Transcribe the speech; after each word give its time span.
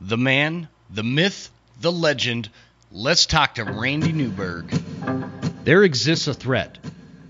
the 0.00 0.16
man, 0.16 0.68
the 0.88 1.02
myth, 1.02 1.50
the 1.80 1.92
legend. 1.92 2.48
Let's 2.90 3.26
talk 3.26 3.56
to 3.56 3.64
Randy 3.64 4.12
Newberg. 4.12 4.70
There 5.64 5.84
exists 5.84 6.26
a 6.26 6.34
threat 6.34 6.78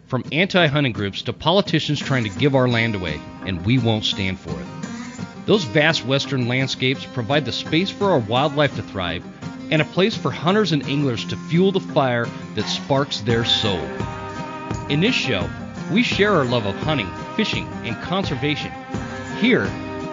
from 0.06 0.24
anti 0.32 0.66
hunting 0.66 0.92
groups 0.92 1.22
to 1.22 1.32
politicians 1.32 1.98
trying 1.98 2.24
to 2.24 2.38
give 2.38 2.54
our 2.54 2.68
land 2.68 2.94
away, 2.94 3.20
and 3.44 3.64
we 3.66 3.78
won't 3.78 4.04
stand 4.04 4.38
for 4.38 4.50
it. 4.50 4.66
Those 5.46 5.64
vast 5.64 6.06
western 6.06 6.46
landscapes 6.46 7.04
provide 7.04 7.44
the 7.44 7.52
space 7.52 7.90
for 7.90 8.10
our 8.10 8.18
wildlife 8.18 8.76
to 8.76 8.82
thrive 8.82 9.24
and 9.70 9.82
a 9.82 9.84
place 9.84 10.16
for 10.16 10.30
hunters 10.30 10.72
and 10.72 10.84
anglers 10.86 11.24
to 11.26 11.36
fuel 11.36 11.72
the 11.72 11.80
fire 11.80 12.26
that 12.54 12.66
sparks 12.66 13.20
their 13.20 13.44
soul. 13.44 13.84
In 14.88 15.00
this 15.00 15.14
show, 15.14 15.48
we 15.92 16.02
share 16.02 16.32
our 16.34 16.44
love 16.44 16.66
of 16.66 16.76
hunting, 16.76 17.10
fishing, 17.36 17.66
and 17.84 18.00
conservation. 18.02 18.72
Here, 19.40 19.68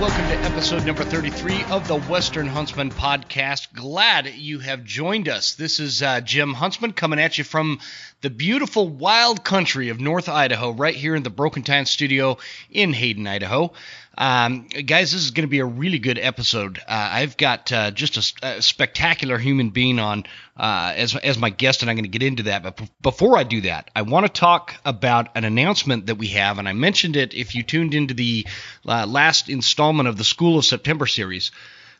Welcome 0.00 0.28
to 0.28 0.38
episode 0.46 0.86
number 0.86 1.04
33 1.04 1.62
of 1.64 1.86
the 1.86 2.00
Western 2.00 2.46
Huntsman 2.46 2.90
podcast. 2.90 3.70
Glad 3.74 4.28
you 4.28 4.58
have 4.58 4.82
joined 4.82 5.28
us. 5.28 5.52
This 5.52 5.78
is 5.78 6.02
uh, 6.02 6.22
Jim 6.22 6.54
Huntsman 6.54 6.94
coming 6.94 7.20
at 7.20 7.36
you 7.36 7.44
from 7.44 7.80
the 8.22 8.30
beautiful 8.30 8.88
wild 8.88 9.44
country 9.44 9.90
of 9.90 10.00
North 10.00 10.26
Idaho, 10.26 10.70
right 10.70 10.94
here 10.94 11.14
in 11.14 11.22
the 11.22 11.28
Broken 11.28 11.62
Time 11.62 11.84
studio 11.84 12.38
in 12.70 12.94
Hayden, 12.94 13.26
Idaho. 13.26 13.74
Um, 14.18 14.66
guys, 14.66 15.12
this 15.12 15.22
is 15.22 15.30
going 15.30 15.46
to 15.46 15.50
be 15.50 15.60
a 15.60 15.64
really 15.64 15.98
good 15.98 16.18
episode. 16.18 16.78
Uh, 16.78 16.82
I've 17.12 17.36
got 17.36 17.72
uh, 17.72 17.90
just 17.90 18.16
a, 18.42 18.56
a 18.58 18.62
spectacular 18.62 19.38
human 19.38 19.70
being 19.70 19.98
on 19.98 20.24
uh, 20.56 20.92
as, 20.96 21.16
as 21.16 21.38
my 21.38 21.50
guest, 21.50 21.82
and 21.82 21.90
I'm 21.90 21.96
going 21.96 22.10
to 22.10 22.18
get 22.18 22.22
into 22.22 22.42
that. 22.44 22.62
But 22.62 22.80
before 23.00 23.38
I 23.38 23.44
do 23.44 23.62
that, 23.62 23.90
I 23.94 24.02
want 24.02 24.26
to 24.26 24.32
talk 24.32 24.74
about 24.84 25.28
an 25.36 25.44
announcement 25.44 26.06
that 26.06 26.16
we 26.16 26.28
have, 26.28 26.58
and 26.58 26.68
I 26.68 26.72
mentioned 26.72 27.16
it 27.16 27.34
if 27.34 27.54
you 27.54 27.62
tuned 27.62 27.94
into 27.94 28.12
the 28.12 28.46
uh, 28.86 29.06
last 29.06 29.48
installment 29.48 30.08
of 30.08 30.16
the 30.18 30.24
School 30.24 30.58
of 30.58 30.64
September 30.64 31.06
series. 31.06 31.52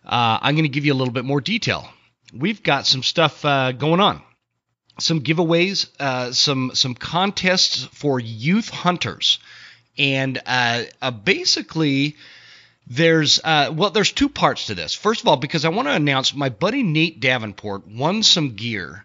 Uh, 0.04 0.38
I'm 0.42 0.54
going 0.54 0.64
to 0.64 0.68
give 0.68 0.84
you 0.84 0.92
a 0.92 0.96
little 1.00 1.14
bit 1.14 1.24
more 1.24 1.40
detail. 1.40 1.88
We've 2.34 2.62
got 2.62 2.86
some 2.86 3.02
stuff 3.02 3.44
uh, 3.44 3.72
going 3.72 4.00
on 4.00 4.22
some 4.98 5.22
giveaways, 5.22 5.88
some 6.34 6.72
some 6.74 6.94
contests 6.94 7.84
for 7.84 8.20
youth 8.20 8.68
hunters, 8.68 9.38
and 9.98 10.40
uh, 10.46 10.84
uh, 11.00 11.10
basically 11.10 12.16
there's 12.86 13.40
uh, 13.42 13.72
well 13.74 13.90
there's 13.90 14.12
two 14.12 14.28
parts 14.28 14.66
to 14.66 14.74
this. 14.74 14.94
First 14.94 15.20
of 15.20 15.28
all, 15.28 15.36
because 15.36 15.64
I 15.64 15.68
want 15.68 15.88
to 15.88 15.94
announce 15.94 16.34
my 16.34 16.48
buddy 16.48 16.82
Nate 16.82 17.20
Davenport 17.20 17.86
won 17.86 18.22
some 18.22 18.56
gear. 18.56 19.04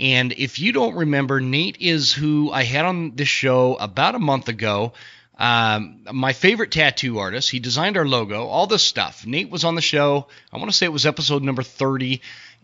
And 0.00 0.32
if 0.32 0.60
you 0.60 0.72
don't 0.72 0.94
remember, 0.94 1.40
Nate 1.40 1.78
is 1.80 2.12
who 2.12 2.52
I 2.52 2.62
had 2.62 2.84
on 2.84 3.16
this 3.16 3.28
show 3.28 3.74
about 3.74 4.14
a 4.14 4.20
month 4.20 4.48
ago. 4.48 4.92
Um, 5.38 6.00
my 6.12 6.32
favorite 6.32 6.72
tattoo 6.72 7.18
artist. 7.18 7.50
He 7.50 7.58
designed 7.60 7.96
our 7.96 8.06
logo, 8.06 8.46
all 8.46 8.66
this 8.66 8.82
stuff. 8.82 9.26
Nate 9.26 9.50
was 9.50 9.64
on 9.64 9.74
the 9.74 9.80
show. 9.80 10.26
I 10.52 10.58
want 10.58 10.70
to 10.70 10.76
say 10.76 10.86
it 10.86 10.92
was 10.92 11.06
episode 11.06 11.42
number 11.42 11.62
30 11.62 12.20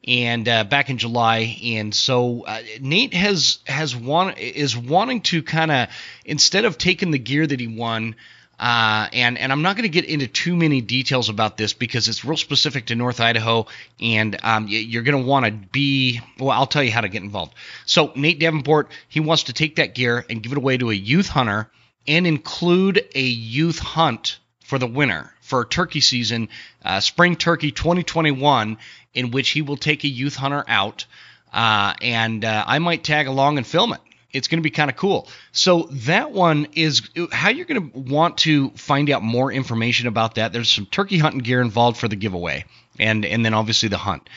and 0.06 0.48
uh, 0.48 0.64
back 0.64 0.90
in 0.90 0.98
July. 0.98 1.56
And 1.64 1.94
so 1.94 2.44
uh, 2.44 2.60
Nate 2.80 3.14
has 3.14 3.58
has 3.66 3.96
want 3.96 4.38
is 4.38 4.76
wanting 4.76 5.22
to 5.22 5.42
kind 5.42 5.70
of 5.70 5.88
instead 6.24 6.64
of 6.64 6.78
taking 6.78 7.10
the 7.10 7.18
gear 7.18 7.46
that 7.46 7.60
he 7.60 7.66
won. 7.66 8.16
Uh, 8.56 9.08
and 9.12 9.36
and 9.36 9.50
I'm 9.50 9.62
not 9.62 9.76
going 9.76 9.82
to 9.82 9.88
get 9.88 10.04
into 10.04 10.28
too 10.28 10.54
many 10.54 10.80
details 10.80 11.28
about 11.28 11.56
this 11.56 11.72
because 11.72 12.06
it's 12.06 12.24
real 12.24 12.36
specific 12.36 12.86
to 12.86 12.94
North 12.94 13.18
Idaho, 13.18 13.66
and 14.00 14.38
um, 14.44 14.66
you're 14.68 15.02
going 15.02 15.20
to 15.20 15.28
want 15.28 15.46
to 15.46 15.50
be. 15.50 16.20
Well, 16.38 16.52
I'll 16.52 16.66
tell 16.66 16.84
you 16.84 16.92
how 16.92 17.00
to 17.00 17.08
get 17.08 17.24
involved. 17.24 17.54
So 17.84 18.12
Nate 18.14 18.38
Davenport, 18.38 18.90
he 19.08 19.18
wants 19.18 19.44
to 19.44 19.52
take 19.52 19.76
that 19.76 19.96
gear 19.96 20.24
and 20.30 20.40
give 20.40 20.52
it 20.52 20.58
away 20.58 20.76
to 20.76 20.90
a 20.90 20.94
youth 20.94 21.28
hunter 21.28 21.68
and 22.06 22.28
include 22.28 23.04
a 23.14 23.22
youth 23.22 23.80
hunt 23.80 24.38
for 24.60 24.78
the 24.78 24.86
winter 24.86 25.34
for 25.54 25.64
turkey 25.64 26.00
season, 26.00 26.48
uh, 26.84 26.98
spring 26.98 27.36
turkey 27.36 27.70
2021, 27.70 28.76
in 29.14 29.30
which 29.30 29.50
he 29.50 29.62
will 29.62 29.76
take 29.76 30.02
a 30.02 30.08
youth 30.08 30.34
hunter 30.34 30.64
out, 30.66 31.06
uh, 31.52 31.94
and 32.02 32.44
uh, 32.44 32.64
I 32.66 32.80
might 32.80 33.04
tag 33.04 33.28
along 33.28 33.58
and 33.58 33.64
film 33.64 33.92
it. 33.92 34.00
It's 34.32 34.48
going 34.48 34.58
to 34.58 34.64
be 34.64 34.70
kind 34.70 34.90
of 34.90 34.96
cool. 34.96 35.28
So 35.52 35.88
that 36.08 36.32
one 36.32 36.66
is 36.72 37.08
how 37.30 37.50
you're 37.50 37.66
going 37.66 37.92
to 37.92 37.96
want 37.96 38.38
to 38.38 38.70
find 38.70 39.08
out 39.10 39.22
more 39.22 39.52
information 39.52 40.08
about 40.08 40.34
that. 40.34 40.52
There's 40.52 40.68
some 40.68 40.86
turkey 40.86 41.18
hunting 41.18 41.42
gear 41.42 41.60
involved 41.60 41.98
for 41.98 42.08
the 42.08 42.16
giveaway, 42.16 42.64
and 42.98 43.24
and 43.24 43.44
then 43.44 43.54
obviously 43.54 43.88
the 43.88 43.96
hunt. 43.96 44.28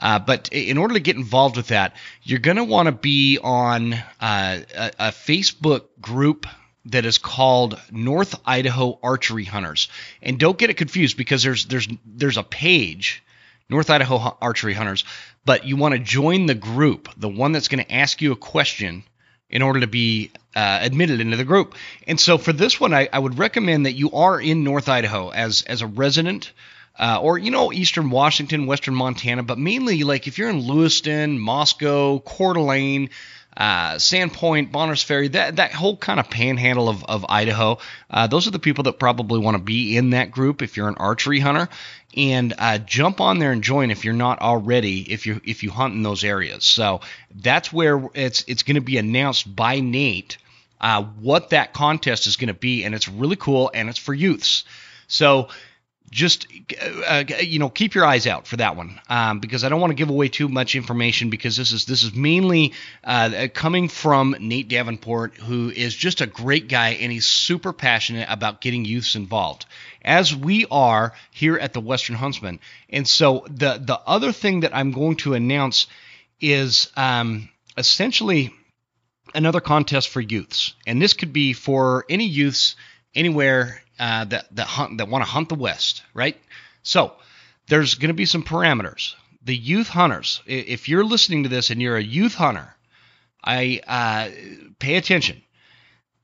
Uh, 0.00 0.20
but 0.20 0.50
in 0.52 0.78
order 0.78 0.94
to 0.94 1.00
get 1.00 1.16
involved 1.16 1.56
with 1.56 1.68
that, 1.68 1.96
you're 2.22 2.38
going 2.38 2.58
to 2.58 2.64
want 2.64 2.86
to 2.86 2.92
be 2.92 3.40
on 3.42 3.94
uh, 4.20 4.60
a, 4.72 4.90
a 5.00 5.10
Facebook 5.10 5.86
group 6.00 6.46
that 6.86 7.04
is 7.04 7.18
called 7.18 7.78
North 7.90 8.38
Idaho 8.46 8.98
Archery 9.02 9.44
Hunters. 9.44 9.88
And 10.22 10.38
don't 10.38 10.58
get 10.58 10.70
it 10.70 10.76
confused 10.76 11.16
because 11.16 11.42
there's 11.42 11.66
there's 11.66 11.88
there's 12.06 12.36
a 12.36 12.42
page 12.42 13.22
North 13.68 13.88
Idaho 13.88 14.36
Archery 14.40 14.74
Hunters, 14.74 15.04
but 15.44 15.64
you 15.64 15.76
want 15.76 15.94
to 15.94 16.00
join 16.00 16.46
the 16.46 16.54
group, 16.54 17.08
the 17.16 17.28
one 17.28 17.52
that's 17.52 17.68
going 17.68 17.84
to 17.84 17.92
ask 17.92 18.20
you 18.20 18.32
a 18.32 18.36
question 18.36 19.04
in 19.48 19.62
order 19.62 19.80
to 19.80 19.86
be 19.86 20.30
uh, 20.56 20.78
admitted 20.82 21.20
into 21.20 21.36
the 21.36 21.44
group. 21.44 21.74
And 22.06 22.18
so 22.18 22.36
for 22.36 22.52
this 22.52 22.80
one, 22.80 22.92
I, 22.92 23.08
I, 23.12 23.18
would 23.18 23.38
recommend 23.38 23.86
that 23.86 23.92
you 23.92 24.12
are 24.12 24.40
in 24.40 24.64
North 24.64 24.88
Idaho 24.88 25.30
as 25.30 25.62
as 25.62 25.82
a 25.82 25.86
resident. 25.86 26.52
Uh, 26.98 27.18
or 27.22 27.38
you 27.38 27.52
know 27.52 27.72
eastern 27.72 28.10
washington 28.10 28.66
western 28.66 28.94
montana 28.94 29.42
but 29.42 29.56
mainly 29.56 30.02
like 30.02 30.26
if 30.26 30.36
you're 30.36 30.50
in 30.50 30.66
lewiston 30.66 31.38
moscow 31.38 32.18
coeur 32.18 32.52
d'alene 32.52 33.08
uh, 33.60 33.96
Sandpoint, 33.96 34.72
Bonners 34.72 35.02
Ferry, 35.02 35.28
that 35.28 35.56
that 35.56 35.74
whole 35.74 35.94
kind 35.94 36.18
of 36.18 36.30
panhandle 36.30 36.88
of, 36.88 37.04
of 37.04 37.26
Idaho. 37.28 37.78
Uh, 38.10 38.26
those 38.26 38.48
are 38.48 38.52
the 38.52 38.58
people 38.58 38.84
that 38.84 38.98
probably 38.98 39.38
want 39.38 39.54
to 39.58 39.62
be 39.62 39.98
in 39.98 40.10
that 40.10 40.30
group 40.30 40.62
if 40.62 40.78
you're 40.78 40.88
an 40.88 40.94
archery 40.94 41.40
hunter, 41.40 41.68
and 42.16 42.54
uh, 42.56 42.78
jump 42.78 43.20
on 43.20 43.38
there 43.38 43.52
and 43.52 43.62
join 43.62 43.90
if 43.90 44.02
you're 44.02 44.14
not 44.14 44.40
already 44.40 45.12
if 45.12 45.26
you 45.26 45.42
if 45.44 45.62
you 45.62 45.70
hunt 45.70 45.92
in 45.92 46.02
those 46.02 46.24
areas. 46.24 46.64
So 46.64 47.02
that's 47.34 47.70
where 47.70 48.02
it's 48.14 48.44
it's 48.48 48.62
going 48.62 48.76
to 48.76 48.80
be 48.80 48.96
announced 48.96 49.54
by 49.54 49.80
Nate 49.80 50.38
uh, 50.80 51.02
what 51.20 51.50
that 51.50 51.74
contest 51.74 52.26
is 52.26 52.36
going 52.36 52.48
to 52.48 52.54
be, 52.54 52.84
and 52.84 52.94
it's 52.94 53.08
really 53.08 53.36
cool 53.36 53.70
and 53.74 53.90
it's 53.90 53.98
for 53.98 54.14
youths. 54.14 54.64
So 55.06 55.48
just 56.10 56.48
uh, 57.06 57.24
you 57.40 57.58
know 57.58 57.68
keep 57.68 57.94
your 57.94 58.04
eyes 58.04 58.26
out 58.26 58.46
for 58.46 58.56
that 58.56 58.76
one 58.76 59.00
um, 59.08 59.38
because 59.38 59.62
I 59.62 59.68
don't 59.68 59.80
want 59.80 59.92
to 59.92 59.94
give 59.94 60.10
away 60.10 60.28
too 60.28 60.48
much 60.48 60.74
information 60.74 61.30
because 61.30 61.56
this 61.56 61.72
is 61.72 61.84
this 61.84 62.02
is 62.02 62.14
mainly 62.14 62.72
uh, 63.04 63.46
coming 63.54 63.88
from 63.88 64.34
Nate 64.40 64.68
Davenport 64.68 65.34
who 65.36 65.70
is 65.70 65.94
just 65.94 66.20
a 66.20 66.26
great 66.26 66.68
guy 66.68 66.90
and 66.90 67.12
he's 67.12 67.26
super 67.26 67.72
passionate 67.72 68.26
about 68.28 68.60
getting 68.60 68.84
youths 68.84 69.14
involved 69.14 69.66
as 70.02 70.34
we 70.34 70.66
are 70.70 71.12
here 71.30 71.56
at 71.56 71.72
the 71.72 71.80
Western 71.80 72.16
Huntsman. 72.16 72.58
And 72.88 73.06
so 73.06 73.44
the 73.48 73.80
the 73.80 74.00
other 74.06 74.32
thing 74.32 74.60
that 74.60 74.74
I'm 74.74 74.90
going 74.90 75.16
to 75.16 75.34
announce 75.34 75.86
is 76.40 76.90
um, 76.96 77.48
essentially 77.76 78.52
another 79.34 79.60
contest 79.60 80.08
for 80.08 80.20
youths. 80.20 80.74
And 80.86 81.00
this 81.00 81.12
could 81.12 81.32
be 81.32 81.52
for 81.52 82.04
any 82.08 82.26
youths 82.26 82.74
anywhere 83.14 83.82
uh, 83.98 84.24
that 84.24 84.54
that 84.54 84.66
hunt 84.66 84.98
that 84.98 85.08
want 85.08 85.24
to 85.24 85.30
hunt 85.30 85.48
the 85.48 85.54
West, 85.54 86.02
right? 86.14 86.36
So 86.82 87.12
there's 87.68 87.94
going 87.94 88.08
to 88.08 88.14
be 88.14 88.26
some 88.26 88.42
parameters. 88.42 89.14
The 89.42 89.56
youth 89.56 89.88
hunters, 89.88 90.42
if 90.46 90.88
you're 90.88 91.04
listening 91.04 91.44
to 91.44 91.48
this 91.48 91.70
and 91.70 91.80
you're 91.80 91.96
a 91.96 92.02
youth 92.02 92.34
hunter, 92.34 92.74
I 93.42 93.80
uh, 93.86 94.30
pay 94.78 94.96
attention. 94.96 95.42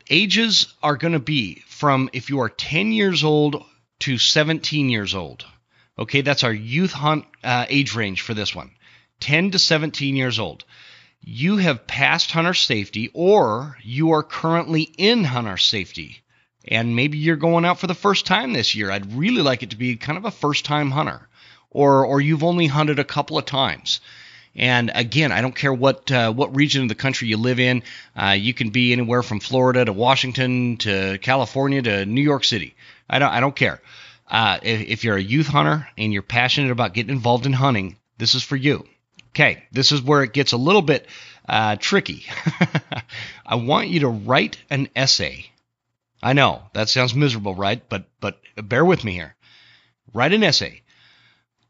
Ages 0.09 0.75
are 0.83 0.97
going 0.97 1.15
to 1.15 1.19
be 1.19 1.63
from 1.67 2.11
if 2.13 2.31
you 2.31 2.41
are 2.41 2.49
10 2.49 2.93
years 2.93 3.25
old 3.25 3.65
to 4.01 4.19
17 4.19 4.89
years 4.89 5.15
old. 5.15 5.45
Okay, 5.99 6.21
that's 6.21 6.45
our 6.45 6.53
youth 6.53 6.93
hunt 6.93 7.25
uh, 7.43 7.65
age 7.69 7.95
range 7.95 8.21
for 8.21 8.35
this 8.35 8.55
one 8.55 8.71
10 9.21 9.53
to 9.53 9.59
17 9.59 10.15
years 10.15 10.39
old. 10.39 10.65
You 11.21 11.57
have 11.57 11.87
passed 11.87 12.31
hunter 12.31 12.55
safety 12.55 13.11
or 13.15 13.79
you 13.83 14.13
are 14.13 14.23
currently 14.23 14.83
in 14.83 15.25
hunter 15.25 15.57
safety 15.57 16.23
and 16.69 16.97
maybe 16.97 17.19
you're 17.19 17.37
going 17.37 17.65
out 17.65 17.79
for 17.79 17.87
the 17.87 17.95
first 17.95 18.27
time 18.27 18.53
this 18.53 18.75
year. 18.75 18.91
I'd 18.91 19.15
really 19.15 19.43
like 19.43 19.63
it 19.63 19.71
to 19.71 19.77
be 19.77 19.97
kind 19.97 20.19
of 20.19 20.25
a 20.25 20.31
first 20.31 20.65
time 20.65 20.91
hunter, 20.91 21.29
or 21.71 22.05
or 22.05 22.21
you've 22.21 22.45
only 22.45 22.67
hunted 22.67 22.99
a 22.99 23.05
couple 23.05 23.39
of 23.39 23.45
times. 23.45 24.01
And 24.57 24.91
again, 24.95 25.33
I 25.33 25.43
don't 25.43 25.55
care 25.55 25.73
what 25.73 26.11
uh, 26.11 26.33
what 26.33 26.57
region 26.57 26.83
of 26.83 26.89
the 26.89 26.95
country 26.95 27.29
you 27.29 27.37
live 27.37 27.61
in. 27.61 27.83
Uh, 28.17 28.37
you 28.39 28.55
can 28.55 28.71
be 28.71 28.93
anywhere 28.93 29.23
from 29.23 29.39
Florida 29.39 29.85
to 29.85 29.93
Washington 29.93 30.79
to 30.79 31.19
California 31.19 31.83
to 31.83 32.07
New 32.07 32.23
York 32.23 32.45
City. 32.45 32.75
I 33.09 33.19
don't 33.19 33.31
I 33.31 33.41
don't 33.41 33.55
care. 33.55 33.81
Uh, 34.29 34.59
if, 34.63 34.81
if 34.81 35.05
you're 35.05 35.17
a 35.17 35.23
youth 35.23 35.47
hunter 35.47 35.87
and 35.97 36.13
you're 36.13 36.23
passionate 36.23 36.73
about 36.73 36.95
getting 36.95 37.15
involved 37.15 37.47
in 37.47 37.53
hunting, 37.53 37.97
this 38.19 38.35
is 38.35 38.43
for 38.43 38.57
you. 38.57 38.87
Okay, 39.31 39.63
this 39.71 39.93
is 39.93 40.01
where 40.01 40.23
it 40.23 40.33
gets 40.33 40.53
a 40.53 40.57
little 40.57 40.83
bit 40.83 41.07
uh, 41.47 41.77
tricky. 41.77 42.25
I 43.47 43.57
want 43.57 43.89
you 43.89 44.01
to 44.01 44.09
write 44.09 44.59
an 44.71 44.89
essay. 44.97 45.51
I 46.23 46.33
know 46.33 46.63
that 46.73 46.89
sounds 46.89 47.15
miserable, 47.15 47.55
right? 47.55 47.87
But 47.89 48.09
but 48.21 48.41
bear 48.57 48.85
with 48.85 49.05
me 49.05 49.13
here. 49.13 49.37
Write 50.13 50.33
an 50.33 50.43
essay. 50.43 50.83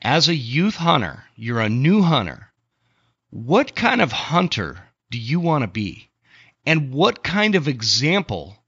As 0.03 0.29
a 0.29 0.35
youth 0.35 0.77
hunter, 0.77 1.25
you're 1.35 1.61
a 1.61 1.69
new 1.69 2.03
hunter. 2.03 2.53
What 3.31 3.75
kind 3.75 4.01
of 4.01 4.13
hunter 4.13 4.79
do 5.11 5.19
you 5.19 5.41
want 5.41 5.63
to 5.63 5.69
be? 5.69 6.11
And 6.65 6.93
what 6.93 7.25
kind 7.25 7.55
of 7.55 7.69
example 7.69 8.63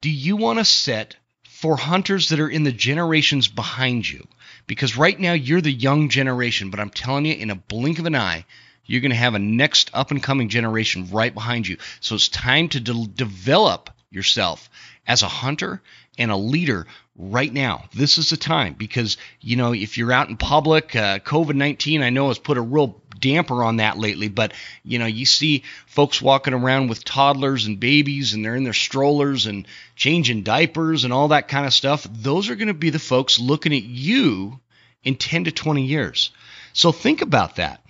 do 0.00 0.10
you 0.10 0.36
want 0.36 0.58
to 0.58 0.64
set 0.64 1.16
for 1.44 1.76
hunters 1.76 2.28
that 2.28 2.40
are 2.40 2.48
in 2.48 2.62
the 2.62 2.72
generations 2.72 3.48
behind 3.48 4.08
you? 4.08 4.26
Because 4.66 4.96
right 4.96 5.18
now 5.18 5.32
you're 5.32 5.60
the 5.60 5.72
young 5.72 6.08
generation, 6.08 6.70
but 6.70 6.80
I'm 6.80 6.90
telling 6.90 7.26
you, 7.26 7.34
in 7.34 7.50
a 7.50 7.54
blink 7.54 7.98
of 7.98 8.06
an 8.06 8.14
eye, 8.14 8.44
you're 8.84 9.00
going 9.00 9.10
to 9.10 9.16
have 9.16 9.34
a 9.34 9.38
next 9.38 9.90
up 9.92 10.10
and 10.10 10.22
coming 10.22 10.48
generation 10.48 11.10
right 11.10 11.32
behind 11.32 11.66
you. 11.66 11.76
So 12.00 12.14
it's 12.14 12.28
time 12.28 12.68
to 12.70 12.80
de- 12.80 13.06
develop 13.08 13.90
yourself 14.10 14.70
as 15.08 15.22
a 15.22 15.28
hunter 15.28 15.80
and 16.18 16.30
a 16.30 16.36
leader 16.36 16.86
right 17.16 17.52
now. 17.52 17.84
This 17.94 18.18
is 18.18 18.30
the 18.30 18.36
time 18.36 18.74
because, 18.74 19.16
you 19.40 19.56
know, 19.56 19.72
if 19.72 19.96
you're 19.96 20.12
out 20.12 20.28
in 20.28 20.36
public, 20.36 20.94
uh, 20.94 21.18
COVID 21.20 21.54
19, 21.54 22.02
I 22.02 22.10
know 22.10 22.28
has 22.28 22.38
put 22.38 22.58
a 22.58 22.62
real 22.62 23.02
damper 23.18 23.64
on 23.64 23.76
that 23.76 23.98
lately, 23.98 24.28
but, 24.28 24.52
you 24.84 24.98
know, 24.98 25.06
you 25.06 25.26
see 25.26 25.64
folks 25.86 26.22
walking 26.22 26.54
around 26.54 26.88
with 26.88 27.04
toddlers 27.04 27.66
and 27.66 27.80
babies 27.80 28.34
and 28.34 28.44
they're 28.44 28.54
in 28.54 28.64
their 28.64 28.72
strollers 28.72 29.46
and 29.46 29.66
changing 29.96 30.42
diapers 30.42 31.04
and 31.04 31.12
all 31.12 31.28
that 31.28 31.48
kind 31.48 31.66
of 31.66 31.72
stuff. 31.72 32.06
Those 32.12 32.50
are 32.50 32.56
going 32.56 32.68
to 32.68 32.74
be 32.74 32.90
the 32.90 32.98
folks 32.98 33.40
looking 33.40 33.72
at 33.72 33.82
you 33.82 34.60
in 35.02 35.16
10 35.16 35.44
to 35.44 35.50
20 35.50 35.84
years. 35.86 36.30
So 36.74 36.92
think 36.92 37.22
about 37.22 37.56
that. 37.56 37.82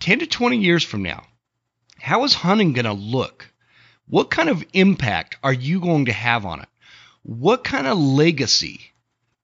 10 0.00 0.20
to 0.20 0.26
20 0.26 0.58
years 0.58 0.84
from 0.84 1.02
now, 1.02 1.24
how 1.98 2.24
is 2.24 2.34
hunting 2.34 2.72
going 2.74 2.84
to 2.84 2.92
look? 2.92 3.49
What 4.10 4.28
kind 4.28 4.48
of 4.48 4.64
impact 4.72 5.36
are 5.42 5.52
you 5.52 5.80
going 5.80 6.06
to 6.06 6.12
have 6.12 6.44
on 6.44 6.60
it? 6.60 6.68
What 7.22 7.62
kind 7.62 7.86
of 7.86 7.96
legacy 7.96 8.80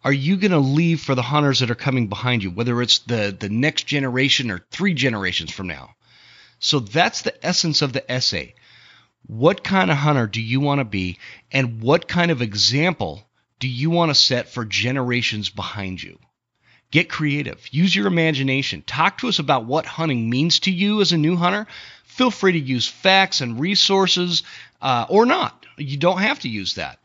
are 0.03 0.13
you 0.13 0.37
going 0.37 0.51
to 0.51 0.59
leave 0.59 1.01
for 1.01 1.15
the 1.15 1.23
hunters 1.23 1.61
that 1.61 1.71
are 1.71 1.77
coming 1.77 2.09
behind 2.09 2.43
you, 2.43 2.51
whether 2.51 2.83
it's 2.83 2.99
the, 3.01 3.37
the 3.39 3.49
next 3.49 3.87
generation 3.87 4.51
or 4.51 4.67
three 4.73 4.93
generations 4.93 5.53
from 5.53 5.69
now? 5.69 5.91
So 6.59 6.81
that's 6.81 7.23
the 7.23 7.47
essence 7.47 7.81
of 7.81 7.93
the 7.93 8.11
essay. 8.11 8.55
What 9.27 9.63
kind 9.63 9.91
of 9.91 9.97
hunter 9.97 10.27
do 10.27 10.41
you 10.43 10.59
want 10.59 10.81
to 10.81 10.85
be, 10.85 11.19
and 11.53 11.81
what 11.81 12.09
kind 12.09 12.31
of 12.31 12.43
example 12.43 13.23
do 13.61 13.69
you 13.69 13.91
want 13.91 14.11
to 14.11 14.15
set 14.15 14.49
for 14.49 14.65
generations 14.65 15.49
behind 15.49 16.03
you? 16.03 16.19
Get 16.91 17.09
creative. 17.09 17.67
Use 17.73 17.95
your 17.95 18.07
imagination. 18.07 18.83
Talk 18.83 19.19
to 19.19 19.29
us 19.29 19.39
about 19.39 19.67
what 19.67 19.87
hunting 19.87 20.31
means 20.31 20.61
to 20.61 20.71
you 20.71 21.01
as 21.01 21.13
a 21.13 21.19
new 21.19 21.37
hunter. 21.37 21.67
Feel 22.17 22.31
free 22.31 22.53
to 22.53 22.59
use 22.59 22.89
facts 22.89 23.41
and 23.43 23.61
resources 23.61 24.43
uh, 24.81 25.05
or 25.09 25.27
not. 25.27 25.67
You 25.77 25.99
don't 25.99 26.21
have 26.21 26.41
to 26.41 26.49
use 26.49 26.75
that. 26.75 26.99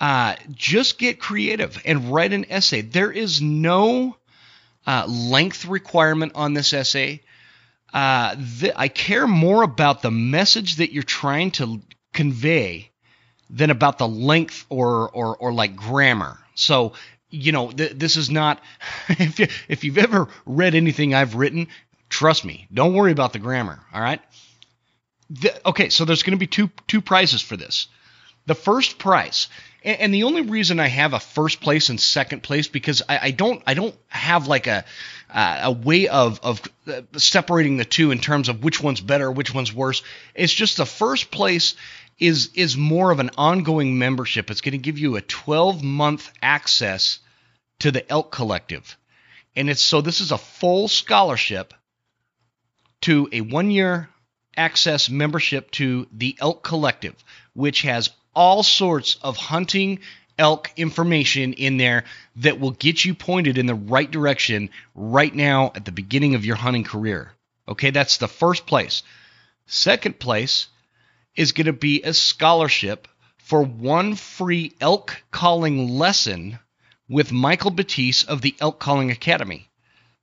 Uh, 0.00 0.34
just 0.52 0.98
get 0.98 1.20
creative 1.20 1.80
and 1.84 2.12
write 2.12 2.32
an 2.32 2.46
essay. 2.50 2.80
There 2.82 3.10
is 3.10 3.40
no 3.40 4.16
uh, 4.86 5.06
length 5.06 5.64
requirement 5.64 6.32
on 6.34 6.54
this 6.54 6.72
essay. 6.72 7.22
Uh, 7.92 8.36
th- 8.60 8.72
I 8.76 8.88
care 8.88 9.26
more 9.26 9.62
about 9.62 10.02
the 10.02 10.10
message 10.10 10.76
that 10.76 10.92
you're 10.92 11.02
trying 11.02 11.52
to 11.52 11.80
convey 12.12 12.90
than 13.50 13.70
about 13.70 13.98
the 13.98 14.08
length 14.08 14.66
or 14.68 15.08
or, 15.10 15.36
or 15.36 15.52
like 15.52 15.76
grammar. 15.76 16.38
So 16.54 16.94
you 17.30 17.52
know, 17.52 17.70
th- 17.70 17.92
this 17.92 18.16
is 18.16 18.30
not. 18.30 18.60
If 19.08 19.38
you 19.38 19.46
if 19.68 19.84
you've 19.84 19.98
ever 19.98 20.28
read 20.46 20.74
anything 20.74 21.14
I've 21.14 21.34
written, 21.34 21.68
trust 22.08 22.44
me, 22.44 22.66
don't 22.72 22.94
worry 22.94 23.12
about 23.12 23.32
the 23.32 23.38
grammar. 23.38 23.80
All 23.92 24.00
right. 24.00 24.20
The, 25.30 25.68
okay, 25.68 25.90
so 25.90 26.04
there's 26.04 26.22
going 26.22 26.36
to 26.36 26.38
be 26.38 26.46
two 26.46 26.70
two 26.86 27.02
prizes 27.02 27.42
for 27.42 27.56
this. 27.56 27.88
The 28.46 28.54
first 28.54 28.98
prize, 28.98 29.48
and, 29.84 30.00
and, 30.00 30.14
the 30.14 30.24
only 30.24 30.40
reason 30.40 30.80
I 30.80 30.86
have 30.86 31.12
a 31.12 31.20
first 31.20 31.60
place 31.60 31.90
and 31.90 32.00
second 32.00 32.42
place 32.42 32.66
because 32.66 33.02
I, 33.06 33.18
I 33.24 33.30
don't 33.32 33.62
I 33.66 33.74
don't 33.74 33.94
have 34.08 34.46
like 34.46 34.66
a 34.66 34.86
uh, 35.28 35.60
a 35.64 35.70
way 35.70 36.08
of 36.08 36.40
of 36.42 36.62
uh, 36.86 37.02
separating 37.18 37.76
the 37.76 37.84
two 37.84 38.10
in 38.10 38.20
terms 38.20 38.48
of 38.48 38.64
which 38.64 38.82
one's 38.82 39.02
better, 39.02 39.30
which 39.30 39.52
one's 39.52 39.72
worse. 39.72 40.02
It's 40.34 40.54
just 40.54 40.78
the 40.78 40.86
first 40.86 41.30
place 41.30 41.74
is 42.18 42.50
is 42.54 42.78
more 42.78 43.10
of 43.10 43.20
an 43.20 43.30
ongoing 43.36 43.98
membership. 43.98 44.50
It's 44.50 44.62
going 44.62 44.72
to 44.72 44.78
give 44.78 44.98
you 44.98 45.16
a 45.16 45.20
12 45.20 45.82
month 45.82 46.32
access 46.40 47.18
to 47.80 47.90
the 47.90 48.10
Elk 48.10 48.32
Collective, 48.32 48.96
and 49.54 49.68
it's 49.68 49.82
so 49.82 50.00
this 50.00 50.22
is 50.22 50.32
a 50.32 50.38
full 50.38 50.88
scholarship 50.88 51.74
to 53.02 53.28
a 53.30 53.42
one 53.42 53.70
year 53.70 54.08
access 54.56 55.08
membership 55.08 55.70
to 55.72 56.06
the 56.12 56.36
Elk 56.40 56.62
Collective, 56.62 57.14
which 57.54 57.82
has 57.82 58.10
all 58.34 58.62
sorts 58.62 59.16
of 59.22 59.36
hunting 59.36 60.00
elk 60.38 60.70
information 60.76 61.52
in 61.52 61.76
there 61.76 62.04
that 62.36 62.60
will 62.60 62.70
get 62.70 63.04
you 63.04 63.14
pointed 63.14 63.58
in 63.58 63.66
the 63.66 63.74
right 63.74 64.10
direction 64.10 64.70
right 64.94 65.34
now 65.34 65.72
at 65.74 65.84
the 65.84 65.92
beginning 65.92 66.34
of 66.34 66.44
your 66.44 66.56
hunting 66.56 66.84
career. 66.84 67.32
Okay, 67.66 67.90
that's 67.90 68.18
the 68.18 68.28
first 68.28 68.66
place. 68.66 69.02
Second 69.66 70.18
place 70.18 70.68
is 71.36 71.52
going 71.52 71.66
to 71.66 71.72
be 71.72 72.02
a 72.02 72.14
scholarship 72.14 73.08
for 73.38 73.62
one 73.62 74.14
free 74.14 74.72
elk 74.80 75.22
calling 75.30 75.98
lesson 75.98 76.58
with 77.08 77.32
Michael 77.32 77.70
Batiste 77.70 78.28
of 78.28 78.42
the 78.42 78.54
Elk 78.60 78.78
Calling 78.78 79.10
Academy. 79.10 79.67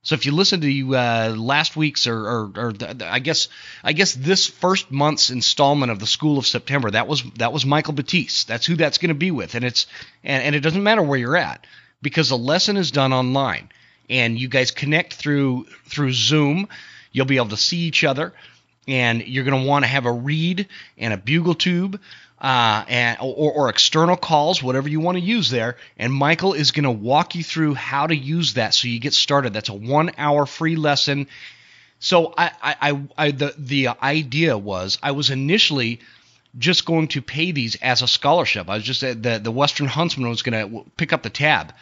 So 0.06 0.14
if 0.14 0.24
you 0.24 0.30
listen 0.30 0.60
to 0.60 0.96
uh, 0.96 1.34
last 1.36 1.76
week's 1.76 2.06
or, 2.06 2.16
or, 2.16 2.52
or 2.56 2.72
the, 2.72 3.08
I 3.10 3.18
guess 3.18 3.48
I 3.82 3.92
guess 3.92 4.14
this 4.14 4.46
first 4.46 4.92
month's 4.92 5.30
installment 5.30 5.90
of 5.90 5.98
the 5.98 6.06
School 6.06 6.38
of 6.38 6.46
September, 6.46 6.92
that 6.92 7.08
was 7.08 7.24
that 7.38 7.52
was 7.52 7.66
Michael 7.66 7.92
Batiste. 7.92 8.46
That's 8.46 8.64
who 8.64 8.76
that's 8.76 8.98
going 8.98 9.08
to 9.08 9.16
be 9.16 9.32
with, 9.32 9.56
and 9.56 9.64
it's 9.64 9.88
and, 10.22 10.44
and 10.44 10.54
it 10.54 10.60
doesn't 10.60 10.84
matter 10.84 11.02
where 11.02 11.18
you're 11.18 11.36
at 11.36 11.66
because 12.02 12.28
the 12.28 12.38
lesson 12.38 12.76
is 12.76 12.92
done 12.92 13.12
online, 13.12 13.68
and 14.08 14.38
you 14.38 14.46
guys 14.46 14.70
connect 14.70 15.14
through 15.14 15.64
through 15.86 16.12
Zoom. 16.12 16.68
You'll 17.10 17.26
be 17.26 17.38
able 17.38 17.48
to 17.48 17.56
see 17.56 17.78
each 17.78 18.04
other 18.04 18.32
and 18.88 19.26
you're 19.26 19.42
going 19.42 19.60
to 19.60 19.68
want 19.68 19.84
to 19.84 19.88
have 19.88 20.06
a 20.06 20.12
reed 20.12 20.68
and 20.96 21.12
a 21.12 21.16
bugle 21.16 21.54
tube 21.54 22.00
uh, 22.40 22.84
and 22.88 23.18
or, 23.20 23.52
or, 23.52 23.68
external 23.70 24.16
calls, 24.16 24.62
whatever 24.62 24.88
you 24.88 25.00
want 25.00 25.16
to 25.16 25.24
use 25.24 25.48
there. 25.48 25.76
And 25.96 26.12
Michael 26.12 26.52
is 26.52 26.70
going 26.70 26.84
to 26.84 26.90
walk 26.90 27.34
you 27.34 27.42
through 27.42 27.74
how 27.74 28.06
to 28.06 28.14
use 28.14 28.54
that 28.54 28.74
so 28.74 28.88
you 28.88 28.98
get 28.98 29.14
started. 29.14 29.54
That's 29.54 29.70
a 29.70 29.74
one-hour 29.74 30.44
free 30.44 30.76
lesson. 30.76 31.28
So 31.98 32.34
I, 32.36 32.50
I, 32.62 33.00
I, 33.16 33.30
the 33.30 33.54
the 33.56 33.88
idea 34.02 34.58
was 34.58 34.98
I 35.02 35.12
was 35.12 35.30
initially 35.30 36.00
just 36.58 36.84
going 36.84 37.08
to 37.08 37.22
pay 37.22 37.52
these 37.52 37.76
as 37.76 38.02
a 38.02 38.08
scholarship. 38.08 38.68
I 38.68 38.74
was 38.76 38.84
just 38.84 39.00
the 39.00 39.40
the 39.42 39.50
Western 39.50 39.86
Huntsman 39.86 40.28
was 40.28 40.42
going 40.42 40.70
to 40.70 40.90
pick 40.96 41.14
up 41.14 41.22
the 41.22 41.30
tab. 41.30 41.72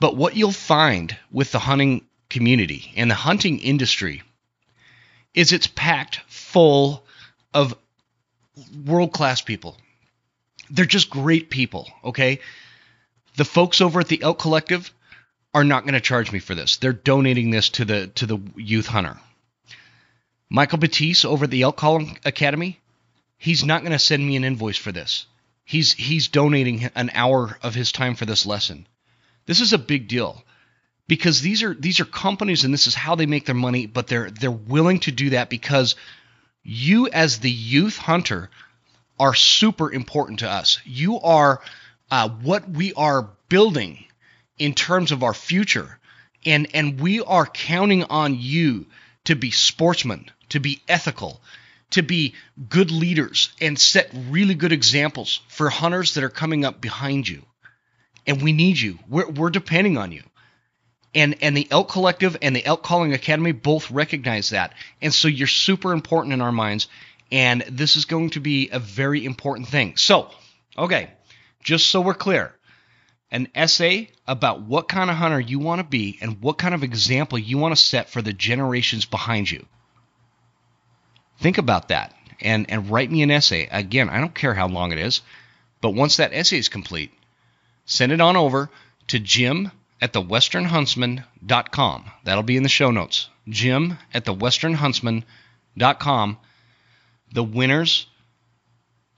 But 0.00 0.16
what 0.16 0.36
you'll 0.36 0.52
find 0.52 1.16
with 1.30 1.52
the 1.52 1.58
hunting 1.58 2.06
community 2.30 2.92
and 2.96 3.10
the 3.10 3.14
hunting 3.14 3.60
industry 3.60 4.22
is 5.34 5.52
it's 5.52 5.66
packed 5.66 6.20
full 6.26 7.04
of 7.52 7.76
world 8.86 9.12
class 9.12 9.40
people. 9.40 9.76
They're 10.70 10.84
just 10.84 11.10
great 11.10 11.50
people, 11.50 11.88
okay? 12.04 12.40
The 13.36 13.44
folks 13.44 13.80
over 13.80 14.00
at 14.00 14.08
the 14.08 14.22
Elk 14.22 14.38
Collective 14.38 14.92
are 15.52 15.64
not 15.64 15.84
going 15.84 15.94
to 15.94 16.00
charge 16.00 16.32
me 16.32 16.38
for 16.38 16.54
this. 16.54 16.76
They're 16.78 16.92
donating 16.92 17.50
this 17.50 17.70
to 17.70 17.84
the 17.84 18.08
to 18.08 18.26
the 18.26 18.38
youth 18.56 18.86
hunter. 18.86 19.18
Michael 20.50 20.78
Batiste 20.78 21.24
over 21.24 21.44
at 21.44 21.50
the 21.50 21.62
Elk 21.62 21.76
Calling 21.76 22.18
Academy, 22.24 22.80
he's 23.38 23.64
not 23.64 23.82
going 23.82 23.92
to 23.92 23.98
send 23.98 24.26
me 24.26 24.36
an 24.36 24.44
invoice 24.44 24.76
for 24.76 24.92
this. 24.92 25.26
He's 25.64 25.92
he's 25.92 26.28
donating 26.28 26.90
an 26.94 27.10
hour 27.14 27.58
of 27.62 27.74
his 27.74 27.92
time 27.92 28.14
for 28.14 28.26
this 28.26 28.46
lesson. 28.46 28.86
This 29.46 29.60
is 29.60 29.72
a 29.72 29.78
big 29.78 30.08
deal 30.08 30.42
because 31.06 31.40
these 31.40 31.62
are 31.62 31.74
these 31.74 32.00
are 32.00 32.04
companies 32.04 32.64
and 32.64 32.72
this 32.72 32.86
is 32.86 32.94
how 32.94 33.14
they 33.14 33.26
make 33.26 33.46
their 33.46 33.54
money 33.54 33.86
but 33.86 34.06
they're 34.06 34.30
they're 34.30 34.50
willing 34.50 35.00
to 35.00 35.12
do 35.12 35.30
that 35.30 35.50
because 35.50 35.96
you 36.64 37.08
as 37.08 37.38
the 37.38 37.50
youth 37.50 37.96
hunter 37.96 38.50
are 39.20 39.34
super 39.34 39.92
important 39.92 40.40
to 40.40 40.50
us. 40.50 40.80
You 40.84 41.20
are 41.20 41.60
uh, 42.10 42.28
what 42.28 42.68
we 42.68 42.92
are 42.94 43.30
building 43.48 44.04
in 44.58 44.74
terms 44.74 45.12
of 45.12 45.22
our 45.22 45.34
future. 45.34 45.98
And 46.44 46.68
and 46.74 47.00
we 47.00 47.20
are 47.20 47.46
counting 47.46 48.04
on 48.04 48.36
you 48.38 48.86
to 49.24 49.36
be 49.36 49.50
sportsmen 49.50 50.30
to 50.50 50.60
be 50.60 50.82
ethical 50.88 51.40
to 51.90 52.02
be 52.02 52.34
good 52.68 52.90
leaders 52.90 53.50
and 53.60 53.78
set 53.78 54.10
really 54.28 54.54
good 54.54 54.72
examples 54.72 55.40
for 55.48 55.68
hunters 55.70 56.14
that 56.14 56.24
are 56.24 56.28
coming 56.28 56.64
up 56.64 56.80
behind 56.80 57.28
you. 57.28 57.42
And 58.26 58.42
we 58.42 58.52
need 58.52 58.80
you. 58.80 58.98
We're, 59.08 59.30
we're 59.30 59.50
depending 59.50 59.96
on 59.96 60.10
you 60.10 60.22
and 61.14 61.36
and 61.42 61.56
the 61.56 61.68
elk 61.70 61.90
collective 61.90 62.36
and 62.42 62.54
the 62.54 62.64
elk 62.64 62.82
calling 62.82 63.12
academy 63.12 63.52
both 63.52 63.90
recognize 63.90 64.50
that 64.50 64.72
and 65.00 65.12
so 65.12 65.28
you're 65.28 65.46
super 65.46 65.92
important 65.92 66.32
in 66.32 66.40
our 66.40 66.52
minds 66.52 66.88
and 67.32 67.62
this 67.68 67.96
is 67.96 68.04
going 68.04 68.30
to 68.30 68.40
be 68.40 68.68
a 68.70 68.78
very 68.78 69.24
important 69.24 69.68
thing 69.68 69.96
so 69.96 70.30
okay 70.76 71.10
just 71.62 71.88
so 71.88 72.00
we're 72.00 72.14
clear 72.14 72.54
an 73.34 73.48
essay 73.52 74.08
about 74.28 74.62
what 74.62 74.86
kind 74.86 75.10
of 75.10 75.16
hunter 75.16 75.40
you 75.40 75.58
want 75.58 75.80
to 75.80 75.84
be 75.84 76.16
and 76.20 76.40
what 76.40 76.56
kind 76.56 76.72
of 76.72 76.84
example 76.84 77.36
you 77.36 77.58
want 77.58 77.74
to 77.74 77.82
set 77.82 78.08
for 78.08 78.22
the 78.22 78.32
generations 78.32 79.06
behind 79.06 79.50
you. 79.50 79.66
Think 81.40 81.58
about 81.58 81.88
that 81.88 82.14
and, 82.40 82.70
and 82.70 82.88
write 82.88 83.10
me 83.10 83.22
an 83.22 83.32
essay. 83.32 83.68
Again, 83.72 84.08
I 84.08 84.20
don't 84.20 84.36
care 84.36 84.54
how 84.54 84.68
long 84.68 84.92
it 84.92 85.00
is, 85.00 85.20
but 85.80 85.94
once 85.94 86.18
that 86.18 86.32
essay 86.32 86.58
is 86.58 86.68
complete, 86.68 87.12
send 87.86 88.12
it 88.12 88.20
on 88.20 88.36
over 88.36 88.70
to 89.08 89.18
Jim 89.18 89.72
at 90.00 90.12
thewesternhuntsman.com. 90.12 92.04
That'll 92.24 92.42
be 92.42 92.56
in 92.56 92.62
the 92.62 92.68
show 92.68 92.90
notes. 92.90 93.28
Jim 93.48 93.98
at 94.12 94.24
thewesternhuntsman.com. 94.24 96.38
The 97.32 97.44
winners 97.44 98.06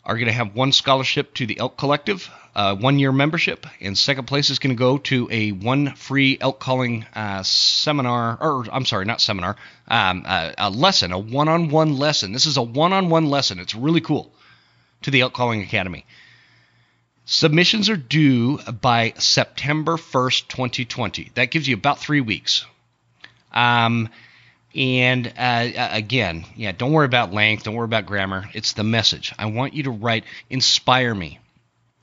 are 0.04 0.14
going 0.14 0.26
to 0.26 0.33
have 0.33 0.54
one 0.54 0.73
scholarship 0.73 1.35
to 1.35 1.47
the 1.47 1.59
Elk 1.59 1.76
Collective, 1.76 2.30
uh, 2.54 2.76
one 2.76 2.99
year 2.99 3.12
membership, 3.12 3.66
and 3.80 3.99
second 3.99 4.26
place 4.26 4.50
is 4.50 4.61
going 4.61 4.75
to 4.75 4.78
go 4.78 4.99
to 4.99 5.28
a 5.30 5.52
one 5.52 5.95
free 5.95 6.38
elk 6.40 6.61
calling 6.61 7.04
uh, 7.14 7.42
seminar, 7.42 8.38
or 8.40 8.64
I'm 8.73 8.87
sorry, 8.87 9.04
not 9.04 9.21
seminar, 9.21 9.56
um, 9.88 10.23
uh, 10.25 10.52
a 10.56 10.71
lesson, 10.71 11.12
a 11.12 11.18
one 11.18 11.49
on 11.49 11.68
one 11.68 11.99
lesson. 11.99 12.33
This 12.33 12.47
is 12.47 12.56
a 12.56 12.62
one 12.62 12.92
on 12.92 13.11
one 13.11 13.26
lesson. 13.26 13.59
It's 13.59 13.75
really 13.75 14.00
cool 14.00 14.33
to 15.02 15.11
the 15.11 15.21
Elk 15.21 15.35
Calling 15.35 15.61
Academy. 15.61 16.06
Submissions 17.28 17.90
are 17.90 17.97
due 17.97 18.59
by 18.59 19.12
September 19.18 19.97
1st, 19.97 20.47
2020. 20.47 21.33
That 21.35 21.50
gives 21.50 21.66
you 21.66 21.75
about 21.75 21.99
three 21.99 22.21
weeks. 22.21 22.64
Um, 23.52 24.11
and 24.76 25.26
uh, 25.37 25.88
again, 25.90 26.45
yeah, 26.54 26.71
don't 26.71 26.92
worry 26.92 27.06
about 27.06 27.35
length, 27.35 27.64
don't 27.64 27.75
worry 27.75 27.87
about 27.87 28.06
grammar. 28.06 28.49
It's 28.54 28.75
the 28.75 28.85
message. 28.85 29.35
I 29.37 29.47
want 29.47 29.75
you 29.75 29.83
to 29.85 29.90
write, 29.90 30.23
inspire 30.49 31.12
me. 31.12 31.40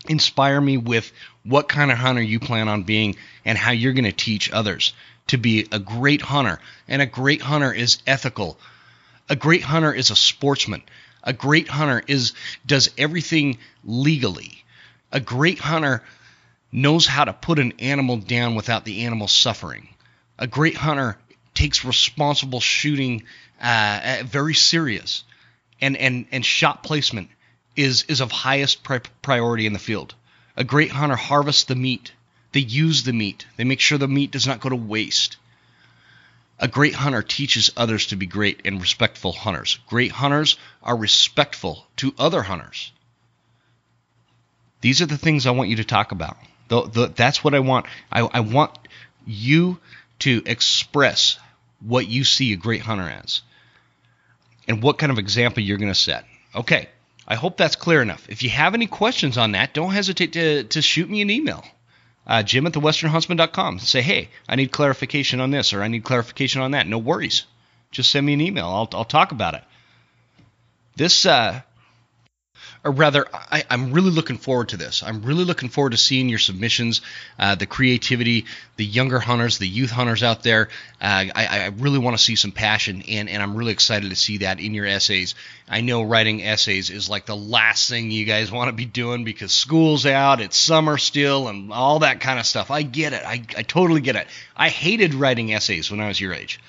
Inspire 0.10 0.60
me 0.60 0.76
with 0.76 1.10
what 1.44 1.70
kind 1.70 1.90
of 1.90 1.98
hunter 1.98 2.22
you 2.22 2.42
plan 2.42 2.68
on 2.68 2.84
being 2.84 3.16
and 3.46 3.58
how 3.58 3.72
you're 3.72 3.94
going 3.94 4.04
to 4.04 4.12
teach 4.12 4.52
others 4.52 4.92
to 5.28 5.38
be 5.38 5.70
a 5.72 5.80
great 5.80 6.22
hunter. 6.22 6.60
And 6.90 7.02
a 7.02 7.06
great 7.06 7.42
hunter 7.42 7.72
is 7.72 8.00
ethical. 8.06 8.60
A 9.30 9.38
great 9.38 9.64
hunter 9.64 9.94
is 9.94 10.12
a 10.12 10.18
sportsman. 10.18 10.84
A 11.24 11.32
great 11.32 11.70
hunter 11.70 12.04
is 12.08 12.34
does 12.66 12.90
everything 12.98 13.60
legally. 13.86 14.63
A 15.14 15.20
great 15.20 15.60
hunter 15.60 16.04
knows 16.72 17.06
how 17.06 17.24
to 17.24 17.34
put 17.34 17.60
an 17.60 17.74
animal 17.78 18.18
down 18.18 18.56
without 18.56 18.84
the 18.84 19.06
animal 19.06 19.28
suffering. 19.28 19.90
A 20.40 20.48
great 20.48 20.76
hunter 20.76 21.20
takes 21.54 21.86
responsible 21.86 22.60
shooting 22.60 23.22
uh, 23.62 24.24
very 24.26 24.56
serious, 24.56 25.24
and 25.80 25.96
and 25.96 26.26
and 26.32 26.44
shot 26.44 26.82
placement 26.82 27.30
is 27.76 28.06
is 28.08 28.22
of 28.22 28.32
highest 28.32 28.84
pri- 28.84 29.02
priority 29.22 29.68
in 29.68 29.74
the 29.74 29.80
field. 29.80 30.16
A 30.58 30.64
great 30.64 30.92
hunter 30.92 31.16
harvests 31.16 31.66
the 31.66 31.76
meat. 31.76 32.12
They 32.52 32.62
use 32.62 33.04
the 33.04 33.14
meat. 33.14 33.46
They 33.56 33.66
make 33.66 33.82
sure 33.82 34.00
the 34.00 34.08
meat 34.08 34.32
does 34.32 34.48
not 34.48 34.62
go 34.62 34.70
to 34.70 34.76
waste. 34.76 35.38
A 36.58 36.68
great 36.68 36.96
hunter 36.96 37.22
teaches 37.22 37.70
others 37.78 38.08
to 38.08 38.16
be 38.16 38.26
great 38.26 38.62
and 38.66 38.82
respectful 38.82 39.34
hunters. 39.34 39.78
Great 39.86 40.12
hunters 40.12 40.58
are 40.82 40.98
respectful 40.98 41.86
to 41.98 42.16
other 42.18 42.42
hunters. 42.42 42.92
These 44.84 45.02
are 45.02 45.06
the 45.06 45.18
things 45.18 45.48
I 45.48 45.52
want 45.52 45.70
you 45.70 45.78
to 45.78 45.86
talk 45.86 46.12
about. 46.12 46.36
The, 46.68 46.82
the, 46.82 47.08
that's 47.08 47.42
what 47.42 47.56
I 47.56 47.60
want. 47.60 47.86
I, 48.12 48.20
I 48.20 48.42
want 48.42 48.78
you 49.26 49.80
to 50.20 50.44
express 50.46 51.40
what 51.80 52.10
you 52.10 52.26
see 52.26 52.52
a 52.52 52.58
great 52.58 52.82
hunter 52.82 53.10
as 53.10 53.44
and 54.68 54.84
what 54.84 54.98
kind 54.98 55.10
of 55.10 55.20
example 55.20 55.64
you're 55.64 55.78
going 55.78 55.94
to 55.94 55.96
set. 55.96 56.26
Okay, 56.54 56.90
I 57.26 57.36
hope 57.36 57.56
that's 57.56 57.78
clear 57.78 58.02
enough. 58.02 58.28
If 58.28 58.44
you 58.44 58.50
have 58.50 58.74
any 58.74 58.88
questions 58.88 59.38
on 59.38 59.54
that, 59.54 59.74
don't 59.74 59.94
hesitate 59.94 60.34
to, 60.34 60.66
to 60.66 60.82
shoot 60.82 61.10
me 61.10 61.22
an 61.22 61.30
email. 61.30 61.64
Uh, 62.28 62.44
Jim 62.44 62.68
at 62.68 62.74
thewesternhuntsman.com. 62.74 63.80
Say, 63.80 64.02
hey, 64.02 64.28
I 64.50 64.58
need 64.58 64.74
clarification 64.74 65.40
on 65.40 65.52
this 65.52 65.72
or 65.72 65.82
I 65.82 65.88
need 65.88 66.04
clarification 66.04 66.62
on 66.62 66.72
that. 66.72 66.88
No 66.88 66.98
worries. 66.98 67.46
Just 67.92 68.12
send 68.12 68.26
me 68.26 68.34
an 68.34 68.42
email. 68.42 68.66
I'll, 68.66 68.90
I'll 68.92 69.06
talk 69.06 69.32
about 69.32 69.54
it. 69.54 69.64
This 70.98 71.26
uh, 71.26 71.62
or 72.86 72.92
rather, 72.92 73.26
I, 73.34 73.64
am 73.70 73.94
really 73.94 74.12
looking 74.12 74.38
forward 74.38 74.70
to 74.70 74.78
this. 74.78 75.04
I'm 75.04 75.22
really 75.22 75.46
looking 75.46 75.70
forward 75.70 75.92
to 75.92 75.98
seeing 75.98 76.28
your 76.28 76.40
submissions, 76.40 77.00
uh, 77.40 77.56
the 77.56 77.66
creativity, 77.66 78.46
the 78.76 78.84
younger 78.84 79.20
hunters, 79.20 79.58
the 79.58 79.68
youth 79.68 79.90
hunters 79.90 80.22
out 80.22 80.44
there. 80.44 80.68
Uh, 81.02 81.32
I, 81.34 81.48
I, 81.48 81.68
really 81.68 82.00
want 82.00 82.18
to 82.18 82.24
see 82.24 82.36
some 82.36 82.52
passion, 82.52 83.02
and, 83.08 83.30
and 83.30 83.42
I'm 83.42 83.56
really 83.56 83.72
excited 83.72 84.10
to 84.10 84.18
see 84.18 84.40
that 84.40 84.60
in 84.60 84.74
your 84.74 84.86
essays. 84.86 85.36
I 85.70 85.80
know 85.80 86.04
writing 86.04 86.44
essays 86.44 86.90
is 86.90 87.10
like 87.10 87.26
the 87.26 87.38
last 87.38 87.90
thing 87.90 88.12
you 88.12 88.26
guys 88.26 88.52
want 88.52 88.68
to 88.68 88.74
be 88.74 88.86
doing 88.86 89.24
because 89.24 89.54
school's 89.54 90.06
out, 90.06 90.42
it's 90.42 90.58
summer 90.58 90.98
still, 90.98 91.48
and 91.48 91.72
all 91.72 92.00
that 92.00 92.20
kind 92.20 92.38
of 92.38 92.46
stuff. 92.46 92.70
I 92.70 92.82
get 92.82 93.14
it. 93.14 93.24
I, 93.26 93.44
I 93.58 93.64
totally 93.64 94.02
get 94.02 94.18
it. 94.18 94.28
I 94.58 94.68
hated 94.68 95.14
writing 95.14 95.54
essays 95.54 95.90
when 95.90 96.02
I 96.02 96.10
was 96.10 96.20
your 96.20 96.34
age, 96.34 96.60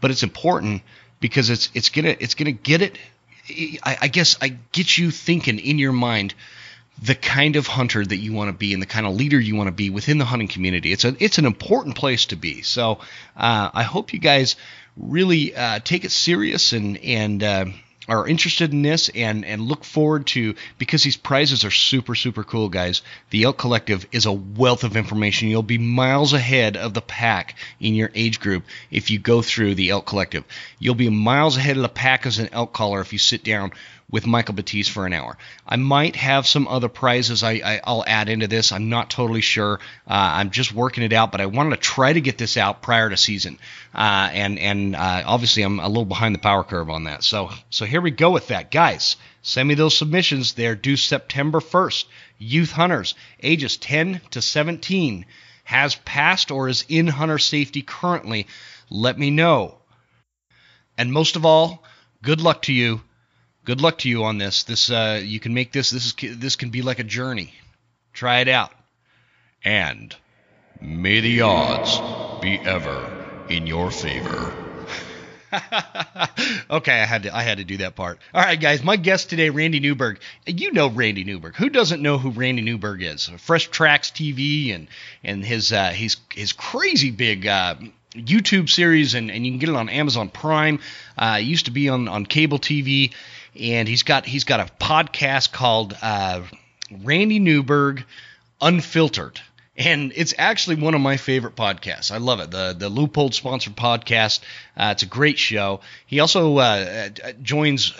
but 0.00 0.10
it's 0.10 0.22
important 0.22 0.80
because 1.20 1.50
it's 1.50 1.70
it's 1.74 1.90
gonna 1.90 2.16
it's 2.18 2.34
gonna 2.34 2.52
get 2.52 2.80
it 2.80 2.98
I, 3.48 3.98
I 4.02 4.08
guess 4.08 4.36
I 4.40 4.56
get 4.72 4.96
you 4.98 5.10
thinking 5.10 5.58
in 5.58 5.78
your 5.78 5.92
mind 5.92 6.34
the 7.02 7.14
kind 7.14 7.56
of 7.56 7.66
hunter 7.66 8.04
that 8.04 8.16
you 8.16 8.32
want 8.32 8.48
to 8.48 8.56
be 8.56 8.72
and 8.72 8.80
the 8.80 8.86
kind 8.86 9.06
of 9.06 9.14
leader 9.14 9.38
you 9.38 9.54
want 9.54 9.68
to 9.68 9.72
be 9.72 9.90
within 9.90 10.18
the 10.18 10.24
hunting 10.24 10.48
community. 10.48 10.92
It's 10.92 11.04
a 11.04 11.14
it's 11.20 11.38
an 11.38 11.44
important 11.44 11.96
place 11.96 12.26
to 12.26 12.36
be. 12.36 12.62
So 12.62 13.00
uh, 13.36 13.70
I 13.72 13.82
hope 13.82 14.12
you 14.12 14.18
guys 14.18 14.56
really 14.96 15.54
uh, 15.54 15.80
take 15.80 16.04
it 16.04 16.10
serious 16.10 16.72
and 16.72 16.96
and 16.98 17.42
uh, 17.42 17.64
are 18.08 18.26
interested 18.28 18.72
in 18.72 18.82
this 18.82 19.08
and 19.10 19.44
and 19.44 19.62
look 19.62 19.84
forward 19.84 20.26
to 20.26 20.54
because 20.78 21.02
these 21.02 21.16
prizes 21.16 21.64
are 21.64 21.70
super 21.70 22.14
super 22.14 22.44
cool 22.44 22.68
guys 22.68 23.02
the 23.30 23.44
elk 23.44 23.58
collective 23.58 24.06
is 24.12 24.26
a 24.26 24.32
wealth 24.32 24.84
of 24.84 24.96
information. 24.96 25.48
You'll 25.48 25.62
be 25.62 25.78
miles 25.78 26.32
ahead 26.32 26.76
of 26.76 26.94
the 26.94 27.00
pack 27.00 27.56
in 27.80 27.94
your 27.94 28.10
age 28.14 28.40
group 28.40 28.64
if 28.90 29.10
you 29.10 29.18
go 29.18 29.42
through 29.42 29.74
the 29.74 29.90
elk 29.90 30.06
collective. 30.06 30.44
You'll 30.78 30.94
be 30.94 31.10
miles 31.10 31.56
ahead 31.56 31.76
of 31.76 31.82
the 31.82 31.88
pack 31.88 32.26
as 32.26 32.38
an 32.38 32.48
elk 32.52 32.72
caller 32.72 33.00
if 33.00 33.12
you 33.12 33.18
sit 33.18 33.44
down 33.44 33.72
with 34.08 34.26
Michael 34.26 34.54
Batiste 34.54 34.90
for 34.90 35.04
an 35.04 35.12
hour. 35.12 35.36
I 35.66 35.76
might 35.76 36.14
have 36.14 36.46
some 36.46 36.68
other 36.68 36.88
prizes 36.88 37.42
I, 37.42 37.80
will 37.86 38.04
add 38.06 38.28
into 38.28 38.46
this. 38.46 38.70
I'm 38.70 38.88
not 38.88 39.10
totally 39.10 39.40
sure. 39.40 39.80
Uh, 40.06 40.12
I'm 40.38 40.50
just 40.50 40.72
working 40.72 41.02
it 41.02 41.12
out, 41.12 41.32
but 41.32 41.40
I 41.40 41.46
wanted 41.46 41.70
to 41.70 41.76
try 41.76 42.12
to 42.12 42.20
get 42.20 42.38
this 42.38 42.56
out 42.56 42.82
prior 42.82 43.10
to 43.10 43.16
season. 43.16 43.58
Uh, 43.94 44.30
and 44.32 44.58
and 44.58 44.94
uh, 44.94 45.22
obviously 45.26 45.64
I'm 45.64 45.80
a 45.80 45.88
little 45.88 46.04
behind 46.04 46.34
the 46.34 46.40
power 46.40 46.62
curve 46.62 46.88
on 46.88 47.04
that. 47.04 47.24
So 47.24 47.50
so 47.70 47.84
here 47.84 48.00
we 48.00 48.12
go 48.12 48.30
with 48.30 48.48
that, 48.48 48.70
guys. 48.70 49.16
Send 49.42 49.68
me 49.68 49.74
those 49.74 49.96
submissions. 49.96 50.52
They're 50.52 50.76
due 50.76 50.96
September 50.96 51.60
1st. 51.60 52.04
Youth 52.38 52.72
hunters, 52.72 53.14
ages 53.42 53.76
10 53.76 54.20
to 54.32 54.42
17, 54.42 55.24
has 55.64 55.94
passed 55.94 56.50
or 56.50 56.68
is 56.68 56.84
in 56.88 57.06
hunter 57.06 57.38
safety 57.38 57.82
currently. 57.82 58.46
Let 58.88 59.18
me 59.18 59.30
know. 59.30 59.78
And 60.98 61.12
most 61.12 61.36
of 61.36 61.44
all, 61.44 61.82
good 62.22 62.40
luck 62.40 62.62
to 62.62 62.72
you 62.72 63.02
good 63.66 63.82
luck 63.82 63.98
to 63.98 64.08
you 64.08 64.24
on 64.24 64.38
this. 64.38 64.62
This 64.62 64.90
uh, 64.90 65.20
you 65.22 65.38
can 65.38 65.52
make 65.52 65.72
this. 65.72 65.90
This 65.90 66.06
is 66.06 66.38
this 66.38 66.56
can 66.56 66.70
be 66.70 66.80
like 66.80 66.98
a 66.98 67.04
journey. 67.04 67.52
Try 68.14 68.38
it 68.38 68.48
out, 68.48 68.72
and 69.62 70.16
may 70.80 71.20
the 71.20 71.42
odds 71.42 71.98
be 72.40 72.58
ever 72.58 73.44
in 73.50 73.66
your 73.66 73.90
favor. 73.90 74.54
okay, 76.70 77.00
I 77.00 77.04
had 77.04 77.24
to 77.24 77.36
I 77.36 77.42
had 77.42 77.58
to 77.58 77.64
do 77.64 77.78
that 77.78 77.94
part. 77.94 78.18
All 78.32 78.42
right, 78.42 78.60
guys, 78.60 78.82
my 78.82 78.96
guest 78.96 79.28
today, 79.28 79.50
Randy 79.50 79.80
Newberg. 79.80 80.20
You 80.46 80.72
know 80.72 80.88
Randy 80.88 81.24
Newberg. 81.24 81.56
Who 81.56 81.68
doesn't 81.68 82.00
know 82.00 82.18
who 82.18 82.30
Randy 82.30 82.62
Newberg 82.62 83.02
is? 83.02 83.26
Fresh 83.38 83.68
Tracks 83.68 84.10
TV 84.10 84.74
and 84.74 84.88
and 85.22 85.44
his 85.44 85.72
uh, 85.72 85.90
his 85.90 86.16
his 86.32 86.52
crazy 86.52 87.10
big 87.10 87.46
uh, 87.46 87.76
YouTube 88.14 88.70
series, 88.70 89.14
and, 89.14 89.30
and 89.30 89.44
you 89.44 89.52
can 89.52 89.58
get 89.58 89.68
it 89.68 89.76
on 89.76 89.88
Amazon 89.88 90.28
Prime. 90.30 90.80
Uh, 91.18 91.38
used 91.40 91.66
to 91.66 91.70
be 91.70 91.88
on 91.88 92.08
on 92.08 92.26
cable 92.26 92.58
TV 92.58 93.12
and 93.60 93.88
he's 93.88 94.02
got 94.02 94.26
he's 94.26 94.44
got 94.44 94.60
a 94.60 94.72
podcast 94.82 95.52
called 95.52 95.96
uh, 96.00 96.42
Randy 97.02 97.38
Newberg 97.38 98.04
Unfiltered, 98.60 99.40
and 99.76 100.12
it's 100.16 100.34
actually 100.38 100.76
one 100.76 100.94
of 100.94 101.00
my 101.00 101.16
favorite 101.16 101.56
podcasts. 101.56 102.10
I 102.10 102.18
love 102.18 102.40
it. 102.40 102.50
the 102.50 102.74
The 102.76 102.90
Leupold 102.90 103.34
sponsored 103.34 103.76
podcast. 103.76 104.40
Uh, 104.76 104.90
it's 104.92 105.02
a 105.02 105.06
great 105.06 105.38
show. 105.38 105.80
He 106.06 106.20
also 106.20 106.56
uh, 106.58 107.08
uh 107.22 107.32
joins 107.42 107.92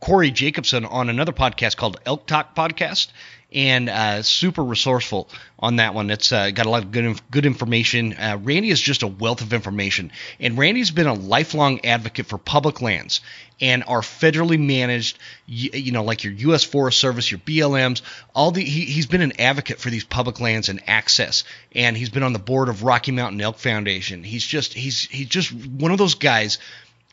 Corey 0.00 0.30
Jacobson 0.30 0.84
on 0.84 1.10
another 1.10 1.32
podcast 1.32 1.76
called 1.76 2.00
Elk 2.06 2.26
Talk 2.26 2.56
Podcast, 2.56 3.08
and 3.54 3.88
uh, 3.88 4.22
super 4.22 4.62
resourceful 4.64 5.28
on 5.58 5.76
that 5.76 5.94
one. 5.94 6.10
It's 6.10 6.32
uh, 6.32 6.50
got 6.50 6.66
a 6.66 6.70
lot 6.70 6.84
of 6.84 6.92
good 6.92 7.20
good 7.30 7.46
information. 7.46 8.14
Uh, 8.14 8.38
Randy 8.42 8.70
is 8.70 8.80
just 8.80 9.02
a 9.02 9.06
wealth 9.06 9.40
of 9.40 9.52
information, 9.52 10.12
and 10.40 10.58
Randy's 10.58 10.90
been 10.90 11.06
a 11.06 11.14
lifelong 11.14 11.84
advocate 11.84 12.26
for 12.26 12.38
public 12.38 12.80
lands 12.80 13.20
and 13.62 13.84
our 13.86 14.00
federally 14.00 14.58
managed, 14.58 15.18
you, 15.46 15.70
you 15.72 15.92
know, 15.92 16.02
like 16.02 16.24
your 16.24 16.32
U.S. 16.32 16.64
Forest 16.64 16.98
Service, 16.98 17.30
your 17.30 17.38
BLMs. 17.38 18.02
All 18.34 18.50
the 18.50 18.62
he, 18.64 18.84
he's 18.84 19.06
been 19.06 19.22
an 19.22 19.40
advocate 19.40 19.78
for 19.78 19.88
these 19.88 20.04
public 20.04 20.40
lands 20.40 20.68
and 20.68 20.80
access, 20.88 21.44
and 21.74 21.96
he's 21.96 22.10
been 22.10 22.24
on 22.24 22.32
the 22.32 22.38
board 22.38 22.68
of 22.68 22.82
Rocky 22.82 23.12
Mountain 23.12 23.40
Elk 23.40 23.58
Foundation. 23.58 24.24
He's 24.24 24.44
just 24.44 24.74
he's 24.74 25.02
he's 25.02 25.28
just 25.28 25.52
one 25.52 25.92
of 25.92 25.98
those 25.98 26.16
guys 26.16 26.58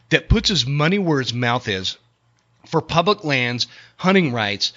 that 0.10 0.28
puts 0.28 0.50
his 0.50 0.66
money 0.66 0.98
where 0.98 1.20
his 1.20 1.34
mouth 1.34 1.68
is 1.68 1.98
for 2.66 2.82
public 2.82 3.24
lands, 3.24 3.68
hunting 3.96 4.34
rights 4.34 4.74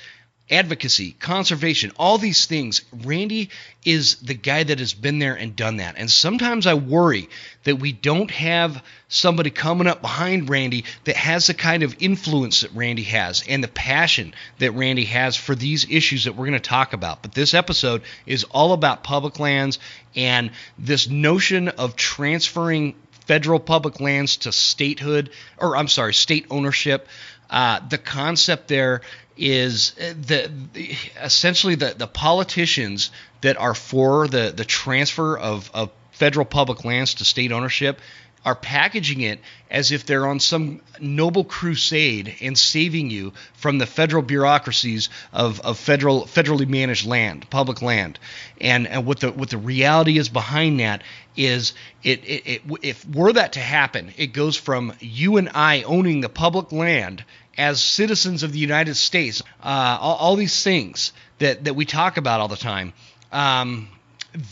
advocacy, 0.52 1.12
conservation, 1.12 1.90
all 1.96 2.18
these 2.18 2.46
things. 2.46 2.82
Randy 2.92 3.50
is 3.84 4.16
the 4.16 4.34
guy 4.34 4.62
that 4.62 4.78
has 4.78 4.92
been 4.92 5.18
there 5.18 5.34
and 5.34 5.56
done 5.56 5.78
that. 5.78 5.96
And 5.96 6.10
sometimes 6.10 6.66
I 6.66 6.74
worry 6.74 7.28
that 7.64 7.76
we 7.76 7.92
don't 7.92 8.30
have 8.30 8.84
somebody 9.08 9.50
coming 9.50 9.86
up 9.86 10.02
behind 10.02 10.50
Randy 10.50 10.84
that 11.04 11.16
has 11.16 11.46
the 11.46 11.54
kind 11.54 11.82
of 11.82 11.96
influence 12.00 12.60
that 12.60 12.72
Randy 12.74 13.04
has 13.04 13.42
and 13.48 13.64
the 13.64 13.68
passion 13.68 14.34
that 14.58 14.72
Randy 14.72 15.06
has 15.06 15.36
for 15.36 15.54
these 15.54 15.90
issues 15.90 16.24
that 16.24 16.36
we're 16.36 16.46
going 16.46 16.52
to 16.52 16.60
talk 16.60 16.92
about. 16.92 17.22
But 17.22 17.32
this 17.32 17.54
episode 17.54 18.02
is 18.26 18.44
all 18.44 18.72
about 18.72 19.02
public 19.02 19.40
lands 19.40 19.78
and 20.14 20.50
this 20.78 21.08
notion 21.08 21.68
of 21.68 21.96
transferring 21.96 22.94
federal 23.26 23.60
public 23.60 24.00
lands 24.00 24.38
to 24.38 24.52
statehood, 24.52 25.30
or 25.56 25.76
I'm 25.76 25.88
sorry, 25.88 26.14
state 26.14 26.46
ownership. 26.50 27.08
Uh, 27.48 27.80
the 27.86 27.98
concept 27.98 28.68
there 28.68 29.02
is 29.42 29.92
uh, 30.00 30.14
the, 30.20 30.50
the, 30.72 30.96
essentially 31.20 31.74
the, 31.74 31.94
the 31.98 32.06
politicians 32.06 33.10
that 33.40 33.56
are 33.56 33.74
for 33.74 34.28
the, 34.28 34.52
the 34.54 34.64
transfer 34.64 35.36
of, 35.36 35.68
of 35.74 35.90
federal 36.12 36.46
public 36.46 36.84
lands 36.84 37.14
to 37.14 37.24
state 37.24 37.50
ownership 37.50 38.00
are 38.44 38.54
packaging 38.54 39.20
it 39.20 39.40
as 39.70 39.92
if 39.92 40.06
they're 40.06 40.26
on 40.26 40.38
some 40.38 40.80
noble 41.00 41.44
crusade 41.44 42.36
and 42.40 42.56
saving 42.56 43.10
you 43.10 43.32
from 43.54 43.78
the 43.78 43.86
federal 43.86 44.22
bureaucracies 44.22 45.08
of, 45.32 45.60
of 45.60 45.78
federal 45.78 46.22
federally 46.22 46.68
managed 46.68 47.06
land, 47.06 47.48
public 47.50 47.82
land. 47.82 48.18
And, 48.60 48.86
and 48.86 49.06
what 49.06 49.20
the 49.20 49.32
what 49.32 49.50
the 49.50 49.58
reality 49.58 50.18
is 50.18 50.28
behind 50.28 50.80
that 50.80 51.02
is 51.36 51.72
it, 52.02 52.24
it, 52.24 52.42
it 52.46 52.62
if 52.82 53.08
were 53.08 53.32
that 53.32 53.54
to 53.54 53.60
happen, 53.60 54.12
it 54.16 54.28
goes 54.28 54.56
from 54.56 54.92
you 55.00 55.36
and 55.36 55.48
I 55.54 55.82
owning 55.82 56.20
the 56.20 56.28
public 56.28 56.72
land 56.72 57.24
as 57.58 57.82
citizens 57.82 58.42
of 58.42 58.52
the 58.52 58.58
United 58.58 58.94
States, 58.94 59.42
uh, 59.62 59.98
all, 60.00 60.16
all, 60.16 60.36
these 60.36 60.62
things 60.62 61.12
that, 61.38 61.64
that 61.64 61.74
we 61.74 61.84
talk 61.84 62.16
about 62.16 62.40
all 62.40 62.48
the 62.48 62.56
time. 62.56 62.92
Um, 63.30 63.88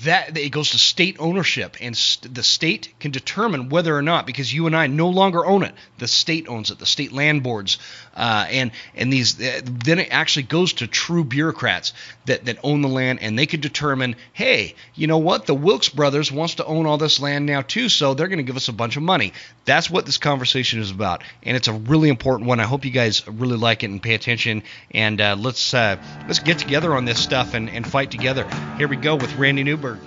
that 0.04 0.36
it 0.36 0.50
goes 0.50 0.70
to 0.70 0.78
state 0.78 1.16
ownership, 1.18 1.76
and 1.80 1.96
st- 1.96 2.34
the 2.34 2.42
state 2.42 2.92
can 3.00 3.12
determine 3.12 3.70
whether 3.70 3.96
or 3.96 4.02
not, 4.02 4.26
because 4.26 4.52
you 4.52 4.66
and 4.66 4.76
I 4.76 4.88
no 4.88 5.08
longer 5.08 5.46
own 5.46 5.62
it, 5.62 5.74
the 5.96 6.06
state 6.06 6.48
owns 6.48 6.70
it, 6.70 6.78
the 6.78 6.84
state 6.84 7.12
land 7.12 7.42
boards, 7.42 7.78
uh, 8.14 8.46
and 8.50 8.72
and 8.94 9.10
these 9.10 9.40
uh, 9.40 9.62
then 9.64 9.98
it 9.98 10.08
actually 10.10 10.42
goes 10.42 10.74
to 10.74 10.86
true 10.86 11.24
bureaucrats 11.24 11.94
that 12.26 12.44
that 12.44 12.58
own 12.62 12.82
the 12.82 12.88
land, 12.88 13.20
and 13.22 13.38
they 13.38 13.46
could 13.46 13.62
determine, 13.62 14.16
hey, 14.34 14.74
you 14.94 15.06
know 15.06 15.16
what, 15.16 15.46
the 15.46 15.54
Wilks 15.54 15.88
brothers 15.88 16.30
wants 16.30 16.56
to 16.56 16.64
own 16.66 16.84
all 16.84 16.98
this 16.98 17.18
land 17.18 17.46
now 17.46 17.62
too, 17.62 17.88
so 17.88 18.12
they're 18.12 18.28
going 18.28 18.36
to 18.36 18.42
give 18.42 18.56
us 18.56 18.68
a 18.68 18.74
bunch 18.74 18.98
of 18.98 19.02
money. 19.02 19.32
That's 19.64 19.88
what 19.88 20.04
this 20.04 20.18
conversation 20.18 20.80
is 20.80 20.90
about, 20.90 21.22
and 21.42 21.56
it's 21.56 21.68
a 21.68 21.72
really 21.72 22.10
important 22.10 22.48
one. 22.48 22.60
I 22.60 22.64
hope 22.64 22.84
you 22.84 22.90
guys 22.90 23.26
really 23.26 23.56
like 23.56 23.82
it 23.82 23.88
and 23.90 24.02
pay 24.02 24.14
attention, 24.14 24.62
and 24.90 25.18
uh, 25.22 25.36
let's 25.38 25.72
uh, 25.72 25.96
let's 26.26 26.40
get 26.40 26.58
together 26.58 26.94
on 26.94 27.06
this 27.06 27.18
stuff 27.18 27.54
and, 27.54 27.70
and 27.70 27.86
fight 27.86 28.10
together. 28.10 28.46
Here 28.76 28.86
we 28.86 28.96
go 28.96 29.16
with 29.16 29.34
Randy. 29.36 29.69
Newberg. 29.70 30.00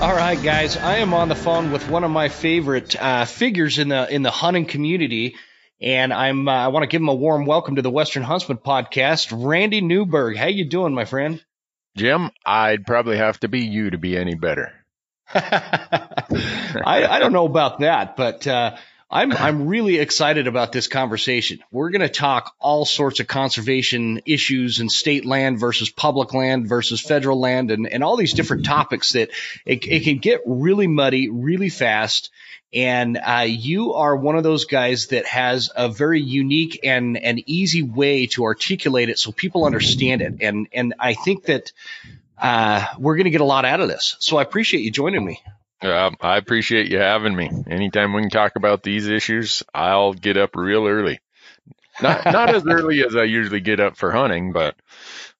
All 0.00 0.14
right, 0.14 0.40
guys, 0.40 0.76
I 0.76 0.98
am 0.98 1.12
on 1.12 1.28
the 1.28 1.34
phone 1.34 1.72
with 1.72 1.88
one 1.90 2.04
of 2.04 2.12
my 2.12 2.28
favorite 2.28 2.94
uh, 2.94 3.24
figures 3.24 3.80
in 3.80 3.88
the 3.88 4.08
in 4.08 4.22
the 4.22 4.30
hunting 4.30 4.66
community. 4.66 5.34
And 5.80 6.12
I'm 6.12 6.46
uh, 6.46 6.52
I 6.52 6.68
want 6.68 6.82
to 6.82 6.88
give 6.88 7.00
him 7.00 7.08
a 7.08 7.14
warm 7.14 7.46
welcome 7.46 7.76
to 7.76 7.82
the 7.82 7.90
Western 7.90 8.22
Huntsman 8.22 8.58
podcast. 8.58 9.32
Randy 9.32 9.80
Newberg, 9.80 10.36
how 10.36 10.46
you 10.46 10.66
doing, 10.66 10.92
my 10.92 11.06
friend? 11.06 11.42
Jim, 11.96 12.30
I'd 12.44 12.86
probably 12.86 13.16
have 13.16 13.40
to 13.40 13.48
be 13.48 13.60
you 13.60 13.90
to 13.90 13.98
be 13.98 14.16
any 14.16 14.34
better. 14.34 14.72
I, 15.34 17.06
I 17.08 17.18
don't 17.18 17.32
know 17.32 17.46
about 17.46 17.80
that, 17.80 18.16
but 18.16 18.46
uh, 18.46 18.76
I'm 19.10 19.32
I'm 19.32 19.66
really 19.66 19.98
excited 19.98 20.46
about 20.46 20.70
this 20.70 20.86
conversation. 20.86 21.60
We're 21.72 21.90
going 21.90 22.02
to 22.02 22.08
talk 22.08 22.54
all 22.60 22.84
sorts 22.84 23.18
of 23.20 23.26
conservation 23.26 24.20
issues 24.26 24.80
and 24.80 24.92
state 24.92 25.24
land 25.24 25.58
versus 25.58 25.88
public 25.88 26.34
land 26.34 26.68
versus 26.68 27.00
federal 27.00 27.40
land 27.40 27.70
and, 27.70 27.88
and 27.88 28.04
all 28.04 28.16
these 28.16 28.34
different 28.34 28.66
topics 28.66 29.14
that 29.14 29.30
it, 29.64 29.86
it 29.86 30.04
can 30.04 30.18
get 30.18 30.42
really 30.44 30.86
muddy 30.86 31.30
really 31.30 31.70
fast. 31.70 32.30
And 32.72 33.18
uh, 33.18 33.46
you 33.48 33.94
are 33.94 34.14
one 34.14 34.36
of 34.36 34.44
those 34.44 34.64
guys 34.64 35.08
that 35.08 35.26
has 35.26 35.70
a 35.74 35.88
very 35.88 36.20
unique 36.20 36.80
and 36.84 37.16
an 37.16 37.40
easy 37.46 37.82
way 37.82 38.26
to 38.28 38.44
articulate 38.44 39.08
it 39.08 39.18
so 39.18 39.32
people 39.32 39.64
understand 39.64 40.22
it. 40.22 40.34
And 40.40 40.68
and 40.72 40.94
I 40.98 41.14
think 41.14 41.46
that 41.46 41.72
uh, 42.38 42.86
we're 42.98 43.16
going 43.16 43.24
to 43.24 43.30
get 43.30 43.40
a 43.40 43.44
lot 43.44 43.64
out 43.64 43.80
of 43.80 43.88
this. 43.88 44.16
So 44.20 44.36
I 44.36 44.42
appreciate 44.42 44.82
you 44.82 44.90
joining 44.90 45.24
me. 45.24 45.40
Uh, 45.82 46.10
I 46.20 46.36
appreciate 46.36 46.90
you 46.90 46.98
having 46.98 47.34
me. 47.34 47.52
Anytime 47.66 48.12
we 48.12 48.22
can 48.22 48.30
talk 48.30 48.56
about 48.56 48.82
these 48.82 49.08
issues, 49.08 49.62
I'll 49.74 50.12
get 50.12 50.36
up 50.36 50.54
real 50.54 50.86
early. 50.86 51.20
Not 52.00 52.24
not 52.32 52.54
as 52.54 52.64
early 52.66 53.02
as 53.04 53.16
I 53.16 53.24
usually 53.24 53.60
get 53.60 53.80
up 53.80 53.96
for 53.96 54.10
hunting, 54.12 54.52
but 54.52 54.76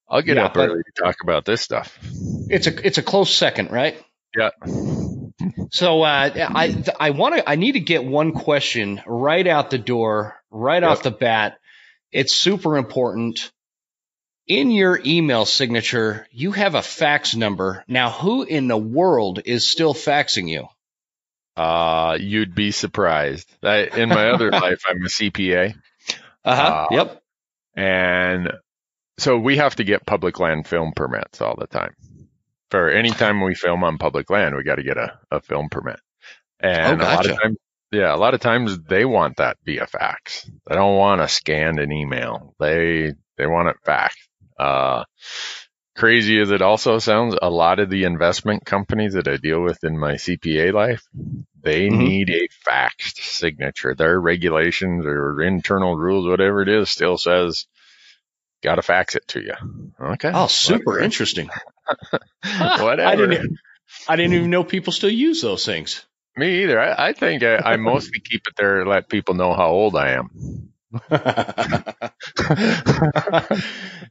I'll 0.09 0.23
get 0.23 0.37
yeah, 0.37 0.47
up 0.47 0.57
early 0.57 0.83
to 0.83 1.03
talk 1.03 1.23
about 1.23 1.45
this 1.45 1.61
stuff. 1.61 1.99
It's 2.49 2.67
a 2.67 2.87
it's 2.87 2.99
a 2.99 3.03
close 3.03 3.33
second, 3.33 3.71
right? 3.71 4.03
Yeah. 4.37 4.51
So 5.71 6.03
uh, 6.03 6.31
I 6.37 6.85
I 6.99 7.11
want 7.11 7.37
to 7.37 7.49
I 7.49 7.57
need 7.57 7.73
to 7.73 7.81
get 7.81 8.05
one 8.05 8.33
question 8.33 9.01
right 9.07 9.47
out 9.47 9.71
the 9.71 9.79
door, 9.79 10.37
right 10.51 10.83
yep. 10.83 10.91
off 10.91 11.03
the 11.03 11.11
bat. 11.11 11.59
It's 12.13 12.35
super 12.35 12.77
important. 12.77 13.51
In 14.47 14.73
your 14.73 15.01
email 15.05 15.45
signature, 15.45 16.27
you 16.33 16.51
have 16.53 16.75
a 16.75 16.83
fax 16.83 17.37
number. 17.37 17.85
Now, 17.87 18.11
who 18.11 18.43
in 18.43 18.67
the 18.67 18.77
world 18.77 19.43
is 19.45 19.69
still 19.69 19.95
faxing 19.95 20.49
you? 20.49 20.67
Uh, 21.57 22.17
you'd 22.19 22.55
be 22.55 22.73
surprised. 22.73 23.49
I, 23.63 23.83
in 23.85 24.09
my 24.09 24.31
other 24.31 24.51
life, 24.51 24.83
I'm 24.89 25.05
a 25.05 25.09
CPA. 25.09 25.75
Uh-huh. 26.45 26.63
Uh, 26.63 26.87
yep. 26.91 27.23
And 27.77 28.53
so 29.19 29.39
we 29.39 29.59
have 29.59 29.77
to 29.77 29.85
get 29.85 30.05
public 30.05 30.41
land 30.41 30.67
film 30.67 30.95
permits 30.97 31.41
all 31.41 31.55
the 31.57 31.69
time 31.69 31.95
for 32.71 32.91
any 32.91 33.11
time 33.11 33.43
we 33.43 33.55
film 33.55 33.85
on 33.85 33.99
public 33.99 34.31
land, 34.31 34.55
we 34.57 34.63
got 34.63 34.77
to 34.77 34.83
get 34.83 34.97
a, 34.97 35.19
a 35.31 35.41
film 35.41 35.69
permit. 35.69 36.01
And 36.61 37.01
oh, 37.01 37.05
gotcha. 37.05 37.13
a 37.13 37.17
lot 37.17 37.27
of 37.27 37.43
times, 37.43 37.57
yeah, 37.93 38.15
a 38.15 38.17
lot 38.17 38.35
of 38.35 38.41
times 38.41 38.79
they 38.79 39.05
want 39.05 39.37
that 39.39 39.57
via 39.65 39.87
fax. 39.87 40.49
They 40.69 40.75
don't 40.75 40.97
want 40.97 41.21
a 41.21 41.29
scanned 41.29 41.81
an 41.81 41.93
email. 41.93 42.55
They, 42.59 43.15
they 43.37 43.47
want 43.47 43.69
it 43.69 43.77
fax. 43.85 44.17
Uh, 44.59 45.05
crazy 45.97 46.41
as 46.41 46.51
it 46.51 46.63
also 46.63 46.99
sounds, 46.99 47.37
a 47.41 47.51
lot 47.51 47.81
of 47.81 47.91
the 47.91 48.05
investment 48.05 48.65
companies 48.65 49.15
that 49.15 49.27
I 49.27 49.37
deal 49.37 49.63
with 49.63 49.83
in 49.83 49.99
my 49.99 50.15
CPA 50.15 50.73
life, 50.73 51.03
they 51.61 51.89
mm-hmm. 51.89 51.99
need 51.99 52.31
a 52.31 52.49
faxed 52.69 53.19
signature. 53.19 53.95
Their 53.95 54.21
regulations 54.21 55.05
or 55.05 55.43
internal 55.43 55.97
rules, 55.97 56.29
whatever 56.29 56.63
it 56.63 56.69
is, 56.69 56.89
still 56.91 57.19
says 57.19 57.67
got 58.63 58.77
to 58.77 58.83
fax 58.83 59.17
it 59.17 59.27
to 59.29 59.41
you. 59.41 59.55
Okay. 60.01 60.31
Oh, 60.33 60.47
super 60.47 60.99
interesting. 60.99 61.49
Whatever. 62.83 63.03
I 63.09 63.17
didn't, 63.17 63.59
I 64.09 64.17
didn't 64.17 64.35
even 64.35 64.51
know 64.51 64.65
people 64.65 64.93
still 64.93 65.11
use 65.11 65.43
those 65.43 65.65
things. 65.65 66.05
Me 66.37 66.63
either. 66.63 66.81
I, 66.81 67.09
I 67.09 67.13
think 67.13 67.43
I, 67.43 67.57
I 67.57 67.77
mostly 67.77 68.21
keep 68.21 68.43
it 68.47 68.55
there 68.57 68.85
to 68.85 68.91
let 68.91 69.09
people 69.09 69.35
know 69.35 69.53
how 69.53 69.69
old 69.69 69.97
I 69.97 70.13
am. 70.13 70.71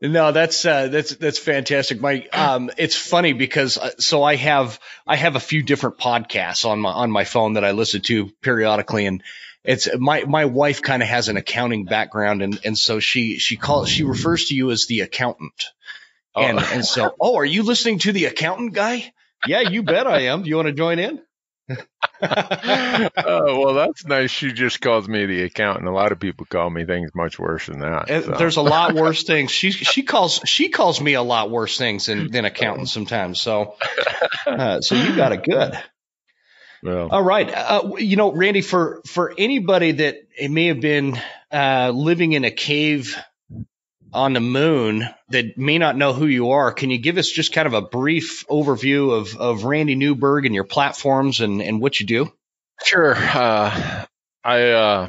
no, 0.02 0.32
that's 0.32 0.66
uh, 0.66 0.88
that's 0.88 1.14
that's 1.16 1.38
fantastic. 1.40 2.00
My 2.00 2.26
um, 2.32 2.72
it's 2.78 2.96
funny 2.96 3.34
because 3.34 3.78
uh, 3.78 3.92
so 4.00 4.24
I 4.24 4.38
have 4.38 4.80
I 5.06 5.18
have 5.18 5.36
a 5.36 5.42
few 5.42 5.62
different 5.62 5.98
podcasts 5.98 6.66
on 6.66 6.80
my 6.80 6.92
on 6.92 7.12
my 7.12 7.26
phone 7.26 7.54
that 7.54 7.66
I 7.66 7.72
listen 7.72 8.02
to 8.04 8.30
periodically, 8.42 9.06
and 9.08 9.22
it's 9.66 9.90
my 9.98 10.24
my 10.24 10.46
wife 10.46 10.82
kind 10.82 11.04
of 11.04 11.10
has 11.10 11.28
an 11.28 11.36
accounting 11.36 11.84
background, 11.84 12.42
and 12.42 12.58
and 12.64 12.78
so 12.78 13.02
she 13.02 13.40
she 13.40 13.58
calls 13.58 13.90
she 13.90 14.04
refers 14.04 14.46
to 14.46 14.56
you 14.56 14.72
as 14.72 14.86
the 14.88 15.02
accountant. 15.02 15.66
Oh. 16.36 16.42
And 16.42 16.60
and 16.60 16.86
so, 16.86 17.16
oh, 17.22 17.38
are 17.38 17.46
you 17.46 17.64
listening 17.64 18.00
to 18.00 18.12
the 18.12 18.26
accountant 18.26 18.74
guy? 18.74 19.14
Yeah, 19.48 19.62
you 19.62 19.84
bet 19.84 20.08
I 20.08 20.24
am. 20.24 20.44
Do 20.44 20.50
you 20.50 20.58
want 20.58 20.68
to 20.68 20.74
join 20.74 21.00
in? 21.00 21.22
oh, 22.22 23.10
well, 23.60 23.74
that's 23.74 24.06
nice. 24.06 24.32
She 24.32 24.52
just 24.52 24.82
calls 24.82 25.08
me 25.08 25.26
the 25.26 25.44
accountant. 25.44 25.88
A 25.88 25.92
lot 25.92 26.12
of 26.12 26.20
people 26.20 26.46
call 26.46 26.70
me 26.70 26.86
things 26.86 27.12
much 27.14 27.38
worse 27.38 27.68
than 27.68 27.80
that. 27.80 28.08
So. 28.08 28.32
There's 28.38 28.58
a 28.58 28.62
lot 28.62 28.94
worse 28.96 29.24
things. 29.24 29.52
She 29.52 29.72
she 29.72 30.04
calls 30.04 30.42
she 30.46 30.70
calls 30.70 31.00
me 31.00 31.14
a 31.14 31.22
lot 31.22 31.52
worse 31.52 31.78
things 31.78 32.08
than 32.08 32.32
than 32.32 32.46
accountant 32.46 32.90
sometimes. 32.90 33.40
So 33.40 33.76
uh, 34.46 34.82
so 34.82 34.96
you 34.96 35.16
got 35.16 35.32
it 35.32 35.44
good. 35.44 35.80
Well, 36.82 37.10
all 37.10 37.24
right. 37.24 37.50
Uh, 37.54 37.96
you 37.98 38.16
know, 38.16 38.32
Randy, 38.32 38.62
for 38.62 39.02
for 39.06 39.34
anybody 39.38 39.92
that 39.94 40.16
it 40.38 40.50
may 40.50 40.68
have 40.68 40.82
been 40.82 41.20
uh, 41.52 41.92
living 41.94 42.34
in 42.34 42.46
a 42.46 42.52
cave 42.52 43.18
on 44.14 44.34
the 44.34 44.40
moon 44.40 45.08
that 45.30 45.58
may 45.58 45.78
not 45.78 45.98
know 45.98 46.14
who 46.14 46.26
you 46.26 46.52
are, 46.52 46.72
can 46.72 46.90
you 46.90 46.98
give 46.98 47.18
us 47.18 47.30
just 47.30 47.54
kind 47.54 47.68
of 47.68 47.74
a 47.74 47.82
brief 47.82 48.46
overview 48.48 49.12
of, 49.12 49.38
of 49.38 49.64
Randy 49.64 49.96
Newberg 49.96 50.46
and 50.46 50.56
your 50.56 50.64
platforms 50.64 51.42
and, 51.42 51.62
and 51.62 51.82
what 51.82 52.00
you 52.00 52.06
do? 52.06 52.32
Sure. 52.84 53.16
Uh, 53.16 54.06
I, 54.44 54.72
uh, 54.72 55.08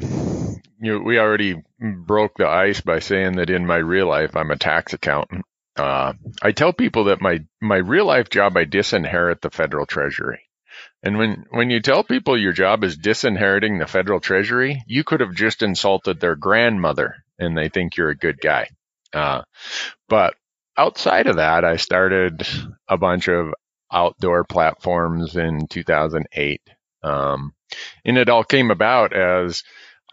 you 0.81 0.93
know, 0.93 0.99
we 0.99 1.19
already 1.19 1.63
broke 1.79 2.37
the 2.37 2.47
ice 2.47 2.81
by 2.81 2.99
saying 2.99 3.37
that 3.37 3.49
in 3.49 3.65
my 3.65 3.77
real 3.77 4.07
life, 4.07 4.35
I'm 4.35 4.51
a 4.51 4.57
tax 4.57 4.93
accountant. 4.93 5.45
Uh, 5.77 6.13
I 6.41 6.51
tell 6.51 6.73
people 6.73 7.05
that 7.05 7.21
my, 7.21 7.39
my 7.61 7.77
real 7.77 8.05
life 8.05 8.29
job, 8.29 8.57
I 8.57 8.65
disinherit 8.65 9.41
the 9.41 9.49
federal 9.49 9.85
treasury. 9.85 10.41
And 11.01 11.17
when, 11.17 11.45
when 11.49 11.69
you 11.69 11.79
tell 11.79 12.03
people 12.03 12.37
your 12.37 12.53
job 12.53 12.83
is 12.83 12.97
disinheriting 12.97 13.79
the 13.79 13.87
federal 13.87 14.19
treasury, 14.19 14.83
you 14.85 15.03
could 15.03 15.21
have 15.21 15.33
just 15.33 15.63
insulted 15.63 16.19
their 16.19 16.35
grandmother 16.35 17.15
and 17.39 17.57
they 17.57 17.69
think 17.69 17.97
you're 17.97 18.09
a 18.09 18.15
good 18.15 18.39
guy. 18.39 18.69
Uh, 19.13 19.43
but 20.07 20.35
outside 20.77 21.27
of 21.27 21.37
that, 21.37 21.65
I 21.65 21.77
started 21.77 22.47
a 22.87 22.97
bunch 22.97 23.27
of 23.27 23.53
outdoor 23.91 24.43
platforms 24.43 25.35
in 25.35 25.67
2008. 25.67 26.61
Um, 27.03 27.53
and 28.05 28.17
it 28.17 28.29
all 28.29 28.43
came 28.43 28.71
about 28.71 29.13
as 29.13 29.63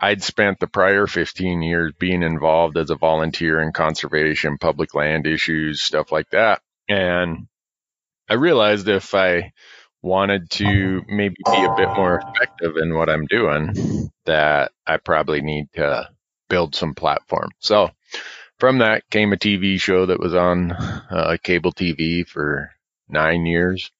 I'd 0.01 0.23
spent 0.23 0.61
the 0.61 0.67
prior 0.67 1.07
15 1.07 1.63
years 1.63 1.93
being 1.99 2.23
involved 2.23 2.77
as 2.77 2.91
a 2.91 2.97
volunteer 2.97 3.61
in 3.61 3.73
conservation, 3.73 4.59
public 4.59 4.95
land 4.95 5.27
issues, 5.27 5.81
stuff 5.81 6.13
like 6.13 6.31
that. 6.31 6.63
And 6.89 7.49
I 8.29 8.35
realized 8.35 8.89
if 8.89 9.15
I 9.15 9.53
wanted 10.03 10.51
to 10.51 11.03
maybe 11.09 11.37
be 11.45 11.65
a 11.65 11.75
bit 11.77 11.89
more 11.97 12.21
effective 12.21 12.77
in 12.77 12.95
what 12.95 13.09
I'm 13.11 13.27
doing, 13.27 14.11
that 14.27 14.71
I 14.87 14.99
probably 14.99 15.41
need 15.43 15.67
to 15.75 16.09
build 16.49 16.75
some 16.75 16.95
platform. 16.95 17.51
So 17.59 17.91
from 18.59 18.79
that 18.79 19.09
came 19.11 19.33
a 19.33 19.37
TV 19.37 19.81
show 19.81 20.07
that 20.07 20.21
was 20.21 20.35
on 20.35 20.73
uh, 20.73 21.37
cable 21.43 21.73
TV 21.73 22.27
for 22.27 22.71
nine 23.09 23.47
years. 23.47 23.91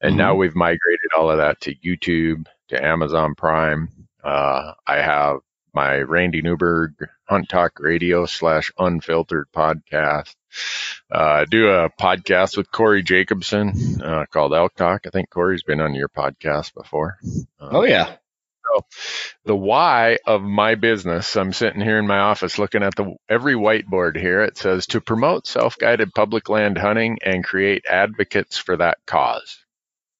And 0.00 0.12
mm-hmm. 0.12 0.18
now 0.18 0.34
we've 0.34 0.54
migrated 0.54 1.10
all 1.16 1.30
of 1.30 1.38
that 1.38 1.60
to 1.62 1.74
YouTube, 1.74 2.46
to 2.68 2.84
Amazon 2.84 3.34
Prime. 3.34 3.88
Uh, 4.22 4.72
I 4.86 4.96
have 4.96 5.38
my 5.72 5.98
Randy 5.98 6.42
Newberg 6.42 6.94
Hunt 7.24 7.48
Talk 7.48 7.78
Radio 7.78 8.26
slash 8.26 8.72
Unfiltered 8.78 9.46
podcast. 9.54 10.34
Uh, 11.10 11.44
do 11.44 11.68
a 11.68 11.90
podcast 11.90 12.56
with 12.56 12.70
Corey 12.72 13.02
Jacobson 13.02 14.00
uh, 14.02 14.26
called 14.32 14.52
Elk 14.52 14.74
Talk. 14.74 15.06
I 15.06 15.10
think 15.10 15.30
Corey's 15.30 15.62
been 15.62 15.80
on 15.80 15.94
your 15.94 16.08
podcast 16.08 16.74
before. 16.74 17.18
oh 17.60 17.84
yeah, 17.84 18.16
so 18.80 18.86
the 19.44 19.56
why 19.56 20.18
of 20.26 20.42
my 20.42 20.74
business, 20.74 21.36
I'm 21.36 21.52
sitting 21.52 21.80
here 21.80 21.98
in 21.98 22.06
my 22.06 22.18
office 22.18 22.58
looking 22.58 22.82
at 22.82 22.94
the 22.94 23.16
every 23.28 23.54
whiteboard 23.54 24.16
here. 24.16 24.42
It 24.42 24.58
says 24.58 24.86
to 24.88 25.00
promote 25.00 25.46
self-guided 25.46 26.14
public 26.14 26.48
land 26.48 26.78
hunting 26.78 27.18
and 27.24 27.44
create 27.44 27.84
advocates 27.86 28.58
for 28.58 28.76
that 28.76 28.98
cause. 29.06 29.58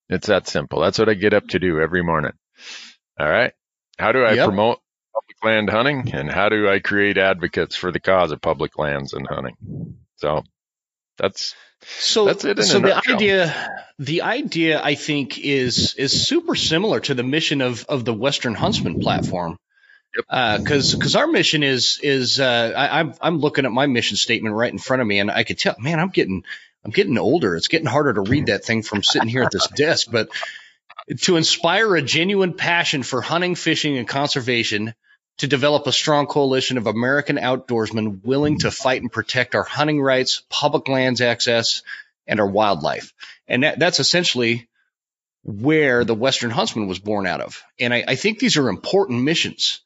It's 0.09 0.27
that 0.27 0.49
simple. 0.49 0.81
That's 0.81 0.99
what 0.99 1.09
I 1.09 1.15
get 1.15 1.35
up 1.35 1.49
to 1.49 1.59
do 1.59 1.81
every 1.81 2.03
morning. 2.03 2.33
All 3.19 3.29
right. 3.29 3.53
How 3.99 4.13
do 4.13 4.25
I 4.25 4.33
yep. 4.33 4.47
promote 4.47 4.81
public 5.15 5.45
land 5.45 5.71
hunting 5.71 6.15
and 6.15 6.31
how 6.31 6.49
do 6.49 6.69
I 6.69 6.81
create 6.81 7.19
advocates 7.19 7.77
for 7.77 7.93
the 7.93 8.01
cause 8.01 8.33
of 8.33 8.41
public 8.41 8.79
lands 8.79 9.13
and 9.13 9.27
hunting? 9.27 9.97
So 10.17 10.43
that's 11.21 11.55
so 11.83 12.27
that's 12.27 12.45
it. 12.45 12.63
so 12.63 12.81
the 12.81 13.01
idea, 13.09 13.85
the 13.99 14.23
idea, 14.23 14.83
I 14.83 14.95
think, 14.95 15.39
is 15.39 15.95
is 15.95 16.27
super 16.27 16.55
similar 16.55 17.01
to 17.01 17.15
the 17.15 17.23
mission 17.23 17.61
of 17.61 17.85
of 17.89 18.05
the 18.05 18.15
Western 18.15 18.55
Huntsman 18.55 19.01
platform. 19.01 19.59
Because 20.13 20.93
yep. 20.93 20.99
because 20.99 21.15
uh, 21.15 21.21
our 21.21 21.27
mission 21.29 21.63
is 21.63 22.01
is 22.03 22.41
uh, 22.41 22.73
I, 22.77 23.01
I'm 23.01 23.15
I'm 23.21 23.39
looking 23.39 23.65
at 23.65 23.73
my 23.73 23.87
mission 23.87 24.17
statement 24.17 24.55
right 24.55 24.73
in 24.73 24.79
front 24.79 25.03
of 25.03 25.09
me, 25.09 25.21
and 25.21 25.31
I 25.31 25.45
could 25.45 25.59
tell, 25.59 25.77
man, 25.79 26.01
I'm 26.01 26.09
getting 26.09 26.43
I'm 26.85 26.91
getting 26.91 27.17
older. 27.17 27.57
It's 27.57 27.69
getting 27.69 27.87
harder 27.87 28.15
to 28.15 28.23
read 28.23 28.47
that 28.47 28.65
thing 28.65 28.83
from 28.83 29.03
sitting 29.03 29.29
here 29.29 29.43
at 29.43 29.53
this 29.53 29.69
desk. 29.77 30.09
But 30.11 30.29
to 31.23 31.37
inspire 31.37 31.95
a 31.95 32.03
genuine 32.03 32.55
passion 32.55 33.03
for 33.03 33.21
hunting, 33.21 33.55
fishing, 33.55 33.99
and 33.99 34.09
conservation, 34.09 34.95
to 35.41 35.47
develop 35.47 35.87
a 35.87 35.93
strong 35.93 36.27
coalition 36.27 36.77
of 36.77 36.87
American 36.87 37.37
outdoorsmen 37.37 38.23
willing 38.23 38.59
to 38.59 38.71
fight 38.71 39.01
and 39.01 39.11
protect 39.11 39.55
our 39.55 39.63
hunting 39.63 40.01
rights, 40.01 40.43
public 40.51 40.87
lands 40.87 41.23
access, 41.23 41.83
and 42.27 42.41
our 42.41 42.47
wildlife. 42.47 43.15
And 43.49 43.63
that, 43.63 43.79
that's 43.79 44.01
essentially 44.01 44.69
where 45.43 46.05
the 46.05 46.15
Western 46.15 46.51
Huntsman 46.51 46.89
was 46.89 46.99
born 46.99 47.27
out 47.27 47.41
of. 47.41 47.63
And 47.79 47.95
I, 47.95 48.05
I 48.07 48.15
think 48.17 48.39
these 48.39 48.59
are 48.59 48.69
important 48.69 49.23
missions 49.23 49.81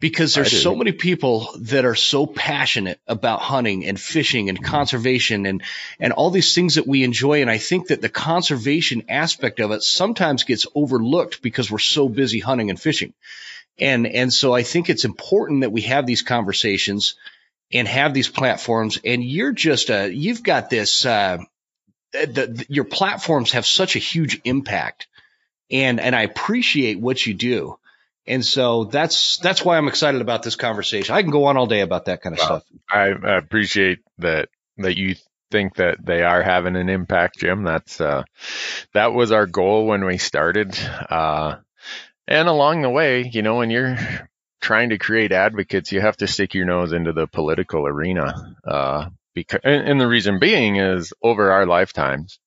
because 0.00 0.32
there's 0.32 0.62
so 0.62 0.74
many 0.74 0.92
people 0.92 1.50
that 1.60 1.84
are 1.84 1.94
so 1.94 2.26
passionate 2.26 2.98
about 3.06 3.40
hunting 3.40 3.84
and 3.84 4.00
fishing 4.00 4.48
and 4.48 4.62
conservation 4.62 5.44
and 5.44 5.62
and 6.00 6.12
all 6.12 6.30
these 6.30 6.54
things 6.54 6.74
that 6.74 6.86
we 6.86 7.02
enjoy 7.02 7.40
and 7.40 7.50
I 7.50 7.56
think 7.56 7.88
that 7.88 8.02
the 8.02 8.10
conservation 8.10 9.04
aspect 9.08 9.58
of 9.58 9.70
it 9.70 9.82
sometimes 9.82 10.44
gets 10.44 10.66
overlooked 10.74 11.40
because 11.40 11.70
we're 11.70 11.78
so 11.78 12.10
busy 12.10 12.40
hunting 12.40 12.68
and 12.68 12.80
fishing. 12.80 13.14
And, 13.78 14.06
and 14.06 14.32
so 14.32 14.54
I 14.54 14.62
think 14.62 14.88
it's 14.88 15.04
important 15.04 15.60
that 15.60 15.72
we 15.72 15.82
have 15.82 16.06
these 16.06 16.22
conversations 16.22 17.16
and 17.72 17.86
have 17.86 18.14
these 18.14 18.28
platforms. 18.28 18.98
And 19.04 19.22
you're 19.22 19.52
just 19.52 19.90
a, 19.90 20.12
you've 20.12 20.42
got 20.42 20.70
this, 20.70 21.04
uh, 21.04 21.38
the, 22.12 22.26
the, 22.26 22.66
your 22.68 22.84
platforms 22.84 23.52
have 23.52 23.66
such 23.66 23.96
a 23.96 24.00
huge 24.00 24.40
impact 24.44 25.08
and, 25.70 26.00
and 26.00 26.14
I 26.14 26.22
appreciate 26.22 27.00
what 27.00 27.24
you 27.26 27.34
do. 27.34 27.78
And 28.26 28.44
so 28.44 28.84
that's, 28.84 29.36
that's 29.38 29.64
why 29.64 29.76
I'm 29.76 29.88
excited 29.88 30.20
about 30.20 30.42
this 30.42 30.56
conversation. 30.56 31.14
I 31.14 31.22
can 31.22 31.30
go 31.30 31.44
on 31.44 31.56
all 31.56 31.66
day 31.66 31.80
about 31.80 32.06
that 32.06 32.22
kind 32.22 32.34
of 32.34 32.40
stuff. 32.40 32.64
I, 32.90 33.10
I 33.10 33.36
appreciate 33.36 34.00
that, 34.18 34.48
that 34.78 34.96
you 34.96 35.14
think 35.50 35.76
that 35.76 36.04
they 36.04 36.22
are 36.22 36.42
having 36.42 36.74
an 36.76 36.88
impact, 36.88 37.38
Jim. 37.38 37.62
That's, 37.62 38.00
uh, 38.00 38.24
that 38.94 39.12
was 39.12 39.30
our 39.30 39.46
goal 39.46 39.86
when 39.86 40.04
we 40.04 40.18
started. 40.18 40.76
Uh, 41.08 41.56
and 42.26 42.48
along 42.48 42.82
the 42.82 42.90
way, 42.90 43.28
you 43.32 43.42
know, 43.42 43.56
when 43.56 43.70
you're 43.70 43.96
trying 44.60 44.90
to 44.90 44.98
create 44.98 45.32
advocates, 45.32 45.92
you 45.92 46.00
have 46.00 46.16
to 46.18 46.26
stick 46.26 46.54
your 46.54 46.66
nose 46.66 46.92
into 46.92 47.12
the 47.12 47.26
political 47.26 47.86
arena. 47.86 48.56
Uh, 48.66 49.08
because, 49.34 49.60
and, 49.64 49.88
and 49.88 50.00
the 50.00 50.08
reason 50.08 50.38
being 50.38 50.76
is 50.76 51.12
over 51.22 51.52
our 51.52 51.66
lifetimes, 51.66 52.38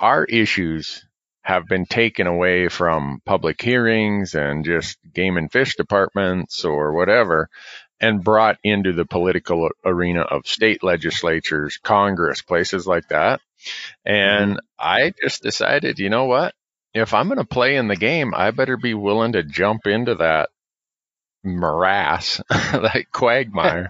our 0.00 0.24
issues 0.24 1.04
have 1.42 1.66
been 1.66 1.84
taken 1.84 2.26
away 2.26 2.68
from 2.68 3.20
public 3.24 3.60
hearings 3.60 4.34
and 4.34 4.64
just 4.64 4.98
game 5.12 5.36
and 5.36 5.52
fish 5.52 5.76
departments 5.76 6.64
or 6.64 6.92
whatever 6.94 7.48
and 8.00 8.24
brought 8.24 8.58
into 8.64 8.92
the 8.92 9.04
political 9.04 9.68
arena 9.84 10.22
of 10.22 10.46
state 10.46 10.82
legislatures, 10.82 11.78
Congress, 11.82 12.42
places 12.42 12.86
like 12.86 13.08
that. 13.08 13.40
And 14.04 14.52
mm-hmm. 14.52 14.58
I 14.78 15.12
just 15.22 15.42
decided, 15.42 15.98
you 15.98 16.10
know 16.10 16.24
what? 16.24 16.54
If 16.94 17.12
I'm 17.12 17.26
going 17.26 17.38
to 17.38 17.44
play 17.44 17.76
in 17.76 17.88
the 17.88 17.96
game, 17.96 18.32
I 18.34 18.50
better 18.52 18.76
be 18.76 18.94
willing 18.94 19.32
to 19.32 19.42
jump 19.42 19.86
into 19.86 20.14
that 20.16 20.50
morass, 21.42 22.40
that 22.48 23.06
quagmire. 23.12 23.86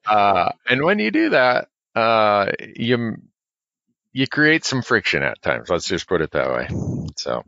uh, 0.06 0.50
and 0.68 0.82
when 0.82 0.98
you 0.98 1.10
do 1.10 1.30
that, 1.30 1.68
uh, 1.94 2.50
you 2.74 3.16
you 4.12 4.26
create 4.26 4.64
some 4.64 4.82
friction 4.82 5.22
at 5.22 5.42
times. 5.42 5.68
Let's 5.68 5.88
just 5.88 6.08
put 6.08 6.22
it 6.22 6.32
that 6.32 6.50
way. 6.50 6.68
So. 7.16 7.44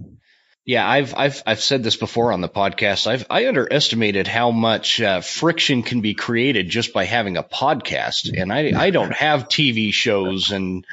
Yeah, 0.66 0.86
I've 0.86 1.14
I've 1.14 1.42
I've 1.46 1.62
said 1.62 1.82
this 1.82 1.96
before 1.96 2.30
on 2.30 2.42
the 2.42 2.48
podcast. 2.48 3.06
I've 3.06 3.24
I 3.30 3.48
underestimated 3.48 4.26
how 4.26 4.50
much 4.50 5.00
uh, 5.00 5.22
friction 5.22 5.82
can 5.82 6.02
be 6.02 6.12
created 6.12 6.68
just 6.68 6.92
by 6.92 7.04
having 7.04 7.38
a 7.38 7.42
podcast, 7.42 8.38
and 8.38 8.52
I 8.52 8.78
I 8.78 8.90
don't 8.90 9.14
have 9.14 9.48
TV 9.48 9.94
shows 9.94 10.50
and 10.50 10.84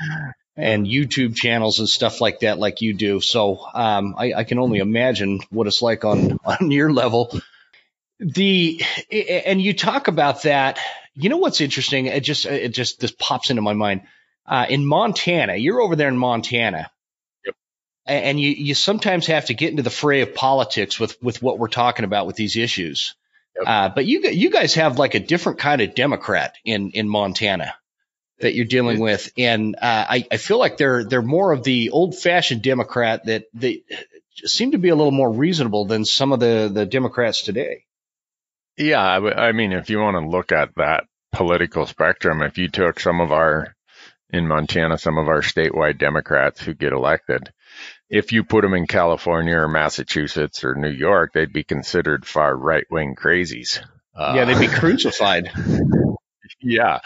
and 0.57 0.87
YouTube 0.87 1.35
channels 1.35 1.79
and 1.79 1.89
stuff 1.89 2.21
like 2.21 2.39
that, 2.39 2.57
like 2.57 2.81
you 2.81 2.93
do. 2.93 3.19
So 3.19 3.59
um, 3.73 4.15
I, 4.17 4.33
I, 4.33 4.43
can 4.45 4.57
only 4.57 4.79
imagine 4.79 5.41
what 5.49 5.67
it's 5.67 5.81
like 5.81 6.05
on 6.05 6.39
on 6.45 6.71
your 6.71 6.91
level. 6.91 7.37
The 8.19 8.81
and 9.11 9.61
you 9.61 9.73
talk 9.73 10.07
about 10.07 10.43
that. 10.43 10.79
You 11.15 11.29
know 11.29 11.37
what's 11.37 11.61
interesting? 11.61 12.05
It 12.05 12.23
just 12.23 12.45
it 12.45 12.73
just 12.73 12.99
this 12.99 13.11
pops 13.11 13.49
into 13.49 13.61
my 13.61 13.73
mind. 13.73 14.01
Uh, 14.47 14.65
in 14.69 14.85
Montana, 14.85 15.55
you're 15.55 15.81
over 15.81 15.95
there 15.95 16.07
in 16.07 16.17
Montana, 16.17 16.91
yep. 17.45 17.55
and 18.05 18.39
you 18.39 18.49
you 18.51 18.73
sometimes 18.75 19.27
have 19.27 19.45
to 19.45 19.53
get 19.53 19.71
into 19.71 19.83
the 19.83 19.89
fray 19.89 20.21
of 20.21 20.35
politics 20.35 20.99
with 20.99 21.21
with 21.21 21.41
what 21.41 21.57
we're 21.57 21.67
talking 21.67 22.05
about 22.05 22.27
with 22.27 22.35
these 22.35 22.55
issues. 22.55 23.15
Yep. 23.57 23.67
Uh, 23.67 23.89
but 23.89 24.05
you 24.05 24.21
you 24.29 24.49
guys 24.49 24.75
have 24.75 24.99
like 24.99 25.15
a 25.15 25.19
different 25.19 25.59
kind 25.59 25.81
of 25.81 25.95
Democrat 25.95 26.55
in 26.63 26.91
in 26.91 27.09
Montana 27.09 27.73
that 28.39 28.53
you're 28.53 28.65
dealing 28.65 28.99
with, 28.99 29.31
and 29.37 29.75
uh, 29.75 30.05
I, 30.09 30.27
I 30.31 30.37
feel 30.37 30.59
like 30.59 30.77
they're 30.77 31.03
they're 31.03 31.21
more 31.21 31.51
of 31.51 31.63
the 31.63 31.91
old 31.91 32.17
fashioned 32.17 32.61
Democrat 32.61 33.25
that 33.25 33.45
they 33.53 33.83
seem 34.43 34.71
to 34.71 34.77
be 34.77 34.89
a 34.89 34.95
little 34.95 35.11
more 35.11 35.31
reasonable 35.31 35.85
than 35.85 36.05
some 36.05 36.31
of 36.33 36.39
the 36.39 36.69
the 36.73 36.85
Democrats 36.85 37.41
today. 37.41 37.85
Yeah, 38.77 39.01
I, 39.01 39.47
I 39.47 39.51
mean, 39.53 39.71
if 39.71 39.89
you 39.89 39.99
want 39.99 40.15
to 40.15 40.29
look 40.29 40.51
at 40.51 40.75
that 40.75 41.05
political 41.31 41.85
spectrum, 41.85 42.41
if 42.41 42.57
you 42.57 42.67
took 42.67 42.99
some 42.99 43.21
of 43.21 43.31
our 43.31 43.73
in 44.31 44.47
Montana, 44.47 44.97
some 44.97 45.17
of 45.17 45.27
our 45.27 45.41
statewide 45.41 45.97
Democrats 45.97 46.61
who 46.61 46.73
get 46.73 46.91
elected, 46.91 47.53
if 48.09 48.31
you 48.31 48.43
put 48.43 48.61
them 48.61 48.73
in 48.73 48.87
California 48.87 49.55
or 49.55 49.67
Massachusetts 49.67 50.63
or 50.63 50.75
New 50.75 50.89
York, 50.91 51.31
they'd 51.33 51.53
be 51.53 51.63
considered 51.63 52.25
far 52.25 52.55
right 52.55 52.85
wing 52.89 53.15
crazies. 53.15 53.81
Uh, 54.15 54.33
yeah, 54.35 54.45
they'd 54.45 54.59
be 54.59 54.67
crucified. 54.79 55.51
yeah. 56.61 56.99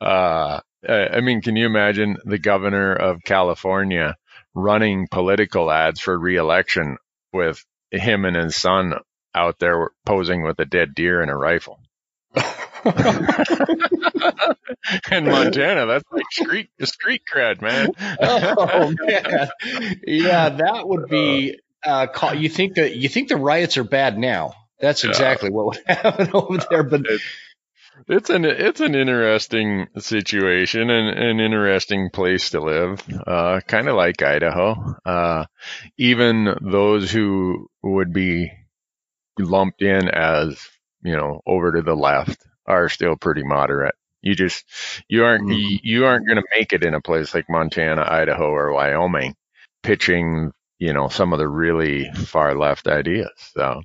Uh, 0.00 0.60
I 0.88 1.20
mean, 1.20 1.42
can 1.42 1.56
you 1.56 1.66
imagine 1.66 2.16
the 2.24 2.38
governor 2.38 2.94
of 2.94 3.22
California 3.24 4.16
running 4.54 5.06
political 5.10 5.70
ads 5.70 6.00
for 6.00 6.18
reelection 6.18 6.96
with 7.32 7.64
him 7.90 8.24
and 8.24 8.36
his 8.36 8.56
son 8.56 8.94
out 9.36 9.58
there 9.58 9.90
posing 10.04 10.42
with 10.42 10.58
a 10.58 10.64
dead 10.64 10.94
deer 10.94 11.20
and 11.20 11.30
a 11.30 11.36
rifle. 11.36 11.78
in 15.10 15.24
Montana, 15.24 15.86
that's 15.86 16.04
like 16.10 16.24
street 16.30 16.70
street 16.82 17.22
cred, 17.32 17.60
man. 17.62 17.90
oh 18.20 18.94
man, 19.06 19.48
yeah, 20.06 20.48
that 20.50 20.82
would 20.86 21.08
be. 21.08 21.58
Uh, 21.84 22.06
call, 22.08 22.34
you 22.34 22.48
think 22.48 22.74
that 22.74 22.96
you 22.96 23.08
think 23.08 23.28
the 23.28 23.36
riots 23.36 23.76
are 23.78 23.84
bad 23.84 24.18
now? 24.18 24.54
That's 24.80 25.04
exactly 25.04 25.50
what 25.50 25.66
would 25.66 25.80
happen 25.86 26.30
over 26.34 26.58
there. 26.68 26.82
But 26.82 27.06
it's 28.08 28.30
an 28.30 28.44
it's 28.44 28.80
an 28.80 28.94
interesting 28.94 29.88
situation 29.98 30.90
and 30.90 31.18
an 31.18 31.40
interesting 31.40 32.10
place 32.10 32.50
to 32.50 32.60
live. 32.60 33.02
Uh, 33.26 33.60
kind 33.66 33.88
of 33.88 33.96
like 33.96 34.22
Idaho. 34.22 34.94
Uh, 35.04 35.46
even 35.98 36.54
those 36.60 37.10
who 37.10 37.68
would 37.82 38.12
be 38.12 38.50
lumped 39.38 39.82
in 39.82 40.08
as 40.08 40.58
you 41.02 41.16
know 41.16 41.40
over 41.46 41.72
to 41.72 41.82
the 41.82 41.94
left 41.94 42.38
are 42.66 42.88
still 42.88 43.16
pretty 43.16 43.42
moderate. 43.42 43.94
You 44.22 44.34
just 44.34 44.64
you 45.08 45.24
aren't 45.24 45.48
mm. 45.48 45.80
you 45.82 46.04
aren't 46.06 46.26
going 46.26 46.38
to 46.38 46.58
make 46.58 46.72
it 46.72 46.84
in 46.84 46.94
a 46.94 47.00
place 47.00 47.34
like 47.34 47.48
Montana, 47.48 48.04
Idaho, 48.08 48.50
or 48.50 48.72
Wyoming, 48.72 49.34
pitching 49.82 50.52
you 50.78 50.92
know 50.92 51.08
some 51.08 51.32
of 51.32 51.38
the 51.38 51.48
really 51.48 52.10
far 52.12 52.56
left 52.56 52.88
ideas. 52.88 53.30
So 53.54 53.80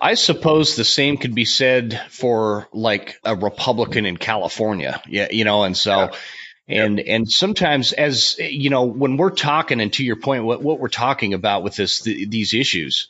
I 0.00 0.14
suppose 0.14 0.76
the 0.76 0.84
same 0.84 1.16
could 1.16 1.34
be 1.34 1.44
said 1.44 2.00
for 2.10 2.68
like 2.72 3.18
a 3.24 3.36
Republican 3.36 4.06
in 4.06 4.16
California. 4.16 5.02
Yeah, 5.06 5.28
you 5.30 5.44
know, 5.44 5.64
and 5.64 5.76
so 5.76 6.10
yeah. 6.66 6.84
and 6.84 7.00
and 7.00 7.30
sometimes 7.30 7.92
as 7.92 8.38
you 8.38 8.70
know, 8.70 8.84
when 8.84 9.16
we're 9.16 9.30
talking 9.30 9.80
and 9.80 9.92
to 9.94 10.04
your 10.04 10.16
point, 10.16 10.44
what 10.44 10.62
what 10.62 10.80
we're 10.80 10.88
talking 10.88 11.34
about 11.34 11.62
with 11.62 11.76
this 11.76 12.00
th- 12.00 12.28
these 12.30 12.54
issues, 12.54 13.08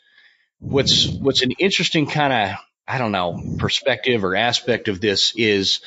what's 0.60 1.08
what's 1.18 1.42
an 1.42 1.52
interesting 1.58 2.06
kind 2.06 2.32
of 2.32 2.58
I 2.86 2.98
don't 2.98 3.12
know 3.12 3.42
perspective 3.58 4.24
or 4.24 4.34
aspect 4.34 4.88
of 4.88 5.00
this 5.00 5.34
is 5.36 5.80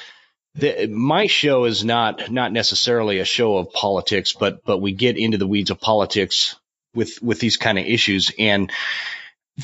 the, 0.56 0.88
my 0.88 1.28
show 1.28 1.66
is 1.66 1.84
not 1.84 2.30
not 2.32 2.52
necessarily 2.52 3.20
a 3.20 3.26
show 3.26 3.58
of 3.58 3.72
politics, 3.72 4.34
but 4.34 4.64
but 4.66 4.80
we 4.80 4.92
get 4.92 5.18
into 5.18 5.38
the 5.38 5.48
weeds 5.48 5.72
of 5.72 5.80
politics 5.80 6.56
with 6.94 7.22
with 7.22 7.40
these 7.40 7.58
kind 7.58 7.80
of 7.80 7.86
issues 7.86 8.32
and 8.38 8.72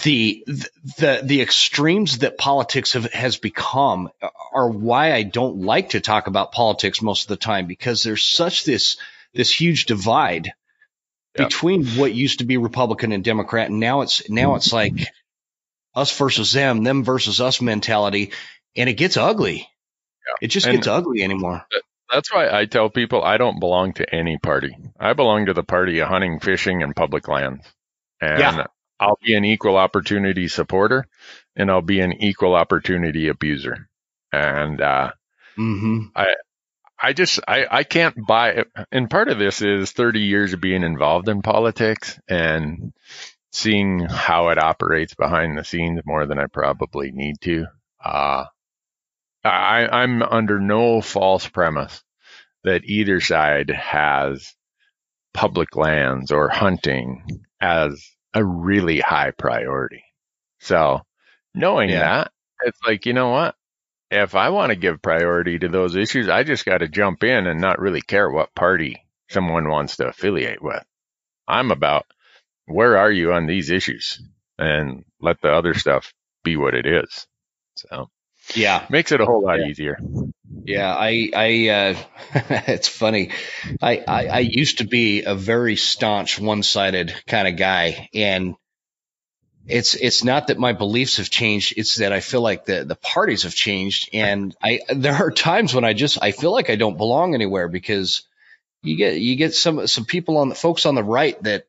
the 0.04 0.44
the 0.98 1.22
the 1.24 1.42
extremes 1.42 2.20
that 2.20 2.38
politics 2.38 2.94
have, 2.94 3.12
has 3.14 3.38
become 3.38 4.10
are 4.54 4.70
why 4.70 5.14
I 5.14 5.24
don't 5.24 5.62
like 5.62 5.92
to 5.92 6.00
talk 6.02 6.28
about 6.28 6.52
politics 6.52 7.02
most 7.02 7.24
of 7.24 7.28
the 7.30 7.38
time 7.38 7.68
because 7.68 8.04
there's 8.04 8.24
such 8.24 8.66
this 8.66 8.98
this 9.34 9.54
huge 9.54 9.86
divide 9.86 10.52
yep. 11.38 11.50
between 11.50 11.86
what 11.88 12.14
used 12.14 12.40
to 12.40 12.46
be 12.46 12.58
Republican 12.58 13.12
and 13.12 13.24
Democrat 13.24 13.70
and 13.70 13.80
now 13.80 14.02
it's 14.02 14.30
now 14.30 14.56
it's 14.56 14.74
like 14.74 15.08
us 15.98 16.16
versus 16.16 16.54
them, 16.54 16.84
them 16.84 17.04
versus 17.04 17.42
us 17.42 17.60
mentality, 17.60 18.32
and 18.76 18.88
it 18.88 18.94
gets 18.94 19.18
ugly. 19.18 19.68
Yeah. 20.28 20.36
It 20.42 20.48
just 20.48 20.68
and 20.68 20.78
gets 20.78 20.88
ugly 20.88 21.24
anymore. 21.24 21.66
That's 22.14 22.32
why 22.32 22.50
I 22.50 22.66
tell 22.66 22.90
people 22.90 23.24
I 23.24 23.38
don't 23.38 23.60
belong 23.60 23.94
to 23.94 24.16
any 24.16 24.38
party. 24.38 24.78
I 25.00 25.14
belong 25.14 25.48
to 25.48 25.54
the 25.54 25.64
party 25.64 26.00
of 26.00 26.08
hunting, 26.08 26.40
fishing, 26.40 26.84
and 26.84 26.96
public 26.96 27.28
lands. 27.28 27.66
And 28.22 28.40
yeah. 28.40 28.66
I'll 29.00 29.20
be 29.24 29.36
an 29.36 29.46
equal 29.46 29.78
opportunity 29.78 30.48
supporter 30.48 31.08
and 31.56 31.70
I'll 31.70 31.82
be 31.82 32.00
an 32.00 32.14
equal 32.14 32.56
opportunity 32.56 33.28
abuser. 33.28 33.90
And, 34.32 34.82
uh, 34.82 35.12
mm-hmm. 35.58 36.06
I, 36.16 36.36
I 37.00 37.14
just, 37.14 37.40
I, 37.48 37.66
I 37.70 37.84
can't 37.84 38.16
buy 38.26 38.50
it. 38.50 38.68
And 38.92 39.10
part 39.10 39.30
of 39.30 39.38
this 39.38 39.62
is 39.62 39.92
30 39.92 40.22
years 40.22 40.54
of 40.54 40.62
being 40.62 40.84
involved 40.84 41.30
in 41.30 41.42
politics 41.42 42.20
and 42.28 42.92
seeing 43.52 44.00
how 44.00 44.50
it 44.50 44.58
operates 44.58 45.14
behind 45.14 45.58
the 45.58 45.64
scenes 45.64 46.02
more 46.06 46.26
than 46.26 46.40
I 46.40 46.48
probably 46.48 47.12
need 47.12 47.36
to. 47.42 47.66
Uh, 48.04 48.46
I, 49.44 49.88
I'm 49.88 50.22
under 50.22 50.60
no 50.60 51.02
false 51.02 51.48
premise 51.48 52.04
that 52.64 52.86
either 52.86 53.22
side 53.22 53.70
has 53.70 54.54
public 55.34 55.76
lands 55.76 56.32
or 56.32 56.50
hunting 56.50 57.24
as 57.62 58.04
a 58.38 58.46
really 58.46 59.00
high 59.00 59.32
priority. 59.32 60.04
So 60.60 61.02
knowing 61.56 61.90
yeah. 61.90 62.00
that, 62.00 62.32
it's 62.64 62.80
like, 62.86 63.06
you 63.06 63.14
know 63.14 63.30
what? 63.30 63.56
If 64.12 64.36
I 64.36 64.50
want 64.50 64.70
to 64.70 64.76
give 64.76 65.02
priority 65.02 65.60
to 65.60 65.68
those 65.68 65.96
issues, 65.96 66.30
I 66.30 66.44
just 66.44 66.64
got 66.64 66.78
to 66.78 66.88
jump 66.88 67.24
in 67.24 67.48
and 67.48 67.60
not 67.60 67.80
really 67.80 68.02
care 68.02 68.30
what 68.30 68.54
party 68.54 69.04
someone 69.30 69.68
wants 69.70 69.98
to 69.98 70.08
affiliate 70.08 70.62
with. 70.62 70.84
I'm 71.48 71.72
about 71.72 72.06
where 72.68 72.98
are 72.98 73.12
you 73.12 73.34
on 73.34 73.48
these 73.48 73.72
issues 73.72 74.22
and 74.58 75.04
let 75.20 75.42
the 75.42 75.50
other 75.50 75.74
stuff 75.74 76.14
be 76.44 76.58
what 76.58 76.76
it 76.76 76.86
is. 76.86 77.28
So 77.76 78.10
yeah, 78.56 78.86
makes 78.90 79.12
it 79.12 79.22
a 79.22 79.26
whole 79.26 79.44
lot 79.44 79.60
yeah. 79.60 79.68
easier. 79.68 80.00
Yeah, 80.64 80.94
I, 80.94 81.30
I, 81.34 81.68
uh, 81.70 81.98
it's 82.68 82.88
funny. 82.88 83.32
I, 83.82 84.04
I, 84.08 84.28
I 84.28 84.40
used 84.40 84.80
to 84.80 84.84
be 84.84 85.24
a 85.24 85.34
very 85.34 85.76
staunch, 85.76 86.40
one-sided 86.40 87.14
kind 87.26 87.48
of 87.48 87.56
guy, 87.56 88.10
and 88.14 88.56
it's, 89.66 89.96
it's 89.96 90.24
not 90.24 90.48
that 90.48 90.58
my 90.58 90.74
beliefs 90.74 91.18
have 91.18 91.30
changed. 91.30 91.74
It's 91.78 91.96
that 91.96 92.12
I 92.12 92.20
feel 92.20 92.42
like 92.42 92.66
the, 92.66 92.84
the 92.84 92.96
parties 92.96 93.44
have 93.44 93.56
changed, 93.56 94.10
and 94.14 94.56
I, 94.62 94.82
there 94.94 95.16
are 95.16 95.32
times 95.32 95.74
when 95.74 95.86
I 95.86 95.94
just, 95.94 96.18
I 96.22 96.32
feel 96.32 96.52
like 96.52 96.70
I 96.70 96.76
don't 96.76 96.98
belong 96.98 97.34
anywhere 97.34 97.68
because 97.70 98.24
you 98.84 98.98
get, 98.98 99.16
you 99.20 99.36
get 99.38 99.54
some, 99.54 99.88
some 99.88 100.06
people 100.06 100.38
on 100.38 100.50
the 100.50 100.56
folks 100.56 100.86
on 100.86 100.96
the 100.96 101.04
right 101.04 101.42
that, 101.44 101.66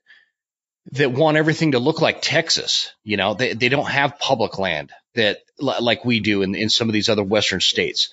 that 0.92 1.12
want 1.12 1.36
everything 1.36 1.72
to 1.72 1.78
look 1.78 2.00
like 2.00 2.22
Texas. 2.22 2.92
You 3.04 3.16
know, 3.16 3.34
they, 3.34 3.52
they 3.52 3.68
don't 3.68 3.90
have 3.90 4.18
public 4.18 4.58
land 4.58 4.90
that 5.18 5.42
like 5.59 6.04
we 6.04 6.20
do 6.20 6.42
in, 6.42 6.54
in 6.54 6.70
some 6.70 6.88
of 6.88 6.92
these 6.92 7.09
other 7.09 7.22
Western 7.22 7.61
states. 7.61 8.11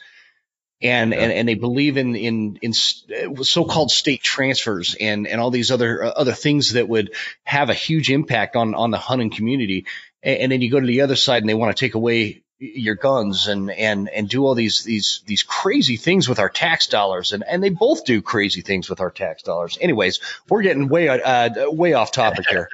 And, 0.82 1.14
yeah. 1.14 1.20
and, 1.20 1.32
and 1.32 1.48
they 1.48 1.56
believe 1.56 1.98
in, 1.98 2.16
in, 2.16 2.60
in 2.62 2.74
so-called 2.74 3.92
state 3.92 4.22
transfers 4.22 4.96
and, 5.00 5.26
and 5.26 5.40
all 5.40 5.50
these 5.50 5.72
other, 5.72 6.04
uh, 6.04 6.10
other 6.10 6.34
things 6.34 6.74
that 6.74 6.90
would 6.90 7.14
have 7.44 7.70
a 7.70 7.74
huge 7.74 8.12
impact 8.12 8.56
on, 8.56 8.76
on 8.76 8.92
the 8.92 8.98
hunting 8.98 9.30
community. 9.30 9.86
And, 10.22 10.40
and 10.40 10.52
then 10.52 10.62
you 10.62 10.70
go 10.70 10.80
to 10.80 10.86
the 10.86 11.02
other 11.02 11.16
side 11.16 11.42
and 11.42 11.50
they 11.50 11.54
want 11.54 11.76
to 11.76 11.80
take 11.80 11.96
away 11.96 12.44
your 12.58 12.96
guns 12.96 13.48
and 13.48 13.70
and 13.70 14.08
and 14.10 14.30
do 14.30 14.46
all 14.46 14.56
these 14.56 14.84
these 14.84 15.22
these 15.26 15.44
crazy 15.44 15.98
things 15.98 16.30
with 16.30 16.40
our 16.40 16.50
tax 16.50 16.88
dollars 16.88 17.34
and 17.34 17.44
and 17.46 17.62
they 17.62 17.70
both 17.70 18.06
do 18.06 18.22
crazy 18.22 18.62
things 18.62 18.90
with 18.90 19.02
our 19.02 19.12
tax 19.12 19.44
dollars 19.44 19.78
anyways 19.82 20.22
we're 20.50 20.62
getting 20.62 20.88
way 20.88 21.10
uh 21.10 21.70
way 21.70 21.94
off 21.94 22.14
topic 22.14 22.46
here 22.50 22.70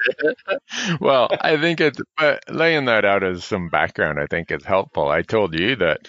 well 1.00 1.28
i 1.40 1.56
think 1.56 1.80
it's 1.80 1.98
but 2.16 2.44
laying 2.48 2.84
that 2.84 3.04
out 3.04 3.24
as 3.24 3.44
some 3.44 3.68
background 3.70 4.20
i 4.20 4.26
think 4.26 4.52
is 4.52 4.64
helpful 4.64 5.08
i 5.08 5.22
told 5.22 5.58
you 5.58 5.74
that 5.74 6.06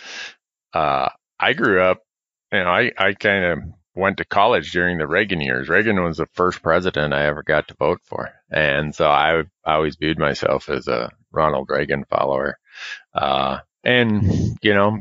uh 0.74 1.10
i 1.40 1.54
grew 1.54 1.82
up 1.82 2.04
you 2.52 2.60
know 2.60 2.70
i 2.70 2.92
i 3.00 3.14
kind 3.14 3.44
of 3.44 3.60
went 3.96 4.18
to 4.18 4.26
college 4.26 4.72
during 4.72 4.98
the 4.98 5.08
Reagan 5.08 5.40
years. 5.40 5.70
Reagan 5.70 6.04
was 6.04 6.18
the 6.18 6.26
first 6.34 6.64
president 6.64 7.14
I 7.14 7.26
ever 7.28 7.44
got 7.44 7.68
to 7.68 7.76
vote 7.76 8.02
for. 8.04 8.32
And 8.50 8.94
so 8.96 9.08
I, 9.08 9.42
I 9.64 9.76
always 9.76 9.98
viewed 9.98 10.18
myself 10.18 10.70
as 10.70 10.88
a 10.88 11.12
Ronald 11.32 11.68
Reagan 11.70 12.06
follower. 12.10 12.58
Uh, 13.14 13.60
and 13.84 14.58
you 14.62 14.74
know, 14.74 15.00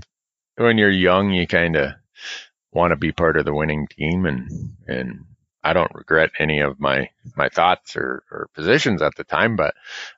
when 0.57 0.79
you're 0.79 0.91
young, 0.91 1.31
you 1.31 1.47
kind 1.47 1.77
of 1.77 1.93
want 2.73 2.93
to 2.93 2.97
be 2.97 3.13
part 3.13 3.37
of 3.37 3.45
the 3.45 3.55
winning 3.55 3.87
team 3.87 4.27
and, 4.27 4.51
and 4.87 5.25
I 5.63 5.73
don't 5.73 5.95
regret 5.95 6.31
any 6.39 6.61
of 6.61 6.81
my, 6.81 7.11
my 7.37 7.49
thoughts 7.49 7.97
or, 7.97 8.25
or 8.31 8.49
positions 8.55 9.03
at 9.03 9.15
the 9.17 9.25
time, 9.25 9.57
but, 9.57 9.75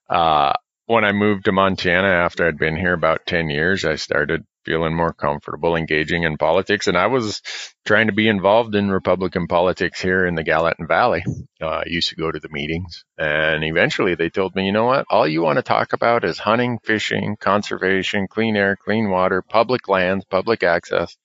uh, 0.09 0.53
when 0.87 1.05
I 1.05 1.13
moved 1.13 1.47
to 1.47 1.53
Montana 1.53 2.09
after 2.09 2.47
I'd 2.47 2.59
been 2.59 2.77
here 2.77 2.93
about 2.93 3.27
10 3.27 3.49
years, 3.49 3.85
I 3.85 3.97
started 3.97 4.45
feeling 4.65 4.95
more 4.95 5.13
comfortable 5.13 5.77
engaging 5.77 6.23
in 6.23 6.37
politics. 6.37 6.87
And 6.87 6.97
I 6.97 7.07
was 7.07 7.43
trying 7.85 8.07
to 8.07 8.13
be 8.13 8.29
involved 8.29 8.75
in 8.75 8.91
Republican 8.91 9.47
politics 9.47 10.01
here 10.01 10.27
in 10.27 10.35
the 10.35 10.43
Gallatin 10.43 10.87
Valley. 10.87 11.25
Uh, 11.61 11.67
I 11.67 11.85
used 11.87 12.09
to 12.11 12.17
go 12.17 12.31
to 12.31 12.41
the 12.41 12.49
meetings 12.49 13.05
and 13.19 13.65
eventually 13.65 14.15
they 14.15 14.31
told 14.31 14.55
me, 14.55 14.67
you 14.67 14.73
know 14.73 14.87
what? 14.87 15.07
All 15.11 15.27
you 15.27 15.43
want 15.43 15.57
to 15.57 15.63
talk 15.63 15.93
about 15.93 16.25
is 16.25 16.39
hunting, 16.39 16.79
fishing, 16.83 17.37
conservation, 17.39 18.27
clean 18.29 18.57
air, 18.57 18.77
clean 18.77 19.11
water, 19.11 19.43
public 19.43 19.89
lands, 19.89 20.25
public 20.25 20.63
access. 20.63 21.17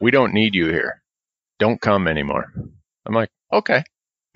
We 0.00 0.10
don't 0.10 0.34
need 0.34 0.54
you 0.54 0.66
here. 0.68 1.02
Don't 1.58 1.80
come 1.80 2.06
anymore. 2.06 2.52
I'm 3.06 3.14
like, 3.14 3.30
okay. 3.52 3.82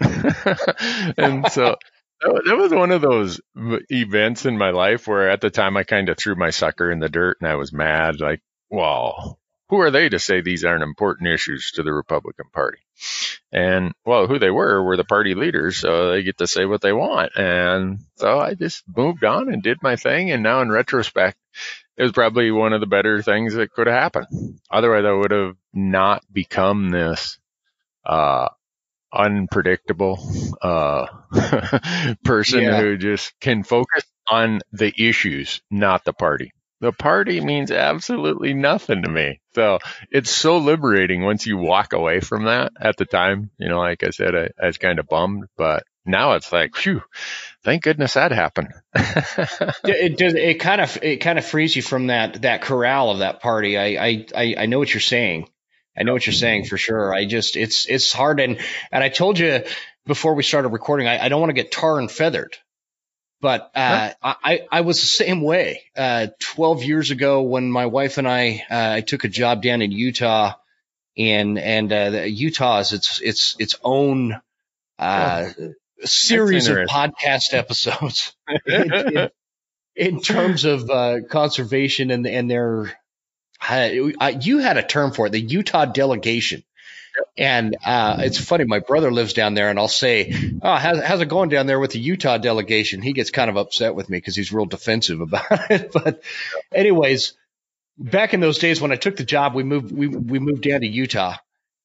and 1.17 1.51
so 1.51 1.77
that 2.23 2.57
was 2.57 2.73
one 2.73 2.91
of 2.91 3.01
those 3.01 3.41
events 3.57 4.47
in 4.47 4.59
my 4.59 4.71
life 4.71 5.07
where 5.07 5.31
at 5.31 5.41
the 5.41 5.51
time 5.51 5.77
I 5.77 5.85
kind 5.85 6.09
of 6.09 6.17
threw 6.17 6.35
my 6.35 6.51
sucker 6.51 6.91
in 6.91 7.01
the 7.01 7.09
dirt 7.09 7.39
and 7.41 7.49
I 7.49 7.57
was 7.57 7.73
mad. 7.73 8.21
Like, 8.21 8.41
well, 8.71 9.39
who 9.69 9.81
are 9.81 9.91
they 9.91 10.09
to 10.09 10.19
say 10.19 10.41
these 10.41 10.65
aren't 10.65 10.83
important 10.83 11.29
issues 11.29 11.73
to 11.73 11.83
the 11.83 11.93
Republican 11.93 12.47
Party? 12.53 12.79
And 13.51 13.93
well, 14.05 14.27
who 14.27 14.39
they 14.39 14.51
were 14.51 14.83
were 14.83 14.97
the 14.97 15.05
party 15.05 15.35
leaders, 15.35 15.79
so 15.79 16.11
they 16.11 16.23
get 16.23 16.39
to 16.39 16.47
say 16.47 16.65
what 16.65 16.81
they 16.81 16.93
want. 16.93 17.33
And 17.37 18.01
so 18.17 18.39
I 18.39 18.55
just 18.55 18.85
moved 18.87 19.25
on 19.25 19.53
and 19.53 19.63
did 19.63 19.83
my 19.83 19.97
thing. 19.97 20.31
And 20.31 20.43
now 20.43 20.61
in 20.61 20.71
retrospect, 20.71 21.39
it 21.97 22.03
was 22.03 22.13
probably 22.13 22.51
one 22.51 22.73
of 22.73 22.81
the 22.81 22.87
better 22.87 23.23
things 23.23 23.55
that 23.55 23.73
could 23.73 23.87
have 23.87 23.97
happened. 23.97 24.61
Otherwise, 24.71 25.05
I 25.05 25.13
would 25.13 25.31
have 25.31 25.57
not 25.73 26.23
become 26.33 26.91
this 26.91 27.39
uh, 28.05 28.49
unpredictable 29.13 30.19
uh, 30.63 31.07
person 32.25 32.63
yeah. 32.63 32.81
who 32.81 32.97
just 32.97 33.39
can 33.41 33.63
focus 33.63 34.05
on 34.29 34.61
the 34.73 34.93
issues, 34.97 35.61
not 35.71 36.05
the 36.05 36.13
party. 36.13 36.53
The 36.81 36.93
party 36.93 37.41
means 37.41 37.71
absolutely 37.71 38.55
nothing 38.55 39.03
to 39.03 39.09
me. 39.09 39.41
So 39.55 39.79
it's 40.11 40.31
so 40.31 40.59
liberating 40.59 41.23
once 41.23 41.47
you 41.47 41.57
walk 41.57 41.93
away 41.93 42.19
from 42.19 42.47
that 42.47 42.73
at 42.81 42.97
the 42.97 43.05
time. 43.05 43.51
You 43.57 43.69
know, 43.69 43.79
like 43.79 44.03
I 44.03 44.11
said, 44.11 44.35
I, 44.35 44.49
I 44.61 44.67
was 44.67 44.79
kind 44.79 44.99
of 44.99 45.07
bummed, 45.07 45.45
but 45.57 45.85
now 46.05 46.33
it's 46.33 46.53
like, 46.53 46.75
phew, 46.75 47.03
thank 47.63 47.85
goodness 47.85 48.15
that 48.15 48.33
happened. 48.33 48.73
it 48.95 50.19
does. 50.19 50.35
It 50.35 50.59
kind 50.59 50.81
of 50.81 50.99
it 51.03 51.19
kind 51.19 51.39
of 51.39 51.45
frees 51.45 51.77
you 51.77 51.83
from 51.83 52.09
that 52.09 52.43
that 52.43 52.63
corral 52.63 53.11
of 53.11 53.21
that 53.21 53.41
party. 53.41 53.79
I 53.79 54.27
I 54.35 54.55
I 54.59 54.67
know 54.67 54.81
what 54.81 54.93
you're 54.93 55.01
saying. 55.01 55.49
I 55.97 56.05
know 56.05 56.13
what 56.13 56.27
you're 56.27 56.33
saying 56.33 56.65
for 56.67 56.79
sure. 56.79 57.15
I 57.15 57.27
just 57.27 57.57
it's 57.57 57.87
it's 57.87 58.13
hard 58.13 58.41
and 58.41 58.59
and 58.91 59.05
I 59.05 59.09
told 59.09 59.39
you 59.39 59.63
before 60.07 60.35
we 60.35 60.43
started 60.43 60.69
recording, 60.69 61.07
I, 61.07 61.25
I 61.25 61.29
don't 61.29 61.41
want 61.41 61.51
to 61.51 61.55
get 61.55 61.71
tar 61.71 61.99
and 61.99 62.11
feathered. 62.11 62.57
But 63.41 63.73
uh, 63.75 64.13
huh? 64.23 64.35
I, 64.45 64.61
I 64.71 64.81
was 64.83 65.01
the 65.01 65.07
same 65.07 65.43
way. 65.43 65.83
Uh, 65.97 66.29
12 66.39 66.85
years 66.85 67.11
ago, 67.11 67.43
when 67.43 67.71
my 67.73 67.87
wife 67.87 68.19
and 68.19 68.29
I 68.29 68.65
uh, 68.71 68.93
I 68.95 69.01
took 69.01 69.25
a 69.25 69.29
job 69.29 69.63
down 69.63 69.83
in 69.83 69.91
Utah, 69.91 70.55
and 71.19 71.59
and 71.59 71.93
uh, 71.93 72.23
Utah 72.25 72.79
is 72.79 72.93
its 72.93 73.21
its 73.21 73.57
its 73.59 73.75
own 73.83 74.41
uh, 74.99 75.49
series 76.05 76.69
of 76.69 76.77
podcast 76.87 77.53
episodes 77.53 78.33
in, 78.67 78.93
in, 78.93 79.31
in, 79.97 80.21
terms 80.21 80.65
of 80.65 80.89
uh, 80.89 81.19
conservation 81.29 82.13
and 82.13 82.27
and 82.27 82.49
their. 82.49 82.97
You 83.71 84.59
had 84.59 84.77
a 84.77 84.83
term 84.83 85.13
for 85.13 85.27
it, 85.27 85.31
the 85.31 85.41
Utah 85.41 85.85
delegation. 85.85 86.63
And 87.37 87.77
uh, 87.85 88.17
it's 88.21 88.39
funny, 88.39 88.65
my 88.65 88.79
brother 88.79 89.11
lives 89.13 89.35
down 89.35 89.53
there, 89.55 89.69
and 89.69 89.79
I'll 89.79 89.89
say, 89.89 90.33
"Oh, 90.63 90.77
how's, 90.77 91.03
how's 91.03 91.21
it 91.21 91.29
going 91.29 91.51
down 91.51 91.67
there 91.67 91.79
with 91.79 91.91
the 91.91 91.99
Utah 91.99 92.39
delegation?" 92.39 93.03
He 93.03 93.13
gets 93.13 93.31
kind 93.31 93.51
of 93.51 93.57
upset 93.57 93.95
with 93.95 94.09
me 94.09 94.17
because 94.17 94.35
he's 94.35 94.51
real 94.51 94.65
defensive 94.65 95.21
about 95.21 95.45
it. 95.71 95.93
But, 95.93 96.23
anyways, 96.75 97.35
back 97.99 98.33
in 98.33 98.41
those 98.41 98.59
days 98.59 98.81
when 98.81 98.93
I 98.93 98.97
took 98.97 99.17
the 99.17 99.25
job, 99.25 99.55
we 99.55 99.63
moved 99.63 99.93
we 99.93 100.09
we 100.09 100.39
moved 100.39 100.63
down 100.63 100.81
to 100.81 100.87
Utah, 100.87 101.37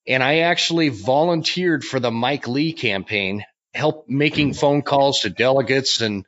and 0.07 0.23
I 0.23 0.39
actually 0.39 0.89
volunteered 0.89 1.83
for 1.83 1.99
the 1.99 2.11
Mike 2.11 2.47
Lee 2.47 2.71
campaign, 2.71 3.43
help 3.73 4.07
making 4.07 4.53
phone 4.53 4.81
calls 4.81 5.21
to 5.21 5.29
delegates 5.29 5.99
and 5.99 6.25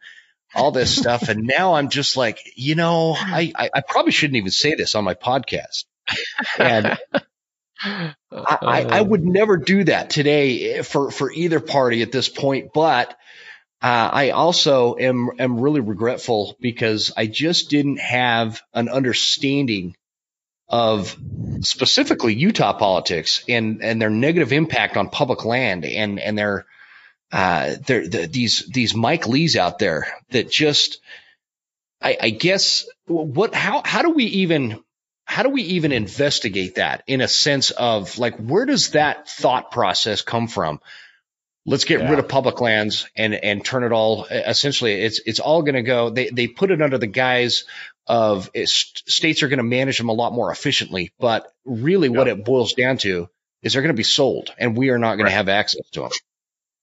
all 0.56 0.72
this 0.72 0.96
stuff. 0.96 1.30
And 1.30 1.44
now 1.44 1.76
I'm 1.76 1.90
just 1.90 2.18
like, 2.18 2.40
you 2.56 2.76
know, 2.76 3.16
I, 3.18 3.52
I, 3.56 3.70
I 3.76 3.82
probably 3.82 4.12
shouldn't 4.12 4.38
even 4.38 4.52
say 4.52 4.76
this 4.76 4.96
on 4.96 5.04
my 5.04 5.14
podcast. 5.14 5.86
And 6.58 6.98
I, 8.32 8.84
I, 8.90 9.02
would 9.02 9.24
never 9.24 9.58
do 9.58 9.84
that 9.86 10.10
today 10.10 10.82
for, 10.82 11.12
for 11.12 11.32
either 11.32 11.60
party 11.60 12.02
at 12.02 12.12
this 12.12 12.28
point, 12.28 12.72
but 12.74 13.16
uh, 13.82 14.10
I 14.12 14.30
also 14.32 14.98
am 14.98 15.30
am 15.40 15.62
really 15.62 15.80
regretful 15.80 16.58
because 16.60 17.14
I 17.16 17.28
just 17.28 17.70
didn't 17.70 18.00
have 18.00 18.62
an 18.74 18.90
understanding 18.90 19.96
of 20.68 21.18
specifically 21.62 22.34
Utah 22.34 22.74
politics 22.74 23.46
and 23.48 23.82
and 23.82 24.02
their 24.02 24.10
negative 24.10 24.52
impact 24.52 24.98
on 24.98 25.10
public 25.10 25.46
land 25.46 25.86
and 25.86 26.20
and 26.20 26.38
their 26.38 26.66
uh 27.32 27.76
their 27.86 28.08
the, 28.08 28.28
these 28.28 28.66
these 28.72 28.96
Mike 28.96 29.28
Lees 29.28 29.56
out 29.56 29.80
there 29.80 30.08
that 30.32 30.50
just 30.50 31.00
I, 32.02 32.18
I 32.22 32.30
guess 32.30 32.88
what 33.06 33.54
how 33.54 33.82
how 33.84 34.02
do 34.02 34.12
we 34.12 34.26
even 34.26 34.80
how 35.26 35.44
do 35.44 35.50
we 35.50 35.62
even 35.62 35.92
investigate 35.92 36.76
that 36.76 37.04
in 37.06 37.22
a 37.22 37.28
sense 37.28 37.72
of 37.72 38.18
like 38.18 38.38
where 38.38 38.66
does 38.66 38.92
that 38.92 39.30
thought 39.30 39.72
process 39.72 40.22
come 40.22 40.48
from? 40.48 40.80
Let's 41.66 41.86
get 41.86 42.00
yeah. 42.00 42.10
rid 42.10 42.20
of 42.20 42.28
public 42.28 42.62
lands 42.62 43.08
and 43.16 43.36
and 43.36 43.64
turn 43.64 43.84
it 43.84 43.92
all 43.92 44.26
essentially 44.26 44.94
it's 44.94 45.22
it's 45.26 45.40
all 45.40 45.62
going 45.62 45.76
to 45.76 45.84
go 45.84 46.10
they 46.10 46.30
they 46.30 46.48
put 46.48 46.72
it 46.72 46.82
under 46.82 46.98
the 46.98 47.08
guise 47.08 47.66
of 48.08 48.50
states 48.76 49.44
are 49.44 49.50
going 49.50 49.58
to 49.58 49.64
manage 49.64 50.00
them 50.00 50.10
a 50.10 50.14
lot 50.14 50.34
more 50.34 50.52
efficiently, 50.52 51.12
but 51.20 51.54
really 51.64 52.10
yeah. 52.10 52.18
what 52.18 52.28
it 52.28 52.44
boils 52.44 52.74
down 52.74 52.98
to 52.98 53.30
is 53.62 53.74
they're 53.74 53.84
going 53.84 53.94
to 53.94 53.98
be 53.98 54.04
sold 54.04 54.52
and 54.58 54.76
we 54.76 54.90
are 54.90 54.98
not 54.98 55.16
going 55.16 55.26
right. 55.26 55.30
to 55.30 55.36
have 55.36 55.50
access 55.50 55.88
to 55.92 56.02
them. 56.02 56.10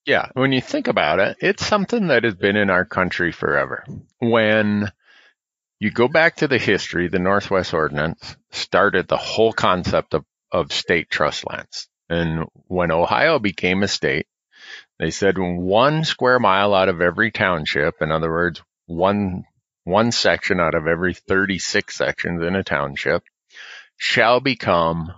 Yeah, 0.06 0.28
when 0.34 0.52
you 0.52 0.60
think 0.60 0.86
about 0.86 1.18
it, 1.18 1.36
it's 1.40 1.66
something 1.66 2.06
that 2.08 2.22
has 2.22 2.36
been 2.36 2.54
in 2.56 2.70
our 2.70 2.84
country 2.84 3.32
forever. 3.32 3.84
When 4.20 4.92
you 5.80 5.90
go 5.90 6.06
back 6.06 6.36
to 6.36 6.48
the 6.48 6.58
history, 6.58 7.08
the 7.08 7.18
Northwest 7.18 7.74
Ordinance 7.74 8.36
started 8.52 9.08
the 9.08 9.16
whole 9.16 9.52
concept 9.52 10.14
of, 10.14 10.24
of 10.52 10.72
state 10.72 11.10
trust 11.10 11.44
lands. 11.48 11.88
And 12.08 12.44
when 12.68 12.92
Ohio 12.92 13.40
became 13.40 13.82
a 13.82 13.88
state, 13.88 14.28
they 15.00 15.10
said 15.10 15.38
one 15.38 16.04
square 16.04 16.38
mile 16.38 16.72
out 16.72 16.88
of 16.88 17.00
every 17.00 17.32
township, 17.32 18.00
in 18.00 18.12
other 18.12 18.30
words, 18.30 18.62
one, 18.86 19.42
one 19.82 20.12
section 20.12 20.60
out 20.60 20.76
of 20.76 20.86
every 20.86 21.14
36 21.14 21.94
sections 21.94 22.42
in 22.44 22.54
a 22.54 22.62
township 22.62 23.24
shall 23.96 24.38
become 24.38 25.12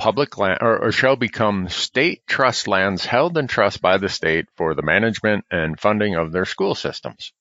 public 0.00 0.38
land 0.38 0.58
or, 0.62 0.86
or, 0.86 0.92
shall 0.92 1.14
become 1.14 1.68
state 1.68 2.22
trust 2.26 2.66
lands 2.66 3.04
held 3.04 3.36
in 3.36 3.46
trust 3.46 3.82
by 3.82 3.98
the 3.98 4.08
state 4.08 4.46
for 4.56 4.74
the 4.74 4.82
management 4.82 5.44
and 5.50 5.78
funding 5.78 6.14
of 6.16 6.32
their 6.32 6.46
school 6.46 6.74
systems. 6.74 7.32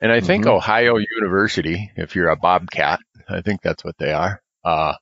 And 0.00 0.10
I 0.10 0.20
think 0.20 0.44
mm-hmm. 0.44 0.56
Ohio 0.56 0.96
University, 0.96 1.92
if 1.96 2.16
you're 2.16 2.30
a 2.30 2.36
Bobcat, 2.36 2.98
I 3.28 3.42
think 3.42 3.62
that's 3.62 3.84
what 3.84 3.96
they 3.96 4.12
are, 4.12 4.42
uh, 4.64 4.94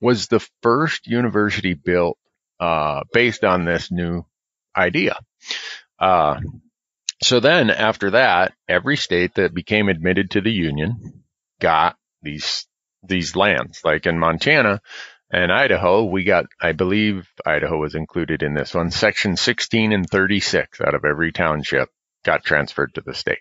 was 0.00 0.26
the 0.26 0.46
first 0.62 1.06
university 1.06 1.74
built 1.74 2.18
uh, 2.58 3.02
based 3.12 3.44
on 3.44 3.64
this 3.64 3.92
new 3.92 4.24
idea. 4.76 5.16
Uh, 5.98 6.40
so 7.22 7.38
then 7.38 7.70
after 7.70 8.10
that, 8.12 8.54
every 8.68 8.96
state 8.96 9.34
that 9.36 9.54
became 9.54 9.88
admitted 9.88 10.32
to 10.32 10.40
the 10.40 10.50
union 10.50 11.22
got 11.60 11.96
these 12.22 12.66
these 13.02 13.36
lands. 13.36 13.80
Like 13.84 14.06
in 14.06 14.18
Montana 14.18 14.80
and 15.30 15.52
Idaho, 15.52 16.04
we 16.04 16.24
got, 16.24 16.46
I 16.60 16.72
believe 16.72 17.28
Idaho 17.46 17.78
was 17.78 17.94
included 17.94 18.42
in 18.42 18.54
this 18.54 18.74
one, 18.74 18.90
section 18.90 19.36
16 19.36 19.92
and 19.92 20.08
36 20.08 20.80
out 20.80 20.94
of 20.94 21.04
every 21.04 21.32
township 21.32 21.88
got 22.24 22.44
transferred 22.44 22.94
to 22.94 23.00
the 23.00 23.14
state 23.14 23.38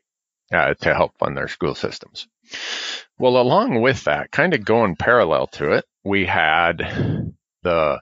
uh, 0.53 0.73
to 0.75 0.93
help 0.93 1.17
fund 1.17 1.35
their 1.35 1.47
school 1.47 1.75
systems. 1.75 2.27
Well, 3.17 3.37
along 3.37 3.81
with 3.81 4.05
that, 4.05 4.31
kind 4.31 4.53
of 4.53 4.63
going 4.63 4.95
parallel 4.95 5.47
to 5.47 5.71
it, 5.73 5.85
we 6.03 6.25
had 6.25 7.33
the 7.63 7.99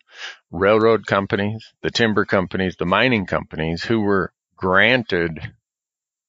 railroad 0.51 1.05
companies, 1.05 1.65
the 1.81 1.91
timber 1.91 2.25
companies, 2.25 2.75
the 2.77 2.85
mining 2.85 3.25
companies 3.25 3.83
who 3.83 4.01
were 4.01 4.31
granted 4.55 5.39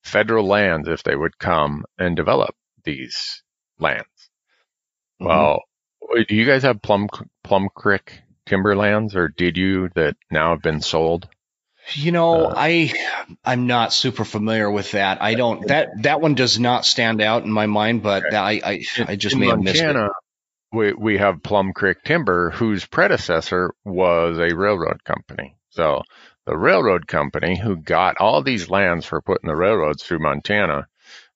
federal 0.03 0.47
lands 0.47 0.89
if 0.89 1.03
they 1.03 1.15
would 1.15 1.39
come 1.39 1.85
and 1.99 2.17
develop 2.17 2.55
these 2.85 3.43
lands. 3.79 4.07
Mm-hmm. 5.21 5.27
Well, 5.27 5.63
do 6.29 6.35
you 6.35 6.47
guys 6.47 6.63
have 6.63 6.83
Plum 6.83 7.09
Plum 7.43 7.69
Creek 7.75 8.21
timberlands, 8.47 9.15
or 9.15 9.29
did 9.29 9.57
you 9.57 9.91
that 9.95 10.17
now 10.31 10.51
have 10.51 10.63
been 10.63 10.81
sold? 10.81 11.29
You 11.95 12.13
know, 12.13 12.47
uh, 12.47 12.55
I 12.57 12.93
I'm 13.45 13.67
not 13.67 13.93
super 13.93 14.25
familiar 14.25 14.71
with 14.71 14.93
that. 14.93 15.23
I 15.23 15.35
don't 15.35 15.67
that 15.69 16.03
that 16.03 16.21
one 16.21 16.35
does 16.35 16.59
not 16.59 16.85
stand 16.85 17.23
out 17.23 17.45
in 17.45 17.53
my 17.53 17.67
mind, 17.67 18.03
but 18.03 18.27
okay. 18.27 18.37
I 18.37 18.51
I, 18.53 18.85
I 19.07 19.17
just 19.17 19.35
in 19.35 19.41
may 19.41 19.47
Montana, 19.47 19.65
have 19.65 19.95
missed 19.95 20.07
it. 20.07 20.13
We 20.71 20.93
we 20.93 21.19
have 21.19 21.43
Plum 21.43 21.73
Creek 21.73 21.99
Timber, 22.05 22.51
whose 22.51 22.85
predecessor 22.85 23.75
was 23.85 24.39
a 24.39 24.55
railroad 24.55 25.03
company. 25.05 25.57
So 25.71 26.03
the 26.45 26.57
railroad 26.57 27.07
company 27.07 27.59
who 27.59 27.77
got 27.77 28.19
all 28.19 28.43
these 28.43 28.69
lands 28.69 29.07
for 29.07 29.23
putting 29.23 29.49
the 29.49 29.57
railroads 29.57 30.03
through 30.03 30.21
Montana 30.21 30.89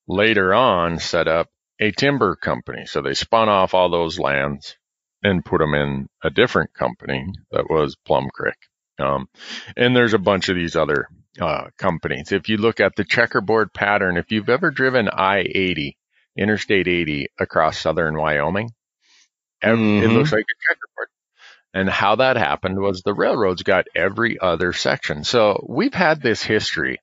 later 0.07 0.53
on 0.53 0.99
set 0.99 1.27
up 1.27 1.49
a 1.83 1.91
timber 1.91 2.37
company. 2.37 2.85
So 2.85 3.01
they 3.01 3.13
spun 3.13 3.49
off 3.49 3.73
all 3.73 3.89
those 3.89 4.17
lands 4.17 4.77
and 5.21 5.43
put 5.43 5.59
them 5.59 5.73
in 5.73 6.07
a 6.23 6.29
different 6.29 6.73
company 6.73 7.25
that 7.51 7.69
was 7.69 7.97
Plum 8.05 8.29
Creek. 8.33 8.55
Um, 8.99 9.27
and 9.75 9.93
there's 9.93 10.13
a 10.13 10.19
bunch 10.19 10.47
of 10.47 10.55
these 10.55 10.77
other 10.77 11.09
uh, 11.41 11.65
companies. 11.77 12.31
If 12.31 12.47
you 12.47 12.55
look 12.55 12.79
at 12.79 12.95
the 12.95 13.03
checkerboard 13.03 13.73
pattern, 13.73 14.15
if 14.15 14.31
you've 14.31 14.49
ever 14.49 14.71
driven 14.71 15.09
I-80, 15.09 15.97
Interstate 16.37 16.87
80 16.87 17.27
across 17.37 17.77
southern 17.77 18.17
Wyoming, 18.17 18.71
mm-hmm. 19.61 20.03
it 20.03 20.07
looks 20.07 20.31
like 20.31 20.41
a 20.41 20.73
checkerboard. 20.73 21.07
And 21.73 21.89
how 21.89 22.15
that 22.15 22.37
happened 22.37 22.79
was 22.79 23.01
the 23.01 23.13
railroads 23.13 23.63
got 23.63 23.87
every 23.93 24.39
other 24.39 24.71
section. 24.71 25.25
So 25.25 25.65
we've 25.67 25.93
had 25.93 26.21
this 26.21 26.41
history 26.41 26.99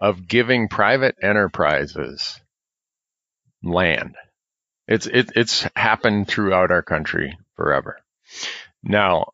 of 0.00 0.26
giving 0.26 0.68
private 0.68 1.14
enterprises 1.22 2.40
land. 3.64 4.16
It's 4.86 5.06
it, 5.06 5.32
it's 5.34 5.66
happened 5.74 6.28
throughout 6.28 6.70
our 6.70 6.82
country 6.82 7.38
forever. 7.56 7.98
Now, 8.82 9.32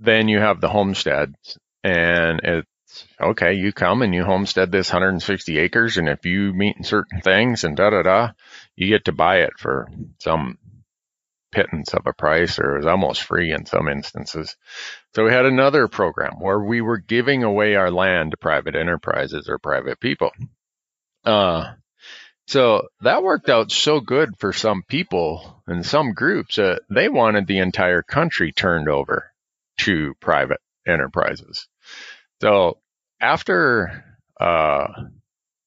then 0.00 0.28
you 0.28 0.40
have 0.40 0.60
the 0.60 0.68
homesteads, 0.68 1.58
and 1.82 2.40
it's 2.42 3.06
okay. 3.20 3.54
You 3.54 3.72
come 3.72 4.02
and 4.02 4.14
you 4.14 4.24
homestead 4.24 4.72
this 4.72 4.92
160 4.92 5.58
acres, 5.58 5.96
and 5.96 6.08
if 6.08 6.26
you 6.26 6.52
meet 6.52 6.84
certain 6.84 7.20
things 7.20 7.64
and 7.64 7.76
da 7.76 7.90
da 7.90 8.02
da, 8.02 8.32
you 8.74 8.88
get 8.88 9.04
to 9.04 9.12
buy 9.12 9.38
it 9.42 9.52
for 9.58 9.88
some 10.18 10.58
pittance 11.52 11.94
of 11.94 12.06
a 12.06 12.12
price, 12.12 12.58
or 12.58 12.76
was 12.76 12.86
almost 12.86 13.22
free 13.22 13.52
in 13.52 13.64
some 13.64 13.88
instances. 13.88 14.56
So 15.14 15.24
we 15.24 15.30
had 15.30 15.46
another 15.46 15.86
program 15.86 16.40
where 16.40 16.58
we 16.58 16.80
were 16.80 16.98
giving 16.98 17.44
away 17.44 17.76
our 17.76 17.92
land 17.92 18.32
to 18.32 18.36
private 18.36 18.74
enterprises 18.74 19.48
or 19.48 19.58
private 19.60 20.00
people. 20.00 20.32
Uh, 21.24 21.74
So 22.46 22.88
that 23.00 23.22
worked 23.22 23.48
out 23.48 23.72
so 23.72 24.00
good 24.00 24.36
for 24.38 24.52
some 24.52 24.82
people 24.82 25.62
and 25.66 25.84
some 25.84 26.12
groups 26.12 26.56
that 26.56 26.82
they 26.90 27.08
wanted 27.08 27.46
the 27.46 27.58
entire 27.58 28.02
country 28.02 28.52
turned 28.52 28.88
over 28.88 29.32
to 29.78 30.14
private 30.20 30.60
enterprises. 30.86 31.68
So 32.42 32.78
after 33.20 34.04
uh, 34.38 34.88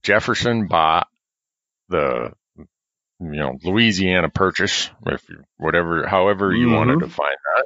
Jefferson 0.03 0.67
bought 0.67 1.07
the 1.89 2.33
you 2.57 2.65
know 3.19 3.57
Louisiana 3.63 4.29
Purchase, 4.29 4.89
if 5.07 5.27
you, 5.29 5.43
whatever, 5.57 6.05
however 6.05 6.53
you 6.53 6.67
mm-hmm. 6.67 6.75
want 6.75 6.89
to 6.99 7.07
define 7.07 7.35
that, 7.55 7.65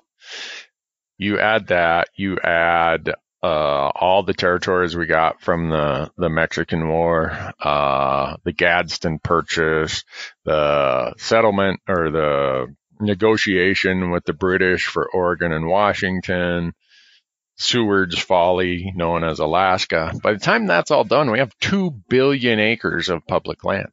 you 1.18 1.39
add 1.39 1.68
that, 1.68 2.07
you 2.16 2.39
add 2.39 3.14
uh, 3.44 3.92
all 3.96 4.24
the 4.24 4.34
territories 4.34 4.96
we 4.96 5.08
got 5.08 5.42
from 5.42 5.70
the, 5.70 6.12
the 6.18 6.30
Mexican 6.30 6.88
War, 6.88 7.54
uh, 7.60 8.38
the 8.44 8.54
Gadsden 8.54 9.20
Purchase, 9.20 10.04
the 10.46 11.14
settlement 11.18 11.80
or 11.88 12.12
the 12.12 12.76
negotiation 13.00 14.12
with 14.12 14.26
the 14.26 14.34
British 14.34 14.86
for 14.86 15.10
Oregon 15.12 15.52
and 15.52 15.66
Washington, 15.66 16.74
Seward's 17.58 18.20
Folly, 18.20 18.92
known 18.96 19.24
as 19.24 19.39
Alaska. 19.39 20.14
By 20.22 20.34
the 20.34 20.39
time 20.39 20.68
that's 20.68 20.92
all 20.92 21.04
done, 21.04 21.32
we 21.32 21.39
have 21.39 21.58
2 21.62 21.92
billion 22.10 22.60
acres 22.60 23.10
of 23.10 23.26
public 23.28 23.64
land. 23.64 23.89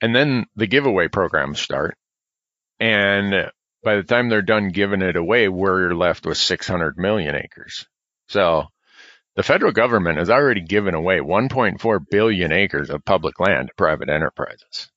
And 0.00 0.16
then 0.16 0.46
the 0.56 0.66
giveaway 0.66 1.08
programs 1.08 1.60
start. 1.60 1.96
And 2.78 3.50
by 3.82 3.96
the 3.96 4.02
time 4.02 4.28
they're 4.28 4.42
done 4.42 4.68
giving 4.68 5.02
it 5.02 5.16
away, 5.16 5.48
we're 5.48 5.94
left 5.94 6.26
with 6.26 6.38
600 6.38 6.98
million 6.98 7.34
acres. 7.34 7.86
So 8.28 8.66
the 9.36 9.42
federal 9.42 9.72
government 9.72 10.18
has 10.18 10.30
already 10.30 10.60
given 10.60 10.94
away 10.94 11.18
1.4 11.18 12.00
billion 12.10 12.52
acres 12.52 12.90
of 12.90 13.04
public 13.04 13.40
land 13.40 13.68
to 13.68 13.74
private 13.74 14.08
enterprises 14.08 14.90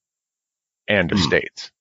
and 0.88 1.09
to 1.09 1.15
mm. 1.15 1.19
states. 1.19 1.71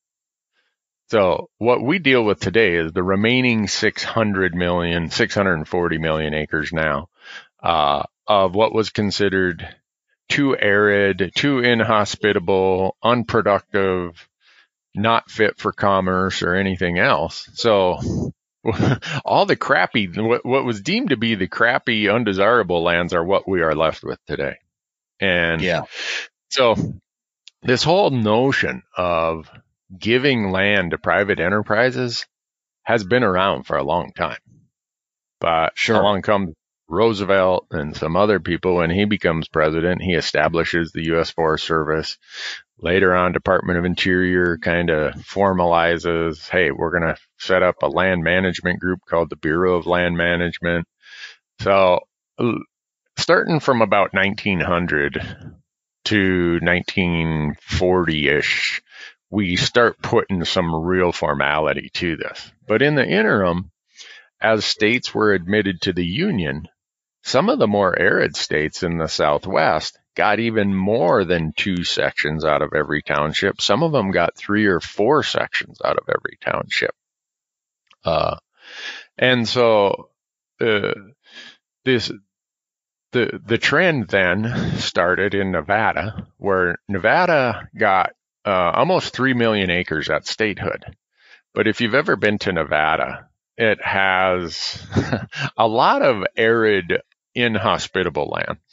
So 1.10 1.50
what 1.58 1.82
we 1.82 1.98
deal 1.98 2.24
with 2.24 2.40
today 2.40 2.76
is 2.76 2.92
the 2.92 3.02
remaining 3.02 3.68
600 3.68 4.54
million, 4.54 5.10
640 5.10 5.98
million 5.98 6.34
acres 6.34 6.72
now, 6.72 7.08
uh, 7.62 8.04
of 8.26 8.54
what 8.54 8.72
was 8.72 8.90
considered 8.90 9.68
too 10.28 10.56
arid, 10.56 11.32
too 11.34 11.58
inhospitable, 11.58 12.96
unproductive, 13.02 14.26
not 14.94 15.30
fit 15.30 15.58
for 15.58 15.72
commerce 15.72 16.42
or 16.42 16.54
anything 16.54 16.98
else. 16.98 17.48
So 17.54 18.32
all 19.24 19.46
the 19.46 19.56
crappy, 19.56 20.06
what, 20.06 20.44
what 20.44 20.64
was 20.64 20.80
deemed 20.80 21.10
to 21.10 21.16
be 21.16 21.34
the 21.34 21.48
crappy, 21.48 22.08
undesirable 22.08 22.82
lands 22.82 23.14
are 23.14 23.24
what 23.24 23.48
we 23.48 23.62
are 23.62 23.74
left 23.74 24.02
with 24.02 24.18
today. 24.26 24.56
And 25.20 25.62
yeah. 25.62 25.82
so 26.50 26.74
this 27.62 27.84
whole 27.84 28.10
notion 28.10 28.82
of 28.96 29.48
giving 29.96 30.50
land 30.50 30.90
to 30.90 30.98
private 30.98 31.40
enterprises 31.40 32.26
has 32.82 33.04
been 33.04 33.22
around 33.22 33.64
for 33.64 33.76
a 33.76 33.84
long 33.84 34.12
time. 34.12 34.38
But 35.40 35.72
sure. 35.76 36.00
along 36.00 36.22
comes 36.22 36.54
Roosevelt 36.88 37.68
and 37.70 37.96
some 37.96 38.16
other 38.16 38.38
people 38.38 38.76
when 38.76 38.90
he 38.90 39.06
becomes 39.06 39.48
president, 39.48 40.02
he 40.02 40.12
establishes 40.12 40.92
the 40.92 41.06
U.S. 41.06 41.30
Forest 41.30 41.64
Service. 41.64 42.18
Later 42.82 43.14
on, 43.14 43.32
Department 43.32 43.78
of 43.78 43.84
Interior 43.84 44.58
kind 44.58 44.90
of 44.90 45.14
formalizes, 45.14 46.48
hey, 46.48 46.72
we're 46.72 46.90
going 46.90 47.14
to 47.14 47.16
set 47.38 47.62
up 47.62 47.76
a 47.82 47.88
land 47.88 48.24
management 48.24 48.80
group 48.80 48.98
called 49.08 49.30
the 49.30 49.36
Bureau 49.36 49.76
of 49.76 49.86
Land 49.86 50.16
Management. 50.16 50.88
So 51.60 52.00
starting 53.16 53.60
from 53.60 53.82
about 53.82 54.12
1900 54.12 55.54
to 56.06 56.58
1940-ish, 56.60 58.82
we 59.30 59.54
start 59.54 60.02
putting 60.02 60.44
some 60.44 60.74
real 60.74 61.12
formality 61.12 61.88
to 61.94 62.16
this. 62.16 62.50
But 62.66 62.82
in 62.82 62.96
the 62.96 63.06
interim, 63.06 63.70
as 64.40 64.64
states 64.64 65.14
were 65.14 65.32
admitted 65.32 65.82
to 65.82 65.92
the 65.92 66.04
Union, 66.04 66.66
some 67.22 67.48
of 67.48 67.60
the 67.60 67.68
more 67.68 67.96
arid 67.96 68.34
states 68.34 68.82
in 68.82 68.98
the 68.98 69.06
Southwest 69.06 70.00
got 70.14 70.38
even 70.38 70.74
more 70.74 71.24
than 71.24 71.52
two 71.56 71.84
sections 71.84 72.44
out 72.44 72.62
of 72.62 72.72
every 72.74 73.02
township. 73.02 73.60
Some 73.60 73.82
of 73.82 73.92
them 73.92 74.10
got 74.10 74.36
three 74.36 74.66
or 74.66 74.80
four 74.80 75.22
sections 75.22 75.78
out 75.84 75.96
of 75.96 76.08
every 76.08 76.38
township. 76.40 76.94
Uh, 78.04 78.36
and 79.16 79.48
so, 79.48 80.10
uh, 80.60 80.92
this, 81.84 82.10
the, 83.12 83.40
the 83.44 83.58
trend 83.58 84.08
then 84.08 84.78
started 84.78 85.34
in 85.34 85.52
Nevada 85.52 86.26
where 86.38 86.76
Nevada 86.88 87.68
got, 87.76 88.12
uh, 88.44 88.72
almost 88.74 89.14
3 89.14 89.34
million 89.34 89.70
acres 89.70 90.10
at 90.10 90.26
statehood. 90.26 90.84
But 91.54 91.66
if 91.66 91.80
you've 91.80 91.94
ever 91.94 92.16
been 92.16 92.38
to 92.38 92.52
Nevada, 92.52 93.28
it 93.56 93.82
has 93.84 94.84
a 95.56 95.66
lot 95.66 96.02
of 96.02 96.24
arid 96.36 97.02
inhospitable 97.34 98.28
lands. 98.28 98.71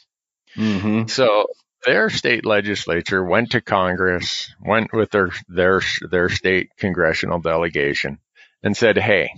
Mm-hmm. 0.56 1.06
So 1.06 1.46
their 1.84 2.10
state 2.10 2.44
legislature 2.44 3.24
went 3.24 3.52
to 3.52 3.60
Congress, 3.60 4.52
went 4.60 4.92
with 4.92 5.10
their 5.10 5.30
their 5.48 5.80
their 6.10 6.28
state 6.28 6.70
congressional 6.78 7.40
delegation, 7.40 8.18
and 8.62 8.76
said, 8.76 8.98
"Hey, 8.98 9.30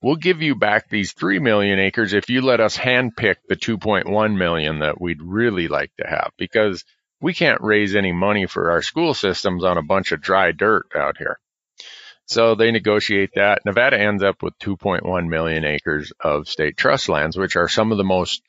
we'll 0.00 0.16
give 0.16 0.42
you 0.42 0.54
back 0.54 0.88
these 0.88 1.12
three 1.12 1.38
million 1.38 1.78
acres 1.78 2.12
if 2.12 2.30
you 2.30 2.42
let 2.42 2.60
us 2.60 2.76
handpick 2.76 3.36
the 3.48 3.56
2.1 3.56 4.36
million 4.36 4.80
that 4.80 5.00
we'd 5.00 5.22
really 5.22 5.68
like 5.68 5.90
to 5.98 6.06
have, 6.06 6.30
because 6.36 6.84
we 7.20 7.34
can't 7.34 7.60
raise 7.62 7.94
any 7.94 8.12
money 8.12 8.46
for 8.46 8.70
our 8.70 8.82
school 8.82 9.14
systems 9.14 9.64
on 9.64 9.78
a 9.78 9.82
bunch 9.82 10.12
of 10.12 10.20
dry 10.20 10.52
dirt 10.52 10.86
out 10.94 11.16
here." 11.18 11.38
So 12.26 12.54
they 12.54 12.70
negotiate 12.70 13.30
that. 13.34 13.62
Nevada 13.66 13.98
ends 13.98 14.22
up 14.22 14.42
with 14.42 14.58
2.1 14.60 15.28
million 15.28 15.64
acres 15.64 16.12
of 16.20 16.48
state 16.48 16.76
trust 16.76 17.08
lands, 17.08 17.36
which 17.36 17.56
are 17.56 17.68
some 17.68 17.90
of 17.90 17.98
the 17.98 18.04
most 18.04 18.42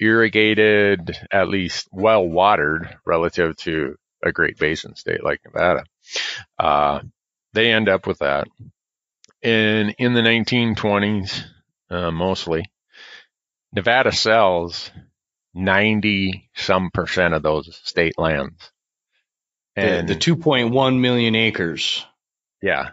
irrigated, 0.00 1.16
at 1.30 1.48
least 1.48 1.88
well 1.92 2.26
watered 2.26 2.98
relative 3.04 3.56
to 3.58 3.96
a 4.24 4.32
Great 4.32 4.58
Basin 4.58 4.94
state 4.96 5.22
like 5.22 5.40
Nevada. 5.44 5.84
Uh, 6.58 7.00
they 7.52 7.72
end 7.72 7.88
up 7.88 8.06
with 8.06 8.18
that. 8.18 8.48
And 9.42 9.94
in 9.98 10.14
the 10.14 10.20
1920s, 10.20 11.44
uh, 11.90 12.10
mostly, 12.10 12.70
Nevada 13.72 14.12
sells 14.12 14.90
90 15.54 16.50
some 16.54 16.90
percent 16.90 17.34
of 17.34 17.42
those 17.42 17.80
state 17.84 18.18
lands. 18.18 18.70
And 19.76 20.08
the, 20.08 20.14
the 20.14 20.20
2.1 20.20 21.00
million 21.00 21.34
acres. 21.34 22.04
Yeah. 22.62 22.90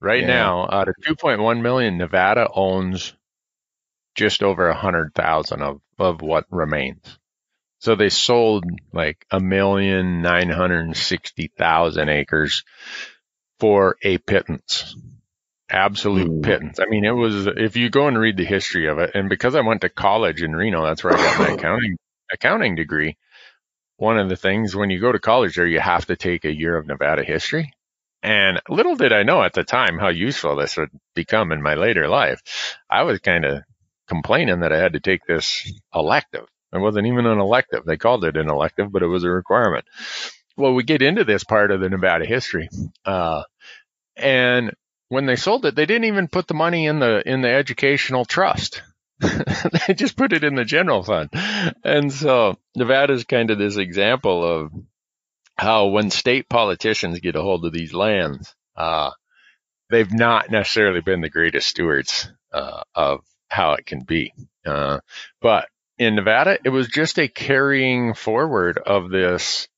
Right 0.00 0.22
yeah. 0.22 0.28
now, 0.28 0.68
out 0.70 0.88
of 0.88 0.94
2.1 1.04 1.60
million, 1.60 1.98
Nevada 1.98 2.48
owns 2.54 3.12
just 4.14 4.42
over 4.42 4.68
a 4.68 4.74
hundred 4.74 5.14
thousand 5.14 5.62
of, 5.62 5.80
of 5.98 6.22
what 6.22 6.44
remains. 6.50 7.18
So 7.78 7.94
they 7.94 8.10
sold 8.10 8.64
like 8.92 9.24
a 9.30 9.40
million 9.40 10.20
nine 10.20 10.50
hundred 10.50 10.84
and 10.84 10.96
sixty 10.96 11.50
thousand 11.56 12.08
acres 12.10 12.64
for 13.58 13.96
a 14.02 14.18
pittance. 14.18 14.94
Absolute 15.70 16.28
Ooh. 16.28 16.40
pittance. 16.42 16.80
I 16.80 16.86
mean, 16.86 17.04
it 17.04 17.12
was, 17.12 17.46
if 17.46 17.76
you 17.76 17.90
go 17.90 18.08
and 18.08 18.18
read 18.18 18.36
the 18.36 18.44
history 18.44 18.88
of 18.88 18.98
it, 18.98 19.12
and 19.14 19.28
because 19.28 19.54
I 19.54 19.60
went 19.60 19.82
to 19.82 19.88
college 19.88 20.42
in 20.42 20.54
Reno, 20.54 20.84
that's 20.84 21.04
where 21.04 21.14
I 21.14 21.16
got 21.16 21.38
my 21.38 21.48
accounting, 21.54 21.96
accounting 22.32 22.74
degree. 22.74 23.16
One 23.96 24.18
of 24.18 24.28
the 24.28 24.36
things 24.36 24.74
when 24.74 24.90
you 24.90 25.00
go 25.00 25.12
to 25.12 25.18
college 25.18 25.54
there, 25.54 25.66
you 25.66 25.78
have 25.78 26.06
to 26.06 26.16
take 26.16 26.44
a 26.44 26.54
year 26.54 26.76
of 26.76 26.86
Nevada 26.86 27.22
history. 27.22 27.72
And 28.22 28.60
little 28.68 28.96
did 28.96 29.12
I 29.12 29.22
know 29.22 29.42
at 29.42 29.52
the 29.52 29.64
time 29.64 29.98
how 29.98 30.08
useful 30.08 30.56
this 30.56 30.76
would 30.76 30.90
become 31.14 31.52
in 31.52 31.62
my 31.62 31.74
later 31.74 32.08
life. 32.08 32.42
I 32.90 33.04
was 33.04 33.20
kind 33.20 33.44
of 33.44 33.62
complaining 34.10 34.60
that 34.60 34.72
I 34.72 34.78
had 34.78 34.94
to 34.94 35.00
take 35.00 35.24
this 35.24 35.72
elective. 35.94 36.46
It 36.72 36.78
wasn't 36.78 37.06
even 37.06 37.26
an 37.26 37.38
elective. 37.38 37.84
They 37.84 37.96
called 37.96 38.24
it 38.24 38.36
an 38.36 38.50
elective, 38.50 38.92
but 38.92 39.02
it 39.02 39.06
was 39.06 39.24
a 39.24 39.30
requirement. 39.30 39.84
Well, 40.56 40.74
we 40.74 40.82
get 40.82 41.00
into 41.00 41.24
this 41.24 41.44
part 41.44 41.70
of 41.70 41.80
the 41.80 41.88
Nevada 41.88 42.26
history. 42.26 42.68
Uh, 43.04 43.44
and 44.16 44.72
when 45.08 45.26
they 45.26 45.36
sold 45.36 45.64
it, 45.64 45.74
they 45.74 45.86
didn't 45.86 46.04
even 46.04 46.28
put 46.28 46.48
the 46.48 46.54
money 46.54 46.86
in 46.86 46.98
the, 46.98 47.22
in 47.24 47.40
the 47.40 47.48
educational 47.48 48.24
trust. 48.24 48.82
they 49.20 49.94
just 49.94 50.16
put 50.16 50.32
it 50.32 50.44
in 50.44 50.56
the 50.56 50.64
general 50.64 51.02
fund. 51.02 51.30
And 51.84 52.12
so 52.12 52.58
Nevada 52.74 53.12
is 53.12 53.24
kind 53.24 53.50
of 53.50 53.58
this 53.58 53.76
example 53.76 54.44
of 54.44 54.72
how 55.56 55.86
when 55.86 56.10
state 56.10 56.48
politicians 56.48 57.20
get 57.20 57.36
a 57.36 57.42
hold 57.42 57.64
of 57.64 57.72
these 57.72 57.94
lands, 57.94 58.54
uh, 58.76 59.10
they've 59.90 60.12
not 60.12 60.50
necessarily 60.50 61.00
been 61.00 61.20
the 61.20 61.28
greatest 61.28 61.68
stewards 61.68 62.30
uh, 62.52 62.82
of 62.94 63.20
how 63.50 63.72
it 63.72 63.86
can 63.86 64.00
be. 64.00 64.32
Uh, 64.64 65.00
but 65.40 65.68
in 65.98 66.14
Nevada, 66.14 66.58
it 66.64 66.70
was 66.70 66.88
just 66.88 67.18
a 67.18 67.28
carrying 67.28 68.14
forward 68.14 68.78
of 68.78 69.10
this 69.10 69.68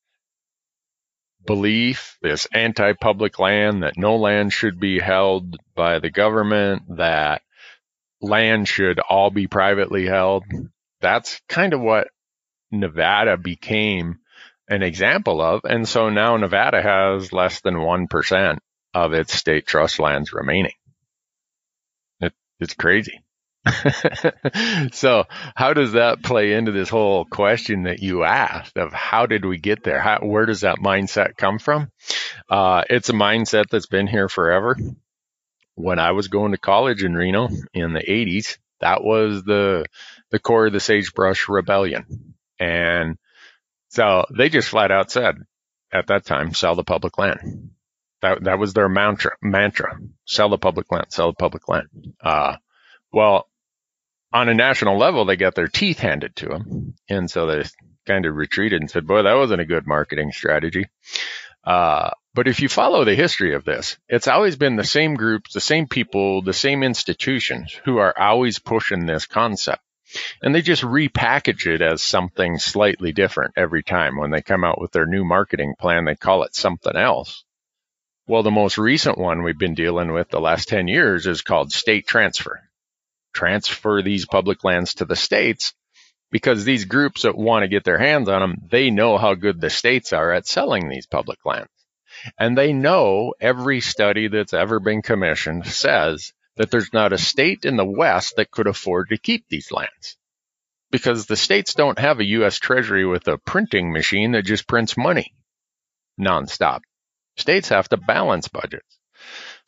belief, 1.45 2.17
this 2.23 2.47
anti-public 2.53 3.39
land, 3.39 3.83
that 3.83 3.97
no 3.97 4.17
land 4.17 4.53
should 4.53 4.79
be 4.79 5.01
held 5.01 5.57
by 5.75 5.99
the 5.99 6.11
government, 6.11 6.97
that 6.97 7.43
land 8.21 8.69
should 8.69 9.01
all 9.01 9.31
be 9.31 9.49
privately 9.49 10.07
held. 10.07 10.45
That's 11.01 11.41
kind 11.49 11.73
of 11.73 11.81
what 11.81 12.09
Nevada 12.71 13.37
became 13.37 14.21
an 14.69 14.83
example 14.83 15.41
of. 15.41 15.63
And 15.65 15.89
so 15.89 16.09
now 16.09 16.37
Nevada 16.37 16.81
has 16.81 17.33
less 17.33 17.61
than 17.61 17.75
1% 17.75 18.59
of 18.95 19.13
its 19.13 19.35
state 19.35 19.67
trust 19.67 19.99
lands 19.99 20.33
remaining. 20.33 20.73
It, 22.21 22.33
it's 22.61 22.75
crazy. 22.75 23.23
so 24.93 25.25
how 25.55 25.73
does 25.73 25.93
that 25.93 26.23
play 26.23 26.53
into 26.53 26.73
this 26.73 26.89
whole 26.89 27.25
question 27.25 27.85
that 27.85 28.01
you 28.01 28.25
asked 28.25 28.77
of 28.77 28.93
how 28.93 29.27
did 29.27 29.45
we 29.45 29.59
get 29.59 29.85
there? 29.85 30.01
How, 30.01 30.19
where 30.21 30.47
does 30.47 30.63
that 30.63 30.79
mindset 30.79 31.37
come 31.37 31.59
from? 31.59 31.91
Uh, 32.49 32.83
it's 32.91 33.09
a 33.09 33.15
mindset 33.15 33.67
that's 33.71 33.87
been 33.87 34.07
here 34.07 34.29
forever. 34.29 34.77
When 35.75 35.99
I 35.99 36.13
was 36.13 36.29
going 36.29 36.53
to 36.53 36.59
college 36.59 37.03
in 37.03 37.15
Reno 37.15 37.49
in 37.73 37.93
the 37.93 38.03
80s, 38.03 38.59
that 38.81 39.03
was 39.05 39.45
the 39.45 39.87
the 40.31 40.39
core 40.39 40.67
of 40.67 40.73
the 40.73 40.81
Sagebrush 40.81 41.49
Rebellion, 41.49 42.35
and 42.59 43.17
so 43.91 44.25
they 44.37 44.49
just 44.49 44.69
flat 44.69 44.91
out 44.91 45.11
said 45.11 45.37
at 45.93 46.09
that 46.09 46.27
time, 46.27 46.53
sell 46.53 46.75
the 46.75 46.83
public 46.83 47.17
land. 47.17 47.71
That 48.23 48.45
that 48.45 48.59
was 48.59 48.73
their 48.73 48.89
mantra. 48.89 49.33
Mantra: 49.41 49.99
sell 50.27 50.49
the 50.49 50.59
public 50.59 50.91
land, 50.91 51.07
sell 51.11 51.29
the 51.29 51.37
public 51.37 51.69
land. 51.69 51.89
Uh, 52.21 52.57
well, 53.13 53.47
on 54.33 54.49
a 54.49 54.55
national 54.55 54.99
level, 54.99 55.25
they 55.25 55.37
got 55.37 55.55
their 55.55 55.69
teeth 55.69 55.99
handed 55.99 56.37
to 56.37 56.47
them, 56.47 56.95
and 57.09 57.31
so 57.31 57.47
they 57.47 57.65
kind 58.07 58.27
of 58.27 58.35
retreated 58.35 58.81
and 58.81 58.91
said, 58.91 59.07
"Boy, 59.07 59.23
that 59.23 59.35
wasn't 59.35 59.61
a 59.61 59.67
good 59.67 59.87
marketing 59.87 60.33
strategy." 60.33 60.87
Uh, 61.65 62.11
but 62.35 62.49
if 62.49 62.61
you 62.61 62.69
follow 62.69 63.05
the 63.05 63.15
history 63.15 63.55
of 63.55 63.65
this, 63.65 63.99
it's 64.09 64.27
always 64.27 64.57
been 64.57 64.77
the 64.77 64.85
same 64.85 65.15
groups, 65.15 65.53
the 65.53 65.61
same 65.61 65.87
people, 65.87 66.43
the 66.43 66.53
same 66.53 66.83
institutions 66.83 67.79
who 67.85 67.99
are 67.99 68.19
always 68.19 68.59
pushing 68.59 69.07
this 69.07 69.27
concept. 69.27 69.83
And 70.43 70.55
they 70.55 70.63
just 70.63 70.83
repackage 70.83 71.67
it 71.67 71.81
as 71.81 72.03
something 72.03 72.59
slightly 72.59 73.13
different 73.13 73.55
every 73.57 73.83
time. 73.83 74.17
When 74.17 74.31
they 74.31 74.43
come 74.43 74.65
out 74.65 74.81
with 74.81 74.93
their 74.93 75.07
new 75.07 75.25
marketing 75.25 75.75
plan, 75.79 76.05
they 76.05 76.17
call 76.17 76.43
it 76.43 76.55
something 76.55 76.97
else. 76.97 77.45
Well, 78.27 78.43
the 78.43 78.51
most 78.51 78.79
recent 78.79 79.19
one 79.19 79.43
we've 79.43 79.59
been 79.59 79.75
dealing 79.75 80.13
with 80.13 80.29
the 80.29 80.41
last 80.41 80.69
10 80.69 80.89
years 80.89 81.27
is 81.27 81.43
called 81.43 81.73
state 81.73 82.07
transfer. 82.07 82.61
Transfer 83.33 84.03
these 84.03 84.27
public 84.27 84.65
lands 84.65 84.95
to 84.95 85.05
the 85.05 85.17
states 85.17 85.75
because 86.31 86.65
these 86.65 86.87
groups 86.87 87.23
that 87.23 87.37
want 87.37 87.63
to 87.63 87.69
get 87.69 87.85
their 87.85 87.99
hands 87.99 88.29
on 88.29 88.41
them, 88.41 88.57
they 88.71 88.91
know 88.91 89.19
how 89.19 89.35
good 89.35 89.61
the 89.61 89.71
states 89.71 90.13
are 90.13 90.33
at 90.33 90.47
selling 90.47 90.89
these 90.89 91.07
public 91.07 91.45
lands. 91.45 91.71
And 92.39 92.57
they 92.57 92.73
know 92.73 93.35
every 93.41 93.81
study 93.81 94.29
that's 94.29 94.55
ever 94.55 94.81
been 94.81 95.03
commissioned 95.03 95.67
says 95.67 96.33
that 96.57 96.71
there's 96.71 96.93
not 96.93 97.13
a 97.13 97.19
state 97.19 97.65
in 97.65 97.77
the 97.77 97.85
West 97.85 98.37
that 98.37 98.51
could 98.51 98.67
afford 98.67 99.09
to 99.09 99.19
keep 99.19 99.47
these 99.49 99.73
lands 99.73 100.17
because 100.91 101.27
the 101.27 101.37
states 101.37 101.75
don't 101.75 101.99
have 101.99 102.21
a 102.21 102.25
U.S. 102.25 102.59
Treasury 102.59 103.07
with 103.07 103.27
a 103.27 103.39
printing 103.39 103.93
machine 103.93 104.33
that 104.33 104.45
just 104.45 104.69
prints 104.69 104.97
money 104.97 105.35
nonstop. 106.21 106.81
States 107.37 107.71
have 107.71 107.89
to 107.89 107.97
balance 107.97 108.49
budgets. 108.49 108.99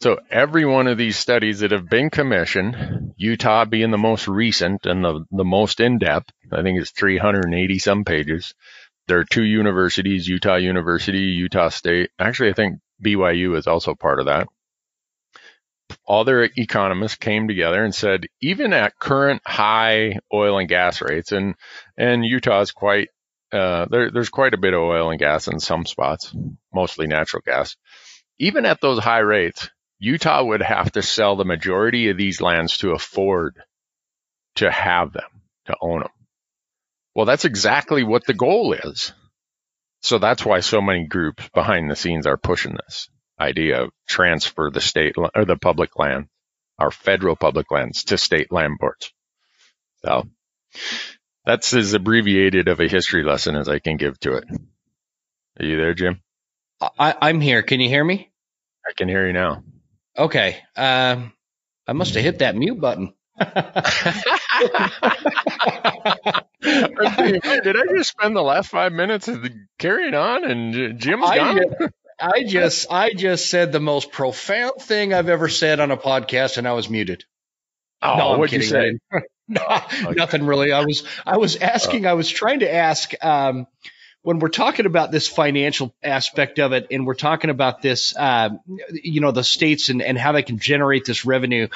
So 0.00 0.18
every 0.30 0.66
one 0.66 0.86
of 0.86 0.98
these 0.98 1.16
studies 1.16 1.60
that 1.60 1.70
have 1.70 1.88
been 1.88 2.10
commissioned, 2.10 3.14
Utah 3.16 3.64
being 3.64 3.90
the 3.90 3.98
most 3.98 4.28
recent 4.28 4.86
and 4.86 5.04
the, 5.04 5.24
the 5.30 5.44
most 5.44 5.80
in 5.80 5.98
depth, 5.98 6.30
I 6.52 6.62
think 6.62 6.80
it's 6.80 6.90
380 6.90 7.78
some 7.78 8.04
pages. 8.04 8.54
There 9.06 9.18
are 9.18 9.24
two 9.24 9.44
universities, 9.44 10.28
Utah 10.28 10.56
University, 10.56 11.18
Utah 11.18 11.68
State. 11.68 12.10
Actually, 12.18 12.50
I 12.50 12.54
think 12.54 12.80
BYU 13.02 13.56
is 13.56 13.66
also 13.66 13.94
part 13.94 14.20
of 14.20 14.26
that. 14.26 14.48
All 16.06 16.24
their 16.24 16.44
economists 16.56 17.16
came 17.16 17.46
together 17.46 17.84
and 17.84 17.94
said, 17.94 18.26
even 18.40 18.72
at 18.72 18.98
current 18.98 19.42
high 19.46 20.18
oil 20.32 20.58
and 20.58 20.68
gas 20.68 21.00
rates, 21.02 21.32
and 21.32 21.54
and 21.96 22.24
Utah 22.24 22.60
is 22.60 22.72
quite 22.72 23.08
uh, 23.52 23.86
there, 23.90 24.10
there's 24.10 24.30
quite 24.30 24.54
a 24.54 24.58
bit 24.58 24.74
of 24.74 24.80
oil 24.80 25.10
and 25.10 25.18
gas 25.18 25.46
in 25.46 25.60
some 25.60 25.86
spots, 25.86 26.34
mostly 26.74 27.06
natural 27.06 27.42
gas. 27.44 27.76
Even 28.38 28.64
at 28.64 28.80
those 28.80 28.98
high 28.98 29.20
rates, 29.20 29.70
Utah 30.04 30.44
would 30.44 30.60
have 30.60 30.92
to 30.92 31.02
sell 31.02 31.36
the 31.36 31.46
majority 31.46 32.10
of 32.10 32.18
these 32.18 32.42
lands 32.42 32.76
to 32.78 32.92
afford 32.92 33.56
to 34.56 34.70
have 34.70 35.14
them, 35.14 35.42
to 35.64 35.74
own 35.80 36.00
them. 36.00 36.10
Well, 37.14 37.24
that's 37.24 37.46
exactly 37.46 38.04
what 38.04 38.26
the 38.26 38.34
goal 38.34 38.74
is. 38.74 39.14
So 40.02 40.18
that's 40.18 40.44
why 40.44 40.60
so 40.60 40.82
many 40.82 41.06
groups 41.06 41.48
behind 41.54 41.90
the 41.90 41.96
scenes 41.96 42.26
are 42.26 42.36
pushing 42.36 42.74
this 42.74 43.08
idea 43.40 43.84
of 43.84 43.90
transfer 44.06 44.70
the 44.70 44.82
state 44.82 45.14
or 45.16 45.46
the 45.46 45.56
public 45.56 45.98
land, 45.98 46.26
our 46.78 46.90
federal 46.90 47.34
public 47.34 47.70
lands 47.70 48.04
to 48.04 48.18
state 48.18 48.52
land 48.52 48.76
boards. 48.78 49.10
So 50.04 50.28
that's 51.46 51.72
as 51.72 51.94
abbreviated 51.94 52.68
of 52.68 52.80
a 52.80 52.88
history 52.88 53.24
lesson 53.24 53.56
as 53.56 53.70
I 53.70 53.78
can 53.78 53.96
give 53.96 54.20
to 54.20 54.34
it. 54.34 54.44
Are 55.58 55.64
you 55.64 55.78
there, 55.78 55.94
Jim? 55.94 56.20
I, 56.98 57.14
I'm 57.22 57.40
here. 57.40 57.62
Can 57.62 57.80
you 57.80 57.88
hear 57.88 58.04
me? 58.04 58.30
I 58.86 58.92
can 58.94 59.08
hear 59.08 59.26
you 59.26 59.32
now. 59.32 59.62
Okay. 60.16 60.56
Um, 60.76 61.32
I 61.86 61.92
must 61.92 62.14
have 62.14 62.24
hit 62.24 62.38
that 62.38 62.56
mute 62.56 62.80
button. 62.80 63.14
Did 63.38 63.50
I 66.62 67.86
just 67.96 68.10
spend 68.10 68.36
the 68.36 68.42
last 68.42 68.70
five 68.70 68.92
minutes 68.92 69.28
carrying 69.78 70.14
on 70.14 70.44
and 70.44 70.98
Jim's 71.00 71.24
I 71.26 71.36
gone? 71.36 71.56
Just, 71.56 71.92
I 72.20 72.44
just, 72.44 72.92
I 72.92 73.12
just 73.12 73.50
said 73.50 73.72
the 73.72 73.80
most 73.80 74.12
profound 74.12 74.80
thing 74.80 75.12
I've 75.12 75.28
ever 75.28 75.48
said 75.48 75.80
on 75.80 75.90
a 75.90 75.96
podcast, 75.96 76.58
and 76.58 76.68
I 76.68 76.72
was 76.72 76.88
muted. 76.88 77.24
Oh, 78.00 78.16
no, 78.16 78.38
what'd 78.38 78.52
you 78.52 78.62
say? 78.62 78.98
no, 79.48 79.82
nothing 80.12 80.46
really. 80.46 80.72
I 80.72 80.84
was, 80.84 81.02
I 81.26 81.38
was 81.38 81.56
asking. 81.56 82.06
Oh. 82.06 82.10
I 82.10 82.12
was 82.14 82.28
trying 82.28 82.60
to 82.60 82.72
ask. 82.72 83.12
Um, 83.22 83.66
when 84.24 84.38
we're 84.38 84.48
talking 84.48 84.86
about 84.86 85.12
this 85.12 85.28
financial 85.28 85.94
aspect 86.02 86.58
of 86.58 86.72
it, 86.72 86.86
and 86.90 87.06
we're 87.06 87.14
talking 87.14 87.50
about 87.50 87.82
this, 87.82 88.16
uh, 88.16 88.48
you 88.90 89.20
know, 89.20 89.32
the 89.32 89.44
states 89.44 89.90
and, 89.90 90.00
and 90.00 90.16
how 90.16 90.32
they 90.32 90.42
can 90.42 90.58
generate 90.58 91.04
this 91.04 91.26
revenue, 91.26 91.68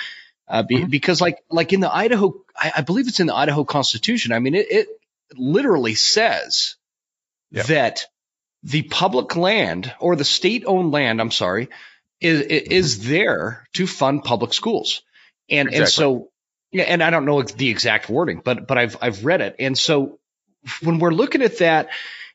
uh, 0.48 0.62
be, 0.62 0.76
mm-hmm. 0.76 0.88
because 0.88 1.20
like 1.20 1.44
like 1.50 1.74
in 1.74 1.80
the 1.80 1.94
Idaho, 1.94 2.34
I, 2.56 2.72
I, 2.78 2.80
believe 2.80 3.06
it's 3.06 3.20
in 3.20 3.26
the 3.26 3.34
Idaho 3.34 3.64
Constitution. 3.64 4.32
I 4.32 4.38
mean, 4.38 4.54
it, 4.54 4.66
it 4.70 4.88
literally 5.36 5.94
says 5.94 6.76
yep. 7.50 7.66
that 7.66 8.06
the 8.62 8.80
public 8.80 9.36
land 9.36 9.94
or 10.00 10.16
the 10.16 10.24
state-owned 10.24 10.90
land, 10.90 11.20
I'm 11.20 11.30
sorry, 11.30 11.68
is 12.18 12.40
is 12.40 13.06
there 13.06 13.68
to 13.74 13.86
fund 13.86 14.24
public 14.24 14.54
schools, 14.54 15.02
and 15.50 15.68
exactly. 15.68 15.80
and 15.80 15.88
so 15.90 16.28
yeah, 16.72 16.84
and 16.84 17.02
I 17.02 17.10
don't 17.10 17.26
know 17.26 17.42
the 17.42 17.68
exact 17.68 18.08
wording, 18.08 18.40
but 18.42 18.66
but 18.66 18.78
I've 18.78 18.96
I've 19.02 19.26
read 19.26 19.42
it, 19.42 19.56
and 19.58 19.76
so 19.76 20.18
when 20.82 20.98
we're 20.98 21.12
looking 21.12 21.42
at 21.42 21.58
that 21.58 21.90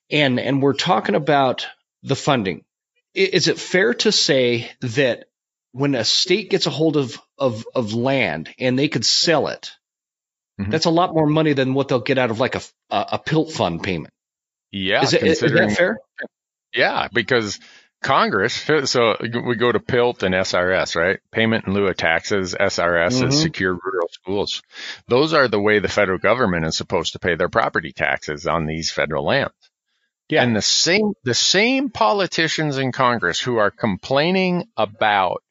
and 0.10 0.40
and 0.40 0.62
we're 0.62 0.74
talking 0.74 1.16
about 1.16 1.68
the 2.04 2.16
funding. 2.16 2.64
Is 3.14 3.48
it 3.48 3.60
fair 3.60 3.94
to 3.94 4.12
say 4.12 4.72
that 4.82 5.26
when 5.72 5.96
a 5.96 6.04
state 6.04 6.50
gets 6.50 6.66
a 6.66 6.72
hold 6.72 6.98
of 6.98 7.20
of, 7.38 7.66
of 7.76 7.94
land 7.94 8.54
and 8.60 8.78
they 8.78 8.88
could 8.88 9.06
sell 9.06 9.48
it, 9.48 9.72
mm-hmm. 10.60 10.72
that's 10.72 10.86
a 10.86 10.92
lot 10.92 11.14
more 11.14 11.28
money 11.28 11.54
than 11.54 11.74
what 11.74 11.88
they'll 11.88 12.00
get 12.00 12.18
out 12.18 12.32
of 12.32 12.40
like 12.40 12.56
a 12.56 12.62
a, 12.90 13.06
a 13.14 13.20
PILT 13.20 13.52
fund 13.52 13.84
payment. 13.84 14.14
Yeah, 14.72 15.04
is, 15.04 15.14
it, 15.14 15.24
is 15.24 15.40
that 15.40 15.76
fair? 15.78 16.00
Yeah, 16.74 17.08
because 17.14 17.60
Congress, 18.04 18.70
so 18.86 19.16
we 19.22 19.56
go 19.56 19.72
to 19.72 19.80
PILT 19.80 20.24
and 20.24 20.36
SRS, 20.36 20.96
right? 20.96 21.20
Payment 21.32 21.66
in 21.66 21.74
lieu 21.74 21.88
of 21.88 21.96
taxes. 21.96 22.54
SRS 22.60 23.20
mm-hmm. 23.20 23.28
is 23.30 23.42
secure 23.42 23.74
rural 23.74 24.10
schools. 24.12 24.62
Those 25.08 25.34
are 25.34 25.48
the 25.48 25.60
way 25.60 25.80
the 25.80 25.88
federal 25.88 26.18
government 26.18 26.66
is 26.66 26.76
supposed 26.76 27.14
to 27.14 27.20
pay 27.20 27.36
their 27.36 27.50
property 27.50 27.94
taxes 27.94 28.46
on 28.46 28.66
these 28.66 28.92
federal 28.92 29.26
lands. 29.26 29.54
Yeah. 30.34 30.44
And 30.44 30.56
the 30.56 30.64
same, 30.64 31.14
the 31.24 31.36
same 31.36 31.92
politicians 31.92 32.80
in 32.80 32.92
Congress 32.92 33.40
who 33.40 33.58
are 33.58 33.70
complaining 33.70 34.68
about 34.76 35.44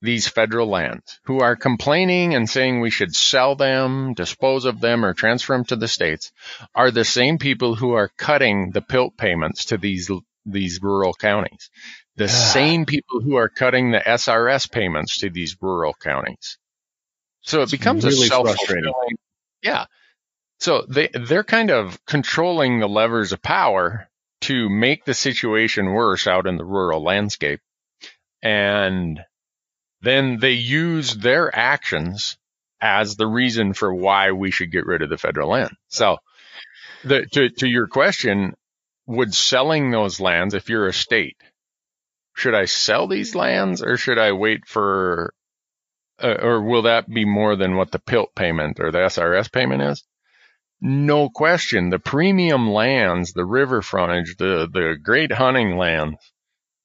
these 0.00 0.28
federal 0.28 0.68
lands, 0.68 1.18
who 1.24 1.40
are 1.40 1.56
complaining 1.56 2.34
and 2.36 2.48
saying 2.48 2.80
we 2.80 2.90
should 2.90 3.16
sell 3.16 3.56
them, 3.56 4.14
dispose 4.14 4.64
of 4.64 4.80
them, 4.80 5.04
or 5.04 5.12
transfer 5.12 5.54
them 5.54 5.64
to 5.64 5.76
the 5.76 5.88
states, 5.88 6.30
are 6.72 6.92
the 6.92 7.04
same 7.04 7.38
people 7.38 7.74
who 7.74 7.94
are 7.94 8.08
cutting 8.16 8.70
the 8.70 8.80
PILT 8.80 9.16
payments 9.16 9.66
to 9.66 9.76
these 9.76 10.08
these 10.44 10.80
rural 10.80 11.12
counties. 11.12 11.68
The 12.14 12.28
same 12.28 12.86
people 12.86 13.20
who 13.20 13.34
are 13.34 13.48
cutting 13.48 13.90
the 13.90 13.98
SRS 13.98 14.70
payments 14.70 15.18
to 15.18 15.30
these 15.30 15.56
rural 15.60 15.94
counties. 16.00 16.58
So 17.40 17.62
it 17.62 17.72
becomes 17.72 18.04
really 18.04 18.26
a 18.26 18.28
self 18.28 18.54
fulfilling. 18.54 19.16
Yeah. 19.62 19.86
So 20.58 20.84
they 20.88 21.08
they're 21.12 21.44
kind 21.44 21.70
of 21.70 22.04
controlling 22.06 22.80
the 22.80 22.88
levers 22.88 23.32
of 23.32 23.42
power 23.42 24.08
to 24.42 24.68
make 24.68 25.04
the 25.04 25.14
situation 25.14 25.92
worse 25.92 26.26
out 26.26 26.46
in 26.46 26.56
the 26.56 26.64
rural 26.64 27.02
landscape. 27.02 27.60
And 28.42 29.20
then 30.02 30.38
they 30.38 30.52
use 30.52 31.14
their 31.14 31.54
actions 31.54 32.36
as 32.80 33.16
the 33.16 33.26
reason 33.26 33.72
for 33.72 33.94
why 33.94 34.32
we 34.32 34.50
should 34.50 34.70
get 34.70 34.86
rid 34.86 35.02
of 35.02 35.08
the 35.08 35.18
federal 35.18 35.50
land. 35.50 35.72
So 35.88 36.18
the, 37.04 37.26
to, 37.32 37.48
to 37.48 37.66
your 37.66 37.88
question, 37.88 38.54
would 39.06 39.34
selling 39.34 39.90
those 39.90 40.20
lands, 40.20 40.54
if 40.54 40.68
you're 40.68 40.88
a 40.88 40.92
state, 40.92 41.36
should 42.34 42.54
I 42.54 42.66
sell 42.66 43.08
these 43.08 43.34
lands 43.34 43.82
or 43.82 43.96
should 43.96 44.18
I 44.18 44.32
wait 44.32 44.66
for, 44.66 45.32
uh, 46.22 46.36
or 46.40 46.62
will 46.62 46.82
that 46.82 47.08
be 47.08 47.24
more 47.24 47.56
than 47.56 47.76
what 47.76 47.90
the 47.90 47.98
PILT 47.98 48.34
payment 48.34 48.78
or 48.80 48.90
the 48.90 48.98
SRS 48.98 49.50
payment 49.50 49.82
is? 49.82 50.04
No 50.86 51.28
question, 51.28 51.90
the 51.90 51.98
premium 51.98 52.70
lands, 52.70 53.32
the 53.32 53.44
river 53.44 53.82
frontage, 53.82 54.36
the, 54.36 54.68
the 54.72 54.96
great 55.02 55.32
hunting 55.32 55.76
lands 55.76 56.16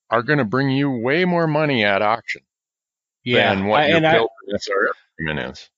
are 0.10 0.24
going 0.24 0.40
to 0.40 0.46
bring 0.46 0.72
you 0.72 0.90
way 0.90 1.24
more 1.24 1.48
money 1.48 1.86
at 1.86 2.02
auction 2.02 2.42
yeah, 3.24 3.54
than 3.54 3.68
what 3.68 3.84
I, 3.84 3.88
your 3.88 4.92
agreement 5.20 5.52
is. 5.52 5.70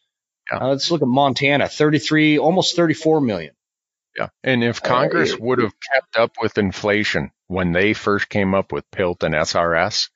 Yeah. 0.49 0.59
Uh, 0.59 0.69
let's 0.69 0.89
look 0.91 1.01
at 1.01 1.07
Montana, 1.07 1.67
33, 1.67 2.37
almost 2.37 2.75
34 2.75 3.21
million. 3.21 3.55
Yeah. 4.15 4.27
And 4.43 4.63
if 4.63 4.83
Congress 4.83 5.33
uh, 5.33 5.37
would 5.39 5.57
have 5.59 5.73
kept 5.93 6.17
up 6.17 6.33
with 6.41 6.57
inflation 6.57 7.31
when 7.47 7.71
they 7.71 7.93
first 7.93 8.27
came 8.29 8.53
up 8.53 8.71
with 8.71 8.89
PILT 8.91 9.23
and 9.23 9.33
SRS, 9.33 10.09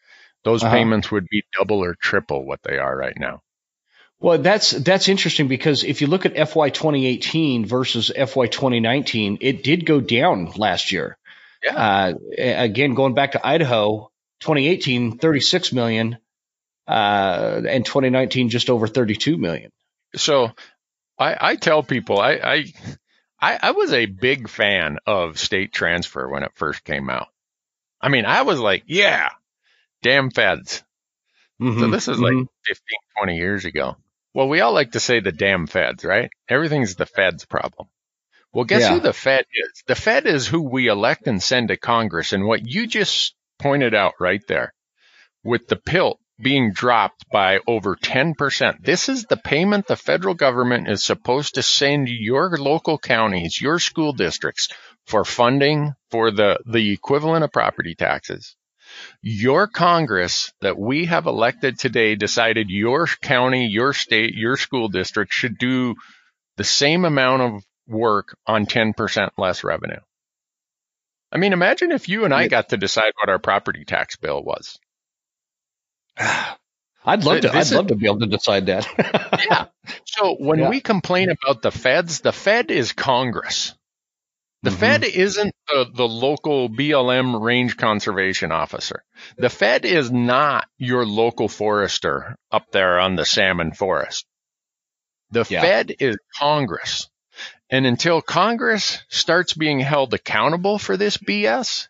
those 0.44 0.64
uh-huh. 0.64 0.74
payments 0.74 1.10
would 1.12 1.28
be 1.30 1.44
double 1.58 1.84
or 1.84 1.96
triple 1.96 2.46
what 2.46 2.62
they 2.64 2.78
are 2.78 2.96
right 2.96 3.18
now. 3.18 3.42
Well, 4.22 4.38
that's 4.38 4.70
that's 4.70 5.10
interesting 5.10 5.48
because 5.48 5.84
if 5.84 6.02
you 6.02 6.08
look 6.08 6.28
at 6.28 6.36
FY 6.36 6.70
2018 6.70 7.66
versus 7.66 8.12
FY 8.16 8.46
2019, 8.46 9.40
it 9.42 9.64
did 9.64 9.84
go 9.84 10.00
down 10.00 10.52
last 10.56 10.92
year. 10.92 11.18
Yeah. 11.64 11.76
Uh, 11.76 12.14
again, 12.38 12.94
going 12.94 13.16
back 13.16 13.32
to 13.32 13.46
Idaho, 13.46 14.12
2018, 14.42 15.18
36 15.18 15.74
million, 15.74 16.18
uh, 16.88 17.62
and 17.68 17.84
2019 17.84 18.50
just 18.50 18.70
over 18.70 18.88
32 18.88 19.38
million. 19.38 19.72
So, 20.16 20.52
I, 21.18 21.38
I 21.40 21.56
tell 21.56 21.82
people 21.82 22.20
I, 22.20 22.66
I 23.42 23.58
I 23.60 23.72
was 23.72 23.92
a 23.92 24.06
big 24.06 24.50
fan 24.50 25.00
of 25.08 25.40
state 25.40 25.74
transfer 25.74 26.30
when 26.30 26.44
it 26.44 26.52
first 26.54 26.84
came 26.84 27.10
out. 27.10 27.28
I 28.00 28.10
mean, 28.10 28.26
I 28.26 28.44
was 28.44 28.60
like, 28.60 28.84
yeah, 28.86 29.30
damn 30.04 30.30
feds. 30.30 30.84
Mm-hmm, 31.60 31.80
so 31.80 31.88
this 31.90 32.08
is 32.08 32.18
mm-hmm. 32.18 32.40
like 32.40 32.48
15, 32.66 32.86
20 33.18 33.38
years 33.38 33.66
ago. 33.66 33.98
Well, 34.34 34.48
we 34.48 34.62
all 34.62 34.74
like 34.74 34.92
to 34.92 35.00
say 35.00 35.20
the 35.20 35.32
damn 35.32 35.68
feds, 35.68 36.06
right? 36.06 36.30
Everything's 36.50 36.96
the 36.96 37.06
feds 37.06 37.46
problem. 37.46 37.88
Well, 38.54 38.66
guess 38.66 38.82
yeah. 38.82 38.94
who 38.94 39.00
the 39.00 39.14
Fed 39.14 39.46
is? 39.54 39.84
The 39.88 39.96
Fed 39.96 40.26
is 40.26 40.48
who 40.48 40.62
we 40.62 40.88
elect 40.88 41.28
and 41.28 41.42
send 41.42 41.70
to 41.70 41.78
Congress. 41.78 42.34
And 42.34 42.46
what 42.46 42.68
you 42.68 42.86
just 42.86 43.34
pointed 43.60 43.94
out 43.94 44.14
right 44.20 44.42
there 44.48 44.74
with 45.44 45.68
the 45.68 45.78
PILT 45.78 46.20
being 46.42 46.72
dropped 46.74 47.30
by 47.32 47.60
over 47.68 47.96
10%. 47.96 48.84
This 48.84 49.10
is 49.10 49.26
the 49.26 49.38
payment 49.38 49.88
the 49.88 49.96
federal 49.96 50.34
government 50.34 50.90
is 50.90 51.04
supposed 51.04 51.56
to 51.56 51.64
send 51.64 52.10
your 52.10 52.58
local 52.58 52.98
counties, 52.98 53.62
your 53.62 53.80
school 53.80 54.12
districts 54.12 54.70
for 55.06 55.24
funding 55.24 55.94
for 56.10 56.32
the, 56.32 56.60
the 56.66 56.92
equivalent 56.92 57.44
of 57.44 57.52
property 57.52 57.96
taxes. 57.96 58.56
Your 59.22 59.68
Congress 59.68 60.52
that 60.62 60.78
we 60.78 61.06
have 61.06 61.26
elected 61.26 61.80
today 61.80 62.16
decided 62.16 62.70
your 62.70 63.08
county, 63.08 63.68
your 63.68 63.94
state, 63.94 64.34
your 64.34 64.58
school 64.58 64.90
district 64.90 65.34
should 65.34 65.58
do 65.58 65.96
the 66.58 66.64
same 66.64 67.06
amount 67.06 67.42
of 67.42 67.64
work 67.88 68.38
on 68.46 68.66
10% 68.66 69.30
less 69.38 69.64
revenue. 69.64 70.00
I 71.32 71.38
mean, 71.38 71.54
imagine 71.54 71.92
if 71.92 72.10
you 72.10 72.26
and 72.26 72.34
I 72.34 72.48
got 72.48 72.70
to 72.70 72.78
decide 72.78 73.14
what 73.20 73.30
our 73.30 73.40
property 73.40 73.86
tax 73.86 74.18
bill 74.18 74.44
was. 74.44 74.78
I'd 77.04 77.24
love 77.24 77.42
to. 77.42 77.52
I'd 77.52 77.62
is, 77.62 77.74
love 77.74 77.88
to 77.88 77.96
be 77.96 78.06
able 78.06 78.20
to 78.20 78.28
decide 78.28 78.68
that. 78.68 78.88
yeah. 79.50 79.66
So 80.06 80.36
when 80.36 80.60
yeah. 80.60 80.70
we 80.70 80.82
complain 80.82 81.30
about 81.32 81.62
the 81.62 81.72
feds, 81.72 82.22
the 82.22 82.32
Fed 82.32 82.70
is 82.70 82.92
Congress. 82.92 83.74
The 84.64 84.70
mm-hmm. 84.70 84.80
Fed 84.80 85.04
isn't 85.04 85.56
the, 85.68 85.90
the 85.92 86.08
local 86.08 86.70
BLM 86.70 87.42
range 87.42 87.78
conservation 87.78 88.52
officer. 88.52 89.04
The 89.38 89.50
Fed 89.50 89.86
is 89.86 90.12
not 90.12 90.68
your 90.78 91.06
local 91.06 91.48
forester 91.48 92.36
up 92.52 92.72
there 92.72 93.00
on 93.00 93.16
the 93.16 93.26
salmon 93.26 93.74
forest. 93.74 94.26
The 95.32 95.46
yeah. 95.50 95.62
Fed 95.62 95.96
is 96.00 96.18
Congress. 96.38 97.10
And 97.72 97.88
until 97.88 98.22
Congress 98.22 99.02
starts 99.10 99.54
being 99.54 99.80
held 99.80 100.14
accountable 100.14 100.78
for 100.78 100.98
this 100.98 101.18
BS, 101.18 101.88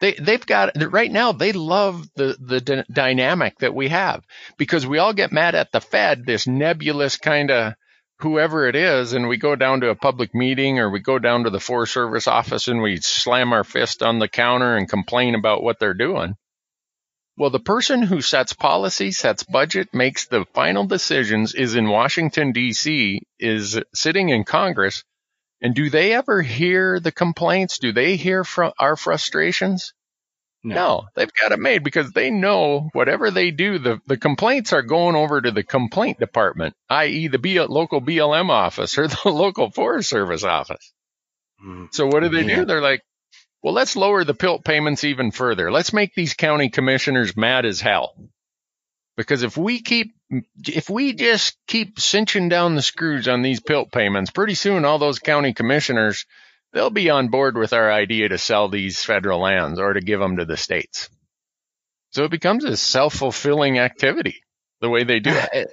they, 0.00 0.12
they've 0.12 0.46
got 0.46 0.70
right 0.92 1.10
now. 1.10 1.32
They 1.32 1.52
love 1.52 2.08
the 2.14 2.36
the 2.38 2.60
d- 2.60 2.84
dynamic 2.90 3.58
that 3.58 3.74
we 3.74 3.88
have 3.88 4.24
because 4.56 4.86
we 4.86 4.98
all 4.98 5.12
get 5.12 5.32
mad 5.32 5.56
at 5.56 5.72
the 5.72 5.80
Fed, 5.80 6.24
this 6.24 6.46
nebulous 6.46 7.16
kind 7.16 7.50
of 7.50 7.74
whoever 8.20 8.66
it 8.66 8.74
is, 8.74 9.12
and 9.12 9.28
we 9.28 9.36
go 9.36 9.54
down 9.54 9.80
to 9.80 9.90
a 9.90 9.94
public 9.94 10.34
meeting 10.34 10.78
or 10.78 10.90
we 10.90 11.00
go 11.00 11.18
down 11.18 11.44
to 11.44 11.50
the 11.50 11.60
Forest 11.60 11.92
Service 11.92 12.26
office 12.26 12.68
and 12.68 12.82
we 12.82 12.96
slam 12.98 13.52
our 13.52 13.64
fist 13.64 14.02
on 14.02 14.18
the 14.18 14.28
counter 14.28 14.76
and 14.76 14.88
complain 14.88 15.34
about 15.34 15.62
what 15.62 15.78
they're 15.78 15.94
doing. 15.94 16.34
Well, 17.36 17.50
the 17.50 17.60
person 17.60 18.02
who 18.02 18.20
sets 18.20 18.52
policy, 18.52 19.12
sets 19.12 19.44
budget, 19.44 19.94
makes 19.94 20.26
the 20.26 20.44
final 20.54 20.84
decisions 20.84 21.54
is 21.54 21.76
in 21.76 21.88
Washington, 21.88 22.50
D.C., 22.50 23.22
is 23.38 23.80
sitting 23.94 24.30
in 24.30 24.42
Congress. 24.42 25.04
And 25.60 25.72
do 25.74 25.88
they 25.88 26.12
ever 26.14 26.42
hear 26.42 26.98
the 26.98 27.12
complaints? 27.12 27.78
Do 27.78 27.92
they 27.92 28.16
hear 28.16 28.44
our 28.78 28.96
frustrations? 28.96 29.92
No. 30.64 30.74
no. 30.74 31.02
they've 31.14 31.32
got 31.40 31.52
it 31.52 31.60
made 31.60 31.84
because 31.84 32.10
they 32.12 32.30
know 32.30 32.90
whatever 32.92 33.30
they 33.30 33.50
do, 33.50 33.78
the, 33.78 34.00
the 34.06 34.16
complaints 34.16 34.72
are 34.72 34.82
going 34.82 35.14
over 35.14 35.40
to 35.40 35.50
the 35.50 35.62
complaint 35.62 36.18
department, 36.18 36.74
i.e., 36.90 37.28
the 37.28 37.38
B, 37.38 37.60
local 37.60 38.00
BLM 38.00 38.50
office 38.50 38.98
or 38.98 39.06
the 39.08 39.28
local 39.30 39.70
Forest 39.70 40.10
Service 40.10 40.44
office. 40.44 40.92
Mm, 41.64 41.88
so 41.92 42.06
what 42.06 42.22
do 42.22 42.28
they 42.28 42.44
yeah. 42.44 42.56
do? 42.56 42.64
They're 42.64 42.82
like, 42.82 43.02
well, 43.62 43.74
let's 43.74 43.96
lower 43.96 44.24
the 44.24 44.34
PILT 44.34 44.64
payments 44.64 45.04
even 45.04 45.30
further. 45.30 45.70
Let's 45.70 45.92
make 45.92 46.14
these 46.14 46.34
county 46.34 46.68
commissioners 46.68 47.36
mad 47.36 47.64
as 47.64 47.80
hell. 47.80 48.14
Because 49.16 49.42
if 49.42 49.56
we 49.56 49.80
keep, 49.82 50.14
if 50.64 50.88
we 50.88 51.12
just 51.12 51.56
keep 51.66 51.98
cinching 51.98 52.48
down 52.48 52.76
the 52.76 52.82
screws 52.82 53.26
on 53.26 53.42
these 53.42 53.58
PILT 53.58 53.90
payments, 53.90 54.30
pretty 54.30 54.54
soon 54.54 54.84
all 54.84 54.98
those 54.98 55.18
county 55.18 55.52
commissioners 55.52 56.24
they'll 56.72 56.90
be 56.90 57.10
on 57.10 57.28
board 57.28 57.56
with 57.56 57.72
our 57.72 57.90
idea 57.90 58.28
to 58.28 58.38
sell 58.38 58.68
these 58.68 59.02
federal 59.02 59.40
lands 59.40 59.78
or 59.78 59.92
to 59.92 60.00
give 60.00 60.20
them 60.20 60.36
to 60.36 60.44
the 60.44 60.56
states. 60.56 61.08
So 62.10 62.24
it 62.24 62.30
becomes 62.30 62.64
a 62.64 62.76
self-fulfilling 62.76 63.78
activity 63.78 64.42
the 64.80 64.88
way 64.88 65.04
they 65.04 65.20
do 65.20 65.32
it. 65.52 65.68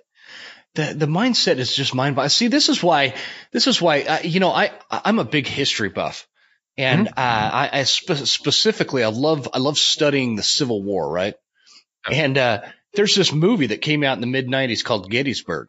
The, 0.74 0.94
the 0.94 1.06
mindset 1.06 1.58
is 1.58 1.74
just 1.74 1.96
mind 1.96 2.16
boggling. 2.16 2.30
See, 2.30 2.48
this 2.48 2.68
is 2.68 2.84
why, 2.84 3.16
this 3.52 3.68
is 3.68 3.82
why, 3.82 4.02
uh, 4.02 4.20
you 4.24 4.40
know, 4.40 4.52
I, 4.52 4.72
I'm 4.92 5.20
a 5.20 5.24
big 5.24 5.48
history 5.48 5.90
buff. 5.90 6.28
And, 6.78 7.08
mm-hmm. 7.08 7.18
uh, 7.18 7.22
I, 7.22 7.70
I 7.72 7.84
spe- 7.84 8.26
specifically, 8.26 9.04
I 9.04 9.08
love, 9.08 9.48
I 9.54 9.60
love 9.60 9.78
studying 9.78 10.36
the 10.36 10.44
Civil 10.44 10.84
War, 10.84 11.10
right? 11.10 11.36
And, 12.12 12.38
uh, 12.38 12.64
there's 12.94 13.16
this 13.16 13.34
movie 13.34 13.68
that 13.68 13.82
came 13.82 14.04
out 14.04 14.18
in 14.18 14.22
the 14.22 14.28
mid 14.28 14.50
nineties 14.50 14.84
called 14.84 15.10
Gettysburg. 15.10 15.68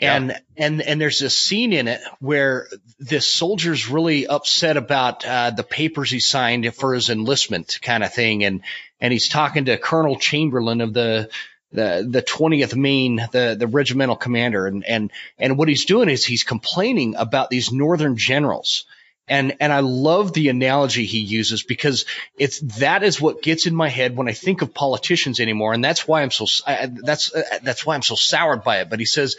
And, 0.00 0.30
yeah. 0.30 0.38
and, 0.56 0.80
and 0.80 1.00
there's 1.00 1.22
a 1.22 1.30
scene 1.30 1.72
in 1.72 1.88
it 1.88 2.00
where 2.20 2.68
this 3.00 3.26
soldier's 3.26 3.88
really 3.88 4.26
upset 4.26 4.76
about, 4.76 5.26
uh, 5.26 5.50
the 5.50 5.64
papers 5.64 6.10
he 6.10 6.20
signed 6.20 6.72
for 6.74 6.94
his 6.94 7.10
enlistment 7.10 7.80
kind 7.82 8.04
of 8.04 8.12
thing. 8.12 8.44
And, 8.44 8.62
and 9.00 9.12
he's 9.12 9.28
talking 9.28 9.64
to 9.64 9.76
Colonel 9.76 10.16
Chamberlain 10.16 10.80
of 10.80 10.94
the, 10.94 11.30
the, 11.72 12.06
the 12.08 12.22
20th 12.22 12.76
Maine, 12.76 13.16
the, 13.32 13.56
the 13.58 13.66
regimental 13.66 14.16
commander. 14.16 14.66
And, 14.66 14.84
and, 14.84 15.10
and 15.38 15.58
what 15.58 15.68
he's 15.68 15.84
doing 15.84 16.08
is 16.08 16.24
he's 16.24 16.44
complaining 16.44 17.16
about 17.16 17.50
these 17.50 17.72
Northern 17.72 18.16
generals. 18.16 18.84
And, 19.28 19.56
and 19.60 19.72
I 19.72 19.80
love 19.80 20.32
the 20.32 20.48
analogy 20.48 21.04
he 21.04 21.18
uses 21.18 21.62
because 21.62 22.04
it's, 22.36 22.60
that 22.78 23.02
is 23.02 23.20
what 23.20 23.42
gets 23.42 23.66
in 23.66 23.74
my 23.74 23.88
head 23.88 24.16
when 24.16 24.28
I 24.28 24.32
think 24.32 24.62
of 24.62 24.74
politicians 24.74 25.40
anymore. 25.40 25.72
And 25.72 25.84
that's 25.84 26.06
why 26.06 26.22
I'm 26.22 26.30
so, 26.30 26.46
I, 26.66 26.90
that's, 26.90 27.34
uh, 27.34 27.42
that's 27.62 27.84
why 27.84 27.94
I'm 27.94 28.02
so 28.02 28.14
soured 28.14 28.64
by 28.64 28.78
it. 28.78 28.90
But 28.90 29.00
he 29.00 29.06
says, 29.06 29.36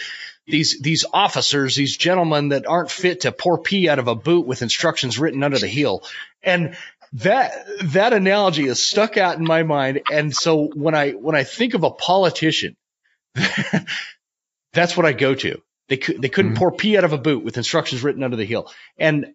these 0.50 0.80
these 0.82 1.06
officers, 1.14 1.76
these 1.76 1.96
gentlemen 1.96 2.50
that 2.50 2.66
aren't 2.66 2.90
fit 2.90 3.22
to 3.22 3.32
pour 3.32 3.60
pee 3.60 3.88
out 3.88 4.00
of 4.00 4.08
a 4.08 4.16
boot 4.16 4.48
with 4.48 4.62
instructions 4.62 5.20
written 5.20 5.44
under 5.44 5.60
the 5.60 5.68
heel. 5.68 6.04
And 6.44 6.76
that 7.14 7.52
that 7.84 8.14
analogy 8.14 8.66
is 8.66 8.84
stuck 8.84 9.18
out 9.18 9.38
in 9.38 9.44
my 9.44 9.64
mind. 9.64 10.02
And 10.12 10.36
so 10.36 10.68
when 10.68 10.96
I 10.96 11.12
when 11.12 11.36
I 11.36 11.44
think 11.44 11.74
of 11.74 11.84
a 11.84 11.92
politician, 11.92 12.76
that's 14.74 14.98
what 14.98 15.06
I 15.06 15.14
go 15.14 15.36
to. 15.36 15.62
They 15.88 15.98
could 15.98 16.22
they 16.22 16.30
couldn't 16.30 16.54
mm-hmm. 16.54 16.60
pour 16.60 16.72
pee 16.72 16.98
out 16.98 17.04
of 17.04 17.14
a 17.14 17.18
boot 17.18 17.44
with 17.44 17.58
instructions 17.58 18.04
written 18.04 18.24
under 18.24 18.38
the 18.38 18.46
heel. 18.46 18.72
And 18.98 19.34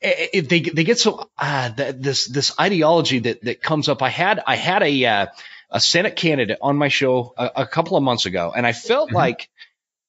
if 0.00 0.48
they 0.48 0.60
they 0.60 0.84
get 0.84 0.98
so 0.98 1.28
uh, 1.38 1.70
this 1.70 2.26
this 2.26 2.58
ideology 2.58 3.20
that 3.20 3.42
that 3.42 3.62
comes 3.62 3.88
up. 3.88 4.02
I 4.02 4.08
had 4.08 4.42
I 4.46 4.56
had 4.56 4.82
a 4.82 5.04
uh, 5.04 5.26
a 5.70 5.80
Senate 5.80 6.16
candidate 6.16 6.58
on 6.62 6.76
my 6.76 6.88
show 6.88 7.34
a, 7.36 7.50
a, 7.56 7.66
couple 7.66 7.96
of 7.96 8.02
months 8.02 8.26
ago, 8.26 8.52
and 8.54 8.66
I 8.66 8.72
felt 8.72 9.08
mm-hmm. 9.08 9.16
like 9.16 9.48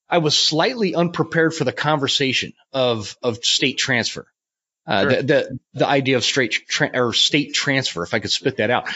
I 0.09 0.19
was 0.19 0.37
slightly 0.37 0.95
unprepared 0.95 1.53
for 1.53 1.63
the 1.63 1.71
conversation 1.71 2.53
of 2.71 3.17
of 3.23 3.43
state 3.43 3.77
transfer. 3.77 4.27
Uh, 4.87 5.01
sure. 5.01 5.09
the, 5.09 5.23
the, 5.23 5.59
the 5.73 5.87
idea 5.87 6.17
of 6.17 6.23
straight 6.23 6.51
tra- 6.67 6.91
or 6.93 7.13
state 7.13 7.53
transfer, 7.53 8.01
if 8.01 8.13
I 8.13 8.19
could 8.19 8.31
spit 8.31 8.57
that 8.57 8.71
out. 8.71 8.89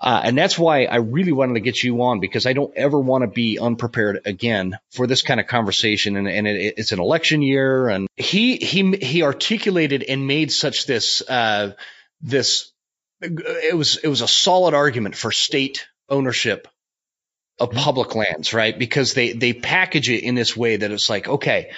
Uh, 0.00 0.20
and 0.24 0.38
that's 0.38 0.56
why 0.56 0.84
I 0.84 0.96
really 0.96 1.32
wanted 1.32 1.54
to 1.54 1.60
get 1.60 1.82
you 1.82 2.02
on 2.02 2.20
because 2.20 2.46
I 2.46 2.52
don't 2.52 2.72
ever 2.76 2.98
want 3.00 3.22
to 3.22 3.28
be 3.28 3.58
unprepared 3.58 4.20
again 4.26 4.78
for 4.92 5.08
this 5.08 5.22
kind 5.22 5.40
of 5.40 5.48
conversation. 5.48 6.16
And, 6.16 6.28
and 6.28 6.46
it, 6.46 6.74
it's 6.76 6.92
an 6.92 7.00
election 7.00 7.42
year, 7.42 7.88
and 7.88 8.06
he 8.16 8.56
he 8.58 8.96
he 8.96 9.22
articulated 9.22 10.04
and 10.04 10.26
made 10.26 10.52
such 10.52 10.86
this 10.86 11.20
uh, 11.28 11.72
this 12.20 12.70
it 13.20 13.76
was 13.76 13.96
it 13.96 14.08
was 14.08 14.20
a 14.20 14.28
solid 14.28 14.74
argument 14.74 15.16
for 15.16 15.32
state 15.32 15.88
ownership 16.08 16.68
of 17.58 17.70
mm-hmm. 17.70 17.78
public 17.78 18.14
lands, 18.14 18.54
right? 18.54 18.78
Because 18.78 19.14
they 19.14 19.32
they 19.32 19.52
package 19.52 20.10
it 20.10 20.22
in 20.22 20.36
this 20.36 20.56
way 20.56 20.76
that 20.76 20.92
it's 20.92 21.10
like, 21.10 21.28
okay, 21.28 21.72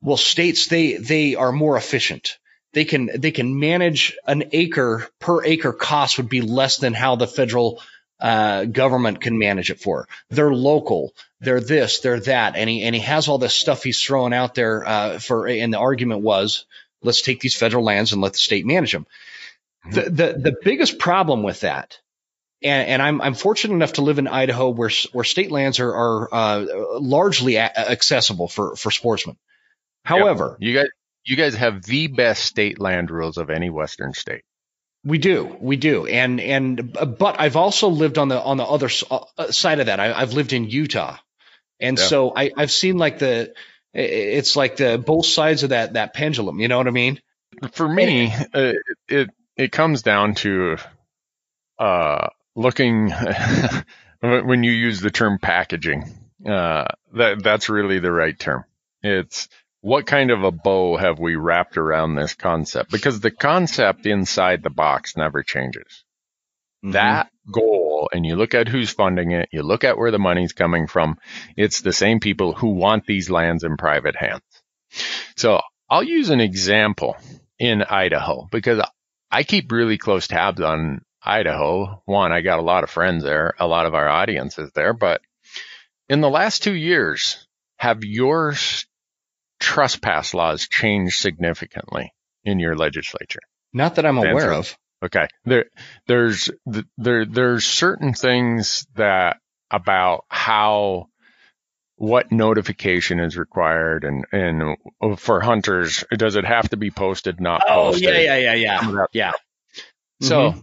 well, 0.00 0.16
states 0.16 0.68
they 0.68 0.94
they 0.94 1.34
are 1.34 1.52
more 1.52 1.76
efficient 1.76 2.38
they 2.72 2.84
can 2.84 3.10
they 3.14 3.30
can 3.30 3.58
manage 3.58 4.16
an 4.26 4.44
acre 4.52 5.08
per 5.18 5.44
acre 5.44 5.72
cost 5.72 6.16
would 6.18 6.28
be 6.28 6.40
less 6.40 6.78
than 6.78 6.94
how 6.94 7.16
the 7.16 7.26
federal 7.26 7.82
uh, 8.22 8.64
government 8.64 9.20
can 9.20 9.36
manage 9.36 9.70
it 9.70 9.80
for. 9.80 10.08
They're 10.30 10.54
local. 10.54 11.12
They're 11.40 11.60
this. 11.60 12.00
They're 12.00 12.20
that. 12.20 12.56
And 12.56 12.70
he 12.70 12.82
and 12.84 12.94
he 12.94 13.00
has 13.02 13.28
all 13.28 13.38
this 13.38 13.54
stuff 13.54 13.82
he's 13.82 14.00
throwing 14.00 14.32
out 14.32 14.54
there 14.54 14.86
uh, 14.86 15.18
for. 15.18 15.48
And 15.48 15.72
the 15.74 15.78
argument 15.78 16.22
was, 16.22 16.64
let's 17.02 17.22
take 17.22 17.40
these 17.40 17.56
federal 17.56 17.84
lands 17.84 18.12
and 18.12 18.22
let 18.22 18.32
the 18.32 18.38
state 18.38 18.64
manage 18.64 18.92
them. 18.92 19.06
Mm-hmm. 19.86 19.94
The, 19.94 20.02
the 20.10 20.38
the 20.38 20.56
biggest 20.62 20.98
problem 20.98 21.42
with 21.42 21.60
that, 21.60 21.98
and, 22.62 22.88
and 22.88 23.02
I'm 23.02 23.20
I'm 23.20 23.34
fortunate 23.34 23.74
enough 23.74 23.94
to 23.94 24.02
live 24.02 24.20
in 24.20 24.28
Idaho 24.28 24.70
where 24.70 24.90
where 25.10 25.24
state 25.24 25.50
lands 25.50 25.80
are 25.80 25.92
are 25.92 26.28
uh, 26.32 26.66
largely 27.00 27.56
a- 27.56 27.90
accessible 27.90 28.46
for 28.46 28.76
for 28.76 28.92
sportsmen. 28.92 29.36
However, 30.04 30.56
yep. 30.60 30.68
you 30.68 30.78
guys 30.78 30.88
you 31.24 31.36
guys 31.36 31.54
have 31.54 31.82
the 31.82 32.08
best 32.08 32.44
state 32.44 32.80
land 32.80 33.10
rules 33.10 33.38
of 33.38 33.50
any 33.50 33.70
Western 33.70 34.12
state. 34.12 34.42
We 35.04 35.18
do, 35.18 35.56
we 35.60 35.76
do, 35.76 36.06
and 36.06 36.40
and 36.40 36.92
but 36.92 37.40
I've 37.40 37.56
also 37.56 37.88
lived 37.88 38.18
on 38.18 38.28
the 38.28 38.40
on 38.40 38.56
the 38.56 38.64
other 38.64 38.88
uh, 39.10 39.50
side 39.50 39.80
of 39.80 39.86
that. 39.86 39.98
I, 39.98 40.20
have 40.20 40.32
lived 40.32 40.52
in 40.52 40.70
Utah, 40.70 41.16
and 41.80 41.98
yeah. 41.98 42.04
so 42.04 42.32
I, 42.34 42.52
I've 42.56 42.70
seen 42.70 42.98
like 42.98 43.18
the 43.18 43.52
it's 43.92 44.54
like 44.54 44.76
the 44.76 44.98
both 45.04 45.26
sides 45.26 45.64
of 45.64 45.70
that 45.70 45.94
that 45.94 46.14
pendulum. 46.14 46.60
You 46.60 46.68
know 46.68 46.78
what 46.78 46.86
I 46.86 46.92
mean? 46.92 47.20
For 47.72 47.88
me, 47.88 48.32
uh, 48.54 48.74
it 49.08 49.30
it 49.56 49.72
comes 49.72 50.02
down 50.02 50.34
to 50.36 50.76
uh, 51.80 52.28
looking 52.54 53.10
when 54.20 54.62
you 54.62 54.70
use 54.70 55.00
the 55.00 55.10
term 55.10 55.38
packaging. 55.40 56.04
Uh, 56.46 56.86
that 57.14 57.42
that's 57.42 57.68
really 57.68 57.98
the 57.98 58.12
right 58.12 58.38
term. 58.38 58.64
It's 59.02 59.48
what 59.82 60.06
kind 60.06 60.30
of 60.30 60.44
a 60.44 60.52
bow 60.52 60.96
have 60.96 61.18
we 61.18 61.34
wrapped 61.34 61.76
around 61.76 62.14
this 62.14 62.34
concept? 62.34 62.90
Because 62.90 63.20
the 63.20 63.32
concept 63.32 64.06
inside 64.06 64.62
the 64.62 64.70
box 64.70 65.16
never 65.16 65.42
changes. 65.42 66.04
Mm-hmm. 66.84 66.92
That 66.92 67.30
goal, 67.52 68.08
and 68.12 68.24
you 68.24 68.36
look 68.36 68.54
at 68.54 68.68
who's 68.68 68.90
funding 68.90 69.32
it, 69.32 69.48
you 69.52 69.62
look 69.62 69.82
at 69.82 69.98
where 69.98 70.12
the 70.12 70.20
money's 70.20 70.52
coming 70.52 70.86
from, 70.86 71.18
it's 71.56 71.80
the 71.80 71.92
same 71.92 72.20
people 72.20 72.52
who 72.54 72.68
want 72.68 73.06
these 73.06 73.28
lands 73.28 73.64
in 73.64 73.76
private 73.76 74.14
hands. 74.14 74.42
So 75.36 75.60
I'll 75.90 76.04
use 76.04 76.30
an 76.30 76.40
example 76.40 77.16
in 77.58 77.82
Idaho 77.82 78.48
because 78.52 78.80
I 79.32 79.42
keep 79.42 79.72
really 79.72 79.98
close 79.98 80.28
tabs 80.28 80.60
on 80.60 81.02
Idaho. 81.24 82.02
One, 82.04 82.30
I 82.30 82.40
got 82.40 82.60
a 82.60 82.62
lot 82.62 82.84
of 82.84 82.90
friends 82.90 83.24
there, 83.24 83.54
a 83.58 83.66
lot 83.66 83.86
of 83.86 83.94
our 83.94 84.08
audience 84.08 84.58
is 84.58 84.70
there, 84.74 84.92
but 84.92 85.22
in 86.08 86.20
the 86.20 86.30
last 86.30 86.62
two 86.62 86.74
years, 86.74 87.48
have 87.78 88.04
your 88.04 88.54
trespass 89.62 90.34
laws 90.34 90.66
changed 90.68 91.16
significantly 91.16 92.12
in 92.44 92.58
your 92.58 92.74
legislature? 92.74 93.40
Not 93.72 93.94
that 93.94 94.04
I'm 94.04 94.18
aware 94.18 94.52
of. 94.52 94.76
Okay. 95.02 95.26
There, 95.44 95.66
there's, 96.06 96.50
there, 96.98 97.24
there's 97.24 97.64
certain 97.64 98.12
things 98.12 98.86
that 98.96 99.38
about 99.70 100.24
how, 100.28 101.06
what 101.96 102.32
notification 102.32 103.20
is 103.20 103.36
required 103.36 104.04
and, 104.04 104.24
and 104.32 104.76
for 105.18 105.40
hunters, 105.40 106.04
does 106.12 106.36
it 106.36 106.44
have 106.44 106.68
to 106.70 106.76
be 106.76 106.90
posted, 106.90 107.40
not 107.40 107.62
posted? 107.66 108.08
oh, 108.08 108.12
yeah, 108.12 108.36
yeah, 108.36 108.54
yeah, 108.54 108.80
yeah. 108.82 109.04
Yeah. 109.12 109.32
So, 110.20 110.50
mm-hmm. 110.50 110.60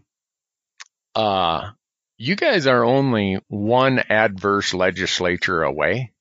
uh, 1.15 1.71
you 2.17 2.35
guys 2.35 2.67
are 2.67 2.83
only 2.83 3.39
one 3.47 3.99
adverse 4.09 4.73
legislature 4.73 5.63
away 5.63 6.11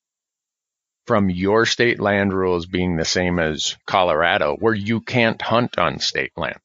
from 1.09 1.31
your 1.31 1.65
state 1.65 1.99
land 1.99 2.35
rules 2.35 2.67
being 2.67 2.97
the 2.97 3.05
same 3.05 3.39
as 3.39 3.77
Colorado, 3.87 4.57
where 4.61 4.75
you 4.75 5.01
can't 5.01 5.41
hunt 5.41 5.79
on 5.79 5.99
state 5.99 6.33
lands. 6.37 6.61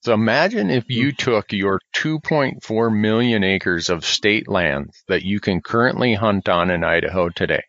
So 0.00 0.14
imagine 0.14 0.70
if 0.70 0.88
you 0.88 1.12
took 1.12 1.52
your 1.52 1.78
2.4 1.94 2.98
million 2.98 3.44
acres 3.44 3.90
of 3.90 4.06
state 4.06 4.48
lands 4.48 5.04
that 5.08 5.22
you 5.22 5.40
can 5.40 5.60
currently 5.60 6.14
hunt 6.14 6.48
on 6.48 6.70
in 6.70 6.84
Idaho 6.84 7.28
today, 7.28 7.64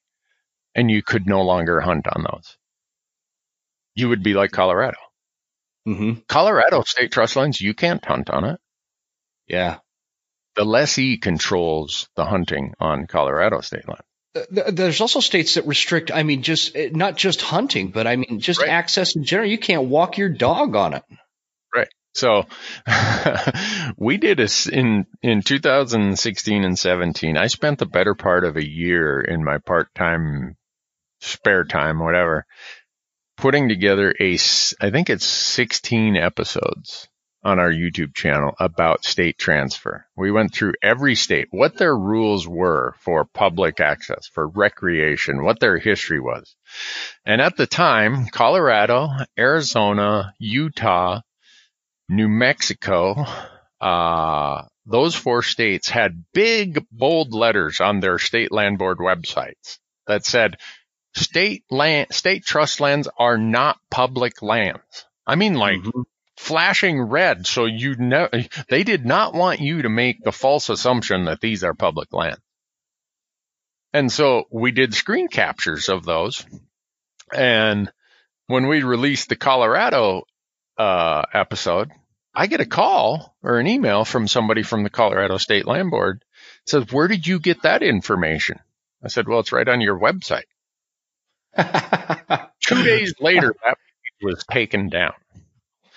and 0.73 0.89
you 0.89 1.03
could 1.03 1.28
no 1.28 1.41
longer 1.41 1.82
hunt 1.82 2.07
on 2.07 2.23
those. 2.23 2.57
You 3.95 4.07
would 4.07 4.23
be 4.23 4.34
like 4.34 4.51
Colorado. 4.51 4.97
Mm-hmm. 5.86 6.21
Colorado 6.30 6.84
state 6.84 7.11
trust 7.11 7.36
lands, 7.36 7.59
you 7.59 7.73
can't 7.73 8.05
hunt 8.05 8.30
on 8.30 8.45
it. 8.45 8.61
Yeah. 9.45 9.80
The 10.55 10.63
lessee 10.63 11.17
controls 11.17 12.07
the 12.15 12.23
hunting 12.23 12.73
on 12.80 13.07
Colorado 13.07 13.59
state 13.59 13.88
land 13.89 14.07
there's 14.49 15.01
also 15.01 15.19
states 15.19 15.55
that 15.55 15.65
restrict 15.67 16.11
i 16.11 16.23
mean 16.23 16.41
just 16.41 16.75
eh, 16.75 16.89
not 16.91 17.15
just 17.15 17.41
hunting 17.41 17.89
but 17.89 18.07
i 18.07 18.15
mean 18.15 18.39
just 18.39 18.61
right. 18.61 18.69
access 18.69 19.15
in 19.15 19.23
general. 19.23 19.49
You 19.49 19.57
can't 19.57 19.85
walk 19.85 20.17
your 20.17 20.29
dog 20.29 20.75
on 20.75 20.93
it. 20.93 21.03
Right. 21.75 21.89
So 22.13 22.45
we 23.97 24.17
did 24.17 24.39
a 24.39 24.47
in 24.71 25.05
in 25.21 25.41
2016 25.41 26.63
and 26.63 26.79
17 26.79 27.38
i 27.38 27.47
spent 27.47 27.79
the 27.79 27.85
better 27.85 28.15
part 28.15 28.43
of 28.43 28.57
a 28.57 28.67
year 28.67 29.21
in 29.21 29.43
my 29.43 29.59
part-time 29.59 30.55
spare 31.21 31.63
time 31.63 31.99
whatever 31.99 32.45
putting 33.38 33.69
together 33.69 34.13
a 34.19 34.33
i 34.33 34.89
think 34.89 35.09
it's 35.09 35.25
16 35.25 36.15
episodes 36.15 37.07
on 37.48 37.60
our 37.60 37.72
YouTube 37.72 38.14
channel 38.14 38.54
about 38.60 39.06
state 39.06 39.38
transfer. 39.38 40.06
We 40.18 40.32
went 40.32 40.54
through 40.54 40.74
every 40.84 41.16
state, 41.16 41.48
what 41.50 41.78
their 41.78 41.98
rules 41.98 42.45
were 42.45 42.93
for 43.00 43.24
public 43.24 43.80
access, 43.80 44.28
for 44.28 44.45
recreation, 44.50 45.45
what 45.45 45.62
their 45.62 45.78
history 45.78 46.20
was. 46.20 46.58
And 47.26 47.39
at 47.41 47.56
the 47.56 47.66
time, 47.66 48.28
Colorado, 48.28 49.08
Arizona, 49.39 50.34
Utah, 50.38 51.22
New 52.10 52.28
Mexico, 52.28 53.26
uh, 53.80 54.64
those 54.86 55.16
four 55.16 55.41
states 55.41 55.88
had 55.88 56.26
big 56.34 56.86
bold 56.91 57.34
letters 57.34 57.80
on 57.80 58.02
their 58.02 58.20
state 58.20 58.52
land 58.52 58.78
board 58.78 58.98
websites 58.98 59.80
that 60.06 60.26
said 60.26 60.58
state 61.16 61.64
land, 61.72 62.14
state 62.14 62.43
trust 62.43 62.82
lands 62.82 63.08
are 63.18 63.38
not 63.38 63.80
public 63.89 64.41
lands. 64.41 65.06
I 65.26 65.36
mean, 65.36 65.54
like 65.54 65.80
mm-hmm 65.80 66.02
flashing 66.38 67.01
red. 67.01 67.45
So 67.45 67.65
you 67.65 67.95
know, 67.95 68.29
they 68.69 68.83
did 68.83 69.05
not 69.05 69.33
want 69.33 69.59
you 69.59 69.81
to 69.81 69.89
make 69.89 70.23
the 70.23 70.31
false 70.31 70.69
assumption 70.69 71.25
that 71.25 71.41
these 71.41 71.63
are 71.63 71.73
public 71.73 72.13
land. 72.13 72.38
And 73.91 74.11
so 74.11 74.45
we 74.51 74.71
did 74.71 74.93
screen 74.93 75.27
captures 75.27 75.89
of 75.89 76.05
those. 76.05 76.45
And 77.33 77.91
when 78.45 78.67
we 78.67 78.83
released 78.83 79.29
the 79.29 79.35
Colorado 79.35 80.23
uh, 80.77 81.23
episode, 81.33 81.91
I 82.33 82.45
get 82.45 82.61
a 82.61 82.65
call 82.65 83.35
or 83.41 83.59
an 83.59 83.67
email 83.67 84.05
from 84.05 84.27
somebody 84.27 84.61
from 84.61 84.83
the 84.83 84.91
Colorado 84.91 85.38
State 85.38 85.65
Land 85.65 85.89
Board. 85.89 86.23
It 86.63 86.69
says, 86.69 86.91
where 86.91 87.07
did 87.07 87.25
you 87.25 87.39
get 87.39 87.63
that 87.63 87.81
information? 87.81 88.59
I 89.03 89.07
said, 89.07 89.27
well, 89.27 89.39
it's 89.39 89.51
right 89.51 89.67
on 89.67 89.81
your 89.81 89.99
website. 89.99 90.43
Two 92.61 92.83
days 92.83 93.15
later, 93.19 93.55
that 93.65 93.77
was 94.21 94.45
taken 94.49 94.89
down 94.89 95.13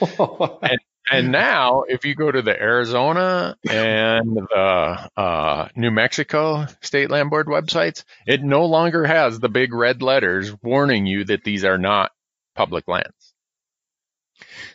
and, 0.01 0.81
and 1.11 1.33
now, 1.33 1.83
if 1.83 2.05
you 2.05 2.15
go 2.15 2.31
to 2.31 2.43
the 2.43 2.61
Arizona 2.61 3.57
and 3.69 4.37
the 4.37 5.11
uh, 5.17 5.69
New 5.75 5.91
Mexico 5.91 6.67
State 6.83 7.11
Land 7.11 7.31
Board 7.31 7.47
websites, 7.47 8.05
it 8.27 8.43
no 8.43 8.67
longer 8.67 9.05
has 9.05 9.41
the 9.41 9.49
big 9.49 9.75
red 9.75 10.03
letters 10.03 10.55
warning 10.63 11.07
you 11.07 11.25
that 11.25 11.45
these 11.45 11.65
are 11.65 11.79
not 11.79 12.13
public 12.55 12.87
lands. 12.87 13.35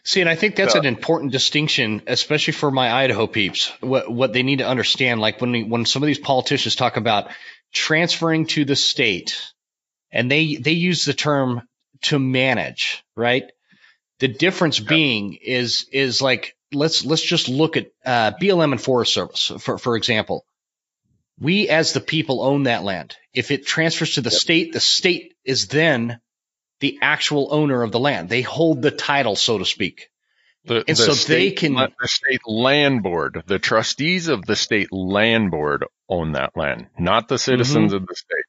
See, 0.03 0.21
and 0.21 0.29
I 0.29 0.35
think 0.35 0.55
that's 0.55 0.73
so, 0.73 0.79
an 0.79 0.85
important 0.85 1.31
distinction, 1.31 2.01
especially 2.05 2.53
for 2.53 2.69
my 2.69 2.91
Idaho 2.91 3.27
peeps. 3.27 3.71
What 3.81 4.11
what 4.11 4.33
they 4.33 4.43
need 4.43 4.59
to 4.59 4.67
understand, 4.67 5.21
like 5.21 5.41
when 5.41 5.51
we, 5.51 5.63
when 5.63 5.85
some 5.85 6.03
of 6.03 6.07
these 6.07 6.19
politicians 6.19 6.75
talk 6.75 6.97
about 6.97 7.29
transferring 7.73 8.45
to 8.47 8.65
the 8.65 8.75
state, 8.75 9.51
and 10.11 10.29
they 10.29 10.55
they 10.55 10.73
use 10.73 11.05
the 11.05 11.13
term 11.13 11.67
to 12.03 12.19
manage, 12.19 13.03
right? 13.15 13.51
The 14.19 14.27
difference 14.27 14.79
yeah. 14.79 14.87
being 14.87 15.33
is 15.33 15.87
is 15.91 16.21
like 16.21 16.55
let's 16.73 17.05
let's 17.05 17.23
just 17.23 17.49
look 17.49 17.77
at 17.77 17.87
uh, 18.05 18.31
BLM 18.41 18.71
and 18.71 18.81
Forest 18.81 19.13
Service 19.13 19.51
for 19.59 19.77
for 19.77 19.95
example. 19.95 20.45
We 21.37 21.67
as 21.67 21.91
the 21.91 21.99
people 21.99 22.41
own 22.41 22.63
that 22.63 22.83
land. 22.83 23.17
If 23.33 23.51
it 23.51 23.65
transfers 23.65 24.15
to 24.15 24.21
the 24.21 24.29
yep. 24.29 24.39
state, 24.39 24.73
the 24.73 24.79
state 24.79 25.33
is 25.43 25.67
then 25.67 26.21
the 26.79 26.99
actual 27.01 27.49
owner 27.51 27.83
of 27.83 27.91
the 27.91 27.99
land. 27.99 28.29
They 28.29 28.41
hold 28.41 28.81
the 28.81 28.91
title, 28.91 29.35
so 29.35 29.57
to 29.57 29.65
speak. 29.65 30.09
The, 30.65 30.77
and 30.87 30.97
the 30.97 31.13
so 31.13 31.13
they 31.13 31.51
can 31.51 31.73
the 31.73 32.07
state 32.07 32.41
land 32.47 33.03
board, 33.03 33.43
the 33.45 33.59
trustees 33.59 34.29
of 34.29 34.45
the 34.45 34.55
state 34.55 34.91
land 34.91 35.51
board 35.51 35.85
own 36.09 36.31
that 36.31 36.55
land, 36.55 36.87
not 36.97 37.27
the 37.27 37.37
citizens 37.37 37.91
mm-hmm. 37.91 37.97
of 37.97 38.07
the 38.07 38.15
state. 38.15 38.45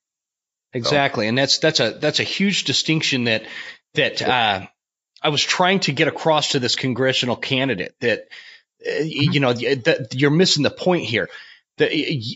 Exactly, 0.72 1.26
so. 1.26 1.28
and 1.28 1.38
that's 1.38 1.58
that's 1.58 1.80
a 1.80 1.90
that's 1.90 2.20
a 2.20 2.24
huge 2.24 2.64
distinction 2.64 3.24
that 3.24 3.44
that 3.94 4.22
uh, 4.22 4.66
I 5.26 5.30
was 5.30 5.42
trying 5.42 5.80
to 5.80 5.92
get 5.92 6.06
across 6.06 6.52
to 6.52 6.60
this 6.60 6.76
congressional 6.76 7.34
candidate 7.34 7.96
that 7.98 8.28
uh, 8.86 9.02
you 9.02 9.40
know 9.40 9.52
that 9.52 10.14
you're 10.14 10.30
missing 10.30 10.62
the 10.62 10.70
point 10.70 11.04
here. 11.04 11.28
That 11.78 11.90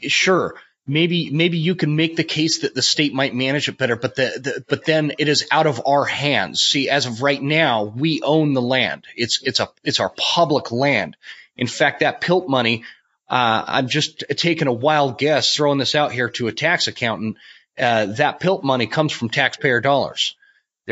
sure 0.08 0.56
maybe 0.88 1.30
maybe 1.30 1.58
you 1.58 1.76
can 1.76 1.94
make 1.94 2.16
the 2.16 2.24
case 2.24 2.62
that 2.62 2.74
the 2.74 2.82
state 2.82 3.14
might 3.14 3.32
manage 3.32 3.68
it 3.68 3.78
better, 3.78 3.94
but 3.94 4.16
the, 4.16 4.40
the, 4.42 4.64
but 4.68 4.84
then 4.84 5.12
it 5.18 5.28
is 5.28 5.46
out 5.52 5.68
of 5.68 5.80
our 5.86 6.04
hands. 6.04 6.62
See, 6.62 6.88
as 6.88 7.06
of 7.06 7.22
right 7.22 7.40
now, 7.40 7.84
we 7.84 8.22
own 8.22 8.54
the 8.54 8.62
land. 8.62 9.04
It's 9.16 9.40
it's 9.44 9.60
a 9.60 9.68
it's 9.84 10.00
our 10.00 10.12
public 10.16 10.72
land. 10.72 11.16
In 11.56 11.68
fact, 11.68 12.00
that 12.00 12.20
PILT 12.20 12.48
money, 12.48 12.82
uh, 13.28 13.64
I'm 13.68 13.88
just 13.88 14.24
taking 14.36 14.66
a 14.66 14.72
wild 14.72 15.16
guess, 15.16 15.54
throwing 15.54 15.78
this 15.78 15.94
out 15.94 16.10
here 16.10 16.30
to 16.30 16.48
a 16.48 16.52
tax 16.52 16.88
accountant. 16.88 17.36
Uh, 17.78 18.06
that 18.06 18.40
PILT 18.40 18.64
money 18.64 18.88
comes 18.88 19.12
from 19.12 19.28
taxpayer 19.28 19.80
dollars, 19.80 20.34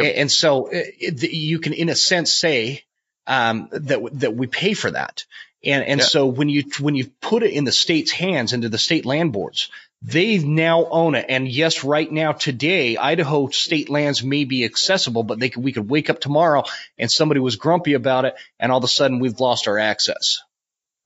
yep. 0.04 0.14
and 0.16 0.30
so 0.30 0.66
uh, 0.66 0.70
it, 0.72 1.22
it, 1.22 1.32
you 1.32 1.58
can, 1.58 1.72
in 1.72 1.88
a 1.88 1.94
sense, 1.94 2.32
say 2.32 2.84
um, 3.26 3.68
that 3.72 4.00
that 4.20 4.34
we 4.34 4.46
pay 4.46 4.74
for 4.74 4.90
that. 4.90 5.24
And 5.64 5.84
and 5.84 6.00
yeah. 6.00 6.06
so 6.06 6.26
when 6.26 6.48
you 6.48 6.64
when 6.80 6.94
you 6.94 7.06
put 7.20 7.42
it 7.42 7.52
in 7.52 7.64
the 7.64 7.72
state's 7.72 8.12
hands, 8.12 8.52
into 8.52 8.68
the 8.68 8.78
state 8.78 9.04
land 9.04 9.32
boards, 9.32 9.70
they 10.02 10.38
now 10.38 10.86
own 10.86 11.14
it. 11.14 11.26
And 11.28 11.48
yes, 11.48 11.82
right 11.82 12.10
now 12.10 12.32
today, 12.32 12.96
Idaho 12.96 13.48
state 13.48 13.88
lands 13.88 14.22
may 14.22 14.44
be 14.44 14.64
accessible, 14.64 15.24
but 15.24 15.40
they 15.40 15.48
could, 15.48 15.64
we 15.64 15.72
could 15.72 15.90
wake 15.90 16.10
up 16.10 16.20
tomorrow 16.20 16.62
and 16.96 17.10
somebody 17.10 17.40
was 17.40 17.56
grumpy 17.56 17.94
about 17.94 18.24
it, 18.24 18.34
and 18.60 18.70
all 18.70 18.78
of 18.78 18.84
a 18.84 18.88
sudden 18.88 19.18
we've 19.18 19.40
lost 19.40 19.66
our 19.66 19.78
access. 19.78 20.38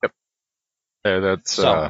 Yep, 0.03 0.11
yeah, 1.05 1.19
that's 1.19 1.53
so. 1.53 1.67
uh, 1.67 1.89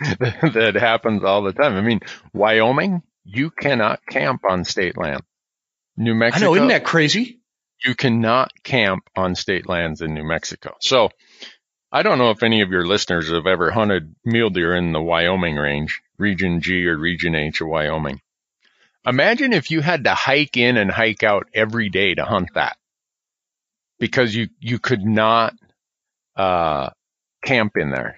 that 0.00 0.76
happens 0.78 1.24
all 1.24 1.42
the 1.42 1.52
time. 1.52 1.76
I 1.76 1.80
mean, 1.80 2.00
Wyoming, 2.34 3.02
you 3.24 3.50
cannot 3.50 4.04
camp 4.06 4.42
on 4.48 4.64
state 4.64 4.98
land. 4.98 5.22
New 5.96 6.14
Mexico, 6.14 6.46
I 6.46 6.48
know, 6.48 6.54
isn't 6.56 6.68
that 6.68 6.84
crazy? 6.84 7.40
You 7.84 7.94
cannot 7.94 8.50
camp 8.62 9.08
on 9.14 9.34
state 9.34 9.68
lands 9.68 10.00
in 10.00 10.14
New 10.14 10.24
Mexico. 10.24 10.74
So 10.80 11.10
I 11.92 12.02
don't 12.02 12.18
know 12.18 12.30
if 12.30 12.42
any 12.42 12.62
of 12.62 12.70
your 12.70 12.86
listeners 12.86 13.30
have 13.30 13.46
ever 13.46 13.70
hunted 13.70 14.16
mule 14.24 14.50
deer 14.50 14.74
in 14.74 14.92
the 14.92 15.00
Wyoming 15.00 15.56
range, 15.56 16.02
Region 16.18 16.60
G 16.60 16.86
or 16.86 16.96
Region 16.96 17.34
H 17.34 17.60
of 17.60 17.68
Wyoming. 17.68 18.20
Imagine 19.06 19.52
if 19.52 19.70
you 19.70 19.80
had 19.80 20.04
to 20.04 20.14
hike 20.14 20.56
in 20.56 20.76
and 20.76 20.90
hike 20.90 21.22
out 21.22 21.46
every 21.54 21.90
day 21.90 22.14
to 22.14 22.24
hunt 22.24 22.48
that 22.54 22.76
because 24.00 24.34
you, 24.34 24.48
you 24.58 24.78
could 24.78 25.04
not, 25.04 25.54
uh, 26.36 26.90
camp 27.44 27.76
in 27.76 27.90
there. 27.90 28.16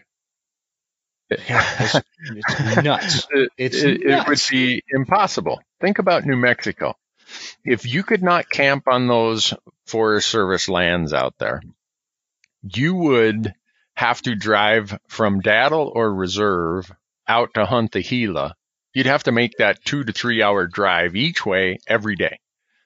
it's, 1.29 2.01
it's 2.21 2.77
nuts. 2.83 3.27
It's 3.59 3.83
it, 3.83 4.07
nuts. 4.07 4.21
it 4.21 4.29
would 4.29 4.43
be 4.51 4.83
impossible. 4.89 5.61
Think 5.81 5.99
about 5.99 6.25
New 6.25 6.37
Mexico. 6.37 6.95
If 7.65 7.87
you 7.87 8.03
could 8.03 8.23
not 8.23 8.51
camp 8.51 8.85
on 8.89 9.07
those 9.07 9.55
Forest 9.87 10.29
Service 10.29 10.69
lands 10.69 11.13
out 11.13 11.35
there, 11.39 11.63
you 12.63 12.95
would 12.95 13.55
have 13.95 14.21
to 14.23 14.35
drive 14.35 14.99
from 15.09 15.41
Datil 15.41 15.91
or 15.95 16.13
Reserve 16.13 16.93
out 17.27 17.55
to 17.55 17.65
hunt 17.65 17.93
the 17.93 18.03
Gila, 18.03 18.55
you'd 18.95 19.07
have 19.07 19.25
to 19.25 19.33
make 19.33 19.59
that 19.59 19.85
two 19.85 20.05
to 20.05 20.13
three 20.13 20.43
hour 20.43 20.67
drive 20.67 21.17
each 21.17 21.45
way 21.45 21.79
every 21.87 22.17
day. 22.17 22.39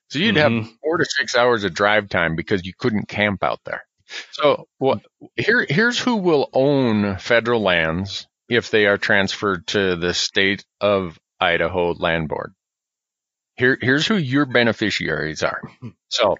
So 0.09 0.18
you'd 0.18 0.36
mm-hmm. 0.36 0.59
have 0.59 0.70
four 0.82 0.98
to 0.98 1.05
six 1.05 1.36
hours 1.36 1.64
of 1.64 1.74
drive 1.74 2.09
time 2.09 2.36
because 2.36 2.64
you 2.64 2.72
couldn't 2.76 3.09
camp 3.09 3.44
out 3.44 3.61
there. 3.64 3.84
So 4.32 4.66
well, 4.78 5.01
here, 5.36 5.64
here's 5.68 5.98
who 5.98 6.16
will 6.16 6.48
own 6.53 7.18
federal 7.18 7.62
lands 7.62 8.26
if 8.48 8.70
they 8.70 8.86
are 8.86 8.98
transferred 8.98 9.66
to 9.68 9.96
the 9.96 10.14
state 10.14 10.64
of 10.80 11.18
Idaho 11.38 11.92
land 11.92 12.28
board. 12.28 12.53
Here, 13.61 13.76
here's 13.78 14.06
who 14.06 14.16
your 14.16 14.46
beneficiaries 14.46 15.42
are. 15.42 15.61
So 16.08 16.38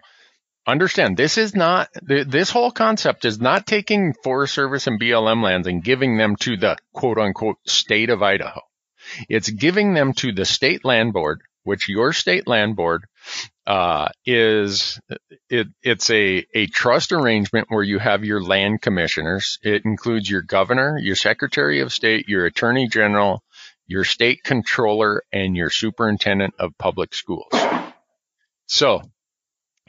understand 0.67 1.17
this 1.17 1.39
is 1.39 1.55
not 1.55 1.91
this 2.03 2.51
whole 2.51 2.73
concept 2.73 3.25
is 3.25 3.41
not 3.41 3.69
taking 3.69 4.15
Forest 4.25 4.53
Service 4.53 4.89
and 4.89 5.01
BLM 5.01 5.45
lands 5.45 5.69
and 5.69 5.85
giving 5.85 6.19
them 6.19 6.35
to 6.37 6.57
the 6.57 6.77
quote 6.93 7.19
unquote 7.19 7.59
state 7.69 8.11
of 8.11 8.21
Idaho. 8.21 8.61
It's 9.29 9.49
giving 9.49 9.95
them 9.95 10.13
to 10.15 10.33
the 10.33 10.45
state 10.45 10.85
land 10.85 11.13
board, 11.13 11.41
which 11.63 11.89
your 11.89 12.13
state 12.13 12.49
land 12.49 12.75
board 12.75 13.05
uh, 13.65 14.09
is 14.27 14.99
it, 15.49 15.69
it's 15.85 16.11
a, 16.11 16.45
a 16.53 16.67
trust 16.67 17.13
arrangement 17.13 17.67
where 17.69 17.85
you 17.85 18.01
have 18.01 18.25
your 18.25 18.43
land 18.43 18.83
commissioners. 18.83 19.59
It 19.63 19.85
includes 19.85 20.29
your 20.29 20.43
governor, 20.43 20.99
your 20.99 21.17
secretary 21.17 21.81
of 21.81 21.93
state, 21.93 22.29
your 22.29 22.47
attorney 22.47 22.89
general, 22.89 23.45
your 23.91 24.05
state 24.05 24.43
controller, 24.43 25.23
and 25.33 25.57
your 25.57 25.71
superintendent 25.71 26.55
of 26.59 26.79
public 26.79 27.15
schools. 27.15 27.53
So 28.67 29.03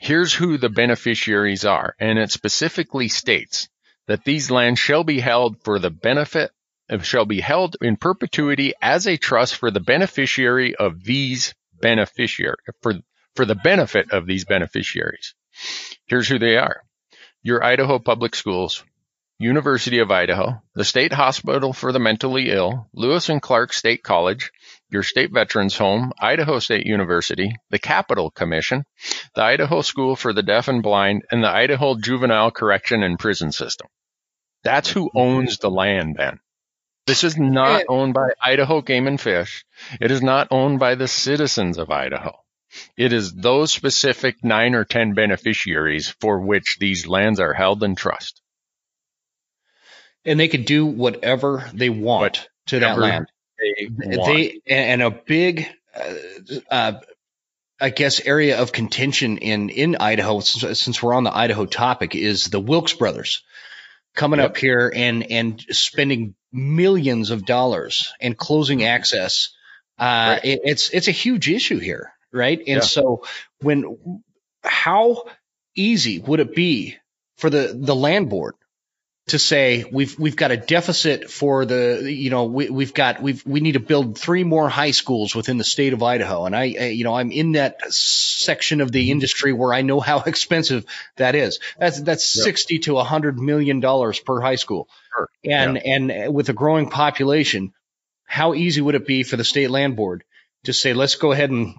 Here's 0.02 0.34
who 0.34 0.58
the 0.58 0.70
beneficiaries 0.70 1.64
are, 1.64 1.96
and 2.00 2.18
it 2.18 2.32
specifically 2.32 3.08
states 3.08 3.70
that 4.08 4.24
these 4.24 4.50
lands 4.50 4.80
shall 4.80 5.04
be 5.04 5.20
held 5.20 5.64
for 5.64 5.78
the 5.78 5.92
benefit 5.92 6.50
of 6.90 7.06
shall 7.06 7.26
be 7.26 7.40
held 7.40 7.78
in 7.82 7.98
perpetuity 7.98 8.74
as 8.82 9.06
a 9.06 9.18
trust 9.18 9.58
for 9.58 9.70
the 9.70 9.80
beneficiary 9.80 10.76
of 10.76 11.04
these 11.04 11.54
beneficiary 11.80 12.58
for 12.82 12.96
for 13.36 13.46
the 13.46 13.54
benefit 13.54 14.12
of 14.12 14.26
these 14.26 14.44
beneficiaries. 14.44 15.36
Here's 16.08 16.28
who 16.28 16.40
they 16.40 16.58
are. 16.58 16.82
Your 17.44 17.64
Idaho 17.64 18.00
Public 18.00 18.36
Schools, 18.36 18.84
University 19.42 20.00
of 20.00 20.12
Idaho, 20.12 20.62
the 20.76 20.86
State 20.86 21.12
Hospital 21.12 21.74
for 21.74 21.92
the 21.92 22.00
Mentally 22.00 22.52
Ill, 22.52 22.88
Lewis 22.94 23.28
and 23.30 23.42
Clark 23.42 23.74
State 23.74 24.04
College, 24.04 24.52
your 24.90 25.04
state 25.04 25.32
veterans 25.32 25.78
home, 25.78 26.12
Idaho 26.20 26.60
State 26.60 26.86
University, 26.86 27.56
the 27.70 27.80
Capital 27.80 28.30
Commission, 28.30 28.86
the 29.34 29.42
Idaho 29.42 29.82
School 29.82 30.16
for 30.16 30.32
the 30.32 30.44
Deaf 30.44 30.68
and 30.68 30.84
Blind, 30.84 31.24
and 31.32 31.44
the 31.44 31.50
Idaho 31.50 31.96
Juvenile 31.96 32.52
Correction 32.52 33.02
and 33.02 33.18
Prison 33.18 33.52
System. 33.52 33.88
That's 34.64 34.92
who 34.92 35.06
mm-hmm. 35.06 35.18
owns 35.18 35.58
the 35.58 35.72
land 35.72 36.18
then. 36.18 36.40
This 37.08 37.24
is 37.24 37.38
not 37.38 37.86
owned 37.90 38.14
by 38.14 38.30
Idaho 38.42 38.82
Game 38.82 39.08
and 39.08 39.20
Fish. 39.20 39.66
It 40.00 40.12
is 40.12 40.22
not 40.22 40.50
owned 40.52 40.80
by 40.80 40.96
the 40.96 41.08
citizens 41.08 41.80
of 41.80 41.90
Idaho. 41.90 42.38
It 42.96 43.12
is 43.12 43.34
those 43.34 43.72
specific 43.72 44.44
nine 44.44 44.76
or 44.76 44.86
ten 44.86 45.14
beneficiaries 45.14 46.10
for 46.22 46.40
which 46.40 46.78
these 46.80 47.08
lands 47.08 47.40
are 47.40 47.54
held 47.54 47.84
in 47.84 47.96
trust. 47.96 48.41
And 50.26 50.40
they 50.40 50.48
could 50.48 50.66
do 50.66 50.86
whatever 50.86 51.70
they 51.74 51.90
want 51.90 52.48
to 52.68 52.80
that 52.80 52.98
land 52.98 53.28
they 53.62 54.18
They 54.26 54.62
and 54.68 55.02
a 55.02 55.12
big, 55.12 55.68
uh, 55.96 56.14
uh, 56.70 56.94
I 57.80 57.90
guess, 57.90 58.20
area 58.20 58.62
of 58.62 58.72
contention 58.72 59.38
in 59.38 59.70
in 59.70 59.96
Idaho, 59.96 60.40
since, 60.40 60.80
since, 60.80 61.02
we're 61.02 61.14
on 61.14 61.24
the 61.24 61.36
Idaho 61.36 61.66
topic, 61.66 62.16
is 62.16 62.46
the 62.46 62.60
Wilks 62.60 62.94
brothers 62.94 63.44
coming 64.16 64.40
yep. 64.40 64.52
up 64.52 64.58
here 64.58 64.92
and 64.94 65.32
and 65.32 65.62
spending 65.70 66.36
millions 66.52 67.32
of 67.32 67.46
dollars 67.46 68.14
and 68.20 68.38
closing 68.38 68.84
access. 68.84 69.50
Uh, 70.00 70.38
right. 70.38 70.46
it, 70.46 70.62
it's 70.64 70.90
it's 70.90 71.08
a 71.08 71.12
huge 71.12 71.50
issue 71.50 71.80
here, 71.80 72.12
right? 72.32 72.60
And 72.60 72.68
yeah. 72.68 72.80
so 72.82 73.24
when 73.62 74.22
how 74.64 75.26
easy 75.76 76.20
would 76.20 76.40
it 76.40 76.56
be 76.56 76.98
for 77.38 77.50
the 77.50 77.76
the 77.76 77.96
land 77.96 78.30
board 78.30 78.56
to 79.28 79.40
say 79.40 79.86
we've 79.92 80.18
we've 80.18 80.36
got 80.36 80.52
a 80.52 80.58
deficit 80.58 81.30
for 81.30 81.66
the 81.66 82.12
you 82.12 82.30
know 82.30 82.46
we, 82.46 82.70
we've 82.70 82.94
got 82.94 83.22
we've 83.22 83.46
we 83.46 83.60
need 83.60 83.74
to 83.74 83.80
build 83.80 84.18
three 84.18 84.44
more 84.44 84.68
high 84.68 84.92
schools 84.92 85.36
within 85.36 85.58
the 85.58 85.64
state 85.64 85.94
of 85.94 86.02
Idaho 86.02 86.46
and 86.46 86.56
I, 86.56 86.76
I, 86.80 86.86
you 86.88 87.04
know 87.04 87.14
I'm 87.14 87.32
in 87.32 87.54
that 87.54 87.94
section 87.94 88.82
of 88.82 88.92
the 88.92 89.12
industry 89.12 89.54
where 89.54 89.74
I 89.74 89.84
know 89.84 90.00
how 90.00 90.20
expensive 90.26 90.86
that 91.18 91.36
is 91.36 91.60
that's 91.78 92.02
that's 92.02 92.36
yep. 92.36 92.46
60 92.46 92.80
to 92.80 92.94
100 92.96 93.40
million 93.40 93.80
dollars 93.80 94.20
per 94.20 94.42
high 94.42 94.56
school 94.56 94.90
sure. 95.16 95.30
and 95.46 95.76
yeah. 95.76 95.96
and 95.96 96.34
with 96.34 96.50
a 96.50 96.54
growing 96.54 96.90
population 96.90 97.74
how 98.26 98.54
easy 98.54 98.82
would 98.82 98.96
it 98.96 99.06
be 99.06 99.24
for 99.24 99.38
the 99.38 99.44
state 99.44 99.70
land 99.70 99.96
board 99.96 100.24
to 100.64 100.74
say 100.74 100.94
let's 100.94 101.16
go 101.16 101.32
ahead 101.32 101.52
and 101.52 101.76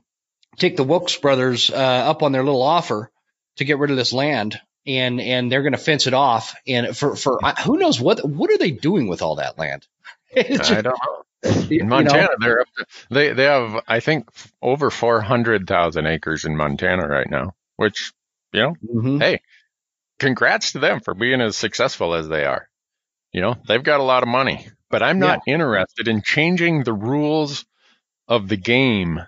take 0.58 0.76
the 0.76 0.84
Wilks 0.84 1.16
brothers 1.16 1.70
uh, 1.70 1.74
up 1.74 2.22
on 2.22 2.32
their 2.32 2.44
little 2.44 2.62
offer 2.62 3.10
to 3.56 3.64
get 3.64 3.78
rid 3.78 3.90
of 3.90 3.96
this 3.96 4.12
land 4.12 4.60
and 4.86 5.20
and 5.20 5.50
they're 5.50 5.62
going 5.62 5.72
to 5.72 5.78
fence 5.78 6.06
it 6.06 6.14
off. 6.14 6.54
And 6.66 6.96
for 6.96 7.16
for 7.16 7.38
who 7.64 7.78
knows 7.78 8.00
what 8.00 8.24
what 8.24 8.50
are 8.50 8.58
they 8.58 8.70
doing 8.70 9.08
with 9.08 9.22
all 9.22 9.36
that 9.36 9.58
land? 9.58 9.86
Just, 10.34 10.70
I 10.70 10.82
don't 10.82 10.98
know. 10.98 11.24
In 11.70 11.88
Montana, 11.88 12.22
you 12.22 12.28
know, 12.28 12.36
they're 12.38 12.60
up 12.60 12.68
to, 12.78 12.86
they 13.10 13.32
they 13.32 13.44
have 13.44 13.82
I 13.88 14.00
think 14.00 14.28
over 14.60 14.90
four 14.90 15.20
hundred 15.20 15.66
thousand 15.66 16.06
acres 16.06 16.44
in 16.44 16.56
Montana 16.56 17.06
right 17.06 17.28
now. 17.28 17.54
Which 17.76 18.12
you 18.52 18.60
know, 18.60 18.76
mm-hmm. 18.86 19.18
hey, 19.18 19.40
congrats 20.18 20.72
to 20.72 20.78
them 20.78 21.00
for 21.00 21.14
being 21.14 21.40
as 21.40 21.56
successful 21.56 22.14
as 22.14 22.28
they 22.28 22.44
are. 22.44 22.68
You 23.32 23.40
know, 23.40 23.56
they've 23.66 23.82
got 23.82 24.00
a 24.00 24.04
lot 24.04 24.22
of 24.22 24.28
money, 24.28 24.68
but 24.90 25.02
I'm 25.02 25.18
not 25.18 25.40
yeah. 25.46 25.54
interested 25.54 26.06
in 26.06 26.22
changing 26.22 26.84
the 26.84 26.92
rules 26.92 27.64
of 28.28 28.48
the 28.48 28.58
game 28.58 29.20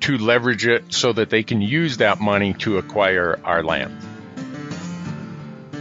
to 0.00 0.18
leverage 0.18 0.66
it 0.66 0.92
so 0.92 1.12
that 1.12 1.30
they 1.30 1.42
can 1.42 1.60
use 1.60 1.98
that 1.98 2.20
money 2.20 2.54
to 2.54 2.78
acquire 2.78 3.38
our 3.44 3.62
land. 3.62 3.96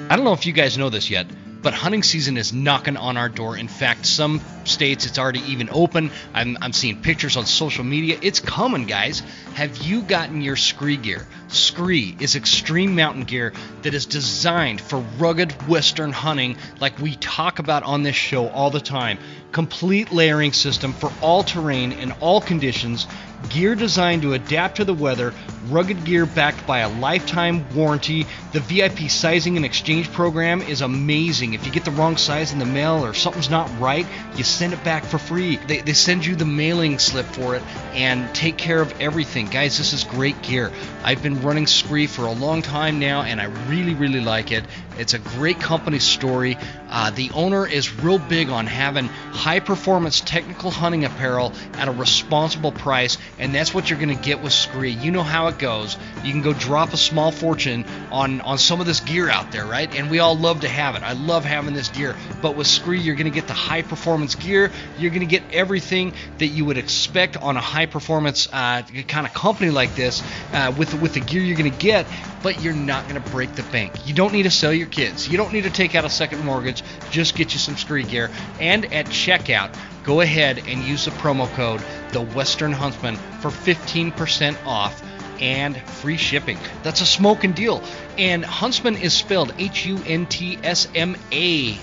I 0.09 0.15
don't 0.15 0.23
know 0.23 0.31
if 0.31 0.45
you 0.45 0.53
guys 0.53 0.77
know 0.77 0.89
this 0.89 1.09
yet, 1.09 1.27
but 1.61 1.73
hunting 1.73 2.01
season 2.01 2.37
is 2.37 2.53
knocking 2.53 2.95
on 2.95 3.17
our 3.17 3.27
door. 3.27 3.57
In 3.57 3.67
fact, 3.67 4.05
some 4.05 4.39
states 4.63 5.05
it's 5.05 5.19
already 5.19 5.41
even 5.51 5.69
open. 5.69 6.11
I'm, 6.33 6.57
I'm 6.61 6.71
seeing 6.71 7.01
pictures 7.01 7.35
on 7.35 7.45
social 7.45 7.83
media. 7.83 8.17
It's 8.21 8.39
coming, 8.39 8.85
guys. 8.85 9.21
Have 9.55 9.75
you 9.75 10.01
gotten 10.03 10.39
your 10.39 10.55
SKRE 10.55 11.03
gear? 11.03 11.27
SKRE 11.49 12.21
is 12.21 12.37
extreme 12.37 12.95
mountain 12.95 13.23
gear 13.23 13.51
that 13.81 13.93
is 13.93 14.05
designed 14.05 14.79
for 14.79 14.99
rugged 15.17 15.67
western 15.67 16.13
hunting, 16.13 16.55
like 16.79 16.97
we 16.99 17.17
talk 17.17 17.59
about 17.59 17.83
on 17.83 18.03
this 18.03 18.15
show 18.15 18.47
all 18.47 18.69
the 18.69 18.79
time. 18.79 19.19
Complete 19.51 20.13
layering 20.13 20.53
system 20.53 20.93
for 20.93 21.11
all 21.21 21.43
terrain 21.43 21.91
and 21.91 22.13
all 22.21 22.39
conditions 22.39 23.07
gear 23.49 23.75
designed 23.75 24.23
to 24.23 24.33
adapt 24.33 24.77
to 24.77 24.85
the 24.85 24.93
weather, 24.93 25.33
rugged 25.69 26.03
gear 26.03 26.25
backed 26.25 26.65
by 26.65 26.79
a 26.79 26.89
lifetime 26.89 27.65
warranty. 27.75 28.25
The 28.51 28.59
VIP 28.59 29.09
sizing 29.09 29.57
and 29.57 29.65
exchange 29.65 30.11
program 30.11 30.61
is 30.61 30.81
amazing. 30.81 31.53
If 31.53 31.65
you 31.65 31.71
get 31.71 31.85
the 31.85 31.91
wrong 31.91 32.17
size 32.17 32.53
in 32.53 32.59
the 32.59 32.65
mail 32.65 33.05
or 33.05 33.13
something's 33.13 33.49
not 33.49 33.69
right, 33.79 34.05
you 34.35 34.43
send 34.43 34.73
it 34.73 34.83
back 34.83 35.03
for 35.03 35.17
free. 35.17 35.57
They, 35.67 35.81
they 35.81 35.93
send 35.93 36.25
you 36.25 36.35
the 36.35 36.45
mailing 36.45 36.99
slip 36.99 37.25
for 37.25 37.55
it 37.55 37.63
and 37.93 38.33
take 38.33 38.57
care 38.57 38.81
of 38.81 38.93
everything. 39.01 39.47
Guys, 39.47 39.77
this 39.77 39.93
is 39.93 40.03
great 40.03 40.41
gear. 40.41 40.71
I've 41.03 41.23
been 41.23 41.41
running 41.41 41.65
SKRE 41.65 42.09
for 42.09 42.25
a 42.25 42.33
long 42.33 42.61
time 42.61 42.99
now 42.99 43.21
and 43.21 43.39
I 43.39 43.45
really, 43.69 43.93
really 43.93 44.21
like 44.21 44.51
it. 44.51 44.65
It's 44.97 45.13
a 45.13 45.19
great 45.19 45.59
company 45.59 45.99
story. 45.99 46.57
Uh, 46.89 47.11
the 47.11 47.29
owner 47.31 47.67
is 47.67 47.93
real 48.01 48.17
big 48.17 48.49
on 48.49 48.65
having 48.65 49.07
high 49.07 49.59
performance 49.59 50.21
technical 50.21 50.71
hunting 50.71 51.05
apparel 51.05 51.53
at 51.73 51.87
a 51.87 51.91
responsible 51.91 52.71
price 52.71 53.17
and 53.39 53.53
that's 53.53 53.73
what 53.73 53.89
you're 53.89 53.99
going 53.99 54.15
to 54.15 54.23
get 54.23 54.41
with 54.41 54.53
SKRE. 54.53 55.01
You 55.01 55.11
know 55.11 55.23
how 55.23 55.47
it 55.47 55.59
goes. 55.59 55.97
You 56.23 56.31
can 56.31 56.41
go 56.41 56.53
drop 56.53 56.93
a 56.93 56.97
small 56.97 57.31
fortune 57.31 57.85
on 58.11 58.41
on 58.41 58.57
some 58.57 58.79
of 58.79 58.85
this 58.85 58.99
gear 58.99 59.29
out 59.29 59.51
there, 59.51 59.65
right? 59.65 59.93
And 59.95 60.09
we 60.09 60.19
all 60.19 60.37
love 60.37 60.61
to 60.61 60.67
have 60.67 60.95
it. 60.95 61.03
I 61.03 61.13
love 61.13 61.45
having 61.45 61.73
this 61.73 61.89
gear, 61.89 62.15
but 62.41 62.55
with 62.55 62.67
SKRE, 62.67 63.03
you're 63.03 63.15
going 63.15 63.31
to 63.31 63.35
get 63.35 63.47
the 63.47 63.53
high 63.53 63.81
performance 63.81 64.35
gear. 64.35 64.71
You're 64.97 65.11
going 65.11 65.21
to 65.21 65.27
get 65.27 65.43
everything 65.51 66.13
that 66.39 66.47
you 66.47 66.65
would 66.65 66.77
expect 66.77 67.37
on 67.37 67.57
a 67.57 67.61
high 67.61 67.85
performance 67.85 68.47
uh, 68.51 68.83
kind 69.07 69.27
of 69.27 69.33
company 69.33 69.71
like 69.71 69.95
this 69.95 70.23
uh, 70.53 70.73
with 70.77 70.93
with 71.01 71.13
the 71.13 71.19
gear 71.19 71.41
you're 71.41 71.57
going 71.57 71.71
to 71.71 71.77
get. 71.77 72.05
But 72.43 72.61
you're 72.61 72.73
not 72.73 73.09
going 73.09 73.21
to 73.21 73.29
break 73.31 73.55
the 73.55 73.63
bank. 73.63 73.93
You 74.07 74.13
don't 74.13 74.31
need 74.31 74.43
to 74.43 74.51
sell 74.51 74.71
your 74.71 74.87
kids. 74.87 75.27
You 75.27 75.37
don't 75.37 75.51
need 75.51 75.63
to 75.63 75.71
take 75.71 75.95
out 75.95 76.05
a 76.05 76.09
second 76.09 76.45
mortgage. 76.45 76.83
Just 77.09 77.35
get 77.35 77.53
you 77.53 77.59
some 77.59 77.75
SKRE 77.75 78.07
gear. 78.07 78.29
And 78.59 78.85
at 78.93 79.07
checkout, 79.07 79.75
go 80.07 80.21
ahead 80.21 80.63
and 80.67 80.83
use 80.83 81.05
the 81.05 81.11
promo 81.11 81.47
code 81.53 81.83
the 82.13 82.21
Western 82.21 82.71
Huntsman 82.71 83.17
for 83.41 83.51
15% 83.51 84.57
off 84.65 85.03
and 85.39 85.77
free 85.77 86.17
shipping. 86.17 86.57
That's 86.81 87.01
a 87.01 87.05
smoking 87.05 87.51
deal. 87.51 87.83
And 88.17 88.43
Huntsman 88.43 88.97
is 88.97 89.13
spelled 89.13 89.53
H 89.59 89.85
U 89.85 89.99
N 90.07 90.25
T 90.25 90.57
S 90.63 90.87
M 90.95 91.15
A 91.31 91.77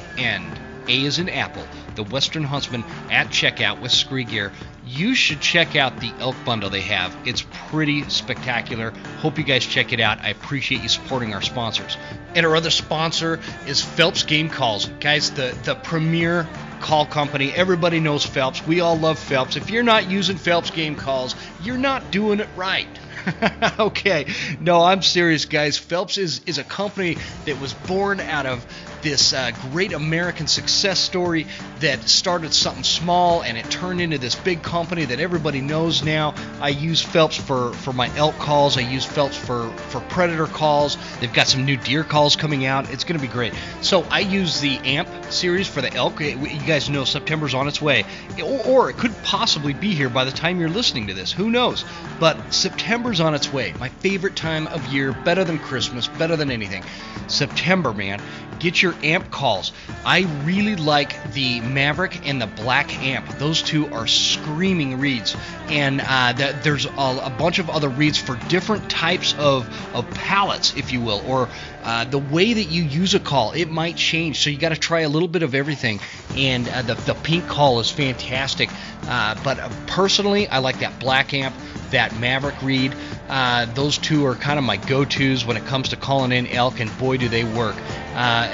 is 0.89 1.19
in 1.19 1.29
Apple. 1.29 1.65
The 1.95 2.03
Western 2.03 2.43
Huntsman 2.43 2.85
at 3.11 3.29
checkout 3.29 3.81
with 3.81 3.93
SKRE 3.93 4.29
Gear. 4.29 4.53
You 4.87 5.15
should 5.15 5.41
check 5.41 5.77
out 5.77 6.01
the 6.01 6.13
elk 6.19 6.37
bundle 6.45 6.69
they 6.69 6.83
have. 6.83 7.17
It's 7.25 7.45
pretty 7.69 8.09
spectacular. 8.11 8.91
Hope 9.21 9.39
you 9.39 9.45
guys 9.45 9.65
check 9.65 9.93
it 9.93 10.01
out. 10.01 10.21
I 10.21 10.29
appreciate 10.29 10.83
you 10.83 10.89
supporting 10.89 11.33
our 11.33 11.41
sponsors. 11.41 11.97
And 12.35 12.45
our 12.45 12.55
other 12.55 12.71
sponsor 12.71 13.41
is 13.67 13.81
Phelps 13.81 14.25
Game 14.25 14.51
Calls. 14.51 14.87
Guys, 15.01 15.31
the, 15.31 15.57
the 15.65 15.75
premier 15.75 16.47
call 16.85 17.07
company. 17.07 17.51
Everybody 17.51 17.99
knows 17.99 18.27
Phelps. 18.27 18.67
We 18.67 18.81
all 18.81 18.99
love 18.99 19.19
Phelps. 19.19 19.57
If 19.57 19.71
you're 19.71 19.83
not 19.83 20.11
using 20.11 20.37
Phelps 20.37 20.71
game 20.71 20.97
calls, 20.97 21.35
you're 21.63 21.79
not 21.79 22.11
doing 22.11 22.41
it 22.41 22.49
right. 22.57 22.87
okay, 23.79 24.27
no, 24.61 24.83
I'm 24.83 25.01
serious, 25.01 25.47
guys. 25.47 25.79
Phelps 25.79 26.19
is, 26.19 26.43
is 26.45 26.59
a 26.59 26.65
company 26.65 27.17
that 27.47 27.59
was 27.59 27.73
born 27.73 28.21
out 28.21 28.45
of 28.45 28.67
this 29.05 29.33
uh, 29.35 29.53
great 29.71 29.93
American 29.93 30.47
success 30.47 30.99
story 30.99 31.47
that 31.81 32.09
started 32.09 32.53
something 32.55 32.83
small 32.83 33.43
and 33.43 33.57
it 33.57 33.71
turned 33.71 34.01
into 34.01 34.19
this 34.19 34.35
big 34.35 34.63
company 34.63 35.05
that 35.05 35.21
everybody 35.21 35.61
knows 35.61 36.03
now. 36.03 36.35
I 36.61 36.71
use 36.71 37.03
Phelps 37.03 37.37
for, 37.37 37.73
for 37.75 37.93
my 37.93 38.11
elk 38.17 38.35
calls. 38.37 38.79
I 38.79 38.81
use 38.81 39.05
Phelps 39.05 39.37
for, 39.37 39.69
for 39.91 40.01
predator 40.01 40.47
calls. 40.47 40.97
They've 41.21 41.33
got 41.33 41.47
some 41.47 41.67
new 41.67 41.77
deer 41.77 42.03
calls 42.03 42.35
coming 42.35 42.65
out. 42.65 42.91
It's 42.91 43.05
going 43.05 43.21
to 43.21 43.25
be 43.25 43.31
great. 43.31 43.53
So 43.83 44.03
I 44.11 44.21
use 44.21 44.61
the 44.61 44.79
AMP 44.79 45.09
series 45.31 45.69
for 45.69 45.83
the 45.83 45.93
elk. 45.93 46.21
You 46.21 46.37
guys 46.67 46.89
know 46.89 47.05
September's 47.05 47.53
on 47.53 47.69
its 47.69 47.83
way, 47.83 48.05
or, 48.43 48.67
or 48.67 48.91
it 48.91 48.97
could 48.97 49.15
possibly 49.23 49.75
be 49.75 49.95
here 49.95 50.09
by 50.09 50.25
the 50.25 50.33
time 50.33 50.59
you're 50.59 50.71
listening 50.71 51.09
to 51.09 51.15
this. 51.15 51.31
Who 51.31 51.51
knows? 51.51 51.85
But 52.19 52.55
September's 52.55 53.21
on 53.21 53.35
its 53.35 53.53
way. 53.53 53.75
My 53.79 53.91
favorite 53.91 54.35
time 54.35 54.67
of 54.69 54.87
year, 54.87 55.13
better 55.13 55.45
than 55.45 55.59
Christmas, 55.59 56.09
better 56.09 56.37
than 56.37 56.51
anything. 56.51 56.83
September, 57.27 57.93
man. 57.93 58.23
Get 58.59 58.81
your 58.81 58.95
amp 59.03 59.31
calls. 59.31 59.73
I 60.05 60.21
really 60.45 60.77
like 60.77 61.33
the 61.33 61.61
Maverick 61.61 62.27
and 62.27 62.41
the 62.41 62.47
Black 62.47 62.95
Amp. 63.03 63.39
Those 63.39 63.63
two 63.63 63.93
are 63.93 64.07
screaming 64.07 65.01
reeds, 65.01 65.37
and 65.69 66.01
uh, 66.01 66.33
the, 66.33 66.59
there's 66.63 66.87
a, 66.87 66.91
a, 66.91 67.35
bunch 67.37 67.59
of 67.59 67.71
other 67.71 67.89
reeds 67.89 68.19
for 68.19 68.37
different 68.49 68.89
types 68.91 69.35
of 69.39 69.69
of 69.95 70.09
pallets, 70.11 70.77
if 70.77 70.93
you 70.93 71.01
will, 71.01 71.23
or 71.27 71.49
uh, 71.83 72.05
the 72.05 72.19
way 72.19 72.53
that 72.55 72.65
you 72.65 72.83
use 72.83 73.15
a 73.15 73.21
call. 73.21 73.53
It 73.53 73.71
might 73.71 73.97
change, 73.97 74.41
so 74.41 74.51
you 74.51 74.59
got 74.59 74.71
to 74.71 74.77
try 74.77 75.01
a 75.01 75.09
little 75.09 75.29
bit 75.29 75.43
of 75.43 75.55
everything. 75.55 76.01
And 76.37 76.69
uh, 76.69 76.83
the 76.83 76.95
the 76.95 77.15
pink 77.15 77.47
call 77.47 77.81
is 77.81 77.91
fantastic, 77.91 78.71
uh, 79.07 79.37
but 79.43 79.59
uh, 79.59 79.69
personally, 79.87 80.49
I 80.49 80.59
like 80.59 80.81
that 80.81 80.99
Black 80.99 81.35
Amp 81.35 81.55
that 81.91 82.19
Maverick 82.19 82.61
reed. 82.63 82.95
Uh, 83.29 83.67
those 83.75 83.97
two 83.99 84.27
are 84.27 84.35
kind 84.35 84.59
of 84.59 84.65
my 84.65 84.77
go-tos 84.77 85.45
when 85.45 85.57
it 85.57 85.65
comes 85.65 85.89
to 85.91 85.97
calling 85.97 86.33
in 86.33 86.47
elk, 86.49 86.81
and 86.81 86.97
boy, 86.99 87.17
do 87.17 87.29
they 87.29 87.45
work. 87.45 87.77
Uh, 88.15 88.51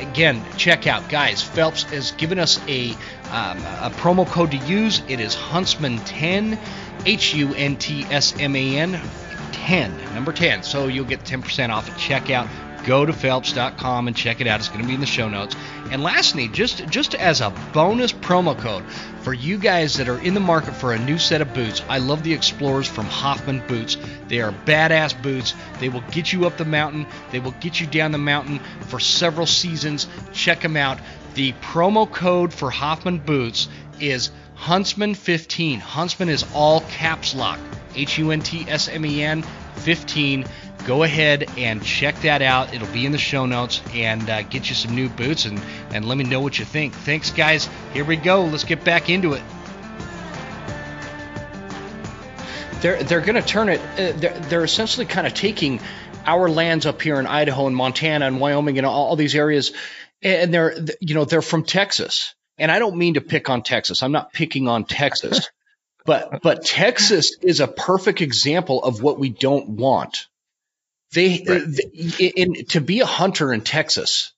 again, 0.00 0.42
check 0.56 0.86
out, 0.86 1.08
guys. 1.08 1.42
Phelps 1.42 1.82
has 1.84 2.12
given 2.12 2.38
us 2.38 2.60
a 2.66 2.92
um, 3.30 3.58
a 3.58 3.92
promo 3.96 4.26
code 4.26 4.52
to 4.52 4.56
use. 4.56 5.02
It 5.08 5.20
is 5.20 5.34
Huntsman10, 5.34 6.58
H 7.04 7.34
U 7.34 7.54
N 7.54 7.76
T 7.76 8.04
S 8.04 8.34
M 8.38 8.56
A 8.56 8.76
N 8.78 9.00
10, 9.52 10.14
number 10.14 10.32
10. 10.32 10.62
So 10.62 10.86
you'll 10.86 11.04
get 11.06 11.24
10% 11.24 11.70
off 11.70 11.88
at 11.88 11.96
checkout 11.98 12.48
go 12.86 13.04
to 13.04 13.12
phelps.com 13.12 14.06
and 14.06 14.16
check 14.16 14.40
it 14.40 14.46
out. 14.46 14.60
It's 14.60 14.68
going 14.68 14.80
to 14.80 14.86
be 14.86 14.94
in 14.94 15.00
the 15.00 15.06
show 15.06 15.28
notes. 15.28 15.54
And 15.90 16.02
lastly, 16.02 16.48
just 16.48 16.86
just 16.88 17.14
as 17.14 17.40
a 17.40 17.50
bonus 17.74 18.12
promo 18.12 18.56
code 18.56 18.84
for 19.20 19.34
you 19.34 19.58
guys 19.58 19.94
that 19.96 20.08
are 20.08 20.18
in 20.20 20.34
the 20.34 20.40
market 20.40 20.74
for 20.74 20.94
a 20.94 20.98
new 20.98 21.18
set 21.18 21.42
of 21.42 21.52
boots, 21.52 21.82
I 21.88 21.98
love 21.98 22.22
the 22.22 22.32
Explorers 22.32 22.88
from 22.88 23.06
Hoffman 23.06 23.66
Boots. 23.66 23.98
They 24.28 24.40
are 24.40 24.52
badass 24.52 25.20
boots. 25.20 25.52
They 25.80 25.88
will 25.88 26.04
get 26.12 26.32
you 26.32 26.46
up 26.46 26.56
the 26.56 26.64
mountain. 26.64 27.06
They 27.32 27.40
will 27.40 27.54
get 27.60 27.80
you 27.80 27.86
down 27.86 28.12
the 28.12 28.18
mountain 28.18 28.60
for 28.82 29.00
several 29.00 29.46
seasons. 29.46 30.06
Check 30.32 30.60
them 30.60 30.76
out. 30.76 30.98
The 31.34 31.52
promo 31.54 32.10
code 32.10 32.54
for 32.54 32.70
Hoffman 32.70 33.18
Boots 33.18 33.68
is 34.00 34.30
Huntsman15. 34.56 35.80
Huntsman 35.80 36.28
is 36.28 36.44
all 36.54 36.80
caps 36.82 37.34
lock. 37.34 37.58
H 37.94 38.18
U 38.18 38.30
N 38.30 38.40
T 38.40 38.64
S 38.68 38.88
M 38.88 39.04
E 39.04 39.22
N 39.22 39.42
15 39.76 40.44
go 40.86 41.02
ahead 41.02 41.50
and 41.58 41.82
check 41.82 42.20
that 42.20 42.42
out. 42.42 42.72
It'll 42.72 42.86
be 42.88 43.04
in 43.04 43.12
the 43.12 43.18
show 43.18 43.44
notes 43.44 43.82
and 43.92 44.28
uh, 44.30 44.42
get 44.42 44.68
you 44.68 44.74
some 44.74 44.94
new 44.94 45.08
boots 45.08 45.44
and, 45.44 45.60
and 45.90 46.06
let 46.06 46.16
me 46.16 46.24
know 46.24 46.40
what 46.40 46.58
you 46.58 46.64
think. 46.64 46.94
Thanks, 46.94 47.30
guys. 47.30 47.68
Here 47.92 48.04
we 48.04 48.16
go. 48.16 48.44
Let's 48.44 48.64
get 48.64 48.84
back 48.84 49.10
into 49.10 49.32
it. 49.32 49.42
They're, 52.80 53.02
they're 53.02 53.20
going 53.20 53.34
to 53.34 53.42
turn 53.42 53.68
it, 53.68 53.80
uh, 53.80 54.16
they're, 54.16 54.38
they're 54.38 54.64
essentially 54.64 55.06
kind 55.06 55.26
of 55.26 55.34
taking 55.34 55.80
our 56.24 56.48
lands 56.48 56.86
up 56.86 57.02
here 57.02 57.18
in 57.18 57.26
Idaho 57.26 57.66
and 57.66 57.74
Montana 57.74 58.26
and 58.26 58.38
Wyoming 58.38 58.78
and 58.78 58.86
all, 58.86 59.08
all 59.08 59.16
these 59.16 59.34
areas, 59.34 59.72
and 60.22 60.54
they're, 60.54 60.76
you 61.00 61.14
know, 61.14 61.24
they're 61.24 61.42
from 61.42 61.64
Texas. 61.64 62.34
And 62.58 62.70
I 62.70 62.78
don't 62.78 62.96
mean 62.96 63.14
to 63.14 63.20
pick 63.20 63.50
on 63.50 63.62
Texas. 63.62 64.02
I'm 64.02 64.12
not 64.12 64.32
picking 64.32 64.68
on 64.68 64.84
Texas. 64.84 65.50
but 66.04 66.42
but 66.42 66.64
Texas 66.64 67.36
is 67.42 67.60
a 67.60 67.66
perfect 67.66 68.20
example 68.20 68.82
of 68.82 69.02
what 69.02 69.18
we 69.18 69.30
don't 69.30 69.70
want. 69.70 70.26
They, 71.12 71.44
right. 71.46 71.62
they 71.66 72.26
in, 72.26 72.66
to 72.66 72.80
be 72.80 73.00
a 73.00 73.06
hunter 73.06 73.52
in 73.52 73.60
Texas, 73.60 74.32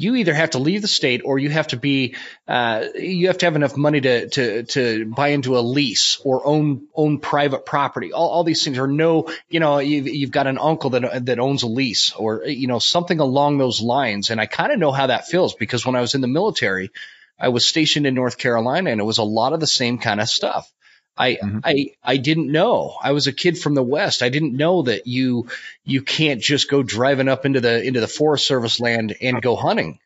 you 0.00 0.16
either 0.16 0.32
have 0.32 0.50
to 0.50 0.58
leave 0.58 0.80
the 0.80 0.88
state 0.88 1.20
or 1.24 1.38
you 1.38 1.50
have 1.50 1.68
to 1.68 1.76
be 1.76 2.14
uh, 2.48 2.86
you 2.94 3.26
have 3.26 3.36
to 3.38 3.46
have 3.46 3.54
enough 3.54 3.76
money 3.76 4.00
to 4.00 4.28
to 4.30 4.62
to 4.62 5.04
buy 5.04 5.28
into 5.28 5.58
a 5.58 5.60
lease 5.60 6.18
or 6.24 6.46
own 6.46 6.86
own 6.94 7.18
private 7.18 7.66
property. 7.66 8.12
All, 8.12 8.30
all 8.30 8.44
these 8.44 8.64
things 8.64 8.78
are 8.78 8.86
no, 8.86 9.30
you 9.50 9.60
know, 9.60 9.78
you've, 9.78 10.08
you've 10.08 10.30
got 10.30 10.46
an 10.46 10.56
uncle 10.58 10.90
that 10.90 11.26
that 11.26 11.38
owns 11.38 11.64
a 11.64 11.66
lease 11.66 12.14
or 12.14 12.44
you 12.46 12.66
know 12.66 12.78
something 12.78 13.20
along 13.20 13.58
those 13.58 13.82
lines. 13.82 14.30
And 14.30 14.40
I 14.40 14.46
kind 14.46 14.72
of 14.72 14.78
know 14.78 14.90
how 14.90 15.08
that 15.08 15.26
feels 15.26 15.54
because 15.54 15.84
when 15.84 15.96
I 15.96 16.00
was 16.00 16.14
in 16.14 16.22
the 16.22 16.28
military, 16.28 16.90
I 17.38 17.48
was 17.48 17.66
stationed 17.66 18.06
in 18.06 18.14
North 18.14 18.38
Carolina 18.38 18.90
and 18.90 19.00
it 19.00 19.04
was 19.04 19.18
a 19.18 19.22
lot 19.22 19.52
of 19.52 19.60
the 19.60 19.66
same 19.66 19.98
kind 19.98 20.20
of 20.20 20.30
stuff. 20.30 20.72
I, 21.20 21.34
mm-hmm. 21.34 21.58
I, 21.62 21.92
I 22.02 22.16
didn't 22.16 22.50
know. 22.50 22.96
I 23.00 23.12
was 23.12 23.26
a 23.26 23.32
kid 23.32 23.58
from 23.58 23.74
the 23.74 23.82
West. 23.82 24.22
I 24.22 24.30
didn't 24.30 24.56
know 24.56 24.82
that 24.82 25.06
you, 25.06 25.48
you 25.84 26.00
can't 26.00 26.40
just 26.40 26.70
go 26.70 26.82
driving 26.82 27.28
up 27.28 27.44
into 27.44 27.60
the, 27.60 27.82
into 27.82 28.00
the 28.00 28.08
Forest 28.08 28.46
Service 28.46 28.80
land 28.80 29.14
and 29.20 29.42
go 29.42 29.54
hunting. 29.54 29.98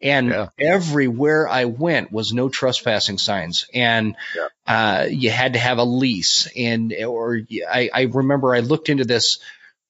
And 0.00 0.28
yeah. 0.28 0.48
everywhere 0.60 1.48
I 1.48 1.64
went 1.64 2.12
was 2.12 2.32
no 2.32 2.48
trespassing 2.48 3.18
signs. 3.18 3.66
And, 3.74 4.14
yeah. 4.36 4.46
uh, 4.64 5.06
you 5.10 5.30
had 5.30 5.54
to 5.54 5.58
have 5.58 5.78
a 5.78 5.84
lease. 5.84 6.48
And, 6.56 6.94
or 7.04 7.40
I, 7.68 7.90
I 7.92 8.02
remember 8.02 8.54
I 8.54 8.60
looked 8.60 8.90
into 8.90 9.04
this, 9.04 9.40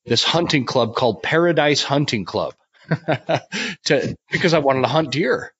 this 0.06 0.24
hunting 0.24 0.64
club 0.64 0.94
called 0.94 1.22
Paradise 1.22 1.82
Hunting 1.82 2.24
Club. 2.24 2.54
to 3.84 4.16
because 4.32 4.54
I 4.54 4.60
wanted 4.60 4.80
to 4.80 4.88
hunt 4.88 5.12
deer. 5.12 5.52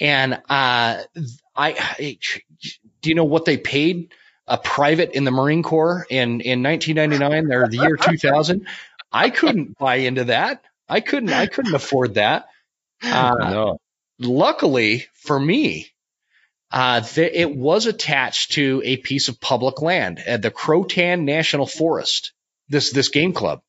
And 0.00 0.34
uh, 0.34 0.38
I, 0.50 1.04
I, 1.56 2.18
do 3.00 3.08
you 3.08 3.14
know 3.14 3.24
what 3.24 3.44
they 3.44 3.56
paid 3.56 4.12
a 4.48 4.58
private 4.58 5.12
in 5.12 5.24
the 5.24 5.30
Marine 5.30 5.62
Corps 5.62 6.06
in 6.08 6.40
in 6.40 6.62
1999 6.62 7.52
or 7.52 7.68
the 7.68 7.78
year 7.78 7.96
2000? 7.96 8.66
I 9.12 9.30
couldn't 9.30 9.78
buy 9.78 9.96
into 9.96 10.24
that. 10.24 10.62
I 10.88 11.00
couldn't. 11.00 11.32
I 11.32 11.46
couldn't 11.46 11.74
afford 11.74 12.14
that. 12.14 12.48
Uh, 13.02 13.34
no. 13.38 13.78
Luckily 14.18 15.06
for 15.14 15.38
me, 15.38 15.88
uh, 16.70 17.00
th- 17.00 17.32
it 17.34 17.54
was 17.54 17.86
attached 17.86 18.52
to 18.52 18.82
a 18.84 18.96
piece 18.96 19.28
of 19.28 19.40
public 19.40 19.80
land 19.80 20.18
at 20.18 20.42
the 20.42 20.50
Croatan 20.50 21.24
National 21.24 21.66
Forest. 21.66 22.32
This 22.68 22.90
this 22.90 23.08
game 23.08 23.32
club, 23.32 23.62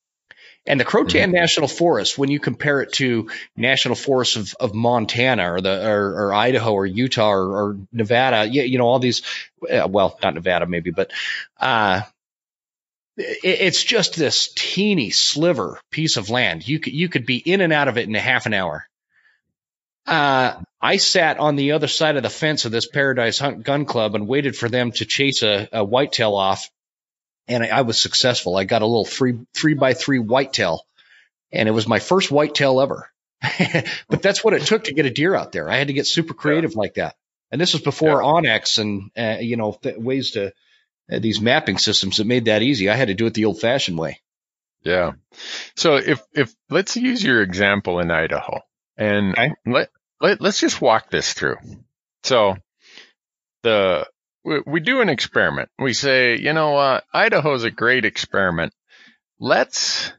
and 0.69 0.79
the 0.79 0.85
Croatan 0.85 1.21
mm-hmm. 1.23 1.31
National 1.31 1.67
Forest, 1.67 2.15
when 2.15 2.29
you 2.29 2.39
compare 2.39 2.81
it 2.81 2.93
to 2.93 3.31
national 3.57 3.95
forests 3.95 4.35
of, 4.35 4.53
of 4.59 4.75
Montana 4.75 5.53
or 5.53 5.61
the 5.61 5.89
or, 5.89 6.27
or 6.27 6.33
Idaho 6.33 6.73
or 6.73 6.85
Utah 6.85 7.31
or, 7.31 7.57
or, 7.57 7.77
Nevada, 7.91 8.47
you, 8.47 8.61
you 8.61 8.77
know 8.77 8.85
all 8.85 8.99
these, 8.99 9.23
uh, 9.67 9.87
well, 9.89 10.19
not 10.21 10.35
Nevada 10.35 10.67
maybe, 10.67 10.91
but 10.91 11.11
uh, 11.59 12.01
it, 13.17 13.39
it's 13.43 13.83
just 13.83 14.15
this 14.15 14.53
teeny 14.55 15.09
sliver 15.09 15.81
piece 15.89 16.17
of 16.17 16.29
land. 16.29 16.65
You 16.67 16.79
could 16.79 16.93
you 16.93 17.09
could 17.09 17.25
be 17.25 17.37
in 17.37 17.61
and 17.61 17.73
out 17.73 17.87
of 17.87 17.97
it 17.97 18.07
in 18.07 18.15
a 18.15 18.19
half 18.19 18.45
an 18.45 18.53
hour. 18.53 18.85
Uh, 20.05 20.53
I 20.79 20.97
sat 20.97 21.39
on 21.39 21.55
the 21.55 21.71
other 21.71 21.87
side 21.87 22.15
of 22.15 22.21
the 22.21 22.29
fence 22.29 22.65
of 22.65 22.71
this 22.71 22.87
Paradise 22.87 23.39
Hunt 23.39 23.63
Gun 23.63 23.85
Club 23.85 24.13
and 24.13 24.27
waited 24.27 24.55
for 24.55 24.69
them 24.69 24.91
to 24.93 25.05
chase 25.05 25.41
a, 25.41 25.67
a 25.71 25.83
whitetail 25.83 26.35
off 26.35 26.69
and 27.49 27.63
I, 27.63 27.67
I, 27.67 27.81
was 27.81 28.01
successful. 28.01 28.55
I 28.55 28.63
got 28.63 28.81
a 28.81 28.85
little 28.85 29.05
three 29.05 29.39
three 29.53 29.73
by 29.73 29.93
three 29.93 30.19
whitetail, 30.19 30.85
and 31.51 31.67
it 31.67 31.71
was 31.71 31.87
my 31.87 31.99
first 31.99 32.31
whitetail 32.31 32.79
ever. 32.79 33.09
but 34.09 34.21
that's 34.21 34.43
what 34.43 34.53
it 34.53 34.63
took 34.63 34.85
to 34.85 34.93
get 34.93 35.05
a 35.05 35.09
deer 35.09 35.35
out 35.35 35.51
there. 35.51 35.69
I 35.69 35.77
had 35.77 35.87
to 35.87 35.93
get 35.93 36.07
super 36.07 36.33
creative 36.33 36.71
yeah. 36.71 36.79
like 36.79 36.93
that. 36.95 37.15
And 37.51 37.59
this 37.59 37.73
was 37.73 37.81
before 37.81 38.21
yeah. 38.21 38.27
onX 38.27 38.79
and 38.79 39.11
uh, 39.17 39.39
you 39.41 39.57
know 39.57 39.77
th- 39.81 39.97
ways 39.97 40.31
to 40.31 40.53
uh, 41.11 41.19
these 41.19 41.41
mapping 41.41 41.77
systems 41.77 42.17
that 42.17 42.27
made 42.27 42.45
that 42.45 42.61
easy. 42.61 42.89
I 42.89 42.95
had 42.95 43.07
to 43.07 43.13
do 43.13 43.25
it 43.25 43.33
the 43.33 43.45
old 43.45 43.59
fashioned 43.59 43.97
way. 43.97 44.21
Yeah. 44.83 45.13
So 45.75 45.95
if 45.95 46.21
if 46.33 46.53
let's 46.69 46.95
use 46.95 47.23
your 47.23 47.41
example 47.41 47.99
in 47.99 48.11
Idaho 48.11 48.61
and 48.97 49.31
okay. 49.31 49.53
let, 49.65 49.89
let 50.21 50.41
let's 50.41 50.59
just 50.59 50.81
walk 50.81 51.09
this 51.09 51.33
through. 51.33 51.57
So 52.23 52.55
the 53.63 54.07
we, 54.49 54.61
we 54.65 54.79
do 54.79 55.01
an 55.01 55.09
experiment. 55.09 55.69
We 55.77 55.93
say, 55.93 56.37
you 56.37 56.53
know 56.53 56.71
what, 56.71 57.03
Idaho's 57.13 57.63
a 57.63 57.71
great 57.71 58.03
experiment. 58.03 58.73
Let's 59.39 60.11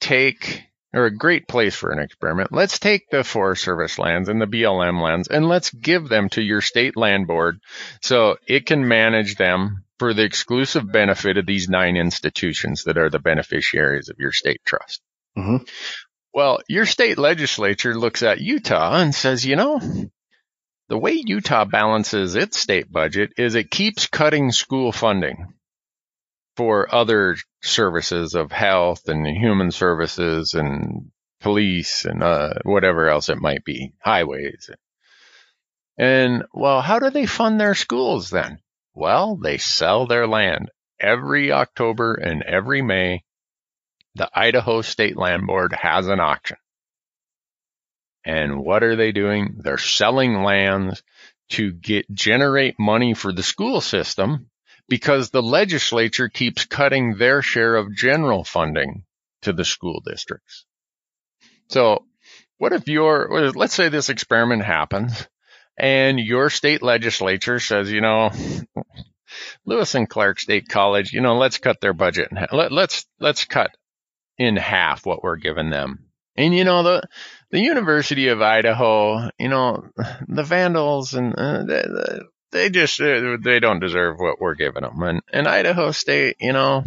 take, 0.00 0.64
or 0.92 1.04
a 1.04 1.14
great 1.14 1.46
place 1.46 1.76
for 1.76 1.90
an 1.90 1.98
experiment. 1.98 2.50
Let's 2.50 2.78
take 2.78 3.10
the 3.10 3.22
Forest 3.22 3.62
Service 3.62 3.98
lands 3.98 4.28
and 4.28 4.40
the 4.40 4.46
BLM 4.46 5.02
lands 5.02 5.28
and 5.28 5.46
let's 5.46 5.70
give 5.70 6.08
them 6.08 6.30
to 6.30 6.42
your 6.42 6.62
state 6.62 6.96
land 6.96 7.26
board 7.26 7.60
so 8.00 8.36
it 8.48 8.66
can 8.66 8.88
manage 8.88 9.36
them 9.36 9.84
for 9.98 10.14
the 10.14 10.24
exclusive 10.24 10.90
benefit 10.90 11.36
of 11.36 11.46
these 11.46 11.68
nine 11.68 11.96
institutions 11.96 12.84
that 12.84 12.98
are 12.98 13.10
the 13.10 13.20
beneficiaries 13.20 14.08
of 14.08 14.16
your 14.18 14.32
state 14.32 14.60
trust. 14.64 15.02
Mm-hmm. 15.36 15.64
Well, 16.32 16.60
your 16.68 16.86
state 16.86 17.18
legislature 17.18 17.96
looks 17.96 18.22
at 18.24 18.40
Utah 18.40 18.96
and 18.96 19.14
says, 19.14 19.46
you 19.46 19.54
know, 19.54 19.78
the 20.94 20.98
way 20.98 21.20
Utah 21.26 21.64
balances 21.64 22.36
its 22.36 22.56
state 22.56 22.88
budget 22.88 23.32
is 23.36 23.56
it 23.56 23.68
keeps 23.68 24.06
cutting 24.06 24.52
school 24.52 24.92
funding 24.92 25.52
for 26.56 26.94
other 26.94 27.36
services 27.64 28.36
of 28.36 28.52
health 28.52 29.08
and 29.08 29.26
human 29.26 29.72
services 29.72 30.54
and 30.54 31.10
police 31.40 32.04
and 32.04 32.22
uh, 32.22 32.54
whatever 32.62 33.08
else 33.08 33.28
it 33.28 33.40
might 33.40 33.64
be, 33.64 33.92
highways. 33.98 34.70
And 35.98 36.44
well, 36.54 36.80
how 36.80 37.00
do 37.00 37.10
they 37.10 37.26
fund 37.26 37.60
their 37.60 37.74
schools 37.74 38.30
then? 38.30 38.60
Well, 38.94 39.34
they 39.34 39.58
sell 39.58 40.06
their 40.06 40.28
land 40.28 40.70
every 41.00 41.50
October 41.50 42.14
and 42.14 42.40
every 42.44 42.82
May. 42.82 43.24
The 44.14 44.30
Idaho 44.32 44.80
State 44.82 45.16
Land 45.16 45.48
Board 45.48 45.72
has 45.72 46.06
an 46.06 46.20
auction. 46.20 46.56
And 48.24 48.60
what 48.60 48.82
are 48.82 48.96
they 48.96 49.12
doing? 49.12 49.60
They're 49.62 49.78
selling 49.78 50.42
lands 50.42 51.02
to 51.50 51.72
get 51.72 52.10
generate 52.12 52.78
money 52.78 53.14
for 53.14 53.32
the 53.32 53.42
school 53.42 53.80
system 53.80 54.50
because 54.88 55.30
the 55.30 55.42
legislature 55.42 56.28
keeps 56.28 56.64
cutting 56.64 57.16
their 57.16 57.42
share 57.42 57.76
of 57.76 57.94
general 57.94 58.44
funding 58.44 59.04
to 59.42 59.52
the 59.52 59.64
school 59.64 60.02
districts. 60.04 60.64
So 61.68 62.04
what 62.58 62.72
if 62.72 62.88
your, 62.88 63.52
let's 63.52 63.74
say 63.74 63.88
this 63.88 64.08
experiment 64.08 64.64
happens 64.64 65.28
and 65.76 66.18
your 66.18 66.50
state 66.50 66.82
legislature 66.82 67.60
says, 67.60 67.90
you 67.90 68.00
know, 68.00 68.30
Lewis 69.66 69.94
and 69.94 70.08
Clark 70.08 70.40
State 70.40 70.68
College, 70.68 71.12
you 71.12 71.20
know, 71.20 71.36
let's 71.36 71.58
cut 71.58 71.80
their 71.80 71.94
budget. 71.94 72.28
Let, 72.52 72.72
let's, 72.72 73.06
let's 73.18 73.44
cut 73.44 73.70
in 74.38 74.56
half 74.56 75.04
what 75.04 75.22
we're 75.22 75.36
giving 75.36 75.70
them. 75.70 76.06
And 76.36 76.54
you 76.54 76.64
know, 76.64 76.82
the, 76.82 77.02
the 77.54 77.60
University 77.60 78.26
of 78.28 78.42
Idaho, 78.42 79.30
you 79.38 79.48
know, 79.48 79.88
the 80.26 80.42
Vandals 80.42 81.14
and 81.14 81.36
uh, 81.36 81.62
they, 81.62 81.84
they 82.50 82.68
just 82.68 83.00
uh, 83.00 83.36
they 83.40 83.60
don't 83.60 83.78
deserve 83.78 84.16
what 84.18 84.40
we're 84.40 84.56
giving 84.56 84.82
them. 84.82 85.00
And 85.00 85.20
and 85.32 85.46
Idaho 85.46 85.92
State, 85.92 86.34
you 86.40 86.52
know, 86.52 86.82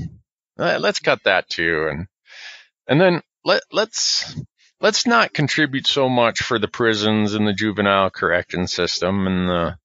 let's 0.58 1.00
cut 1.00 1.24
that 1.24 1.48
too. 1.48 1.88
And 1.90 2.08
and 2.86 3.00
then 3.00 3.22
let 3.46 3.62
let's 3.72 4.36
let's 4.82 5.08
not 5.08 5.34
contribute 5.34 5.88
so 5.88 6.10
much 6.10 6.44
for 6.44 6.60
the 6.60 6.68
prisons 6.68 7.34
and 7.34 7.48
the 7.48 7.54
juvenile 7.54 8.10
correction 8.10 8.68
system 8.68 9.26
and 9.26 9.48
the 9.48 9.78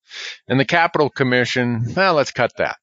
and 0.49 0.59
the 0.59 0.65
capital 0.65 1.09
commission. 1.09 1.93
Well, 1.95 2.15
let's 2.15 2.31
cut 2.31 2.51
that. 2.57 2.75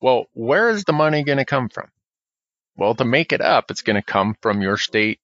Well, 0.00 0.24
where 0.32 0.70
is 0.70 0.82
the 0.82 0.92
money 0.92 1.22
going 1.22 1.38
to 1.38 1.44
come 1.44 1.68
from? 1.68 1.86
Well, 2.74 2.96
to 2.96 3.04
make 3.04 3.32
it 3.32 3.40
up, 3.40 3.70
it's 3.70 3.82
going 3.82 3.94
to 3.94 4.02
come 4.02 4.34
from 4.42 4.60
your 4.60 4.76
state 4.76 5.20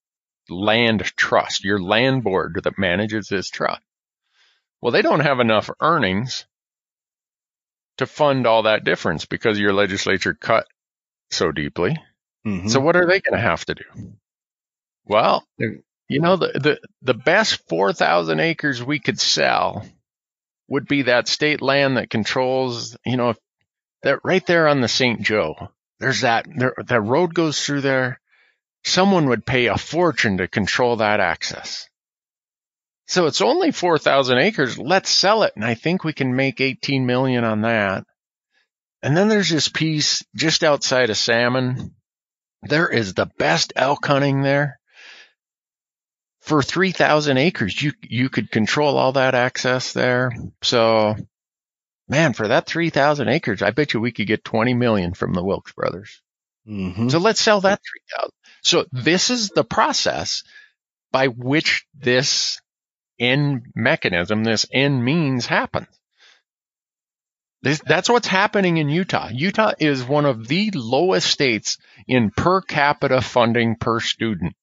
land 0.51 1.03
trust, 1.17 1.65
your 1.65 1.81
land 1.81 2.25
board 2.25 2.61
that 2.65 2.79
manages 2.79 3.29
this 3.29 3.51
trust. 3.51 3.83
Well, 4.81 4.93
they 4.93 5.03
don't 5.03 5.21
have 5.21 5.41
enough 5.41 5.71
earnings 5.81 6.47
to 7.99 8.07
fund 8.07 8.47
all 8.47 8.63
that 8.63 8.85
difference 8.85 9.27
because 9.27 9.59
your 9.59 9.73
legislature 9.73 10.35
cut 10.35 10.67
so 11.31 11.53
deeply. 11.53 11.97
Mm-hmm. 12.47 12.69
So 12.69 12.81
what 12.81 12.97
are 12.97 13.07
they 13.07 13.21
going 13.21 13.35
to 13.35 13.41
have 13.41 13.65
to 13.67 13.75
do? 13.75 13.85
Well, 15.05 15.45
you 15.59 16.21
know, 16.21 16.37
the, 16.37 16.49
the, 16.55 16.81
the 17.03 17.15
best 17.15 17.69
4,000 17.69 18.41
acres 18.41 18.83
we 18.83 19.01
could 19.01 19.21
sell 19.21 19.85
would 20.69 20.87
be 20.87 21.03
that 21.03 21.29
state 21.29 21.61
land 21.61 21.97
that 21.97 22.11
controls, 22.11 22.97
you 23.05 23.17
know, 23.17 23.35
that 24.03 24.21
right 24.23 24.47
there 24.47 24.69
on 24.69 24.81
the 24.81 24.89
St. 24.89 25.23
Joe. 25.23 25.55
There's 25.99 26.21
that, 26.21 26.47
there, 26.55 26.75
that 26.87 27.01
road 27.01 27.35
goes 27.35 27.65
through 27.65 27.81
there 27.81 28.21
someone 28.89 29.29
would 29.29 29.47
pay 29.47 29.67
a 29.67 29.77
fortune 29.77 30.39
to 30.39 30.49
control 30.49 30.97
that 30.97 31.21
access. 31.21 31.89
So 33.07 33.27
it's 33.27 33.41
only 33.41 33.71
4,000 33.71 34.39
acres. 34.39 34.79
Let's 34.79 35.11
sell 35.11 35.43
it. 35.45 35.53
And 35.57 35.65
I 35.65 35.75
think 35.75 36.05
we 36.05 36.13
can 36.13 36.37
make 36.37 36.61
18 36.61 37.07
million 37.07 37.45
on 37.45 37.63
that. 37.63 38.05
And 39.03 39.17
then 39.17 39.29
there's 39.29 39.49
this 39.49 39.69
piece 39.69 40.25
just 40.35 40.63
outside 40.63 41.09
of 41.11 41.17
Salmon. 41.17 41.95
There 42.63 42.89
is 42.89 43.15
the 43.15 43.31
best 43.39 43.73
elk 43.77 44.05
hunting 44.05 44.43
there. 44.43 44.79
For 46.41 46.63
3,000 46.63 47.37
acres, 47.37 47.81
you, 47.81 47.93
you 48.03 48.29
could 48.29 48.51
control 48.51 48.97
all 48.97 49.13
that 49.13 49.35
access 49.35 49.93
there. 49.93 50.33
So 50.63 51.17
man, 52.09 52.33
for 52.33 52.49
that 52.49 52.67
3,000 52.67 53.29
acres, 53.29 53.63
I 53.63 53.71
bet 53.71 53.95
you 53.95 54.01
we 54.01 54.13
could 54.13 54.27
get 54.27 54.45
20 54.45 54.75
million 54.75 55.15
from 55.15 55.35
the 55.35 55.45
Wilks 55.45 55.73
brothers. 55.73 56.23
Mm-hmm. 56.67 57.09
So 57.09 57.19
let's 57.19 57.41
sell 57.41 57.61
that 57.61 57.81
3,000. 58.17 58.31
So 58.63 58.85
this 58.93 59.31
is 59.31 59.51
the 59.51 59.65
process 59.65 60.43
by 61.13 61.29
which 61.29 61.87
this 61.95 62.61
end 63.19 63.67
mechanism, 63.75 64.45
this 64.45 64.67
end 64.73 65.05
means 65.05 65.47
happens. 65.47 65.89
This, 67.63 67.81
that's 67.85 68.09
what's 68.09 68.29
happening 68.29 68.77
in 68.77 68.89
Utah. 68.89 69.31
Utah 69.33 69.73
is 69.81 70.05
one 70.05 70.27
of 70.27 70.47
the 70.47 70.71
lowest 70.75 71.29
states 71.29 71.79
in 72.07 72.31
per 72.31 72.61
capita 72.61 73.21
funding 73.21 73.77
per 73.77 73.99
student. 73.99 74.55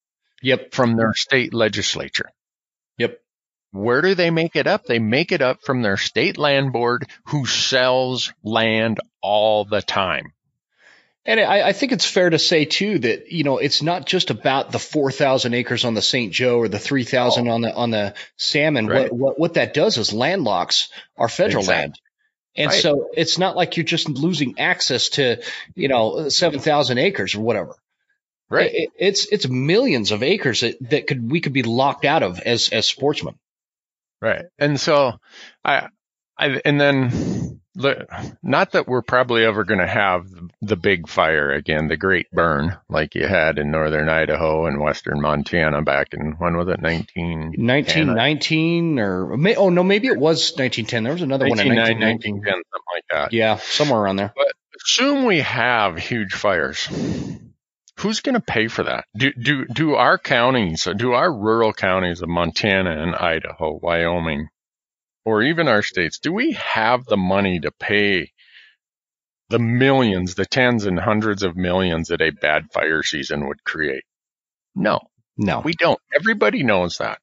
Yep. 0.42 0.74
From 0.74 0.96
their 0.96 1.14
state 1.14 1.54
legislature. 1.54 2.30
Yep. 2.98 3.20
Where 3.72 4.02
do 4.02 4.16
they 4.16 4.30
make 4.30 4.56
it 4.56 4.68
up? 4.68 4.86
They 4.86 5.00
make 5.00 5.32
it 5.32 5.42
up 5.42 5.64
from 5.64 5.82
their 5.82 5.98
state 5.98 6.38
land 6.38 6.72
board 6.72 7.10
who 7.26 7.46
sells 7.46 8.32
land 8.44 9.00
all 9.22 9.66
the 9.66 9.82
time. 9.82 10.32
And 11.28 11.40
I, 11.40 11.70
I, 11.70 11.74
think 11.74 11.92
it's 11.92 12.06
fair 12.06 12.30
to 12.30 12.38
say 12.38 12.66
too 12.66 13.00
that 13.00 13.32
you 13.32 13.44
know 13.44 13.58
it's 13.58 13.82
not 13.82 14.06
just 14.06 14.30
about 14.30 14.72
the 14.72 14.78
four 14.78 15.12
thousand 15.12 15.56
acres 15.56 15.84
on 15.84 15.96
the 15.96 16.02
St. 16.02 16.32
Joe 16.32 16.60
or 16.60 16.68
the 16.68 16.78
three 16.78 17.04
thousand 17.04 17.48
oh. 17.48 17.54
on 17.54 17.62
the 17.62 17.74
on 17.74 17.90
the 17.90 18.14
salmon. 18.38 18.86
Right. 18.88 19.12
What, 19.12 19.14
what, 19.14 19.40
what 19.40 19.54
that 19.56 19.74
does 19.74 19.98
is 19.98 20.14
landlocks 20.14 20.90
our 21.18 21.28
federal 21.28 21.62
exactly. 21.62 21.82
land, 21.82 22.00
and 22.56 22.72
right. 22.72 22.82
so 22.82 23.10
it's 23.16 23.40
not 23.40 23.56
like 23.56 23.76
you're 23.76 23.86
just 23.86 24.08
losing 24.08 24.60
access 24.60 25.10
to 25.10 25.42
you 25.74 25.88
know 25.88 26.30
seven 26.30 26.60
thousand 26.60 27.00
acres 27.00 27.34
or 27.34 27.42
whatever. 27.42 27.76
Right. 28.48 28.72
It, 28.72 28.90
it's 28.98 29.26
it's 29.32 29.48
millions 29.48 30.12
of 30.12 30.22
acres 30.22 30.62
that, 30.62 30.78
that 30.92 31.08
could 31.08 31.32
we 31.32 31.42
could 31.42 31.54
be 31.54 31.64
locked 31.64 32.06
out 32.06 32.22
of 32.22 32.40
as 32.40 32.70
as 32.70 32.88
sportsmen. 32.88 33.36
Right. 34.22 34.46
And 34.60 34.80
so 34.80 35.14
I 35.64 35.88
I 36.38 36.62
and 36.64 36.80
then 36.80 37.10
not 37.76 38.72
that 38.72 38.88
we're 38.88 39.02
probably 39.02 39.44
ever 39.46 39.64
going 39.64 39.80
to 39.80 39.88
have 39.88 40.28
the 40.62 40.78
big 40.78 41.08
fire 41.08 41.52
again, 41.52 41.88
the 41.88 41.98
great 41.98 42.32
burn 42.32 42.78
like 42.90 43.16
you 43.16 43.28
had 43.28 43.58
in 43.60 43.72
northern 43.72 44.10
Idaho 44.10 44.66
and 44.66 44.80
western 44.80 45.22
Montana 45.22 45.82
back 45.82 46.14
in 46.14 46.34
when 46.38 46.56
was 46.58 46.68
it 46.70 46.82
19 46.82 47.54
1919 47.58 49.00
or 49.00 49.38
may, 49.38 49.56
oh 49.56 49.70
no 49.70 49.84
maybe 49.84 50.08
it 50.08 50.18
was 50.18 50.54
1910 50.54 51.04
there 51.04 51.14
was 51.14 51.22
another 51.22 51.48
one 51.48 51.60
in 51.60 51.76
1910 51.76 52.42
something 52.42 52.62
like 52.94 53.04
that. 53.12 53.34
Yeah, 53.34 53.58
somewhere 53.58 54.02
around 54.02 54.18
there. 54.18 54.34
But 54.36 54.48
assume 54.86 55.26
we 55.26 55.40
have 55.40 55.98
huge 55.98 56.34
fires. 56.34 56.88
Who's 58.00 58.20
going 58.20 58.36
to 58.36 58.42
pay 58.42 58.68
for 58.68 58.84
that? 58.84 59.06
Do 59.16 59.32
do 59.34 59.66
do 59.66 59.96
our 59.96 60.18
counties, 60.18 60.88
do 60.98 61.14
our 61.14 61.32
rural 61.32 61.72
counties 61.72 62.22
of 62.22 62.28
Montana 62.28 62.92
and 63.02 63.16
Idaho, 63.16 63.80
Wyoming, 63.82 64.50
or 65.26 65.42
even 65.44 65.68
our 65.68 65.82
states, 65.82 66.20
do 66.20 66.32
we 66.32 66.54
have 66.54 67.06
the 67.06 67.18
money 67.18 67.60
to 67.60 67.72
pay 67.72 68.32
the 69.50 69.60
millions, 69.60 70.36
the 70.36 70.46
tens 70.46 70.86
and 70.86 71.00
hundreds 71.00 71.44
of 71.44 71.56
millions 71.56 72.10
that 72.10 72.22
a 72.22 72.32
bad 72.32 72.72
fire 72.72 73.04
season 73.04 73.48
would 73.48 73.64
create? 73.64 74.04
No. 74.76 75.00
No. 75.38 75.62
We 75.62 75.74
don't. 75.74 76.00
Everybody 76.16 76.64
knows 76.64 77.00
that. 77.00 77.20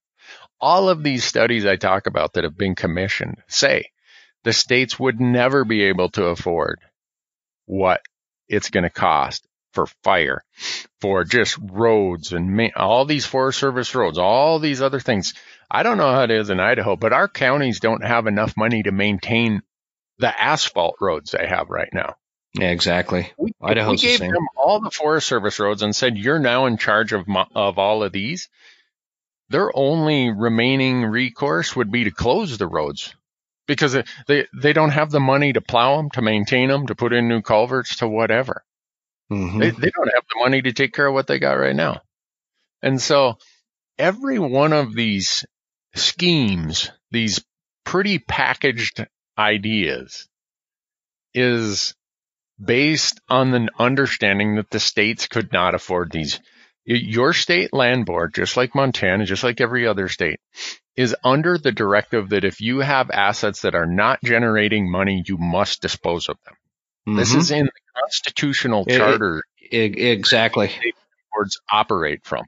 All 0.61 0.89
of 0.89 1.03
these 1.03 1.25
studies 1.25 1.67
I 1.67 1.77
talk 1.77 2.07
about 2.07 2.35
that 2.35 2.45
have 2.45 2.57
been 2.57 2.75
commissioned 2.75 3.39
say 3.49 3.91
the 4.45 4.53
states 4.53 4.99
would 4.99 5.21
never 5.21 5.65
be 5.65 5.85
able 5.85 6.11
to 6.11 6.27
afford 6.27 6.81
what 7.67 8.01
it's 8.49 8.71
going 8.71 8.85
to 8.85 8.91
cost 8.91 9.47
for 9.73 9.87
fire, 10.05 10.45
for 11.01 11.25
just 11.25 11.59
roads 11.61 12.33
and 12.33 12.55
ma- 12.55 12.69
all 12.77 13.05
these 13.05 13.25
Forest 13.25 13.59
Service 13.59 13.95
roads, 13.95 14.19
all 14.19 14.59
these 14.59 14.83
other 14.83 15.01
things. 15.01 15.35
I 15.75 15.83
don't 15.83 15.97
know 15.97 16.13
how 16.13 16.25
it 16.25 16.31
is 16.31 16.51
in 16.51 16.61
Idaho, 16.61 16.97
but 16.97 17.15
our 17.15 17.29
counties 17.29 17.81
don't 17.81 18.05
have 18.05 18.27
enough 18.27 18.59
money 18.59 18.83
to 18.83 18.93
maintain 18.93 19.63
the 20.19 20.41
asphalt 20.41 20.97
roads 21.01 21.31
they 21.31 21.47
have 21.47 21.71
right 21.71 21.89
now. 21.95 22.17
Yeah, 22.53 22.69
exactly. 22.69 23.33
We, 23.39 23.53
we 23.59 23.75
gave 23.97 24.21
the 24.21 24.27
them 24.27 24.47
all 24.55 24.81
the 24.81 24.91
Forest 24.91 25.27
Service 25.27 25.59
roads 25.59 25.81
and 25.81 25.97
said, 25.97 26.19
you're 26.19 26.39
now 26.39 26.67
in 26.67 26.77
charge 26.77 27.15
of, 27.15 27.27
of 27.55 27.79
all 27.79 28.03
of 28.03 28.13
these. 28.13 28.51
Their 29.49 29.75
only 29.75 30.31
remaining 30.31 31.07
recourse 31.07 31.75
would 31.75 31.91
be 31.91 32.05
to 32.05 32.11
close 32.11 32.59
the 32.59 32.67
roads 32.67 33.15
because 33.67 33.97
they, 34.27 34.47
they 34.55 34.75
don't 34.75 34.91
have 34.91 35.11
the 35.11 35.21
money 35.21 35.55
to 35.55 35.63
plow 35.63 35.97
them, 35.97 36.11
to 36.11 36.21
maintain 36.21 36.69
them, 36.69 36.87
to 36.89 36.95
put 36.95 37.15
in 37.15 37.29
new 37.29 37.41
culverts, 37.41 37.97
to 37.97 38.09
whatever. 38.09 38.63
Mm-hmm. 39.33 39.59
They, 39.59 39.71
they 39.71 39.91
don't 39.91 40.13
have 40.15 40.25
the 40.29 40.41
money 40.41 40.61
to 40.61 40.75
take 40.75 40.93
care 40.93 41.07
of 41.07 41.15
what 41.15 41.27
they 41.27 41.39
got 41.39 41.55
right 41.55 41.75
now. 41.75 42.03
And 42.83 43.01
so 43.01 43.39
every 43.99 44.39
one 44.39 44.75
of 44.75 44.95
these 44.95 45.47
schemes, 45.95 46.91
these 47.11 47.45
pretty 47.85 48.19
packaged 48.19 49.07
ideas 49.39 50.29
is 51.35 51.95
based 52.63 53.21
on 53.29 53.51
the 53.51 53.69
understanding 53.79 54.57
that 54.57 54.71
the 54.71 54.81
states 54.81 55.27
could 55.27 55.53
not 55.53 55.75
afford 55.75 56.11
these. 56.11 56.41
Your 56.85 57.33
state 57.33 57.73
land 57.73 58.07
board, 58.07 58.35
just 58.35 58.57
like 58.57 58.75
Montana, 58.75 59.25
just 59.25 59.45
like 59.45 59.61
every 59.61 59.87
other 59.87 60.09
state, 60.09 60.41
is 60.97 61.17
under 61.25 61.57
the 61.57 61.73
directive 61.73 62.31
that 62.31 62.45
if 62.45 62.61
you 62.61 62.81
have 62.81 63.11
assets 63.11 63.63
that 63.63 63.75
are 63.75 63.87
not 63.87 64.19
generating 64.23 64.91
money, 64.91 65.23
you 65.27 65.39
must 65.39 65.81
dispose 65.81 66.29
of 66.29 66.37
them. 66.45 66.55
Mm-hmm. 67.09 67.19
This 67.19 67.35
is 67.35 67.51
in 67.51 67.67
the 67.67 68.01
constitutional 68.01 68.85
charter. 68.85 69.43
It, 69.59 69.97
it, 69.97 70.11
exactly. 70.13 70.71
Boards 71.33 71.61
operate 71.71 72.25
from 72.25 72.45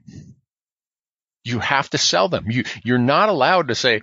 you 1.45 1.59
have 1.59 1.89
to 1.91 1.97
sell 1.97 2.27
them. 2.27 2.49
You 2.49 2.63
you're 2.83 2.97
not 2.97 3.29
allowed 3.29 3.69
to 3.69 3.75
say, 3.75 4.01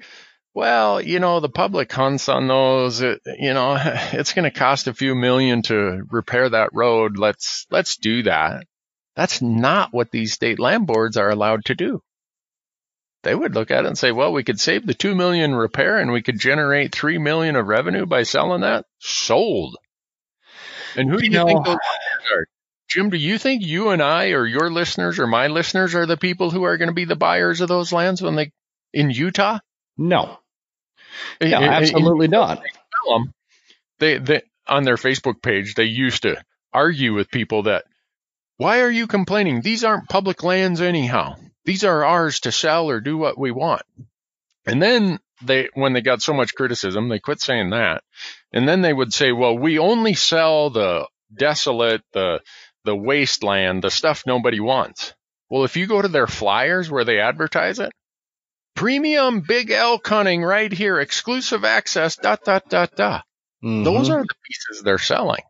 well, 0.54 1.00
you 1.00 1.18
know, 1.18 1.40
the 1.40 1.48
public 1.48 1.92
hunts 1.92 2.28
on 2.28 2.46
those. 2.46 3.00
It, 3.00 3.20
you 3.38 3.52
know, 3.52 3.76
it's 4.12 4.32
going 4.32 4.50
to 4.50 4.58
cost 4.58 4.86
a 4.86 4.94
few 4.94 5.14
million 5.14 5.62
to 5.62 6.02
repair 6.10 6.48
that 6.48 6.70
road. 6.72 7.18
Let's 7.18 7.66
let's 7.70 7.96
do 7.96 8.22
that. 8.24 8.64
That's 9.16 9.42
not 9.42 9.92
what 9.92 10.10
these 10.10 10.32
state 10.32 10.58
land 10.58 10.86
boards 10.86 11.16
are 11.16 11.30
allowed 11.30 11.66
to 11.66 11.74
do. 11.74 12.00
They 13.22 13.34
would 13.34 13.54
look 13.54 13.70
at 13.70 13.84
it 13.84 13.88
and 13.88 13.96
say, 13.96 14.10
well, 14.10 14.32
we 14.32 14.42
could 14.42 14.58
save 14.58 14.86
the 14.86 14.94
two 14.94 15.14
million 15.14 15.54
repair 15.54 15.98
and 15.98 16.12
we 16.12 16.22
could 16.22 16.40
generate 16.40 16.92
three 16.92 17.18
million 17.18 17.56
of 17.56 17.66
revenue 17.66 18.06
by 18.06 18.24
selling 18.24 18.62
that. 18.62 18.84
Sold. 18.98 19.76
And 20.96 21.08
who 21.08 21.18
do 21.18 21.26
you, 21.26 21.38
you 21.38 21.44
think 21.44 21.64
those 21.64 21.76
are? 22.34 22.46
Jim, 22.92 23.08
do 23.08 23.16
you 23.16 23.38
think 23.38 23.64
you 23.64 23.88
and 23.88 24.02
I 24.02 24.32
or 24.32 24.44
your 24.44 24.70
listeners 24.70 25.18
or 25.18 25.26
my 25.26 25.46
listeners 25.46 25.94
are 25.94 26.04
the 26.04 26.18
people 26.18 26.50
who 26.50 26.64
are 26.64 26.76
going 26.76 26.90
to 26.90 26.94
be 26.94 27.06
the 27.06 27.16
buyers 27.16 27.62
of 27.62 27.68
those 27.68 27.90
lands 27.90 28.20
when 28.20 28.34
they 28.36 28.52
in 28.92 29.10
Utah? 29.10 29.60
No. 29.96 30.36
Eh, 31.40 31.48
no, 31.48 31.58
eh, 31.58 31.64
eh, 31.64 31.70
absolutely 31.70 32.26
in, 32.26 32.32
not. 32.32 32.62
They, 33.98 34.18
they 34.18 34.42
on 34.66 34.84
their 34.84 34.96
Facebook 34.96 35.40
page 35.40 35.74
they 35.74 35.84
used 35.84 36.24
to 36.24 36.36
argue 36.70 37.14
with 37.14 37.30
people 37.30 37.62
that 37.62 37.84
why 38.58 38.80
are 38.80 38.90
you 38.90 39.06
complaining? 39.06 39.62
These 39.62 39.84
aren't 39.84 40.10
public 40.10 40.42
lands 40.42 40.82
anyhow. 40.82 41.36
These 41.64 41.84
are 41.84 42.04
ours 42.04 42.40
to 42.40 42.52
sell 42.52 42.90
or 42.90 43.00
do 43.00 43.16
what 43.16 43.38
we 43.38 43.52
want. 43.52 43.82
And 44.66 44.82
then 44.82 45.18
they 45.42 45.70
when 45.72 45.94
they 45.94 46.02
got 46.02 46.20
so 46.20 46.34
much 46.34 46.54
criticism, 46.54 47.08
they 47.08 47.20
quit 47.20 47.40
saying 47.40 47.70
that. 47.70 48.04
And 48.52 48.68
then 48.68 48.82
they 48.82 48.92
would 48.92 49.14
say, 49.14 49.32
"Well, 49.32 49.56
we 49.56 49.78
only 49.78 50.12
sell 50.12 50.68
the 50.68 51.08
desolate, 51.34 52.02
the 52.12 52.40
the 52.84 52.96
wasteland, 52.96 53.82
the 53.82 53.90
stuff 53.90 54.24
nobody 54.26 54.60
wants. 54.60 55.14
Well, 55.48 55.64
if 55.64 55.76
you 55.76 55.86
go 55.86 56.00
to 56.00 56.08
their 56.08 56.26
flyers 56.26 56.90
where 56.90 57.04
they 57.04 57.20
advertise 57.20 57.78
it, 57.78 57.92
premium 58.74 59.40
big 59.40 59.70
elk 59.70 60.06
hunting 60.06 60.42
right 60.42 60.72
here, 60.72 60.98
exclusive 60.98 61.64
access, 61.64 62.16
dot, 62.16 62.44
dot, 62.44 62.68
dot, 62.68 62.96
dot. 62.96 63.24
Mm-hmm. 63.62 63.84
Those 63.84 64.10
are 64.10 64.22
the 64.22 64.34
pieces 64.48 64.82
they're 64.82 64.98
selling. 64.98 65.42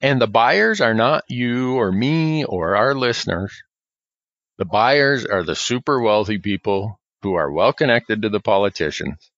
And 0.00 0.20
the 0.20 0.26
buyers 0.26 0.80
are 0.80 0.94
not 0.94 1.24
you 1.28 1.76
or 1.76 1.92
me 1.92 2.44
or 2.44 2.74
our 2.74 2.94
listeners. 2.94 3.62
The 4.58 4.64
buyers 4.64 5.24
are 5.24 5.44
the 5.44 5.54
super 5.54 6.00
wealthy 6.00 6.38
people 6.38 6.98
who 7.22 7.34
are 7.34 7.50
well 7.50 7.72
connected 7.72 8.22
to 8.22 8.28
the 8.28 8.40
politicians. 8.40 9.30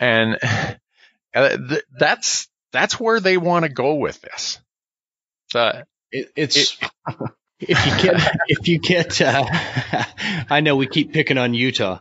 And 0.00 0.38
uh, 1.34 1.58
that's, 1.96 2.48
that's 2.72 2.98
where 2.98 3.20
they 3.20 3.36
want 3.36 3.64
to 3.64 3.68
go 3.68 3.94
with 3.94 4.20
this. 4.20 4.60
So 5.50 5.84
it, 6.14 6.32
it's 6.36 6.56
it, 6.56 6.90
if 7.60 7.86
you 7.86 8.02
get 8.02 8.36
if 8.48 8.68
you 8.68 8.78
get 8.78 9.20
uh, 9.20 9.44
I 10.50 10.60
know 10.60 10.76
we 10.76 10.86
keep 10.86 11.12
picking 11.12 11.38
on 11.38 11.54
Utah, 11.54 11.98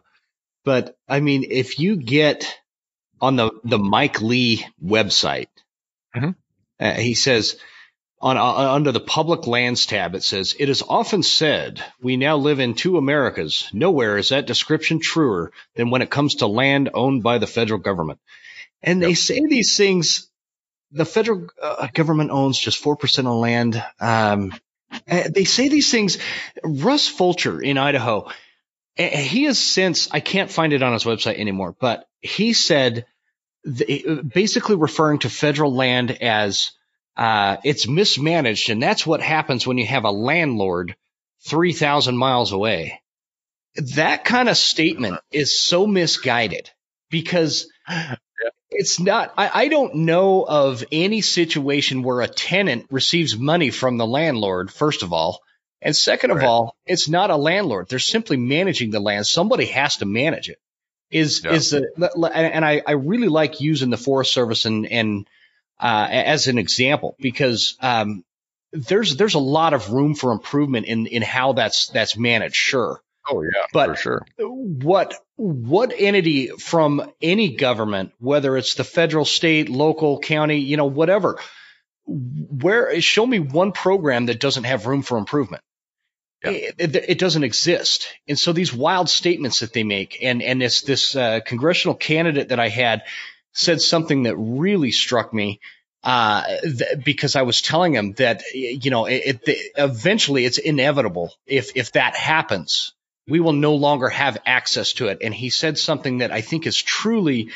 but 0.64 0.95
I 1.07 1.19
mean 1.19 1.45
if 1.49 1.80
you 1.80 1.98
get 1.98 2.57
on 3.19 3.35
the 3.35 3.52
the 3.64 3.80
Mike 3.80 4.22
Lee 4.22 4.65
website, 4.84 5.48
mm-hmm. 6.15 6.31
uh, 6.80 6.94
he 6.94 7.15
says 7.15 7.57
on 8.22 8.38
uh, 8.38 8.73
under 8.73 8.91
the 8.91 8.99
public 8.99 9.48
lands 9.48 9.88
tab 9.88 10.14
it 10.14 10.23
says 10.23 10.56
it 10.60 10.69
is 10.69 10.84
often 10.88 11.23
said 11.23 11.84
we 12.02 12.15
now 12.15 12.38
live 12.38 12.60
in 12.60 12.76
two 12.76 12.98
Americas. 12.98 13.68
Nowhere 13.73 14.18
is 14.18 14.30
that 14.30 14.45
description 14.45 14.99
truer 14.99 15.52
than 15.76 15.90
when 15.90 16.03
it 16.03 16.11
comes 16.11 16.35
to 16.35 16.48
land 16.48 16.91
owned 16.94 17.23
by 17.23 17.40
the 17.40 17.48
federal 17.48 17.80
government. 17.80 18.19
And 18.84 19.02
yep. 19.02 19.10
they 19.10 19.14
say 19.15 19.41
these 19.48 19.76
things 19.76 20.30
the 20.94 21.06
federal 21.06 21.48
uh, 21.61 21.88
government 21.94 22.32
owns 22.32 22.57
just 22.57 22.84
4% 22.84 23.20
of 23.20 23.26
land. 23.26 23.84
Um, 23.99 24.53
eh, 25.07 25.30
they 25.34 25.44
say 25.44 25.68
these 25.68 25.91
things. 25.91 26.18
Russ 26.64 27.07
Fulcher 27.07 27.60
in 27.61 27.78
Idaho, 27.78 28.30
eh, 28.98 29.22
he 29.22 29.44
has 29.45 29.60
since, 29.60 30.07
I 30.11 30.20
can't 30.20 30.52
find 30.52 30.72
it 30.72 30.84
on 30.84 30.94
his 30.94 31.03
website 31.03 31.40
anymore, 31.40 31.76
but 31.80 32.07
he 32.22 32.53
said, 32.53 33.06
basically 33.65 34.76
referring 34.76 35.20
to 35.20 35.30
federal 35.30 35.74
land 35.74 36.11
as 36.22 36.72
uh, 37.15 37.57
it's 37.64 37.88
mismanaged. 37.88 38.70
And 38.70 38.82
that's 38.82 39.06
what 39.06 39.22
happens 39.22 39.65
when 39.65 39.78
you 39.78 39.86
have 39.88 40.03
a 40.03 40.11
landlord 40.11 40.95
3,000 41.48 42.18
miles 42.18 42.52
away. 42.52 43.02
That 43.95 44.26
kind 44.26 44.49
of 44.49 44.57
statement 44.57 45.20
is 45.32 45.60
so 45.60 45.88
misguided 45.88 46.70
because 47.10 47.68
it's 48.70 48.99
not, 48.99 49.34
I, 49.38 49.64
I, 49.64 49.68
don't 49.68 49.95
know 49.95 50.44
of 50.44 50.84
any 50.91 51.22
situation 51.22 52.03
where 52.03 52.22
a 52.22 52.28
tenant 52.28 52.88
receives 52.90 53.38
money 53.38 53.70
from 53.70 53.98
the 53.98 54.07
landlord, 54.07 54.72
first 54.72 55.03
of 55.03 55.14
all. 55.14 55.41
And 55.82 55.95
second 55.95 56.32
of 56.32 56.38
right. 56.38 56.45
all, 56.45 56.76
it's 56.86 57.10
not 57.10 57.30
a 57.30 57.36
landlord. 57.36 57.90
They're 57.90 57.99
simply 57.99 58.38
managing 58.38 58.91
the 58.91 58.99
land. 58.99 59.28
Somebody 59.28 59.65
has 59.65 59.98
to 59.98 60.06
manage 60.06 60.49
it. 60.49 60.60
Is, 61.11 61.44
yeah. 61.44 61.52
is 61.52 61.70
the, 61.72 62.32
and 62.34 62.65
I, 62.65 62.82
I 62.86 62.94
really 62.94 63.28
like 63.28 63.61
using 63.61 63.90
the 63.90 63.98
Forest 63.98 64.34
Service 64.34 64.65
and, 64.65 64.86
and, 64.88 65.28
uh, 65.80 66.07
as 66.10 66.48
an 66.48 66.57
example 66.57 67.15
because, 67.20 67.78
um, 67.82 68.24
there's, 68.72 69.18
there's 69.18 69.36
a 69.36 69.40
lot 69.40 69.74
of 69.74 69.91
room 69.91 70.15
for 70.15 70.32
improvement 70.32 70.88
in, 70.88 71.06
in 71.06 71.22
how 71.22 71.53
that's, 71.53 71.88
that's 71.88 72.18
managed. 72.18 72.56
Sure. 72.56 72.99
Oh 73.30 73.41
yeah, 73.41 73.65
but 73.72 73.90
for 73.90 73.95
sure. 73.95 74.26
What 74.38 75.15
what 75.44 75.94
entity 75.98 76.48
from 76.48 77.11
any 77.22 77.56
government, 77.56 78.14
whether 78.20 78.56
it's 78.56 78.76
the 78.76 78.86
federal, 78.86 79.26
state, 79.26 79.68
local, 79.68 80.20
county, 80.20 80.60
you 80.60 80.78
know, 80.78 80.86
whatever, 80.86 81.38
where 82.06 82.99
show 83.02 83.26
me 83.26 83.40
one 83.40 83.74
program 83.74 84.28
that 84.28 84.40
doesn't 84.40 84.64
have 84.64 84.86
room 84.86 85.02
for 85.02 85.18
improvement. 85.18 85.61
yeah. 86.44 86.52
it, 86.78 86.95
it, 86.95 87.20
doesn't 87.20 87.44
exist. 87.44 88.07
And 88.28 88.40
so 88.40 88.53
these 88.53 88.74
wild 88.74 89.10
statements 89.10 89.60
that 89.60 89.74
they 89.74 89.84
make, 89.84 90.20
and 90.22 90.41
and 90.41 90.61
this 90.61 90.82
this 90.82 91.15
uh, 91.15 91.41
congressional 91.45 91.95
candidate 91.95 92.49
that 92.49 92.60
I 92.60 92.70
had 92.70 93.03
said 93.53 93.82
something 93.82 94.24
that 94.24 94.36
really 94.38 94.91
struck 94.91 95.34
me. 95.34 95.60
Uh, 96.06 96.44
th- 96.64 97.03
because 97.06 97.38
I 97.38 97.44
was 97.44 97.61
telling 97.61 97.94
him 97.94 98.11
that 98.14 98.44
you 98.53 98.91
know 98.91 99.06
it, 99.06 99.40
it, 99.48 99.72
eventually 99.78 100.44
it's 100.44 100.57
inevitable 100.57 101.34
if 101.45 101.72
if 101.76 101.94
that 101.94 102.18
happens, 102.18 102.94
we 103.27 103.39
will 103.39 103.53
no 103.53 103.75
longer 103.75 104.09
have 104.09 104.37
access 104.45 104.93
to 104.93 105.07
it. 105.07 105.19
And 105.21 105.33
he 105.33 105.49
said 105.49 105.77
something 105.77 106.19
that 106.19 106.31
I 106.31 106.41
think 106.41 106.67
is 106.67 106.81
truly 106.81 107.51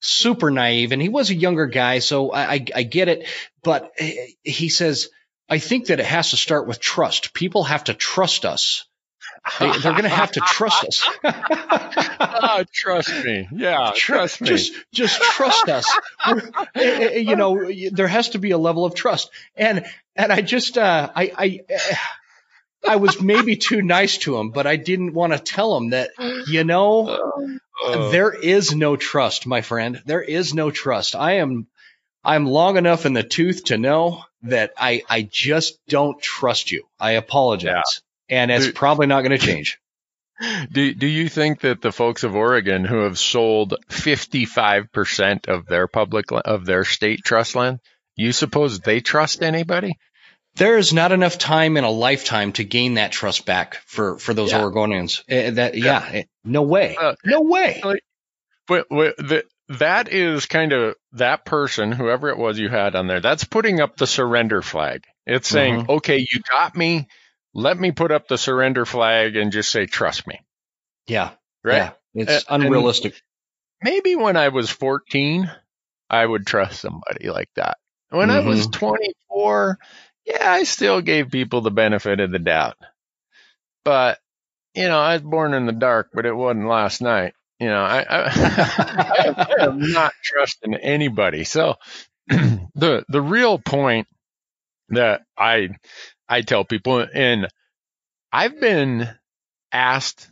super 0.00 0.50
naive. 0.50 0.92
And 0.92 1.00
he 1.00 1.08
was 1.08 1.30
a 1.30 1.34
younger 1.34 1.66
guy, 1.66 2.00
so 2.00 2.30
I, 2.30 2.52
I, 2.52 2.66
I 2.74 2.82
get 2.82 3.08
it. 3.08 3.26
But 3.62 3.92
he 4.42 4.68
says 4.68 5.08
I 5.48 5.58
think 5.58 5.86
that 5.86 6.00
it 6.00 6.06
has 6.06 6.30
to 6.30 6.36
start 6.36 6.66
with 6.66 6.80
trust. 6.80 7.34
People 7.34 7.64
have 7.64 7.84
to 7.84 7.94
trust 7.94 8.44
us. 8.44 8.86
They, 9.60 9.66
are 9.66 9.80
going 9.80 10.04
to 10.04 10.08
have 10.08 10.32
to 10.32 10.40
trust 10.40 10.84
us. 10.84 11.06
oh, 11.22 12.64
trust 12.72 13.24
me. 13.24 13.46
Yeah, 13.52 13.92
trust 13.94 14.40
me. 14.40 14.48
Just, 14.48 14.72
just 14.92 15.20
trust 15.20 15.68
us. 15.68 15.86
Eh, 16.26 16.40
eh, 16.74 16.80
eh, 16.80 17.18
you 17.18 17.36
know, 17.36 17.70
there 17.92 18.08
has 18.08 18.30
to 18.30 18.38
be 18.38 18.52
a 18.52 18.58
level 18.58 18.86
of 18.86 18.94
trust. 18.94 19.30
And, 19.54 19.84
and 20.16 20.32
I 20.32 20.40
just, 20.40 20.78
uh, 20.78 21.10
I, 21.14 21.32
I, 21.36 21.60
I 22.86 22.96
was 22.96 23.20
maybe 23.20 23.56
too 23.56 23.82
nice 23.82 24.18
to 24.18 24.38
him, 24.38 24.50
but 24.50 24.66
I 24.66 24.76
didn't 24.76 25.14
want 25.14 25.32
to 25.32 25.38
tell 25.38 25.76
him 25.76 25.90
that, 25.90 26.10
you 26.48 26.64
know, 26.64 27.32
uh, 27.84 28.10
there 28.10 28.32
is 28.32 28.74
no 28.74 28.96
trust, 28.96 29.46
my 29.46 29.62
friend. 29.62 30.02
There 30.06 30.22
is 30.22 30.54
no 30.54 30.70
trust. 30.70 31.14
I 31.14 31.34
am, 31.34 31.66
I'm 32.22 32.46
long 32.46 32.76
enough 32.76 33.06
in 33.06 33.12
the 33.12 33.22
tooth 33.22 33.64
to 33.64 33.78
know 33.78 34.22
that 34.42 34.72
I, 34.76 35.02
I 35.08 35.22
just 35.22 35.78
don't 35.88 36.20
trust 36.20 36.70
you. 36.70 36.84
I 37.00 37.12
apologize. 37.12 38.02
Yeah. 38.28 38.42
And 38.42 38.50
it's 38.50 38.70
probably 38.70 39.06
not 39.06 39.22
going 39.22 39.38
to 39.38 39.46
change. 39.46 39.78
Do, 40.72 40.94
do 40.94 41.06
you 41.06 41.28
think 41.28 41.60
that 41.60 41.80
the 41.80 41.92
folks 41.92 42.24
of 42.24 42.34
Oregon 42.34 42.84
who 42.84 43.02
have 43.02 43.18
sold 43.18 43.74
55% 43.88 45.48
of 45.48 45.66
their 45.66 45.86
public, 45.86 46.26
of 46.32 46.66
their 46.66 46.84
state 46.84 47.20
trust 47.24 47.54
land, 47.54 47.78
you 48.16 48.32
suppose 48.32 48.80
they 48.80 49.00
trust 49.00 49.42
anybody? 49.42 49.96
There 50.56 50.78
is 50.78 50.92
not 50.92 51.12
enough 51.12 51.38
time 51.38 51.76
in 51.76 51.84
a 51.84 51.90
lifetime 51.90 52.52
to 52.52 52.64
gain 52.64 52.94
that 52.94 53.12
trust 53.12 53.44
back 53.44 53.76
for, 53.86 54.18
for 54.18 54.34
those 54.34 54.52
yeah. 54.52 54.60
Oregonians. 54.60 55.20
Uh, 55.20 55.54
that, 55.54 55.76
yeah, 55.76 56.10
yeah. 56.12 56.22
no 56.44 56.62
way. 56.62 56.96
Uh, 56.96 57.16
no 57.24 57.40
way. 57.42 57.80
But, 57.82 58.86
but 58.88 59.16
the, 59.16 59.44
that 59.68 60.12
is 60.12 60.46
kind 60.46 60.72
of 60.72 60.94
that 61.12 61.44
person, 61.44 61.92
whoever 61.92 62.28
it 62.28 62.38
was 62.38 62.58
you 62.58 62.68
had 62.68 62.94
on 62.94 63.06
there, 63.06 63.20
that's 63.20 63.44
putting 63.44 63.80
up 63.80 63.96
the 63.96 64.06
surrender 64.06 64.62
flag. 64.62 65.04
It's 65.26 65.48
saying, 65.48 65.80
mm-hmm. 65.80 65.90
okay, 65.92 66.18
you 66.18 66.40
got 66.48 66.76
me. 66.76 67.08
Let 67.54 67.78
me 67.78 67.92
put 67.92 68.10
up 68.10 68.28
the 68.28 68.38
surrender 68.38 68.84
flag 68.84 69.36
and 69.36 69.52
just 69.52 69.70
say, 69.70 69.86
trust 69.86 70.26
me. 70.26 70.40
Yeah. 71.06 71.30
Right. 71.62 71.76
Yeah. 71.76 71.90
It's 72.14 72.44
and, 72.48 72.64
unrealistic. 72.64 73.14
maybe 73.82 74.16
when 74.16 74.36
I 74.36 74.48
was 74.48 74.70
14, 74.70 75.50
I 76.10 76.26
would 76.26 76.46
trust 76.46 76.80
somebody 76.80 77.30
like 77.30 77.48
that. 77.56 77.78
When 78.10 78.28
mm-hmm. 78.28 78.46
I 78.46 78.48
was 78.48 78.68
mm-hmm. 78.68 78.86
24, 78.86 79.78
yeah, 80.26 80.50
I 80.50 80.64
still 80.64 81.00
gave 81.00 81.30
people 81.30 81.60
the 81.60 81.70
benefit 81.70 82.20
of 82.20 82.30
the 82.30 82.38
doubt. 82.38 82.76
But, 83.84 84.18
you 84.74 84.88
know, 84.88 84.98
I 84.98 85.14
was 85.14 85.22
born 85.22 85.54
in 85.54 85.66
the 85.66 85.72
dark, 85.72 86.10
but 86.14 86.26
it 86.26 86.34
wasn't 86.34 86.66
last 86.68 87.02
night. 87.02 87.34
You 87.60 87.68
know, 87.68 87.82
I, 87.82 88.00
I, 88.00 89.46
I 89.60 89.64
am 89.64 89.80
not 89.92 90.12
trusting 90.22 90.74
anybody. 90.74 91.44
So 91.44 91.76
the 92.28 93.04
the 93.08 93.22
real 93.22 93.58
point 93.58 94.08
that 94.90 95.22
I 95.38 95.70
I 96.28 96.42
tell 96.42 96.64
people, 96.64 97.06
and 97.12 97.48
I've 98.32 98.60
been 98.60 99.08
asked 99.72 100.28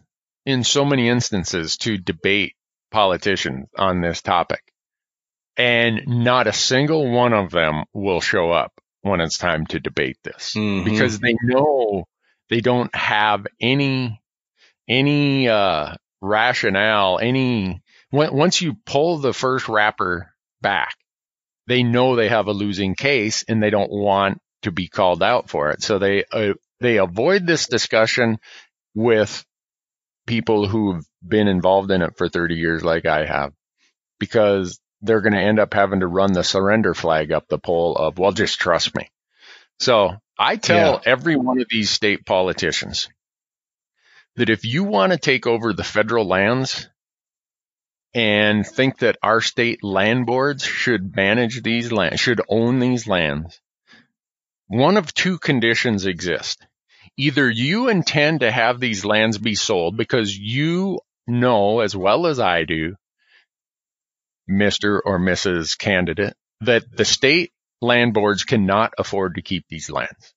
in 0.47 0.65
so 0.65 0.85
many 0.85 1.09
instances 1.09 1.77
to 1.79 1.99
debate 1.99 2.55
politicians 2.91 3.69
on 3.79 4.01
this 4.01 4.23
topic, 4.23 4.63
and 5.57 6.03
not 6.07 6.49
a 6.49 6.53
single 6.53 7.11
one 7.11 7.33
of 7.33 7.51
them 7.51 7.85
will 7.95 8.21
show 8.21 8.51
up 8.51 8.73
when 9.03 9.21
it's 9.21 9.39
time 9.39 9.67
to 9.67 9.81
debate 9.81 10.17
this 10.25 10.55
mm-hmm. 10.57 10.85
because 10.85 11.19
they 11.19 11.37
know 11.43 12.05
they 12.49 12.61
don't 12.61 12.95
have 12.95 13.47
any 13.61 14.21
any 14.89 15.49
uh, 15.49 15.95
rationale, 16.21 17.19
any 17.21 17.83
once 18.13 18.61
you 18.61 18.75
pull 18.85 19.19
the 19.19 19.33
first 19.33 19.69
wrapper 19.69 20.31
back, 20.61 20.95
they 21.67 21.83
know 21.83 22.15
they 22.15 22.29
have 22.29 22.47
a 22.47 22.53
losing 22.53 22.95
case 22.95 23.45
and 23.49 23.63
they 23.63 23.71
don't 23.71 23.91
want 23.91 24.39
to 24.63 24.71
be 24.71 24.89
called 24.89 25.23
out 25.23 25.49
for 25.49 25.71
it. 25.71 25.83
So 25.83 25.99
they 25.99 26.25
uh, 26.31 26.55
they 26.81 26.99
avoid 26.99 27.47
this 27.47 27.67
discussion 27.67 28.39
with 28.95 29.45
people 30.27 30.69
who've 30.69 31.05
been 31.27 31.49
involved 31.49 31.91
in 31.91 32.03
it 32.03 32.17
for 32.17 32.29
30 32.29 32.55
years 32.55 32.85
like 32.85 33.07
I 33.07 33.25
have 33.25 33.53
because 34.21 34.79
they're 35.03 35.21
going 35.21 35.35
to 35.35 35.41
end 35.41 35.59
up 35.59 35.75
having 35.75 36.01
to 36.01 36.07
run 36.07 36.33
the 36.33 36.45
surrender 36.45 36.95
flag 36.95 37.33
up 37.33 37.49
the 37.49 37.59
pole 37.59 37.97
of 37.97 38.19
well 38.19 38.33
just 38.33 38.59
trust 38.59 38.95
me. 38.95 39.11
So 39.79 40.17
I 40.39 40.57
tell 40.57 40.95
yeah. 40.95 41.01
every 41.05 41.37
one 41.37 41.61
of 41.61 41.67
these 41.69 41.91
state 41.91 42.25
politicians 42.25 43.09
that 44.37 44.49
if 44.49 44.65
you 44.65 44.85
want 44.85 45.13
to 45.13 45.19
take 45.19 45.47
over 45.47 45.73
the 45.73 45.85
federal 45.85 46.27
lands 46.27 46.89
and 48.15 48.67
think 48.67 48.99
that 48.99 49.19
our 49.23 49.41
state 49.41 49.83
land 49.83 50.27
boards 50.27 50.65
should 50.65 51.15
manage 51.17 51.63
these 51.63 51.91
lands, 51.93 52.21
should 52.21 52.41
own 52.49 52.79
these 52.79 53.07
lands, 53.07 53.61
one 54.69 54.97
of 54.97 55.13
two 55.13 55.39
conditions 55.39 56.07
exist. 56.07 56.67
Either 57.17 57.51
you 57.51 57.89
intend 57.89 58.41
to 58.41 58.51
have 58.51 58.81
these 58.81 59.05
lands 59.05 59.37
be 59.37 59.55
sold 59.55 59.97
because 59.97 60.37
you 60.37 60.99
know 61.27 61.81
as 61.81 61.95
well 61.95 62.27
as 62.27 62.41
I 62.41 62.65
do, 62.65 62.97
Mr. 64.53 65.01
or 65.05 65.19
Mrs. 65.19 65.79
candidate, 65.79 66.35
that 66.61 66.85
the 66.95 67.05
state 67.05 67.53
land 67.81 68.15
boards 68.15 68.45
cannot 68.45 68.95
afford 68.99 69.35
to 69.35 69.43
keep 69.43 69.67
these 69.69 69.91
lands. 69.91 70.35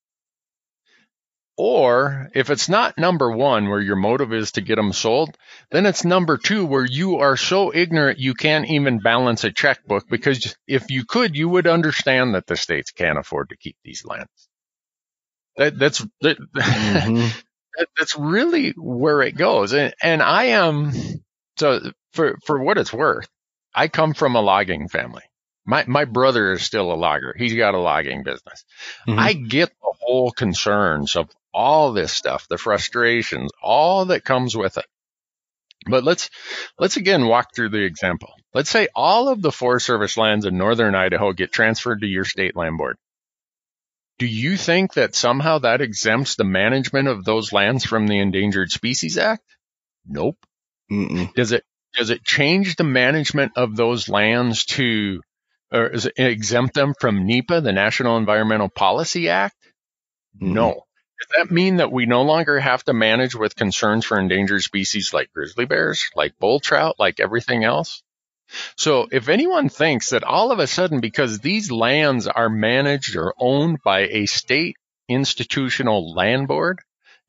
Or 1.58 2.30
if 2.34 2.50
it's 2.50 2.68
not 2.68 2.98
number 2.98 3.32
one, 3.32 3.70
where 3.70 3.80
your 3.80 3.96
motive 3.96 4.34
is 4.34 4.54
to 4.54 4.62
get 4.62 4.76
them 4.76 4.92
sold, 4.92 5.38
then 5.72 5.86
it's 5.86 6.04
number 6.04 6.38
two, 6.38 6.66
where 6.66 6.84
you 6.86 7.20
are 7.20 7.38
so 7.38 7.74
ignorant 7.74 8.20
you 8.20 8.34
can't 8.34 8.70
even 8.70 9.00
balance 9.00 9.46
a 9.46 9.52
checkbook 9.52 10.10
because 10.10 10.58
if 10.68 10.90
you 10.90 11.06
could, 11.06 11.38
you 11.38 11.48
would 11.48 11.66
understand 11.66 12.36
that 12.36 12.46
the 12.46 12.58
states 12.58 12.92
can't 12.92 13.18
afford 13.18 13.50
to 13.50 13.58
keep 13.58 13.78
these 13.86 14.04
lands. 14.04 14.50
That, 15.56 15.80
that's 15.80 16.06
that, 16.22 16.38
mm-hmm. 16.38 17.16
that, 17.78 17.88
that's 17.98 18.18
really 18.18 18.72
where 18.72 19.22
it 19.22 19.38
goes. 19.38 19.72
And, 19.72 19.94
and 20.04 20.22
I 20.22 20.46
am 20.46 20.92
so 21.58 21.80
for 22.12 22.38
for 22.46 22.62
what 22.62 22.78
it's 22.78 22.92
worth, 22.92 23.30
I 23.76 23.90
come 23.90 24.14
from 24.14 24.36
a 24.36 24.42
logging 24.42 24.88
family. 24.88 25.24
My 25.66 25.84
my 25.88 26.06
brother 26.06 26.54
is 26.54 26.64
still 26.64 26.92
a 26.92 26.96
logger. 26.96 27.36
He's 27.38 27.54
got 27.54 27.74
a 27.74 27.80
logging 27.80 28.24
business. 28.24 28.64
Mm-hmm. 29.08 29.20
I 29.20 29.34
get 29.34 29.70
the 29.70 29.94
whole 30.00 30.32
concerns 30.32 31.16
of 31.16 31.30
all 31.54 31.94
this 31.94 32.14
stuff, 32.14 32.48
the 32.48 32.58
frustrations, 32.58 33.52
all 33.62 34.06
that 34.06 34.24
comes 34.24 34.56
with 34.56 34.78
it. 34.78 34.86
But 35.88 36.04
let's 36.04 36.30
let's 36.80 36.98
again 36.98 37.28
walk 37.28 37.54
through 37.54 37.70
the 37.70 37.84
example. 37.84 38.34
Let's 38.54 38.70
say 38.70 38.88
all 38.96 39.30
of 39.30 39.42
the 39.42 39.52
Forest 39.52 39.86
Service 39.86 40.18
lands 40.18 40.46
in 40.46 40.58
northern 40.58 40.96
Idaho 40.96 41.34
get 41.34 41.52
transferred 41.52 42.02
to 42.02 42.08
your 42.08 42.26
state 42.26 42.56
land 42.56 42.78
board. 42.78 42.98
Do 44.18 44.26
you 44.26 44.56
think 44.56 44.94
that 44.94 45.14
somehow 45.14 45.60
that 45.60 45.82
exempts 45.82 46.36
the 46.36 46.46
management 46.46 47.10
of 47.10 47.26
those 47.26 47.52
lands 47.52 47.84
from 47.84 48.08
the 48.08 48.20
Endangered 48.20 48.72
Species 48.72 49.18
Act? 49.18 49.44
Nope. 50.08 50.38
Mm-mm. 50.90 51.34
Does 51.34 51.52
it 51.52 51.66
does 51.96 52.10
it 52.10 52.24
change 52.24 52.76
the 52.76 52.84
management 52.84 53.54
of 53.56 53.76
those 53.76 54.10
lands 54.10 54.66
to 54.66 55.22
or 55.72 55.88
is 55.88 56.06
it 56.06 56.14
exempt 56.18 56.74
them 56.76 56.94
from 57.00 57.26
NEPA, 57.26 57.62
the 57.62 57.74
National 57.74 58.18
Environmental 58.18 58.70
Policy 58.70 59.30
Act? 59.30 59.56
Mm-hmm. 60.38 60.54
No. 60.54 60.84
Does 61.20 61.28
that 61.38 61.52
mean 61.52 61.78
that 61.78 61.92
we 61.92 62.06
no 62.06 62.24
longer 62.24 62.60
have 62.60 62.84
to 62.84 62.94
manage 62.94 63.36
with 63.36 63.56
concerns 63.56 64.06
for 64.06 64.20
endangered 64.20 64.62
species 64.62 65.14
like 65.14 65.32
grizzly 65.34 65.66
bears, 65.66 66.10
like 66.16 66.38
bull 66.40 66.60
trout, 66.60 66.96
like 67.00 67.20
everything 67.20 67.64
else? 67.64 68.04
So 68.78 69.08
if 69.12 69.28
anyone 69.28 69.70
thinks 69.70 70.10
that 70.10 70.24
all 70.24 70.52
of 70.52 70.60
a 70.60 70.68
sudden, 70.68 71.00
because 71.00 71.40
these 71.40 71.72
lands 71.72 72.28
are 72.28 72.50
managed 72.50 73.16
or 73.16 73.34
owned 73.40 73.80
by 73.84 74.02
a 74.02 74.28
state 74.28 74.76
institutional 75.08 76.14
land 76.14 76.48
board 76.48 76.80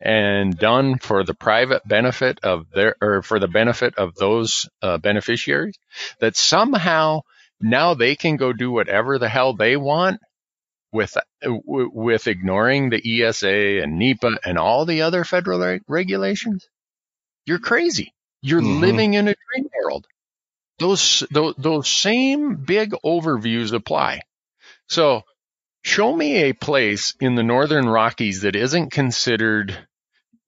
and 0.01 0.59
done 0.59 0.99
for 0.99 1.25
the 1.25 1.35
private 1.35 1.87
benefit 1.87 2.41
of 2.43 2.67
their, 2.71 2.97
or 3.01 3.23
for 3.23 3.39
the 3.39 3.49
benefit 3.49 3.97
of 3.97 4.15
those 4.15 4.69
uh, 4.83 4.99
beneficiaries, 4.99 5.79
that 6.21 6.37
somehow 6.37 7.21
now 7.61 7.95
they 7.95 8.17
can 8.17 8.37
go 8.37 8.53
do 8.53 8.71
whatever 8.71 9.19
the 9.19 9.29
hell 9.29 9.55
they 9.55 9.77
want 9.77 10.21
with 10.93 11.17
with 11.43 12.27
ignoring 12.27 12.91
the 12.91 13.23
ESA 13.23 13.83
and 13.83 13.99
NEPA 13.99 14.39
and 14.45 14.59
all 14.59 14.85
the 14.85 15.03
other 15.03 15.25
federal 15.25 15.61
reg- 15.61 15.83
regulations. 15.89 16.67
You're 17.45 17.59
crazy. 17.59 18.13
You're 18.43 18.61
mm-hmm. 18.61 18.81
living 18.81 19.15
in 19.15 19.29
a 19.29 19.35
dream 19.53 19.69
world. 19.83 20.07
Those, 20.79 21.25
those 21.31 21.55
those 21.57 21.89
same 21.89 22.57
big 22.57 22.91
overviews 23.05 23.73
apply. 23.73 24.23
So, 24.89 25.23
show 25.87 26.15
me 26.15 26.37
a 26.43 26.53
place 26.53 27.15
in 27.21 27.37
the 27.37 27.45
Northern 27.45 27.89
Rockies 27.89 28.43
that 28.43 28.57
isn't 28.57 28.91
considered 28.91 29.87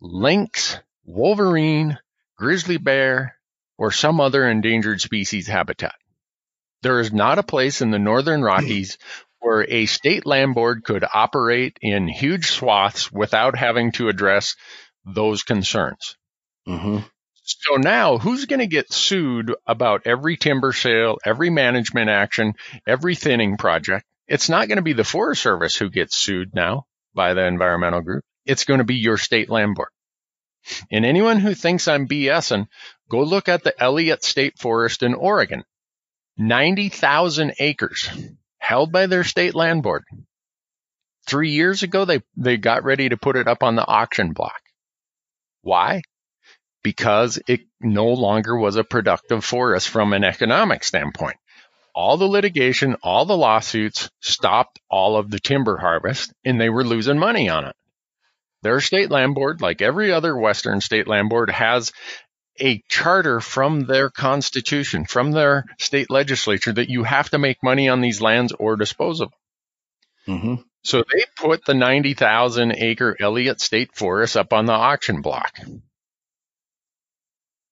lynx, 0.00 0.78
wolverine, 1.04 1.96
grizzly 2.36 2.76
bear, 2.76 3.36
or 3.78 3.92
some 3.92 4.20
other 4.20 4.48
endangered 4.48 5.00
species 5.00 5.46
habitat. 5.46 5.94
There 6.82 6.98
is 6.98 7.12
not 7.12 7.38
a 7.38 7.44
place 7.44 7.80
in 7.80 7.92
the 7.92 7.98
northern 8.00 8.42
Rockies 8.42 8.98
where 9.38 9.64
a 9.68 9.86
state 9.86 10.26
land 10.26 10.56
board 10.56 10.82
could 10.82 11.04
operate 11.14 11.78
in 11.80 12.08
huge 12.08 12.50
swaths 12.50 13.10
without 13.12 13.56
having 13.56 13.92
to 13.92 14.08
address 14.08 14.56
those 15.04 15.44
concerns. 15.44 16.16
Mm-hmm. 16.66 16.98
So 17.44 17.76
now 17.76 18.18
who's 18.18 18.46
going 18.46 18.60
to 18.60 18.66
get 18.66 18.92
sued 18.92 19.54
about 19.66 20.06
every 20.06 20.36
timber 20.36 20.72
sale, 20.72 21.18
every 21.24 21.50
management 21.50 22.10
action, 22.10 22.54
every 22.86 23.14
thinning 23.14 23.56
project? 23.56 24.04
It's 24.28 24.50
not 24.50 24.68
going 24.68 24.76
to 24.76 24.82
be 24.82 24.92
the 24.92 25.04
Forest 25.04 25.42
Service 25.42 25.74
who 25.74 25.88
gets 25.88 26.14
sued 26.14 26.54
now 26.54 26.86
by 27.14 27.34
the 27.34 27.46
environmental 27.46 28.02
group. 28.02 28.24
It's 28.44 28.64
going 28.64 28.78
to 28.78 28.84
be 28.84 28.96
your 28.96 29.16
state 29.16 29.48
land 29.48 29.74
board. 29.74 29.88
And 30.90 31.06
anyone 31.06 31.40
who 31.40 31.54
thinks 31.54 31.88
I'm 31.88 32.06
BSing, 32.06 32.66
go 33.10 33.22
look 33.22 33.48
at 33.48 33.64
the 33.64 33.80
Elliott 33.82 34.22
State 34.22 34.58
Forest 34.58 35.02
in 35.02 35.14
Oregon. 35.14 35.64
90,000 36.36 37.54
acres 37.58 38.10
held 38.58 38.92
by 38.92 39.06
their 39.06 39.24
state 39.24 39.54
land 39.54 39.82
board. 39.82 40.04
Three 41.26 41.50
years 41.50 41.82
ago, 41.82 42.04
they, 42.04 42.20
they 42.36 42.58
got 42.58 42.84
ready 42.84 43.08
to 43.08 43.16
put 43.16 43.36
it 43.36 43.48
up 43.48 43.62
on 43.62 43.76
the 43.76 43.86
auction 43.86 44.32
block. 44.32 44.60
Why? 45.62 46.02
Because 46.82 47.40
it 47.48 47.62
no 47.80 48.08
longer 48.08 48.56
was 48.56 48.76
a 48.76 48.84
productive 48.84 49.44
forest 49.44 49.88
from 49.88 50.12
an 50.12 50.24
economic 50.24 50.84
standpoint. 50.84 51.36
All 51.98 52.16
the 52.16 52.28
litigation, 52.28 52.94
all 53.02 53.24
the 53.24 53.36
lawsuits 53.36 54.08
stopped 54.20 54.78
all 54.88 55.16
of 55.16 55.32
the 55.32 55.40
timber 55.40 55.76
harvest 55.76 56.32
and 56.44 56.60
they 56.60 56.68
were 56.68 56.84
losing 56.84 57.18
money 57.18 57.48
on 57.48 57.64
it. 57.64 57.74
Their 58.62 58.80
state 58.80 59.10
land 59.10 59.34
board, 59.34 59.60
like 59.60 59.82
every 59.82 60.12
other 60.12 60.36
Western 60.36 60.80
state 60.80 61.08
land 61.08 61.28
board, 61.28 61.50
has 61.50 61.90
a 62.60 62.84
charter 62.88 63.40
from 63.40 63.86
their 63.86 64.10
constitution, 64.10 65.06
from 65.06 65.32
their 65.32 65.64
state 65.80 66.08
legislature, 66.08 66.72
that 66.72 66.88
you 66.88 67.02
have 67.02 67.30
to 67.30 67.38
make 67.38 67.64
money 67.64 67.88
on 67.88 68.00
these 68.00 68.20
lands 68.20 68.52
or 68.52 68.76
dispose 68.76 69.20
of 69.20 69.32
them. 70.26 70.36
Mm-hmm. 70.36 70.54
So 70.84 70.98
they 70.98 71.24
put 71.36 71.64
the 71.64 71.74
90,000 71.74 72.76
acre 72.76 73.16
Elliott 73.18 73.60
State 73.60 73.96
Forest 73.96 74.36
up 74.36 74.52
on 74.52 74.66
the 74.66 74.72
auction 74.72 75.20
block. 75.20 75.58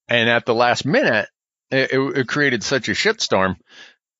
And 0.08 0.28
at 0.28 0.46
the 0.46 0.54
last 0.54 0.84
minute, 0.84 1.28
it, 1.70 1.90
it 1.92 2.26
created 2.26 2.64
such 2.64 2.88
a 2.88 2.92
shitstorm 2.92 3.54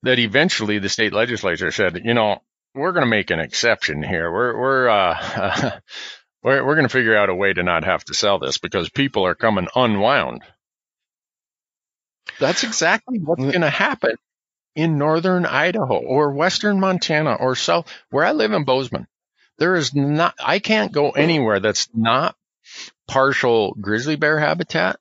that 0.02 0.18
eventually 0.18 0.78
the 0.78 0.89
state 0.89 1.12
legislature 1.12 1.70
said, 1.70 2.01
you 2.05 2.14
know, 2.14 2.43
we're 2.74 2.93
going 2.93 3.05
to 3.05 3.10
make 3.10 3.31
an 3.31 3.40
exception 3.40 4.02
here. 4.02 4.31
We're, 4.31 4.59
we're, 4.59 4.89
uh, 4.89 5.81
we're, 6.43 6.64
we're 6.64 6.74
going 6.74 6.86
to 6.86 6.93
figure 6.93 7.16
out 7.16 7.31
a 7.31 7.35
way 7.35 7.52
to 7.52 7.62
not 7.62 7.85
have 7.85 8.05
to 8.05 8.14
sell 8.14 8.39
this 8.39 8.59
because 8.59 8.90
people 8.90 9.27
are 9.27 9.35
coming 9.35 9.68
unwound. 9.74 10.43
That's 12.39 12.64
exactly 12.64 13.18
what's 13.18 13.43
going 13.43 13.60
to 13.60 13.70
happen 13.70 14.16
in 14.74 14.98
northern 14.98 15.47
Idaho 15.47 15.97
or 15.97 16.32
western 16.32 16.78
Montana 16.78 17.35
or 17.35 17.56
south 17.56 17.90
where 18.10 18.24
I 18.24 18.32
live 18.32 18.52
in 18.52 18.64
Bozeman. 18.64 19.06
There 19.59 19.74
is 19.74 19.94
not, 19.94 20.35
I 20.39 20.59
can't 20.59 20.93
go 20.93 21.12
anywhere 21.12 21.60
that's 21.60 21.89
not 21.94 22.36
partial 23.09 23.74
grizzly 23.81 24.16
bear 24.16 24.39
habitat, 24.39 24.98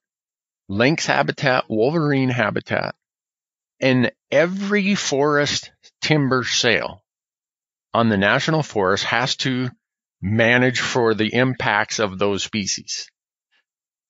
lynx 0.69 1.05
habitat, 1.05 1.65
wolverine 1.69 2.29
habitat, 2.29 2.95
and 3.79 4.11
every 4.31 4.95
forest 4.95 5.71
timber 6.01 6.43
sale 6.43 7.03
on 7.93 8.09
the 8.09 8.17
national 8.17 8.63
forest 8.63 9.05
has 9.05 9.35
to 9.37 9.69
manage 10.21 10.79
for 10.79 11.13
the 11.13 11.33
impacts 11.33 11.99
of 11.99 12.17
those 12.17 12.43
species. 12.43 13.09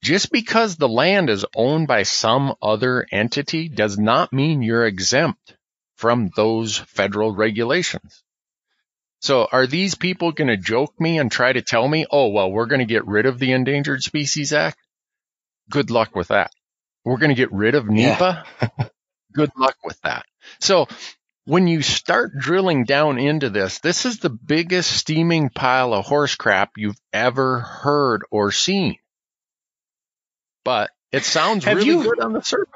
Just 0.01 0.31
because 0.31 0.75
the 0.75 0.87
land 0.87 1.29
is 1.29 1.45
owned 1.55 1.87
by 1.87 2.03
some 2.03 2.55
other 2.61 3.05
entity 3.11 3.69
does 3.69 3.97
not 3.97 4.31
mean 4.31 4.61
you're 4.61 4.85
exempt 4.85 5.55
from 5.95 6.29
those 6.35 6.77
federal 6.77 7.33
regulations. 7.35 8.23
So 9.19 9.47
are 9.51 9.65
these 9.65 9.95
people 9.95 10.31
going 10.31 10.49
to 10.49 10.57
joke 10.57 10.93
me 10.99 11.17
and 11.17 11.31
try 11.31 11.51
to 11.51 11.61
tell 11.61 11.87
me, 11.87 12.05
oh, 12.11 12.27
well, 12.27 12.51
we're 12.51 12.67
going 12.67 12.79
to 12.79 12.85
get 12.85 13.07
rid 13.07 13.25
of 13.25 13.39
the 13.39 13.53
Endangered 13.53 14.03
Species 14.03 14.53
Act? 14.53 14.77
Good 15.69 15.89
luck 15.89 16.15
with 16.15 16.27
that. 16.27 16.51
We're 17.03 17.17
going 17.17 17.29
to 17.29 17.35
get 17.35 17.51
rid 17.51 17.75
of 17.75 17.89
NEPA? 17.89 18.45
Yeah. 18.61 18.87
Good 19.35 19.51
luck 19.57 19.75
with 19.83 19.99
that. 20.01 20.25
So 20.59 20.87
when 21.45 21.67
you 21.67 21.81
start 21.81 22.31
drilling 22.37 22.85
down 22.85 23.19
into 23.19 23.49
this, 23.49 23.79
this 23.79 24.05
is 24.05 24.19
the 24.19 24.29
biggest 24.29 24.91
steaming 24.91 25.49
pile 25.49 25.93
of 25.93 26.05
horse 26.05 26.35
crap 26.35 26.71
you've 26.77 26.99
ever 27.13 27.59
heard 27.59 28.23
or 28.31 28.51
seen. 28.51 28.97
But 30.63 30.89
it 31.11 31.23
sounds 31.23 31.65
Have 31.65 31.77
really 31.77 31.89
you, 31.89 32.03
good 32.03 32.19
on 32.19 32.33
the 32.33 32.41
surface. 32.41 32.73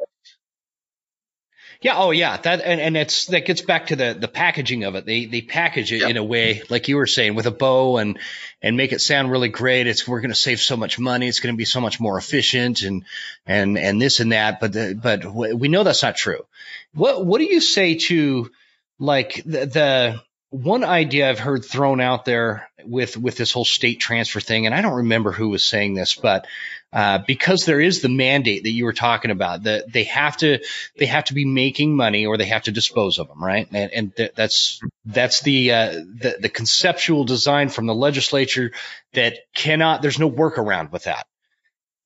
Yeah. 1.81 1.93
Oh, 1.95 2.11
yeah. 2.11 2.35
That 2.35 2.61
and, 2.61 2.81
and 2.81 2.97
it's 2.97 3.27
that 3.27 3.45
gets 3.45 3.61
back 3.61 3.88
to 3.88 3.95
the 3.95 4.14
the 4.19 4.27
packaging 4.27 4.84
of 4.84 4.95
it. 4.95 5.06
They 5.06 5.26
they 5.26 5.41
package 5.41 5.93
it 5.93 6.01
yep. 6.01 6.10
in 6.10 6.18
a 6.18 6.23
way 6.23 6.64
like 6.69 6.89
you 6.89 6.97
were 6.97 7.07
saying 7.07 7.35
with 7.35 7.45
a 7.45 7.51
bow 7.51 7.97
and 7.97 8.19
and 8.61 8.76
make 8.76 8.91
it 8.91 8.99
sound 8.99 9.31
really 9.31 9.47
great. 9.47 9.88
It's 9.88 10.06
we're 10.06 10.19
going 10.19 10.31
to 10.31 10.35
save 10.35 10.60
so 10.60 10.76
much 10.76 10.99
money. 10.99 11.27
It's 11.27 11.39
going 11.39 11.53
to 11.53 11.57
be 11.57 11.65
so 11.65 11.80
much 11.80 11.99
more 11.99 12.18
efficient 12.18 12.81
and 12.81 13.06
and 13.45 13.77
and 13.77 14.01
this 14.01 14.19
and 14.19 14.34
that. 14.34 14.60
But 14.60 14.73
the, 14.73 14.99
but 15.01 15.23
we 15.26 15.69
know 15.69 15.84
that's 15.84 16.03
not 16.03 16.18
true. 16.18 16.45
What 16.93 17.26
what 17.26 17.38
do 17.38 17.45
you 17.45 17.61
say 17.61 17.95
to 17.95 18.51
like 18.99 19.41
the, 19.45 19.65
the 19.65 20.22
one 20.49 20.84
idea 20.84 21.30
I've 21.30 21.39
heard 21.39 21.64
thrown 21.64 22.01
out 22.01 22.26
there 22.26 22.69
with 22.84 23.15
with 23.15 23.38
this 23.38 23.51
whole 23.51 23.65
state 23.65 23.99
transfer 23.99 24.39
thing, 24.39 24.65
and 24.65 24.76
I 24.76 24.81
don't 24.81 24.97
remember 24.97 25.31
who 25.31 25.49
was 25.49 25.64
saying 25.64 25.93
this, 25.93 26.15
but 26.15 26.47
uh, 26.91 27.19
because 27.27 27.65
there 27.65 27.79
is 27.79 28.01
the 28.01 28.09
mandate 28.09 28.63
that 28.63 28.71
you 28.71 28.85
were 28.85 28.93
talking 28.93 29.29
about, 29.29 29.63
that 29.63 29.91
they 29.91 30.05
have 30.05 30.37
to 30.37 30.59
they 30.97 31.05
have 31.05 31.25
to 31.25 31.33
be 31.33 31.45
making 31.45 31.95
money 31.95 32.25
or 32.25 32.37
they 32.37 32.45
have 32.45 32.63
to 32.63 32.71
dispose 32.71 33.19
of 33.19 33.27
them, 33.27 33.43
right? 33.43 33.67
And, 33.71 33.91
and 33.91 34.15
th- 34.15 34.33
that's 34.35 34.81
that's 35.05 35.41
the, 35.41 35.71
uh, 35.71 35.91
the 35.91 36.37
the 36.41 36.49
conceptual 36.49 37.25
design 37.25 37.69
from 37.69 37.85
the 37.85 37.93
legislature 37.93 38.71
that 39.13 39.37
cannot. 39.53 40.01
There's 40.01 40.19
no 40.19 40.31
workaround 40.31 40.91
with 40.91 41.03
that. 41.03 41.27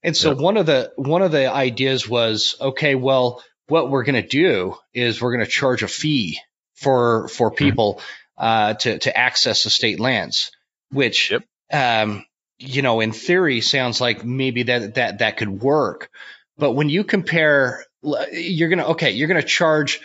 And 0.04 0.18
so 0.18 0.32
yep. 0.32 0.40
one 0.40 0.58
of 0.58 0.66
the 0.66 0.92
one 0.98 1.22
of 1.22 1.32
the 1.32 1.52
ideas 1.52 2.08
was 2.08 2.58
okay, 2.60 2.96
well, 2.96 3.42
what 3.68 3.90
we're 3.90 4.04
going 4.04 4.22
to 4.22 4.28
do 4.28 4.76
is 4.94 5.22
we're 5.22 5.34
going 5.34 5.46
to 5.46 5.52
charge 5.52 5.84
a 5.84 5.88
fee 5.88 6.40
for 6.76 7.30
for 7.30 7.50
mm-hmm. 7.50 7.66
people 7.66 8.02
uh, 8.38 8.74
to 8.74 9.00
to 9.00 9.18
access 9.18 9.64
the 9.64 9.70
state 9.70 10.02
lands, 10.02 10.52
which 10.92 11.32
yep. 11.32 11.44
um, 11.72 12.26
you 12.64 12.82
know 12.82 13.00
in 13.00 13.12
theory 13.12 13.62
sounds 13.62 14.00
like 14.00 14.24
maybe 14.24 14.64
that 14.64 14.96
that 14.96 15.20
that 15.20 15.38
could 15.38 15.62
work, 15.62 16.10
but 16.58 16.72
when 16.72 16.90
you 16.90 17.04
compare, 17.04 17.86
you're 18.32 18.70
gonna 18.70 18.88
okay, 18.90 19.12
you're 19.12 19.28
gonna 19.28 19.44
charge 19.44 20.00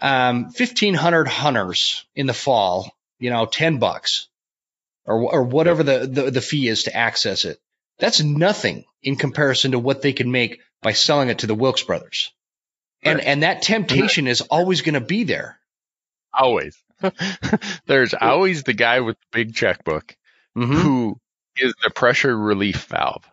um, 0.00 0.50
fifteen 0.50 0.94
hundred 0.94 1.28
hunters 1.28 2.04
in 2.14 2.26
the 2.26 2.34
fall, 2.34 2.94
you 3.18 3.30
know, 3.30 3.46
ten 3.46 3.78
bucks 3.78 4.28
or 5.04 5.32
or 5.32 5.42
whatever 5.42 5.82
the, 5.82 6.06
the 6.06 6.30
the 6.30 6.40
fee 6.40 6.68
is 6.68 6.84
to 6.84 6.96
access 6.96 7.44
it. 7.44 7.58
That's 7.98 8.22
nothing 8.22 8.84
in 9.02 9.16
comparison 9.16 9.72
to 9.72 9.78
what 9.78 10.02
they 10.02 10.12
can 10.12 10.30
make 10.30 10.60
by 10.82 10.92
selling 10.92 11.28
it 11.28 11.40
to 11.40 11.46
the 11.46 11.54
Wilks 11.54 11.82
brothers. 11.82 12.32
And 13.02 13.18
right. 13.18 13.26
and 13.26 13.42
that 13.42 13.62
temptation 13.62 14.26
is 14.26 14.40
always 14.40 14.82
going 14.82 14.94
to 14.94 15.00
be 15.00 15.24
there. 15.24 15.58
Always. 16.32 16.76
There's 17.86 18.14
always 18.14 18.62
the 18.62 18.72
guy 18.72 19.00
with 19.00 19.16
the 19.18 19.26
big 19.32 19.54
checkbook 19.54 20.16
mm-hmm. 20.56 20.72
who 20.72 21.20
is 21.56 21.74
the 21.82 21.90
pressure 21.90 22.36
relief 22.36 22.84
valve 22.86 23.28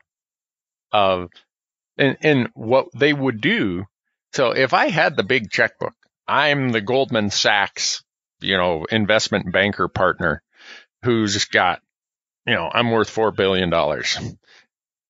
of 0.91 1.29
and 1.97 2.17
and 2.21 2.49
what 2.53 2.87
they 2.93 3.13
would 3.13 3.41
do. 3.41 3.85
So 4.33 4.51
if 4.51 4.73
I 4.73 4.89
had 4.89 5.15
the 5.15 5.23
big 5.23 5.49
checkbook, 5.49 5.95
I'm 6.27 6.69
the 6.69 6.81
Goldman 6.81 7.29
Sachs, 7.29 8.03
you 8.41 8.57
know, 8.57 8.85
investment 8.85 9.51
banker 9.51 9.87
partner 9.87 10.43
who's 11.03 11.45
got, 11.45 11.81
you 12.45 12.53
know, 12.53 12.69
I'm 12.71 12.91
worth 12.91 13.09
four 13.09 13.31
billion 13.31 13.69
dollars. 13.69 14.17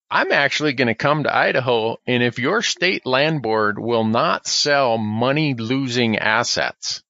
I'm 0.10 0.32
actually 0.32 0.74
going 0.74 0.88
to 0.88 0.96
come 0.96 1.24
to 1.24 1.36
Idaho, 1.36 1.98
and 2.08 2.24
if 2.24 2.40
your 2.40 2.62
state 2.62 3.06
land 3.06 3.42
board 3.42 3.78
will 3.78 4.06
not 4.06 4.48
sell 4.48 4.98
money 4.98 5.54
losing 5.54 6.18
assets, 6.18 7.04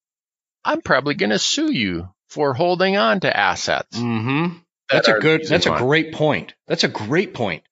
I'm 0.65 0.82
probably 0.82 1.14
going 1.14 1.30
to 1.30 1.38
sue 1.38 1.72
you 1.72 2.10
for 2.28 2.56
holding 2.56 2.98
on 2.98 3.19
to 3.19 3.38
assets. 3.38 3.98
Mm-hmm. 3.99 4.57
That's 4.89 5.07
a 5.07 5.19
good, 5.19 5.45
that's 5.47 5.65
a 5.65 5.77
great 5.77 6.14
point. 6.14 6.53
That's 6.68 6.84
a 6.84 6.89
great 6.89 7.34
point. 7.34 7.64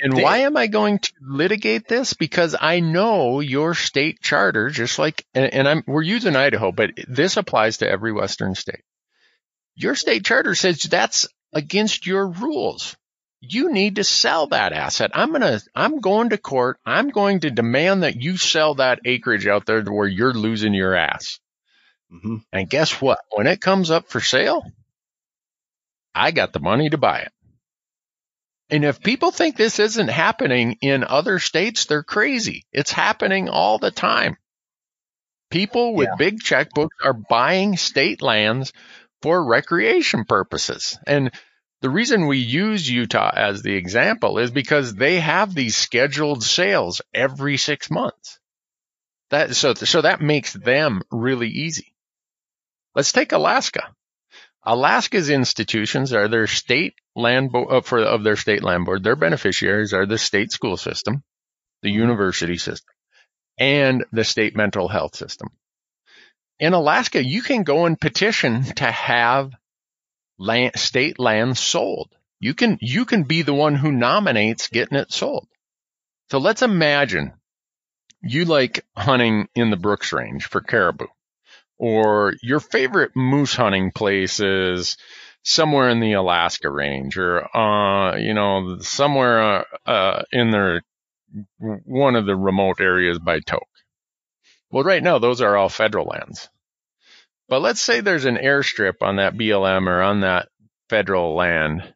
And 0.00 0.12
they, 0.12 0.22
why 0.22 0.38
am 0.38 0.56
I 0.56 0.68
going 0.68 1.00
to 1.00 1.12
litigate 1.20 1.88
this? 1.88 2.14
Because 2.14 2.54
I 2.58 2.80
know 2.80 3.40
your 3.40 3.74
state 3.74 4.20
charter, 4.20 4.70
just 4.70 4.98
like, 4.98 5.26
and, 5.34 5.52
and 5.52 5.68
I'm, 5.68 5.82
we're 5.86 6.02
using 6.02 6.36
Idaho, 6.36 6.70
but 6.70 6.90
this 7.08 7.36
applies 7.36 7.78
to 7.78 7.90
every 7.90 8.12
Western 8.12 8.54
state. 8.54 8.84
Your 9.74 9.94
state 9.94 10.24
charter 10.24 10.54
says 10.54 10.82
that's 10.82 11.26
against 11.52 12.06
your 12.06 12.28
rules. 12.28 12.96
You 13.40 13.72
need 13.72 13.96
to 13.96 14.04
sell 14.04 14.48
that 14.48 14.72
asset. 14.72 15.12
I'm 15.14 15.30
going 15.30 15.42
to, 15.42 15.62
I'm 15.74 16.00
going 16.00 16.30
to 16.30 16.38
court. 16.38 16.78
I'm 16.84 17.10
going 17.10 17.40
to 17.40 17.50
demand 17.50 18.02
that 18.02 18.20
you 18.20 18.36
sell 18.36 18.76
that 18.76 19.00
acreage 19.04 19.46
out 19.46 19.66
there 19.66 19.82
to 19.82 19.92
where 19.92 20.08
you're 20.08 20.34
losing 20.34 20.74
your 20.74 20.94
ass. 20.94 21.38
Mm-hmm. 22.12 22.36
And 22.52 22.70
guess 22.70 23.00
what? 23.00 23.18
When 23.32 23.46
it 23.46 23.60
comes 23.60 23.90
up 23.90 24.08
for 24.08 24.20
sale, 24.20 24.64
I 26.18 26.32
got 26.32 26.52
the 26.52 26.60
money 26.60 26.90
to 26.90 26.98
buy 26.98 27.20
it. 27.20 27.32
And 28.70 28.84
if 28.84 29.00
people 29.02 29.30
think 29.30 29.56
this 29.56 29.78
isn't 29.78 30.08
happening 30.08 30.76
in 30.82 31.04
other 31.04 31.38
states, 31.38 31.86
they're 31.86 32.02
crazy. 32.02 32.64
It's 32.72 32.92
happening 32.92 33.48
all 33.48 33.78
the 33.78 33.90
time. 33.90 34.36
People 35.50 35.94
with 35.94 36.08
yeah. 36.10 36.16
big 36.16 36.40
checkbooks 36.40 36.98
are 37.02 37.14
buying 37.14 37.78
state 37.78 38.20
lands 38.20 38.72
for 39.22 39.42
recreation 39.42 40.24
purposes. 40.24 40.98
And 41.06 41.30
the 41.80 41.88
reason 41.88 42.26
we 42.26 42.38
use 42.38 42.90
Utah 42.90 43.30
as 43.34 43.62
the 43.62 43.74
example 43.74 44.38
is 44.38 44.50
because 44.50 44.94
they 44.94 45.20
have 45.20 45.54
these 45.54 45.76
scheduled 45.76 46.42
sales 46.42 47.00
every 47.14 47.56
six 47.56 47.90
months. 47.90 48.38
That, 49.30 49.56
so, 49.56 49.74
so 49.74 50.02
that 50.02 50.20
makes 50.20 50.52
them 50.52 51.02
really 51.10 51.48
easy. 51.48 51.94
Let's 52.94 53.12
take 53.12 53.32
Alaska. 53.32 53.94
Alaska's 54.64 55.30
institutions 55.30 56.12
are 56.12 56.28
their 56.28 56.46
state 56.46 56.94
land 57.14 57.52
bo- 57.52 57.66
uh, 57.66 57.80
for 57.80 58.00
of 58.00 58.22
their 58.22 58.36
state 58.36 58.62
land 58.62 58.84
board. 58.84 59.02
Their 59.02 59.16
beneficiaries 59.16 59.92
are 59.92 60.06
the 60.06 60.18
state 60.18 60.52
school 60.52 60.76
system, 60.76 61.22
the 61.82 61.90
university 61.90 62.58
system, 62.58 62.94
and 63.58 64.04
the 64.12 64.24
state 64.24 64.56
mental 64.56 64.88
health 64.88 65.16
system. 65.16 65.48
In 66.60 66.72
Alaska, 66.72 67.22
you 67.24 67.40
can 67.42 67.62
go 67.62 67.86
and 67.86 68.00
petition 68.00 68.64
to 68.64 68.84
have 68.90 69.52
land, 70.38 70.76
state 70.76 71.18
land 71.18 71.56
sold. 71.56 72.10
You 72.40 72.54
can, 72.54 72.78
you 72.80 73.04
can 73.04 73.24
be 73.24 73.42
the 73.42 73.54
one 73.54 73.74
who 73.74 73.92
nominates 73.92 74.68
getting 74.68 74.98
it 74.98 75.12
sold. 75.12 75.48
So 76.30 76.38
let's 76.38 76.62
imagine 76.62 77.32
you 78.20 78.44
like 78.44 78.84
hunting 78.96 79.48
in 79.54 79.70
the 79.70 79.76
Brooks 79.76 80.12
Range 80.12 80.44
for 80.44 80.60
caribou 80.60 81.06
or 81.78 82.34
your 82.42 82.60
favorite 82.60 83.12
moose 83.14 83.54
hunting 83.54 83.92
place 83.92 84.40
is 84.40 84.96
somewhere 85.42 85.88
in 85.88 86.00
the 86.00 86.14
Alaska 86.14 86.70
range 86.70 87.16
or, 87.16 87.56
uh, 87.56 88.16
you 88.16 88.34
know, 88.34 88.78
somewhere, 88.80 89.40
uh, 89.40 89.64
uh, 89.86 90.22
in 90.32 90.50
the, 90.50 90.82
one 91.58 92.16
of 92.16 92.26
the 92.26 92.36
remote 92.36 92.80
areas 92.80 93.18
by 93.18 93.40
Tok. 93.40 93.66
Well, 94.70 94.84
right 94.84 95.02
now, 95.02 95.18
those 95.18 95.40
are 95.40 95.56
all 95.56 95.68
federal 95.68 96.06
lands. 96.06 96.48
But 97.48 97.62
let's 97.62 97.80
say 97.80 98.00
there's 98.00 98.26
an 98.26 98.36
airstrip 98.36 98.96
on 99.00 99.16
that 99.16 99.34
BLM 99.34 99.86
or 99.86 100.02
on 100.02 100.20
that 100.20 100.48
federal 100.90 101.34
land 101.34 101.94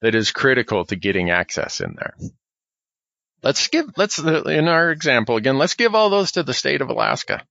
that 0.00 0.14
is 0.14 0.30
critical 0.30 0.84
to 0.84 0.96
getting 0.96 1.30
access 1.30 1.80
in 1.80 1.96
there. 1.96 2.14
Let's 3.42 3.68
give, 3.68 3.86
let's, 3.96 4.18
in 4.18 4.68
our 4.68 4.90
example 4.90 5.36
again, 5.36 5.58
let's 5.58 5.74
give 5.74 5.94
all 5.94 6.10
those 6.10 6.32
to 6.32 6.42
the 6.42 6.54
state 6.54 6.80
of 6.80 6.90
Alaska. 6.90 7.44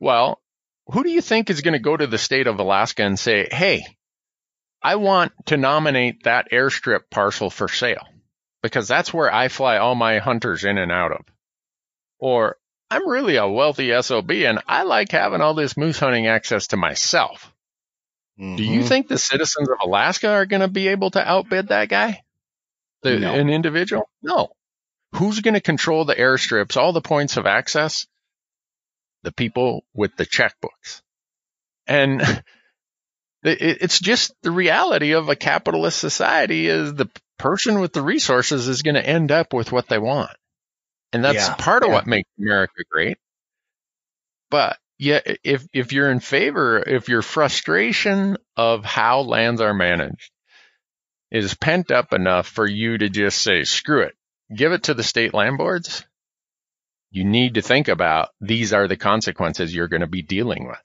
Well, 0.00 0.40
who 0.86 1.04
do 1.04 1.10
you 1.10 1.20
think 1.20 1.50
is 1.50 1.60
going 1.60 1.74
to 1.74 1.78
go 1.78 1.96
to 1.96 2.06
the 2.06 2.18
state 2.18 2.46
of 2.46 2.58
Alaska 2.58 3.04
and 3.04 3.18
say, 3.18 3.48
Hey, 3.50 3.84
I 4.82 4.96
want 4.96 5.32
to 5.46 5.56
nominate 5.56 6.24
that 6.24 6.50
airstrip 6.50 7.10
parcel 7.10 7.50
for 7.50 7.68
sale 7.68 8.06
because 8.62 8.88
that's 8.88 9.12
where 9.12 9.32
I 9.32 9.48
fly 9.48 9.76
all 9.76 9.94
my 9.94 10.18
hunters 10.18 10.64
in 10.64 10.78
and 10.78 10.90
out 10.90 11.12
of. 11.12 11.20
Or 12.18 12.56
I'm 12.90 13.08
really 13.08 13.36
a 13.36 13.46
wealthy 13.46 13.92
SOB 14.00 14.30
and 14.30 14.60
I 14.66 14.82
like 14.82 15.12
having 15.12 15.40
all 15.40 15.54
this 15.54 15.76
moose 15.76 15.98
hunting 15.98 16.26
access 16.26 16.68
to 16.68 16.76
myself. 16.76 17.52
Mm-hmm. 18.38 18.56
Do 18.56 18.64
you 18.64 18.80
mm-hmm. 18.80 18.88
think 18.88 19.08
the 19.08 19.18
citizens 19.18 19.68
of 19.68 19.76
Alaska 19.82 20.30
are 20.30 20.46
going 20.46 20.62
to 20.62 20.68
be 20.68 20.88
able 20.88 21.10
to 21.10 21.26
outbid 21.26 21.68
that 21.68 21.88
guy? 21.88 22.22
The, 23.02 23.18
no. 23.18 23.34
An 23.34 23.50
individual? 23.50 24.08
No. 24.22 24.48
Who's 25.14 25.40
going 25.40 25.54
to 25.54 25.60
control 25.60 26.04
the 26.04 26.14
airstrips, 26.14 26.76
all 26.76 26.92
the 26.92 27.00
points 27.00 27.36
of 27.36 27.46
access? 27.46 28.06
The 29.22 29.32
people 29.32 29.84
with 29.94 30.16
the 30.16 30.26
checkbooks. 30.26 31.02
And 31.86 32.22
it's 33.42 33.98
just 33.98 34.32
the 34.42 34.50
reality 34.50 35.12
of 35.12 35.28
a 35.28 35.36
capitalist 35.36 35.98
society 35.98 36.66
is 36.66 36.94
the 36.94 37.10
person 37.38 37.80
with 37.80 37.92
the 37.92 38.02
resources 38.02 38.68
is 38.68 38.82
going 38.82 38.94
to 38.94 39.06
end 39.06 39.32
up 39.32 39.52
with 39.52 39.72
what 39.72 39.88
they 39.88 39.98
want. 39.98 40.30
And 41.12 41.24
that's 41.24 41.48
yeah, 41.48 41.54
part 41.54 41.82
of 41.82 41.88
yeah. 41.88 41.94
what 41.94 42.06
makes 42.06 42.28
America 42.38 42.84
great. 42.90 43.18
But 44.50 44.78
yeah, 44.98 45.20
if, 45.42 45.66
if 45.72 45.92
you're 45.92 46.10
in 46.10 46.20
favor, 46.20 46.78
if 46.78 47.08
your 47.08 47.22
frustration 47.22 48.36
of 48.56 48.84
how 48.84 49.20
lands 49.20 49.60
are 49.60 49.74
managed 49.74 50.30
is 51.30 51.54
pent 51.54 51.90
up 51.90 52.12
enough 52.12 52.46
for 52.46 52.68
you 52.68 52.98
to 52.98 53.08
just 53.08 53.40
say, 53.40 53.64
screw 53.64 54.02
it, 54.02 54.14
give 54.54 54.72
it 54.72 54.84
to 54.84 54.94
the 54.94 55.02
state 55.02 55.32
land 55.32 55.56
boards, 55.56 56.04
you 57.10 57.24
need 57.24 57.54
to 57.54 57.62
think 57.62 57.88
about 57.88 58.30
these 58.40 58.72
are 58.72 58.88
the 58.88 58.96
consequences 58.96 59.74
you're 59.74 59.88
going 59.88 60.00
to 60.00 60.06
be 60.06 60.22
dealing 60.22 60.66
with. 60.66 60.78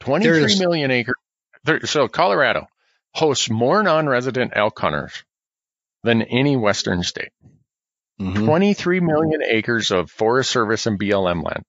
23 0.00 0.58
million 0.58 0.90
acres. 0.90 1.16
So 1.84 2.08
Colorado 2.08 2.66
hosts 3.12 3.50
more 3.50 3.82
non-resident 3.82 4.52
elk 4.54 4.78
hunters 4.78 5.24
than 6.02 6.22
any 6.22 6.56
Western 6.56 7.02
state. 7.02 7.30
Mm-hmm. 8.20 8.46
23 8.46 9.00
million 9.00 9.42
acres 9.42 9.90
of 9.90 10.10
Forest 10.10 10.50
Service 10.50 10.86
and 10.86 10.98
BLM 10.98 11.42
land. 11.42 11.62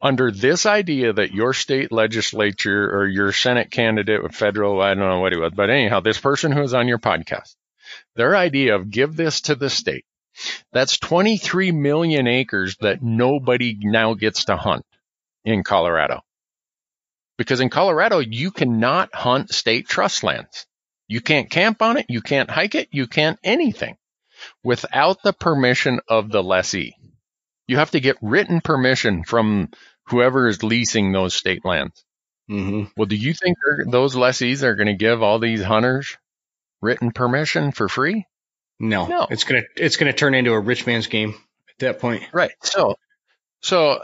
Under 0.00 0.30
this 0.30 0.66
idea 0.66 1.14
that 1.14 1.32
your 1.32 1.54
state 1.54 1.90
legislature 1.90 2.90
or 2.90 3.06
your 3.06 3.32
Senate 3.32 3.70
candidate 3.70 4.22
with 4.22 4.34
federal, 4.34 4.80
I 4.80 4.94
don't 4.94 5.08
know 5.08 5.20
what 5.20 5.32
he 5.32 5.38
was, 5.38 5.52
but 5.54 5.70
anyhow, 5.70 6.00
this 6.00 6.20
person 6.20 6.52
who 6.52 6.62
is 6.62 6.74
on 6.74 6.88
your 6.88 6.98
podcast, 6.98 7.54
their 8.14 8.36
idea 8.36 8.74
of 8.74 8.90
give 8.90 9.16
this 9.16 9.42
to 9.42 9.54
the 9.54 9.70
state. 9.70 10.04
That's 10.72 10.98
23 10.98 11.72
million 11.72 12.26
acres 12.26 12.76
that 12.80 13.02
nobody 13.02 13.76
now 13.80 14.14
gets 14.14 14.46
to 14.46 14.56
hunt 14.56 14.84
in 15.44 15.62
Colorado. 15.64 16.20
Because 17.38 17.60
in 17.60 17.70
Colorado, 17.70 18.18
you 18.18 18.50
cannot 18.50 19.14
hunt 19.14 19.50
state 19.50 19.88
trust 19.88 20.22
lands. 20.22 20.66
You 21.08 21.20
can't 21.20 21.50
camp 21.50 21.82
on 21.82 21.96
it. 21.96 22.06
You 22.08 22.20
can't 22.20 22.50
hike 22.50 22.74
it. 22.74 22.88
You 22.92 23.06
can't 23.06 23.38
anything 23.44 23.96
without 24.64 25.22
the 25.22 25.32
permission 25.32 26.00
of 26.08 26.30
the 26.30 26.42
lessee. 26.42 26.94
You 27.68 27.78
have 27.78 27.90
to 27.92 28.00
get 28.00 28.16
written 28.22 28.60
permission 28.60 29.24
from 29.24 29.70
whoever 30.08 30.48
is 30.48 30.62
leasing 30.62 31.12
those 31.12 31.34
state 31.34 31.64
lands. 31.64 32.04
Mm-hmm. 32.50 32.84
Well, 32.96 33.06
do 33.06 33.16
you 33.16 33.34
think 33.34 33.56
those 33.86 34.14
lessees 34.14 34.62
are 34.62 34.76
going 34.76 34.86
to 34.86 34.94
give 34.94 35.22
all 35.22 35.38
these 35.38 35.62
hunters 35.62 36.16
written 36.80 37.10
permission 37.10 37.72
for 37.72 37.88
free? 37.88 38.26
No, 38.78 39.06
no. 39.06 39.26
It's 39.30 39.44
gonna 39.44 39.62
it's 39.76 39.96
gonna 39.96 40.12
turn 40.12 40.34
into 40.34 40.52
a 40.52 40.60
rich 40.60 40.86
man's 40.86 41.06
game 41.06 41.30
at 41.30 41.78
that 41.78 42.00
point. 42.00 42.22
Right. 42.32 42.52
So, 42.62 42.96
so 43.62 44.00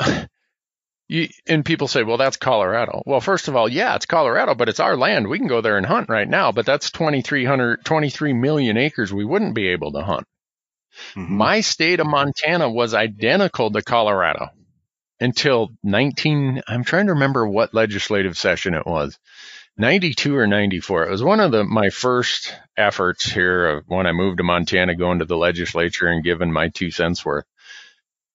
you, 1.08 1.28
and 1.46 1.64
people 1.64 1.88
say, 1.88 2.02
well, 2.02 2.16
that's 2.16 2.38
Colorado. 2.38 3.02
Well, 3.04 3.20
first 3.20 3.48
of 3.48 3.56
all, 3.56 3.68
yeah, 3.68 3.94
it's 3.94 4.06
Colorado, 4.06 4.54
but 4.54 4.68
it's 4.68 4.80
our 4.80 4.96
land. 4.96 5.28
We 5.28 5.38
can 5.38 5.46
go 5.46 5.60
there 5.60 5.76
and 5.76 5.84
hunt 5.84 6.08
right 6.08 6.28
now, 6.28 6.52
but 6.52 6.64
that's 6.64 6.90
2,300, 6.90 7.84
23 7.84 8.32
million 8.32 8.78
acres 8.78 9.12
we 9.12 9.24
wouldn't 9.24 9.54
be 9.54 9.68
able 9.68 9.92
to 9.92 10.02
hunt. 10.02 10.26
Mm-hmm. 11.14 11.36
My 11.36 11.60
state 11.60 12.00
of 12.00 12.06
Montana 12.06 12.70
was 12.70 12.94
identical 12.94 13.70
to 13.70 13.82
Colorado 13.82 14.50
until 15.20 15.70
19, 15.82 16.62
I'm 16.66 16.84
trying 16.84 17.06
to 17.06 17.12
remember 17.12 17.46
what 17.46 17.74
legislative 17.74 18.36
session 18.36 18.74
it 18.74 18.86
was. 18.86 19.18
92 19.76 20.36
or 20.36 20.46
94. 20.46 21.04
It 21.04 21.10
was 21.10 21.22
one 21.22 21.40
of 21.40 21.50
the, 21.50 21.64
my 21.64 21.90
first 21.90 22.54
efforts 22.76 23.30
here 23.30 23.82
when 23.86 24.06
I 24.06 24.12
moved 24.12 24.38
to 24.38 24.44
Montana, 24.44 24.94
going 24.94 25.20
to 25.20 25.24
the 25.24 25.36
legislature 25.36 26.08
and 26.08 26.24
giving 26.24 26.52
my 26.52 26.68
two 26.68 26.90
cents 26.90 27.24
worth. 27.24 27.44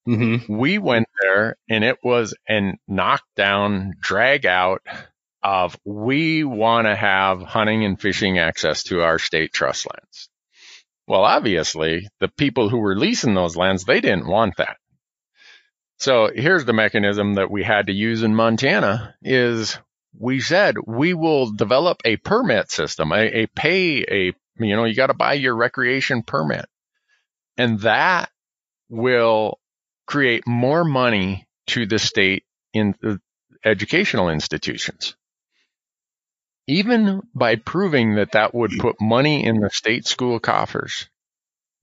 Mm-hmm. 0.08 0.58
We 0.58 0.78
went 0.78 1.08
there 1.22 1.58
and 1.70 1.84
it 1.84 1.98
was 2.04 2.34
a 2.50 2.74
knockdown, 2.88 3.94
drag 4.00 4.46
out 4.46 4.82
of 5.44 5.78
we 5.86 6.44
want 6.44 6.88
to 6.88 6.96
have 6.96 7.42
hunting 7.42 7.86
and 7.86 8.00
fishing 8.00 8.40
access 8.40 8.84
to 8.84 9.02
our 9.02 9.20
state 9.20 9.54
trust 9.54 9.86
lands. 9.86 10.30
Well, 11.08 11.24
obviously 11.24 12.08
the 12.20 12.28
people 12.30 12.70
who 12.70 12.80
were 12.80 12.98
leasing 12.98 13.34
those 13.34 13.56
lands, 13.56 13.84
they 13.84 14.02
didn't 14.02 14.28
want 14.28 14.58
that. 14.58 14.78
So 16.00 16.30
here's 16.34 16.66
the 16.66 16.74
mechanism 16.74 17.36
that 17.36 17.50
we 17.50 17.64
had 17.64 17.88
to 17.88 17.94
use 17.94 18.24
in 18.24 18.36
Montana 18.36 19.16
is 19.22 19.78
we 20.18 20.40
said 20.40 20.76
we 20.86 21.14
will 21.14 21.52
develop 21.52 22.02
a 22.06 22.18
permit 22.18 22.72
system, 22.72 23.12
a, 23.12 23.44
a 23.44 23.48
pay, 23.48 24.04
a, 24.04 24.34
you 24.60 24.76
know, 24.76 24.86
you 24.86 24.96
got 24.96 25.08
to 25.08 25.14
buy 25.14 25.34
your 25.34 25.56
recreation 25.56 26.24
permit 26.24 26.66
and 27.58 27.80
that 27.82 28.30
will 28.90 29.60
create 30.06 30.48
more 30.48 30.86
money 30.86 31.48
to 31.68 31.86
the 31.86 32.00
state 32.00 32.44
in 32.74 32.96
the 33.02 33.20
educational 33.66 34.30
institutions. 34.30 35.16
Even 36.68 37.22
by 37.34 37.56
proving 37.56 38.16
that 38.16 38.34
that 38.34 38.54
would 38.54 38.72
put 38.80 39.02
money 39.02 39.46
in 39.46 39.60
the 39.60 39.70
state 39.70 40.06
school 40.06 40.40
coffers, 40.40 41.10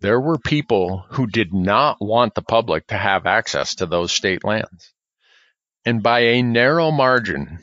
there 0.00 0.20
were 0.20 0.38
people 0.38 1.04
who 1.10 1.26
did 1.26 1.52
not 1.52 1.96
want 2.00 2.34
the 2.34 2.42
public 2.42 2.86
to 2.88 2.96
have 2.96 3.26
access 3.26 3.76
to 3.76 3.86
those 3.86 4.12
state 4.12 4.44
lands. 4.44 4.92
And 5.86 6.02
by 6.02 6.20
a 6.20 6.42
narrow 6.42 6.90
margin, 6.90 7.58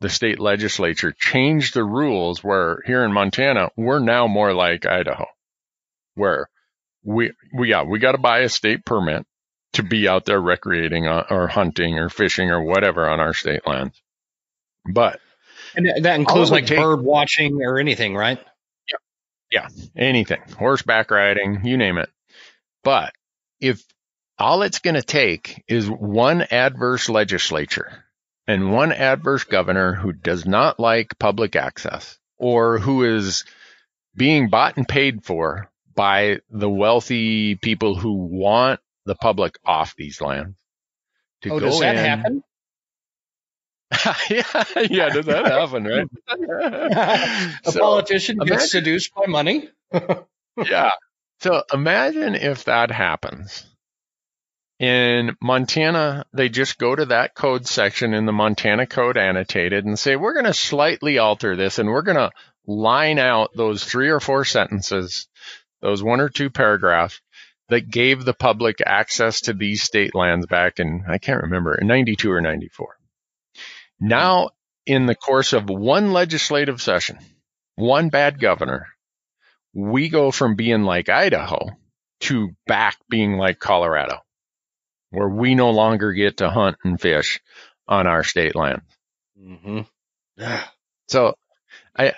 the 0.00 0.08
state 0.08 0.38
legislature 0.38 1.12
changed 1.12 1.74
the 1.74 1.84
rules 1.84 2.44
where 2.44 2.82
here 2.86 3.04
in 3.04 3.12
Montana, 3.12 3.70
we're 3.76 3.98
now 4.00 4.26
more 4.26 4.52
like 4.52 4.86
Idaho, 4.86 5.26
where 6.14 6.48
we, 7.02 7.32
we 7.54 7.70
yeah, 7.70 7.82
we 7.84 7.98
got 7.98 8.12
to 8.12 8.18
buy 8.18 8.40
a 8.40 8.48
state 8.48 8.84
permit 8.84 9.26
to 9.74 9.82
be 9.82 10.08
out 10.08 10.24
there 10.24 10.40
recreating 10.40 11.06
uh, 11.06 11.24
or 11.30 11.46
hunting 11.46 11.98
or 11.98 12.08
fishing 12.08 12.50
or 12.50 12.62
whatever 12.62 13.08
on 13.08 13.20
our 13.20 13.34
state 13.34 13.66
lands. 13.66 14.00
But 14.90 15.20
and 15.74 16.04
that 16.04 16.18
includes 16.18 16.50
like 16.50 16.66
take, 16.66 16.78
bird 16.78 17.02
watching 17.02 17.62
or 17.62 17.78
anything, 17.78 18.14
right? 18.14 18.38
Yeah. 18.90 18.98
Yeah, 19.50 19.68
anything, 19.96 20.42
horseback 20.58 21.10
riding, 21.10 21.64
you 21.64 21.76
name 21.76 21.98
it. 21.98 22.10
But 22.82 23.12
if 23.60 23.82
all 24.38 24.62
it's 24.62 24.80
going 24.80 24.94
to 24.94 25.02
take 25.02 25.64
is 25.68 25.88
one 25.88 26.42
adverse 26.42 27.08
legislature 27.08 28.05
and 28.46 28.72
one 28.72 28.92
adverse 28.92 29.44
governor 29.44 29.94
who 29.94 30.12
does 30.12 30.46
not 30.46 30.78
like 30.78 31.18
public 31.18 31.56
access 31.56 32.18
or 32.38 32.78
who 32.78 33.04
is 33.04 33.44
being 34.14 34.48
bought 34.48 34.76
and 34.76 34.88
paid 34.88 35.24
for 35.24 35.70
by 35.94 36.40
the 36.50 36.70
wealthy 36.70 37.56
people 37.56 37.96
who 37.96 38.12
want 38.14 38.80
the 39.04 39.14
public 39.14 39.58
off 39.64 39.94
these 39.96 40.20
lands. 40.20 40.56
To 41.42 41.50
oh, 41.50 41.60
does 41.60 41.80
that 41.80 41.96
in. 41.96 42.04
happen? 42.04 42.42
yeah, 44.30 44.64
yeah, 44.90 45.08
does 45.10 45.26
that 45.26 45.46
happen, 45.46 45.84
right? 45.84 46.08
A 47.64 47.72
so, 47.72 47.80
politician 47.80 48.36
imagine, 48.36 48.56
gets 48.56 48.70
seduced 48.70 49.14
by 49.14 49.26
money. 49.26 49.68
yeah. 50.56 50.90
So 51.40 51.62
imagine 51.72 52.34
if 52.34 52.64
that 52.64 52.90
happens. 52.90 53.64
In 54.78 55.36
Montana, 55.40 56.26
they 56.34 56.50
just 56.50 56.78
go 56.78 56.94
to 56.94 57.06
that 57.06 57.34
code 57.34 57.66
section 57.66 58.12
in 58.12 58.26
the 58.26 58.32
Montana 58.32 58.86
Code 58.86 59.16
annotated 59.16 59.86
and 59.86 59.98
say, 59.98 60.16
we're 60.16 60.34
going 60.34 60.44
to 60.44 60.52
slightly 60.52 61.16
alter 61.18 61.56
this 61.56 61.78
and 61.78 61.88
we're 61.88 62.02
going 62.02 62.18
to 62.18 62.30
line 62.66 63.18
out 63.18 63.50
those 63.54 63.82
three 63.82 64.10
or 64.10 64.20
four 64.20 64.44
sentences, 64.44 65.28
those 65.80 66.02
one 66.02 66.20
or 66.20 66.28
two 66.28 66.50
paragraphs 66.50 67.20
that 67.68 67.90
gave 67.90 68.24
the 68.24 68.34
public 68.34 68.76
access 68.84 69.42
to 69.42 69.52
these 69.52 69.82
state 69.82 70.14
lands 70.14 70.46
back 70.46 70.78
in, 70.78 71.04
I 71.08 71.18
can't 71.18 71.42
remember, 71.42 71.74
in 71.74 71.86
92 71.86 72.30
or 72.30 72.40
94. 72.40 72.96
Now, 73.98 74.50
in 74.84 75.06
the 75.06 75.14
course 75.14 75.52
of 75.52 75.68
one 75.68 76.12
legislative 76.12 76.82
session, 76.82 77.18
one 77.76 78.10
bad 78.10 78.38
governor, 78.38 78.86
we 79.72 80.08
go 80.08 80.30
from 80.30 80.54
being 80.54 80.82
like 80.82 81.08
Idaho 81.08 81.70
to 82.20 82.50
back 82.66 82.96
being 83.08 83.36
like 83.36 83.58
Colorado, 83.58 84.20
where 85.16 85.30
we 85.30 85.54
no 85.54 85.70
longer 85.70 86.12
get 86.12 86.36
to 86.36 86.50
hunt 86.50 86.76
and 86.84 87.00
fish 87.00 87.40
on 87.88 88.06
our 88.06 88.22
state 88.22 88.54
land. 88.54 88.82
Mm-hmm. 89.40 89.80
so 91.08 91.34
I, 91.98 92.12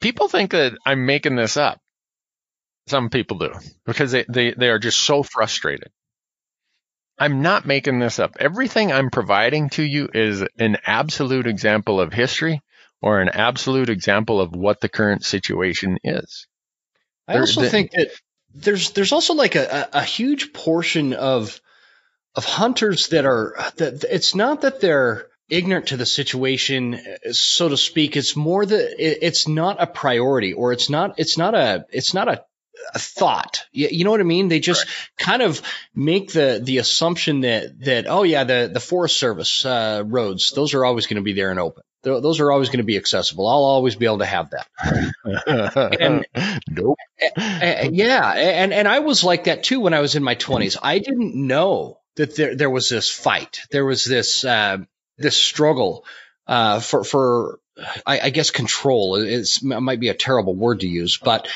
people 0.00 0.28
think 0.28 0.50
that 0.50 0.76
I'm 0.84 1.06
making 1.06 1.36
this 1.36 1.56
up. 1.56 1.80
Some 2.88 3.08
people 3.08 3.38
do 3.38 3.52
because 3.86 4.12
they, 4.12 4.26
they, 4.28 4.52
they 4.52 4.68
are 4.68 4.78
just 4.78 5.00
so 5.00 5.22
frustrated. 5.22 5.88
I'm 7.18 7.40
not 7.40 7.64
making 7.66 8.00
this 8.00 8.18
up. 8.18 8.36
Everything 8.38 8.92
I'm 8.92 9.08
providing 9.08 9.70
to 9.70 9.82
you 9.82 10.10
is 10.12 10.42
an 10.58 10.76
absolute 10.84 11.46
example 11.46 12.02
of 12.02 12.12
history 12.12 12.60
or 13.00 13.20
an 13.20 13.30
absolute 13.30 13.88
example 13.88 14.42
of 14.42 14.54
what 14.54 14.82
the 14.82 14.90
current 14.90 15.24
situation 15.24 15.98
is. 16.04 16.46
I 17.26 17.34
there, 17.34 17.42
also 17.42 17.62
the, 17.62 17.70
think 17.70 17.92
that 17.92 18.08
there's 18.54 18.90
there's 18.90 19.12
also 19.12 19.32
like 19.32 19.54
a, 19.54 19.88
a 19.94 20.02
huge 20.02 20.52
portion 20.52 21.14
of 21.14 21.58
of 22.34 22.44
hunters 22.44 23.08
that 23.08 23.24
are 23.24 23.54
that 23.76 24.04
it's 24.04 24.34
not 24.34 24.62
that 24.62 24.80
they're 24.80 25.26
ignorant 25.48 25.88
to 25.88 25.96
the 25.96 26.06
situation, 26.06 27.00
so 27.32 27.68
to 27.68 27.76
speak. 27.76 28.16
It's 28.16 28.36
more 28.36 28.64
that 28.64 28.94
it's 28.98 29.48
not 29.48 29.82
a 29.82 29.86
priority 29.86 30.52
or 30.52 30.72
it's 30.72 30.88
not 30.88 31.18
it's 31.18 31.36
not 31.36 31.54
a 31.54 31.86
it's 31.90 32.14
not 32.14 32.28
a 32.28 32.44
a 32.94 32.98
thought. 32.98 33.66
You, 33.72 33.88
you, 33.90 34.04
know 34.04 34.10
what 34.10 34.20
I 34.20 34.24
mean? 34.24 34.48
They 34.48 34.60
just 34.60 34.86
right. 34.86 35.26
kind 35.26 35.42
of 35.42 35.60
make 35.94 36.32
the 36.32 36.60
the 36.62 36.78
assumption 36.78 37.40
that 37.40 37.78
that 37.84 38.06
oh 38.08 38.22
yeah, 38.22 38.44
the 38.44 38.70
the 38.72 38.80
Forest 38.80 39.16
Service 39.16 39.64
uh, 39.64 40.02
roads 40.06 40.52
those 40.52 40.74
are 40.74 40.84
always 40.84 41.06
going 41.06 41.16
to 41.16 41.22
be 41.22 41.32
there 41.32 41.50
and 41.50 41.60
open. 41.60 41.82
Those 42.02 42.40
are 42.40 42.50
always 42.50 42.70
going 42.70 42.78
to 42.78 42.84
be 42.84 42.96
accessible. 42.96 43.46
I'll 43.46 43.64
always 43.64 43.94
be 43.94 44.06
able 44.06 44.20
to 44.20 44.24
have 44.24 44.50
that. 44.50 44.66
and 46.00 46.26
nope. 46.70 46.96
yeah, 47.36 48.32
and 48.32 48.72
and 48.72 48.88
I 48.88 49.00
was 49.00 49.22
like 49.22 49.44
that 49.44 49.64
too 49.64 49.80
when 49.80 49.92
I 49.92 50.00
was 50.00 50.16
in 50.16 50.22
my 50.22 50.34
twenties. 50.34 50.78
I 50.82 50.98
didn't 50.98 51.34
know 51.34 51.99
that 52.16 52.36
there 52.36 52.54
there 52.54 52.70
was 52.70 52.88
this 52.88 53.10
fight. 53.10 53.60
There 53.70 53.84
was 53.84 54.04
this 54.04 54.44
uh, 54.44 54.78
this 55.18 55.36
struggle 55.36 56.04
uh, 56.46 56.80
for 56.80 57.04
for 57.04 57.60
I, 58.06 58.20
I, 58.20 58.30
guess 58.30 58.50
control. 58.50 59.16
It's, 59.16 59.62
it 59.62 59.80
might 59.80 60.00
be 60.00 60.08
a 60.08 60.14
terrible 60.14 60.54
word 60.54 60.80
to 60.80 60.88
use, 60.88 61.16
but 61.16 61.48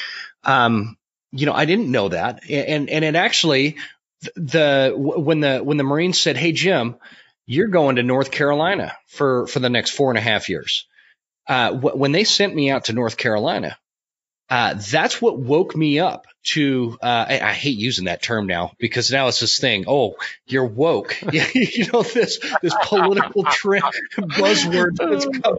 um, 0.44 0.97
you 1.32 1.47
know, 1.47 1.52
I 1.52 1.64
didn't 1.64 1.90
know 1.90 2.09
that. 2.09 2.48
And, 2.48 2.89
and 2.89 3.05
it 3.05 3.16
actually, 3.16 3.76
the, 4.36 4.94
when 4.97 5.40
the, 5.40 5.59
when 5.59 5.76
the 5.76 5.85
Marines 5.85 6.18
said, 6.18 6.36
Hey, 6.36 6.52
Jim, 6.52 6.97
you're 7.47 7.68
going 7.68 7.97
to 7.97 8.02
North 8.02 8.31
Carolina 8.31 8.97
for, 9.09 9.47
for 9.47 9.59
the 9.59 9.68
next 9.68 9.90
four 9.90 10.10
and 10.10 10.18
a 10.18 10.22
half 10.22 10.48
years. 10.48 10.86
Uh, 11.47 11.72
when 11.74 12.12
they 12.12 12.24
sent 12.24 12.55
me 12.55 12.70
out 12.70 12.86
to 12.86 12.94
North 12.94 13.16
Carolina, 13.16 13.76
uh, 14.50 14.74
that's 14.74 15.20
what 15.22 15.38
woke 15.38 15.74
me 15.74 15.98
up 15.98 16.26
to, 16.44 16.98
uh, 17.02 17.26
I, 17.28 17.40
I, 17.40 17.52
hate 17.52 17.78
using 17.78 18.04
that 18.04 18.22
term 18.22 18.46
now 18.46 18.72
because 18.78 19.10
now 19.10 19.28
it's 19.28 19.40
this 19.40 19.58
thing. 19.58 19.84
Oh, 19.88 20.16
you're 20.46 20.66
woke. 20.66 21.16
you 21.32 21.86
know, 21.90 22.02
this, 22.02 22.38
this 22.60 22.74
political 22.82 23.44
trend 23.50 23.84
buzzword 24.18 24.96
that's 24.96 25.26
come. 25.38 25.56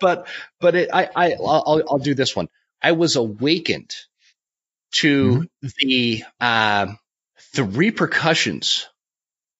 But, 0.00 0.26
but 0.60 0.74
it, 0.74 0.90
I, 0.92 1.08
I, 1.14 1.32
I'll, 1.34 1.82
I'll 1.88 1.98
do 1.98 2.14
this 2.14 2.34
one. 2.34 2.48
I 2.82 2.92
was 2.92 3.16
awakened 3.16 3.94
to 4.94 5.46
mm-hmm. 5.62 5.68
the 5.78 6.24
uh, 6.40 6.86
the 7.54 7.64
repercussions 7.64 8.88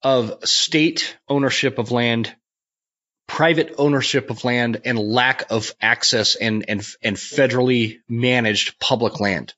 of 0.03 0.45
state 0.45 1.17
ownership 1.29 1.79
of 1.79 1.91
land, 1.91 2.35
private 3.27 3.75
ownership 3.79 4.31
of 4.31 4.45
land, 4.45 4.83
and 4.85 4.99
lack 4.99 5.51
of 5.51 5.73
access 5.81 6.35
and 6.35 6.65
and 6.69 6.87
and 7.03 7.17
federally 7.17 8.01
managed 8.09 8.79
public 8.79 9.21
land. 9.21 9.55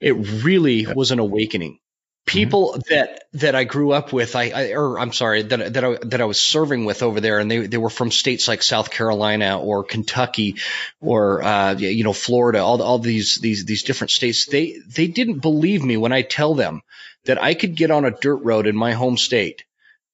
It 0.00 0.12
really 0.12 0.86
was 0.86 1.10
an 1.10 1.18
awakening 1.18 1.78
people 2.26 2.72
mm-hmm. 2.72 2.94
that 2.94 3.24
that 3.34 3.54
I 3.54 3.64
grew 3.64 3.92
up 3.92 4.12
with, 4.12 4.36
I, 4.36 4.50
I, 4.50 4.72
or 4.72 4.98
I'm 4.98 5.12
sorry, 5.12 5.42
that 5.42 5.74
that 5.74 5.84
I 5.84 5.98
that 6.02 6.20
I 6.20 6.24
was 6.24 6.40
serving 6.40 6.84
with 6.84 7.02
over 7.02 7.20
there, 7.20 7.38
and 7.38 7.50
they 7.50 7.66
they 7.66 7.78
were 7.78 7.90
from 7.90 8.10
states 8.10 8.48
like 8.48 8.62
South 8.62 8.90
Carolina 8.90 9.60
or 9.60 9.84
Kentucky 9.84 10.56
or 11.00 11.42
uh, 11.42 11.74
you 11.74 12.04
know 12.04 12.12
Florida, 12.12 12.60
all 12.60 12.82
all 12.82 12.98
these 12.98 13.36
these 13.36 13.64
these 13.64 13.82
different 13.82 14.10
states. 14.10 14.46
They 14.46 14.78
they 14.86 15.06
didn't 15.06 15.40
believe 15.40 15.84
me 15.84 15.96
when 15.96 16.12
I 16.12 16.22
tell 16.22 16.54
them 16.54 16.82
that 17.24 17.42
I 17.42 17.54
could 17.54 17.74
get 17.74 17.90
on 17.90 18.04
a 18.04 18.10
dirt 18.10 18.36
road 18.36 18.66
in 18.66 18.76
my 18.76 18.92
home 18.92 19.16
state 19.16 19.64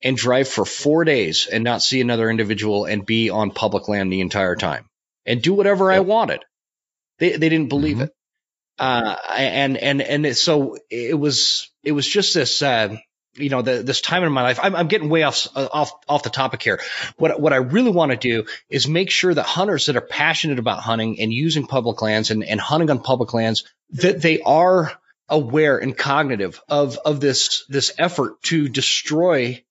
and 0.02 0.16
drive 0.16 0.48
for 0.48 0.64
four 0.64 1.04
days 1.04 1.46
and 1.46 1.64
not 1.64 1.82
see 1.82 2.00
another 2.00 2.30
individual 2.30 2.84
and 2.84 3.06
be 3.06 3.30
on 3.30 3.50
public 3.50 3.88
land 3.88 4.12
the 4.12 4.20
entire 4.20 4.56
time 4.56 4.86
and 5.26 5.42
do 5.42 5.54
whatever 5.54 5.90
yep. 5.90 5.96
I 5.96 6.00
wanted. 6.00 6.44
They 7.18 7.36
they 7.36 7.48
didn't 7.48 7.68
believe 7.68 7.96
mm-hmm. 7.96 8.04
it. 8.04 8.14
Uh, 8.78 9.14
and, 9.36 9.76
and, 9.76 10.00
and 10.00 10.34
so 10.34 10.78
it 10.88 11.18
was, 11.18 11.70
it 11.84 11.92
was 11.92 12.08
just 12.08 12.32
this, 12.32 12.62
uh, 12.62 12.96
you 13.34 13.50
know, 13.50 13.60
the, 13.60 13.82
this 13.82 14.00
time 14.00 14.24
in 14.24 14.32
my 14.32 14.40
life, 14.40 14.58
I'm, 14.62 14.74
I'm 14.74 14.88
getting 14.88 15.10
way 15.10 15.22
off, 15.22 15.48
off, 15.54 15.92
off 16.08 16.22
the 16.22 16.30
topic 16.30 16.62
here. 16.62 16.80
What, 17.18 17.38
what 17.38 17.52
I 17.52 17.56
really 17.56 17.90
want 17.90 18.12
to 18.12 18.16
do 18.16 18.46
is 18.70 18.88
make 18.88 19.10
sure 19.10 19.34
that 19.34 19.42
hunters 19.42 19.84
that 19.84 19.96
are 19.96 20.00
passionate 20.00 20.58
about 20.58 20.80
hunting 20.80 21.20
and 21.20 21.30
using 21.30 21.66
public 21.66 22.00
lands 22.00 22.30
and, 22.30 22.42
and 22.42 22.58
hunting 22.58 22.88
on 22.88 23.00
public 23.00 23.34
lands, 23.34 23.64
that 23.90 24.22
they 24.22 24.40
are 24.40 24.90
aware 25.28 25.76
and 25.76 25.94
cognitive 25.94 26.58
of, 26.70 26.96
of 27.04 27.20
this, 27.20 27.66
this 27.68 27.92
effort 27.98 28.40
to 28.44 28.66
destroy 28.66 29.62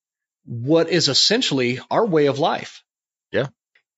what 0.49 0.89
is 0.89 1.09
essentially 1.09 1.79
our 1.91 2.03
way 2.03 2.25
of 2.25 2.39
life. 2.39 2.83
Yeah. 3.31 3.47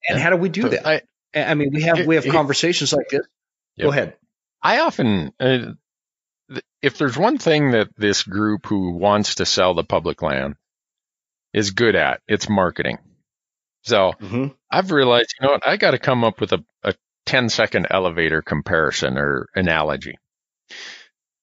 And 0.08 0.18
yeah. 0.18 0.20
how 0.20 0.32
do 0.32 0.36
we 0.36 0.50
do 0.50 0.68
that? 0.68 0.86
I, 0.86 1.02
I 1.34 1.54
mean, 1.54 1.72
we 1.74 1.84
have, 1.84 2.06
we 2.06 2.16
have 2.16 2.26
conversations 2.28 2.92
like 2.92 3.08
this. 3.10 3.26
Yep. 3.78 3.86
Go 3.86 3.92
ahead. 3.92 4.18
I 4.62 4.80
often, 4.80 5.32
uh, 5.40 5.72
if 6.82 6.98
there's 6.98 7.18
one 7.18 7.38
thing 7.38 7.72
that 7.72 7.88
this 7.98 8.24
group 8.24 8.66
who 8.66 8.92
wants 8.98 9.36
to 9.36 9.46
sell 9.46 9.74
the 9.74 9.86
public 9.86 10.22
land 10.22 10.56
is 11.54 11.72
good 11.72 11.96
at, 11.96 12.20
it's 12.28 12.50
marketing. 12.50 12.98
So 13.84 14.12
mm-hmm. 14.20 14.48
I've 14.70 14.92
realized, 14.92 15.34
you 15.40 15.48
know 15.48 15.54
what, 15.54 15.66
I 15.66 15.78
got 15.78 15.92
to 15.92 16.00
come 16.00 16.26
up 16.26 16.42
with 16.42 16.52
a, 16.52 16.66
a 16.84 16.94
10 17.28 17.48
second 17.48 17.88
elevator 17.90 18.42
comparison 18.42 19.18
or 19.18 19.48
analogy. 19.56 20.18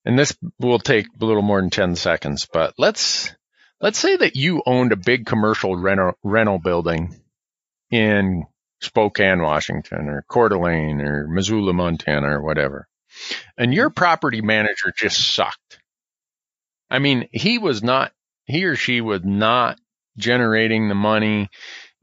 And 0.04 0.18
this 0.18 0.36
will 0.60 0.78
take 0.78 1.06
a 1.06 1.24
little 1.24 1.42
more 1.42 1.60
than 1.62 1.70
10 1.70 1.96
seconds, 1.96 2.46
but 2.52 2.74
let's, 2.76 3.34
let's 3.80 3.98
say 3.98 4.16
that 4.16 4.36
you 4.36 4.62
owned 4.66 4.92
a 4.92 4.96
big 4.96 5.26
commercial 5.26 5.76
rental, 5.76 6.12
rental 6.22 6.58
building 6.58 7.14
in 7.90 8.44
Spokane, 8.80 9.42
Washington 9.42 10.08
or 10.08 10.24
Coeur 10.28 10.50
d'Alene 10.50 11.00
or 11.00 11.26
Missoula, 11.28 11.72
Montana 11.72 12.28
or 12.38 12.42
whatever 12.42 12.88
and 13.56 13.74
your 13.74 13.90
property 13.90 14.40
manager 14.40 14.92
just 14.96 15.34
sucked. 15.34 15.80
I 16.90 16.98
mean, 16.98 17.28
he 17.32 17.58
was 17.58 17.82
not, 17.82 18.12
he 18.46 18.64
or 18.64 18.76
she 18.76 19.00
was 19.00 19.22
not 19.24 19.78
generating 20.16 20.88
the 20.88 20.94
money, 20.94 21.48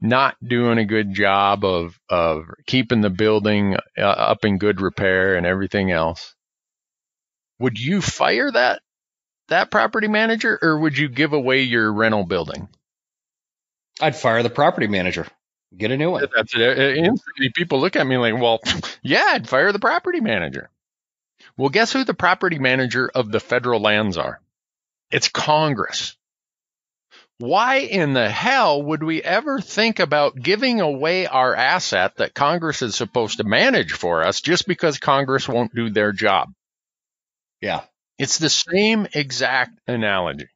not 0.00 0.36
doing 0.46 0.78
a 0.78 0.84
good 0.84 1.12
job 1.12 1.64
of, 1.64 1.98
of 2.08 2.44
keeping 2.66 3.00
the 3.00 3.10
building 3.10 3.76
uh, 3.98 4.02
up 4.02 4.44
in 4.44 4.58
good 4.58 4.80
repair 4.80 5.36
and 5.36 5.46
everything 5.46 5.90
else. 5.90 6.34
Would 7.58 7.78
you 7.78 8.00
fire 8.00 8.50
that, 8.52 8.80
that 9.48 9.70
property 9.70 10.08
manager 10.08 10.58
or 10.60 10.78
would 10.78 10.96
you 10.96 11.08
give 11.08 11.32
away 11.32 11.62
your 11.62 11.92
rental 11.92 12.24
building? 12.24 12.68
I'd 14.00 14.16
fire 14.16 14.42
the 14.42 14.50
property 14.50 14.86
manager. 14.86 15.26
Get 15.76 15.90
a 15.90 15.96
new 15.96 16.10
one. 16.10 16.26
That's 16.34 16.54
it. 16.54 16.60
Uh, 16.60 16.82
uh, 16.82 17.06
Instantly, 17.08 17.50
people 17.54 17.80
look 17.80 17.96
at 17.96 18.06
me 18.06 18.16
like, 18.16 18.34
well, 18.34 18.60
yeah, 19.02 19.24
I'd 19.28 19.48
fire 19.48 19.72
the 19.72 19.78
property 19.78 20.20
manager. 20.20 20.70
Well, 21.56 21.70
guess 21.70 21.92
who 21.92 22.04
the 22.04 22.14
property 22.14 22.58
manager 22.58 23.10
of 23.14 23.30
the 23.30 23.40
federal 23.40 23.80
lands 23.80 24.16
are? 24.16 24.40
It's 25.10 25.28
Congress. 25.28 26.16
Why 27.38 27.76
in 27.76 28.14
the 28.14 28.30
hell 28.30 28.82
would 28.82 29.02
we 29.02 29.22
ever 29.22 29.60
think 29.60 29.98
about 29.98 30.36
giving 30.40 30.80
away 30.80 31.26
our 31.26 31.54
asset 31.54 32.16
that 32.16 32.34
Congress 32.34 32.80
is 32.80 32.94
supposed 32.94 33.38
to 33.38 33.44
manage 33.44 33.92
for 33.92 34.26
us 34.26 34.40
just 34.40 34.66
because 34.66 34.98
Congress 34.98 35.46
won't 35.46 35.74
do 35.74 35.90
their 35.90 36.12
job? 36.12 36.50
Yeah. 37.60 37.82
It's 38.18 38.38
the 38.38 38.50
same 38.50 39.06
exact 39.12 39.78
analogy. 39.86 40.48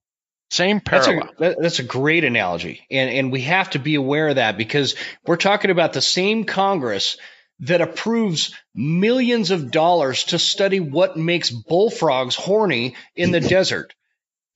Same 0.50 0.80
parallel. 0.80 1.30
That's 1.38 1.58
a, 1.58 1.62
that's 1.62 1.78
a 1.78 1.84
great 1.84 2.24
analogy. 2.24 2.84
And, 2.90 3.10
and 3.10 3.32
we 3.32 3.42
have 3.42 3.70
to 3.70 3.78
be 3.78 3.94
aware 3.94 4.28
of 4.28 4.36
that 4.36 4.56
because 4.56 4.96
we're 5.24 5.36
talking 5.36 5.70
about 5.70 5.92
the 5.92 6.02
same 6.02 6.44
Congress 6.44 7.16
that 7.60 7.80
approves 7.80 8.54
millions 8.74 9.50
of 9.50 9.70
dollars 9.70 10.24
to 10.24 10.38
study 10.38 10.80
what 10.80 11.16
makes 11.16 11.50
bullfrogs 11.50 12.34
horny 12.34 12.96
in 13.14 13.30
the 13.30 13.40
desert. 13.56 13.94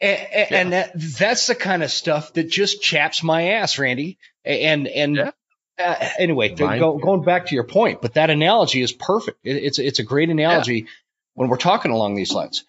And, 0.01 0.18
yeah. 0.32 0.47
and, 0.51 0.72
that 0.72 0.90
that's 0.94 1.47
the 1.47 1.55
kind 1.55 1.82
of 1.82 1.90
stuff 1.90 2.32
that 2.32 2.51
just 2.51 2.82
chaps 2.82 3.22
my 3.22 3.51
ass, 3.52 3.78
Randy. 3.78 4.18
And 4.44 4.89
and 4.89 5.16
yeah. 5.16 5.31
uh, 5.78 6.09
anyway, 6.18 6.48
go, 6.55 6.98
going 6.98 7.22
back 7.22 7.47
to 7.47 7.55
your 7.55 7.64
point, 7.64 8.02
but 8.02 8.14
that 8.14 8.31
analogy 8.31 8.82
is 8.82 8.93
perfect. 8.93 9.39
It, 9.44 9.56
it's 9.56 9.78
it's 9.78 10.01
a 10.01 10.02
great 10.02 10.28
analogy 10.28 10.81
yeah. 10.81 10.86
when 11.35 11.48
we're 11.48 11.56
talking 11.56 11.93
along 11.93 12.16
these 12.16 12.32
lines. 12.32 12.64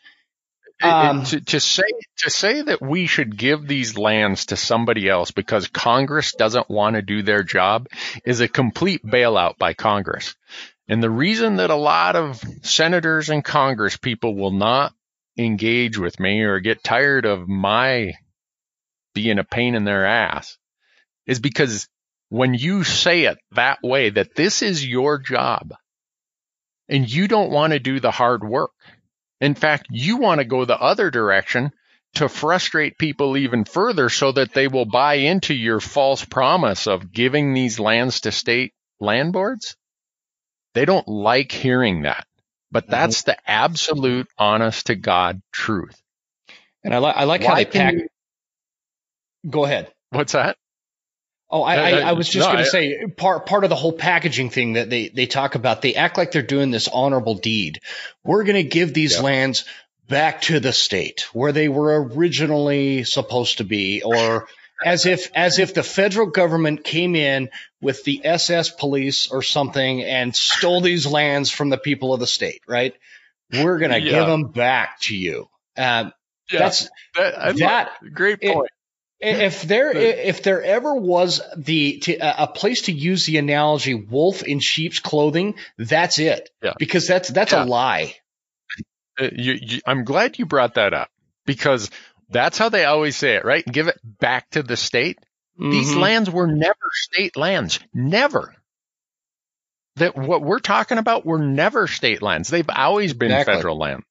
Um, 0.84 1.24
to, 1.24 1.40
to, 1.40 1.60
say 1.60 1.84
to 2.18 2.30
say 2.30 2.62
that 2.62 2.82
we 2.82 3.08
should 3.08 3.38
give 3.38 3.66
these 3.66 3.98
lands 3.98 4.48
to 4.48 4.58
somebody 4.58 5.08
else 5.08 5.32
because 5.32 5.68
Congress 5.68 6.34
doesn't 6.34 6.70
want 6.70 6.96
to 6.96 7.02
do 7.02 7.24
their 7.24 7.44
job 7.44 7.88
is 8.26 8.42
a 8.42 8.48
complete 8.48 9.04
bailout 9.06 9.58
by 9.58 9.74
Congress. 9.74 10.36
And 10.88 11.02
the 11.02 11.10
reason 11.10 11.56
that 11.58 11.70
a 11.70 11.76
lot 11.76 12.16
of 12.16 12.44
senators 12.62 13.30
and 13.30 13.44
Congress 13.44 13.98
people 13.98 14.36
will 14.36 14.52
not 14.52 14.94
engage 15.38 15.98
with 15.98 16.20
me 16.20 16.42
or 16.42 16.60
get 16.60 16.84
tired 16.84 17.26
of 17.26 17.48
my 17.48 18.14
being 19.14 19.40
a 19.40 19.44
pain 19.44 19.76
in 19.76 19.86
their 19.86 20.06
ass 20.06 20.58
is 21.26 21.40
because 21.40 21.88
when 22.30 22.54
you 22.54 22.84
say 22.84 23.24
it 23.24 23.38
that 23.52 23.80
way, 23.82 24.10
that 24.10 24.36
this 24.36 24.62
is 24.62 24.86
your 24.86 25.20
job 25.20 25.74
and 26.88 27.12
you 27.12 27.28
don't 27.28 27.52
want 27.52 27.74
to 27.74 27.80
do 27.80 28.00
the 28.00 28.12
hard 28.12 28.44
work 28.44 28.72
in 29.42 29.56
fact, 29.56 29.88
you 29.90 30.18
want 30.18 30.40
to 30.40 30.46
go 30.46 30.66
the 30.66 30.80
other 30.80 31.12
direction 31.12 31.72
to 32.16 32.30
frustrate 32.30 32.98
people 32.98 33.36
even 33.38 33.66
further 33.66 34.10
so 34.10 34.32
that 34.32 34.54
they 34.54 34.68
will 34.68 34.86
buy 34.86 35.16
into 35.16 35.54
your 35.54 35.80
false 35.80 36.24
promise 36.24 36.88
of 36.88 37.12
giving 37.12 37.54
these 37.54 37.80
lands 37.80 38.22
to 38.22 38.32
state 38.32 38.74
land 39.00 39.34
boards. 39.34 39.76
They 40.74 40.86
don't 40.86 41.08
like 41.08 41.52
hearing 41.52 42.04
that, 42.04 42.26
but 42.72 42.86
mm-hmm. 42.86 42.92
that's 42.92 43.24
the 43.24 43.38
absolute 43.50 44.28
honest 44.38 44.88
to 44.88 44.96
God 44.96 45.42
truth. 45.52 46.02
And 46.84 46.94
I, 46.94 47.00
li- 47.00 47.14
I 47.16 47.24
like 47.26 47.42
Why 47.42 47.48
how 47.48 47.56
they 47.56 47.66
pack. 47.66 47.94
You... 47.94 48.08
Go 49.50 49.66
ahead. 49.66 49.92
What's 50.12 50.34
that? 50.34 50.58
Oh, 51.50 51.62
I, 51.62 51.76
I, 51.76 52.00
I, 52.00 52.12
was 52.14 52.28
just 52.28 52.48
no, 52.48 52.54
going 52.54 52.64
to 52.64 52.70
say 52.70 53.06
part 53.06 53.46
part 53.46 53.64
of 53.64 53.70
the 53.70 53.76
whole 53.76 53.94
packaging 53.94 54.50
thing 54.50 54.74
that 54.74 54.90
they 54.90 55.10
they 55.10 55.28
talk 55.28 55.54
about. 55.54 55.82
They 55.82 55.94
act 55.94 56.18
like 56.18 56.32
they're 56.32 56.42
doing 56.42 56.72
this 56.72 56.88
honorable 56.88 57.36
deed. 57.36 57.82
We're 58.24 58.44
going 58.44 58.56
to 58.56 58.64
give 58.64 58.94
these 58.94 59.18
yeah. 59.18 59.22
lands 59.22 59.66
back 60.08 60.42
to 60.42 60.60
the 60.60 60.74
state 60.74 61.28
where 61.34 61.52
they 61.52 61.70
were 61.70 62.04
originally 62.04 63.04
supposed 63.04 63.60
to 63.60 63.64
be, 63.64 64.02
or 64.02 64.48
as 64.84 65.06
if 65.06 65.30
as 65.36 65.60
if 65.60 65.76
the 65.76 65.84
federal 65.84 66.28
government 66.28 66.84
came 66.84 67.16
in 67.16 67.50
with 67.80 68.04
the 68.04 68.26
SS 68.26 68.70
police 68.70 69.28
or 69.28 69.44
something 69.44 70.02
and 70.02 70.36
stole 70.36 70.82
these 70.82 71.06
lands 71.06 71.52
from 71.52 71.70
the 71.70 71.78
people 71.78 72.14
of 72.14 72.20
the 72.20 72.28
state. 72.28 72.62
Right? 72.68 72.96
We're 73.54 73.78
going 73.78 73.92
to 73.92 74.02
yeah. 74.02 74.12
give 74.12 74.28
them 74.28 74.46
back 74.46 75.00
to 75.02 75.16
you. 75.16 75.48
Uh, 75.78 76.10
yeah, 76.52 76.60
that's 76.60 76.90
that, 77.16 77.58
that 77.58 77.92
great 78.14 78.42
point. 78.42 78.70
If 79.26 79.64
there 79.64 79.92
if 79.96 80.44
there 80.44 80.62
ever 80.62 80.94
was 80.96 81.42
the 81.58 82.00
to, 82.00 82.44
a 82.44 82.48
place 82.48 82.84
to 82.84 82.92
use 82.92 83.26
the 83.26 83.38
analogy 83.38 83.94
wolf 83.94 84.44
in 84.44 84.60
sheep's 84.60 85.00
clothing, 85.00 85.56
that's 85.78 86.20
it. 86.20 86.50
Yeah. 86.62 86.74
Because 86.78 87.08
that's 87.08 87.30
that's 87.30 87.54
yeah. 87.54 87.64
a 87.64 87.66
lie. 87.66 88.16
Uh, 89.20 89.30
you, 89.34 89.58
you, 89.62 89.80
I'm 89.86 90.04
glad 90.04 90.40
you 90.40 90.46
brought 90.46 90.76
that 90.76 90.94
up 90.94 91.10
because 91.46 91.90
that's 92.30 92.58
how 92.58 92.70
they 92.70 92.86
always 92.86 93.16
say 93.16 93.36
it, 93.36 93.46
right? 93.46 93.66
Give 93.66 93.88
it 93.88 94.00
back 94.04 94.50
to 94.52 94.64
the 94.64 94.78
state. 94.78 95.20
Mm-hmm. 95.60 95.72
These 95.72 95.96
lands 95.96 96.30
were 96.30 96.48
never 96.48 96.76
state 96.92 97.38
lands, 97.38 97.80
never. 97.94 98.54
That 99.98 100.18
what 100.18 100.42
we're 100.42 100.60
talking 100.60 100.98
about 100.98 101.26
were 101.26 101.40
never 101.40 101.88
state 101.88 102.22
lands. 102.22 102.50
They've 102.50 102.70
always 102.70 103.14
been 103.14 103.32
exactly. 103.32 103.56
federal 103.56 103.78
lands. 103.78 104.06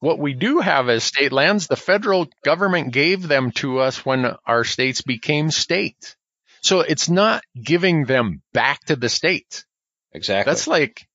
What 0.00 0.18
we 0.18 0.34
do 0.34 0.60
have 0.60 0.88
as 0.88 1.04
state 1.04 1.32
lands, 1.32 1.66
the 1.66 1.76
federal 1.76 2.28
government 2.44 2.92
gave 2.92 3.26
them 3.26 3.50
to 3.52 3.78
us 3.78 4.04
when 4.04 4.36
our 4.46 4.64
states 4.64 5.00
became 5.00 5.50
states. 5.50 6.16
So 6.60 6.80
it's 6.80 7.08
not 7.08 7.42
giving 7.60 8.04
them 8.04 8.42
back 8.52 8.84
to 8.86 8.96
the 8.96 9.08
state. 9.08 9.64
Exactly. 10.12 10.50
That's 10.50 10.66
like 10.66 11.06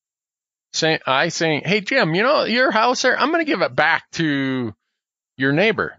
saying, 0.74 1.00
I 1.06 1.30
saying, 1.30 1.64
Hey, 1.66 1.82
Jim, 1.82 2.16
you 2.16 2.24
know, 2.24 2.44
your 2.46 2.72
house 2.72 3.04
there, 3.04 3.20
I'm 3.20 3.32
going 3.32 3.46
to 3.46 3.52
give 3.52 3.62
it 3.62 3.76
back 3.76 4.10
to 4.14 4.74
your 5.38 5.52
neighbor. 5.52 5.96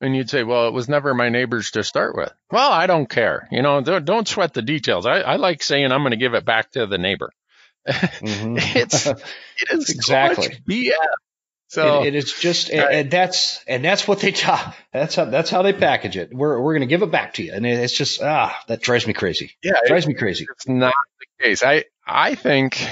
And 0.00 0.14
you'd 0.14 0.30
say, 0.30 0.44
well, 0.44 0.68
it 0.68 0.72
was 0.72 0.88
never 0.88 1.12
my 1.12 1.28
neighbor's 1.28 1.72
to 1.72 1.82
start 1.82 2.16
with. 2.16 2.32
Well, 2.52 2.70
I 2.70 2.86
don't 2.86 3.08
care. 3.08 3.48
You 3.50 3.62
know, 3.62 3.80
don't, 3.80 4.04
don't 4.04 4.28
sweat 4.28 4.54
the 4.54 4.62
details. 4.62 5.06
I, 5.06 5.20
I 5.20 5.36
like 5.36 5.60
saying 5.62 5.90
I'm 5.90 6.02
going 6.02 6.12
to 6.12 6.16
give 6.16 6.34
it 6.34 6.44
back 6.44 6.70
to 6.72 6.86
the 6.86 6.98
neighbor. 6.98 7.30
Mm-hmm. 7.88 8.56
it's, 8.58 9.06
it 9.06 9.18
is 9.70 9.88
exactly 9.88 10.44
so 10.44 10.58
BS. 10.68 10.92
So 11.68 12.02
it, 12.02 12.08
it 12.08 12.14
is 12.14 12.32
just, 12.32 12.70
and, 12.70 12.94
and, 12.94 13.10
that's 13.10 13.62
and 13.66 13.84
that's 13.84 14.08
what 14.08 14.20
they 14.20 14.32
talk. 14.32 14.74
That's 14.92 15.14
how 15.14 15.26
that's 15.26 15.50
how 15.50 15.60
they 15.60 15.74
package 15.74 16.16
it. 16.16 16.32
We're 16.32 16.60
we're 16.60 16.72
going 16.72 16.80
to 16.80 16.86
give 16.86 17.02
it 17.02 17.10
back 17.10 17.34
to 17.34 17.42
you, 17.42 17.52
and 17.52 17.66
it's 17.66 17.92
just 17.92 18.22
ah, 18.22 18.58
that 18.68 18.80
drives 18.80 19.06
me 19.06 19.12
crazy. 19.12 19.52
Yeah, 19.62 19.74
it 19.84 19.88
drives 19.88 20.06
me 20.06 20.14
crazy. 20.14 20.46
It's 20.50 20.66
not 20.66 20.94
the 21.20 21.44
case. 21.44 21.62
I 21.62 21.84
I 22.06 22.34
think 22.34 22.84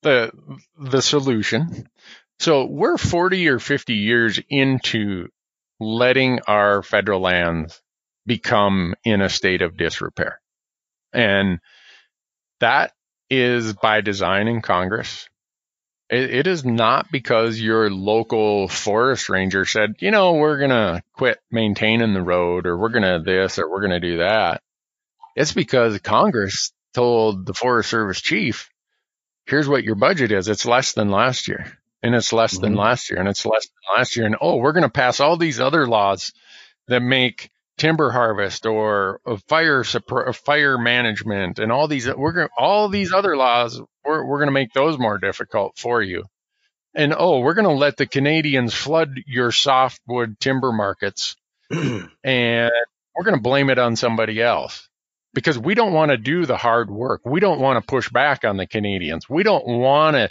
the 0.00 0.32
the 0.78 1.02
solution. 1.02 1.88
So 2.40 2.64
we're 2.64 2.96
forty 2.96 3.48
or 3.48 3.58
fifty 3.58 3.94
years 3.94 4.40
into 4.48 5.28
letting 5.78 6.40
our 6.48 6.82
federal 6.82 7.20
lands 7.20 7.80
become 8.24 8.94
in 9.04 9.20
a 9.20 9.28
state 9.28 9.60
of 9.60 9.76
disrepair, 9.76 10.40
and 11.12 11.60
that 12.60 12.92
is 13.28 13.74
by 13.74 14.00
design 14.00 14.48
in 14.48 14.62
Congress 14.62 15.28
it, 16.12 16.30
it 16.30 16.46
is 16.46 16.62
not 16.62 17.10
because 17.10 17.58
your 17.58 17.90
local 17.90 18.68
forest 18.68 19.30
ranger 19.30 19.64
said, 19.64 19.94
you 20.00 20.10
know, 20.10 20.34
we're 20.34 20.58
going 20.58 20.70
to 20.70 21.02
quit 21.14 21.38
maintaining 21.50 22.12
the 22.12 22.22
road 22.22 22.66
or 22.66 22.76
we're 22.76 22.90
going 22.90 23.02
to 23.02 23.22
this 23.24 23.58
or 23.58 23.70
we're 23.70 23.80
going 23.80 23.98
to 23.98 24.08
do 24.08 24.18
that. 24.18 24.62
It's 25.34 25.54
because 25.54 25.98
Congress 26.00 26.72
told 26.92 27.46
the 27.46 27.54
Forest 27.54 27.88
Service 27.88 28.20
chief, 28.20 28.68
here's 29.46 29.66
what 29.66 29.84
your 29.84 29.94
budget 29.94 30.32
is. 30.32 30.48
It's 30.48 30.66
less 30.66 30.92
than 30.92 31.10
last 31.10 31.48
year 31.48 31.78
and 32.02 32.14
it's 32.14 32.30
less 32.30 32.54
mm-hmm. 32.54 32.64
than 32.64 32.74
last 32.74 33.10
year 33.10 33.18
and 33.18 33.28
it's 33.28 33.46
less 33.46 33.66
than 33.66 33.96
last 33.96 34.14
year. 34.14 34.26
And 34.26 34.36
oh, 34.38 34.56
we're 34.56 34.72
going 34.72 34.82
to 34.82 34.90
pass 34.90 35.18
all 35.18 35.38
these 35.38 35.60
other 35.60 35.86
laws 35.86 36.34
that 36.88 37.00
make 37.00 37.50
timber 37.78 38.10
harvest 38.10 38.66
or 38.66 39.20
fire 39.48 39.82
uh, 39.82 40.32
fire 40.32 40.78
management 40.78 41.58
and 41.58 41.72
all 41.72 41.88
these 41.88 42.06
we're 42.06 42.32
going 42.32 42.48
all 42.58 42.88
these 42.88 43.12
other 43.12 43.36
laws 43.36 43.80
we're 44.04 44.24
we're 44.24 44.38
going 44.38 44.48
to 44.48 44.52
make 44.52 44.72
those 44.72 44.98
more 44.98 45.18
difficult 45.18 45.78
for 45.78 46.02
you. 46.02 46.24
And 46.94 47.14
oh, 47.16 47.40
we're 47.40 47.54
going 47.54 47.68
to 47.68 47.72
let 47.72 47.96
the 47.96 48.06
Canadians 48.06 48.74
flood 48.74 49.14
your 49.26 49.50
softwood 49.50 50.38
timber 50.38 50.72
markets 50.72 51.36
and 51.70 52.70
we're 53.14 53.24
going 53.24 53.36
to 53.36 53.42
blame 53.42 53.70
it 53.70 53.78
on 53.78 53.96
somebody 53.96 54.42
else 54.42 54.88
because 55.32 55.58
we 55.58 55.74
don't 55.74 55.94
want 55.94 56.10
to 56.10 56.18
do 56.18 56.44
the 56.44 56.56
hard 56.56 56.90
work. 56.90 57.22
We 57.24 57.40
don't 57.40 57.60
want 57.60 57.82
to 57.82 57.86
push 57.86 58.10
back 58.10 58.44
on 58.44 58.58
the 58.58 58.66
Canadians. 58.66 59.28
We 59.28 59.42
don't 59.42 59.66
want 59.66 60.16
to 60.16 60.28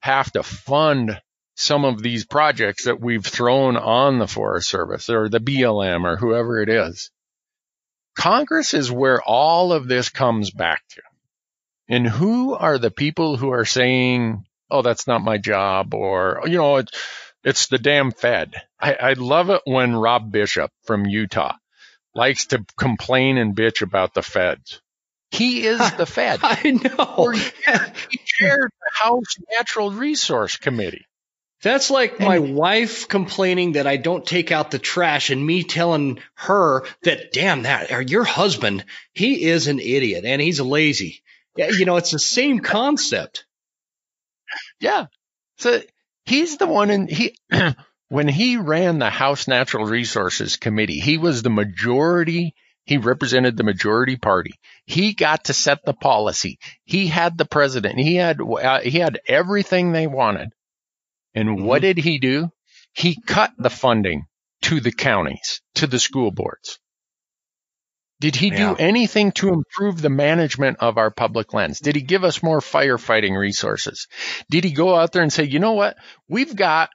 have 0.00 0.30
to 0.32 0.42
fund 0.42 1.18
some 1.54 1.84
of 1.84 2.02
these 2.02 2.24
projects 2.24 2.84
that 2.84 3.00
we've 3.00 3.24
thrown 3.24 3.76
on 3.76 4.18
the 4.18 4.26
Forest 4.26 4.68
Service 4.68 5.10
or 5.10 5.28
the 5.28 5.40
BLM 5.40 6.04
or 6.04 6.16
whoever 6.16 6.60
it 6.60 6.68
is. 6.68 7.10
Congress 8.16 8.74
is 8.74 8.90
where 8.90 9.20
all 9.22 9.72
of 9.72 9.88
this 9.88 10.08
comes 10.08 10.50
back 10.50 10.82
to. 10.90 11.02
And 11.88 12.06
who 12.06 12.54
are 12.54 12.78
the 12.78 12.90
people 12.90 13.36
who 13.36 13.50
are 13.50 13.64
saying, 13.64 14.44
oh, 14.70 14.82
that's 14.82 15.06
not 15.06 15.22
my 15.22 15.38
job 15.38 15.94
or, 15.94 16.42
you 16.46 16.56
know, 16.56 16.76
it's, 16.76 16.92
it's 17.44 17.66
the 17.66 17.78
damn 17.78 18.12
Fed. 18.12 18.54
I, 18.80 18.94
I 18.94 19.12
love 19.14 19.50
it 19.50 19.62
when 19.64 19.96
Rob 19.96 20.30
Bishop 20.30 20.70
from 20.84 21.06
Utah 21.06 21.54
likes 22.14 22.46
to 22.46 22.64
complain 22.76 23.38
and 23.38 23.56
bitch 23.56 23.82
about 23.82 24.14
the 24.14 24.22
feds. 24.22 24.80
He 25.30 25.66
is 25.66 25.78
the 25.96 26.06
Fed. 26.06 26.40
I 26.42 26.70
know. 26.70 27.30
he 27.30 28.20
chaired 28.24 28.70
the 28.70 28.90
House 28.92 29.34
Natural 29.50 29.90
Resource 29.90 30.56
Committee. 30.56 31.06
That's 31.62 31.90
like 31.90 32.18
my 32.18 32.40
wife 32.40 33.08
complaining 33.08 33.72
that 33.72 33.86
I 33.86 33.96
don't 33.96 34.26
take 34.26 34.50
out 34.50 34.70
the 34.70 34.78
trash 34.78 35.30
and 35.30 35.44
me 35.44 35.62
telling 35.62 36.18
her 36.34 36.84
that, 37.02 37.32
damn, 37.32 37.62
that 37.62 38.10
your 38.10 38.24
husband, 38.24 38.84
he 39.12 39.44
is 39.44 39.68
an 39.68 39.78
idiot 39.78 40.24
and 40.24 40.42
he's 40.42 40.60
lazy. 40.60 41.22
Yeah, 41.56 41.68
you 41.68 41.84
know, 41.84 41.96
it's 41.96 42.10
the 42.10 42.18
same 42.18 42.60
concept. 42.60 43.44
Yeah. 44.80 45.06
So 45.58 45.80
He's 46.24 46.56
the 46.56 46.66
one 46.66 46.90
and 46.90 47.10
he 47.10 47.36
when 48.08 48.28
he 48.28 48.56
ran 48.56 48.98
the 48.98 49.10
House 49.10 49.48
Natural 49.48 49.86
Resources 49.86 50.56
Committee, 50.56 51.00
he 51.00 51.18
was 51.18 51.42
the 51.42 51.50
majority 51.50 52.54
he 52.84 52.96
represented 52.96 53.56
the 53.56 53.62
majority 53.62 54.16
party. 54.16 54.54
He 54.86 55.14
got 55.14 55.44
to 55.44 55.52
set 55.52 55.84
the 55.84 55.94
policy. 55.94 56.58
He 56.84 57.06
had 57.06 57.38
the 57.38 57.44
president. 57.44 58.00
He 58.00 58.16
had 58.16 58.40
uh, 58.40 58.80
he 58.80 58.98
had 58.98 59.20
everything 59.26 59.92
they 59.92 60.08
wanted. 60.08 60.52
And 61.34 61.48
mm-hmm. 61.48 61.64
what 61.64 61.82
did 61.82 61.98
he 61.98 62.18
do? 62.18 62.50
He 62.94 63.20
cut 63.26 63.52
the 63.58 63.70
funding 63.70 64.26
to 64.62 64.80
the 64.80 64.92
counties, 64.92 65.60
to 65.76 65.86
the 65.86 65.98
school 65.98 66.30
boards. 66.30 66.78
Did 68.20 68.36
he 68.36 68.48
yeah. 68.48 68.74
do 68.74 68.76
anything 68.76 69.32
to 69.32 69.48
improve 69.48 70.00
the 70.00 70.10
management 70.10 70.78
of 70.78 70.96
our 70.96 71.10
public 71.10 71.52
lands? 71.52 71.80
Did 71.80 71.96
he 71.96 72.02
give 72.02 72.22
us 72.22 72.42
more 72.42 72.60
firefighting 72.60 73.36
resources? 73.36 74.06
Did 74.48 74.62
he 74.62 74.70
go 74.70 74.94
out 74.94 75.12
there 75.12 75.22
and 75.22 75.32
say, 75.32 75.44
you 75.44 75.58
know 75.58 75.72
what? 75.72 75.96
We've 76.28 76.54
got 76.54 76.90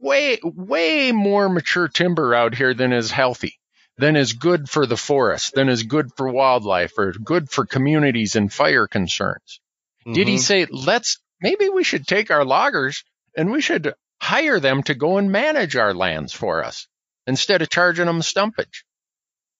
way, 0.00 0.38
way 0.42 1.12
more 1.12 1.48
mature 1.48 1.88
timber 1.88 2.34
out 2.34 2.54
here 2.54 2.72
than 2.72 2.92
is 2.92 3.10
healthy 3.10 3.58
than 3.98 4.16
is 4.16 4.34
good 4.34 4.68
for 4.68 4.86
the 4.86 4.96
forest, 4.96 5.54
than 5.54 5.68
is 5.68 5.82
good 5.82 6.10
for 6.16 6.28
wildlife 6.28 6.98
or 6.98 7.12
good 7.12 7.48
for 7.50 7.64
communities 7.64 8.36
and 8.36 8.52
fire 8.52 8.86
concerns. 8.86 9.60
Mm-hmm. 10.02 10.12
Did 10.12 10.28
he 10.28 10.34
mm-hmm. 10.34 10.40
say, 10.40 10.66
let's, 10.70 11.18
maybe 11.40 11.68
we 11.68 11.84
should 11.84 12.06
take 12.06 12.30
our 12.30 12.44
loggers 12.44 13.04
and 13.36 13.50
we 13.50 13.60
should 13.60 13.94
hire 14.20 14.60
them 14.60 14.82
to 14.84 14.94
go 14.94 15.18
and 15.18 15.30
manage 15.30 15.76
our 15.76 15.94
lands 15.94 16.32
for 16.32 16.64
us 16.64 16.88
instead 17.26 17.62
of 17.62 17.70
charging 17.70 18.06
them 18.06 18.20
stumpage? 18.20 18.84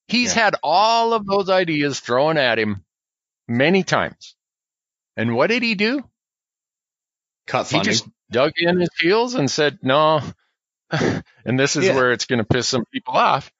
He's 0.08 0.34
yeah. 0.34 0.44
had 0.44 0.54
all 0.62 1.12
of 1.12 1.26
those 1.26 1.50
ideas 1.50 2.00
thrown 2.00 2.38
at 2.38 2.58
him 2.58 2.84
many 3.48 3.82
times. 3.82 4.36
And 5.16 5.34
what 5.34 5.48
did 5.48 5.62
he 5.62 5.74
do? 5.74 6.04
Cut 7.46 7.66
funding. 7.66 7.90
He 7.90 7.98
just 7.98 8.08
dug 8.30 8.52
in 8.56 8.80
his 8.80 8.90
heels 9.00 9.34
and 9.34 9.50
said, 9.50 9.78
no. 9.82 10.20
and 10.90 11.58
this 11.58 11.76
is 11.76 11.86
yeah. 11.86 11.94
where 11.94 12.12
it's 12.12 12.26
going 12.26 12.38
to 12.38 12.44
piss 12.44 12.68
some 12.68 12.84
people 12.92 13.14
off 13.14 13.50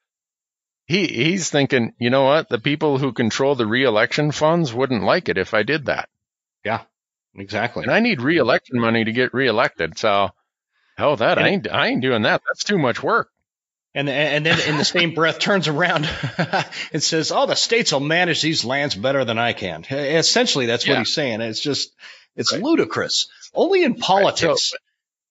he 0.86 1.06
he's 1.06 1.50
thinking, 1.50 1.94
you 1.98 2.10
know 2.10 2.24
what? 2.24 2.48
The 2.48 2.58
people 2.58 2.98
who 2.98 3.12
control 3.12 3.54
the 3.54 3.66
reelection 3.66 4.30
funds 4.30 4.72
wouldn't 4.72 5.02
like 5.02 5.28
it 5.28 5.38
if 5.38 5.52
I 5.52 5.62
did 5.62 5.86
that. 5.86 6.08
Yeah, 6.64 6.82
exactly. 7.36 7.84
And 7.84 7.92
I 7.92 8.00
need 8.00 8.20
reelection 8.20 8.80
money 8.80 9.04
to 9.04 9.12
get 9.12 9.34
reelected. 9.34 9.98
So, 9.98 10.30
hell, 10.96 11.16
that 11.16 11.38
and 11.38 11.46
I 11.46 11.50
ain't 11.50 11.70
I 11.70 11.86
ain't 11.88 12.02
doing 12.02 12.22
that. 12.22 12.42
That's 12.46 12.64
too 12.64 12.78
much 12.78 13.02
work. 13.02 13.30
And 13.94 14.08
and 14.08 14.44
then 14.44 14.60
in 14.68 14.76
the 14.76 14.84
same 14.84 15.14
breath 15.14 15.38
turns 15.38 15.68
around 15.68 16.08
and 16.92 17.02
says, 17.02 17.32
"Oh, 17.32 17.46
the 17.46 17.54
states 17.54 17.92
will 17.92 18.00
manage 18.00 18.42
these 18.42 18.64
lands 18.64 18.94
better 18.94 19.24
than 19.24 19.38
I 19.38 19.52
can." 19.52 19.84
Essentially, 19.84 20.66
that's 20.66 20.86
what 20.86 20.94
yeah. 20.94 20.98
he's 21.00 21.14
saying. 21.14 21.40
It's 21.40 21.60
just 21.60 21.94
it's 22.34 22.52
right. 22.52 22.62
ludicrous. 22.62 23.28
Only 23.54 23.84
in 23.84 23.94
politics 23.94 24.44
right. 24.44 24.58
so, 24.58 24.76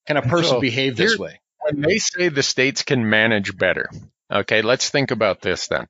can 0.08 0.18
a 0.18 0.22
person 0.24 0.56
so 0.56 0.62
behave 0.62 0.96
this 0.96 1.18
way. 1.18 1.40
When 1.60 1.82
they 1.82 1.98
say 2.00 2.30
the 2.30 2.44
states 2.44 2.84
can 2.84 3.10
manage 3.10 3.56
better, 3.56 3.90
Okay, 4.32 4.62
let's 4.62 4.90
think 4.90 5.12
about 5.12 5.42
this 5.42 5.68
then. 5.68 5.88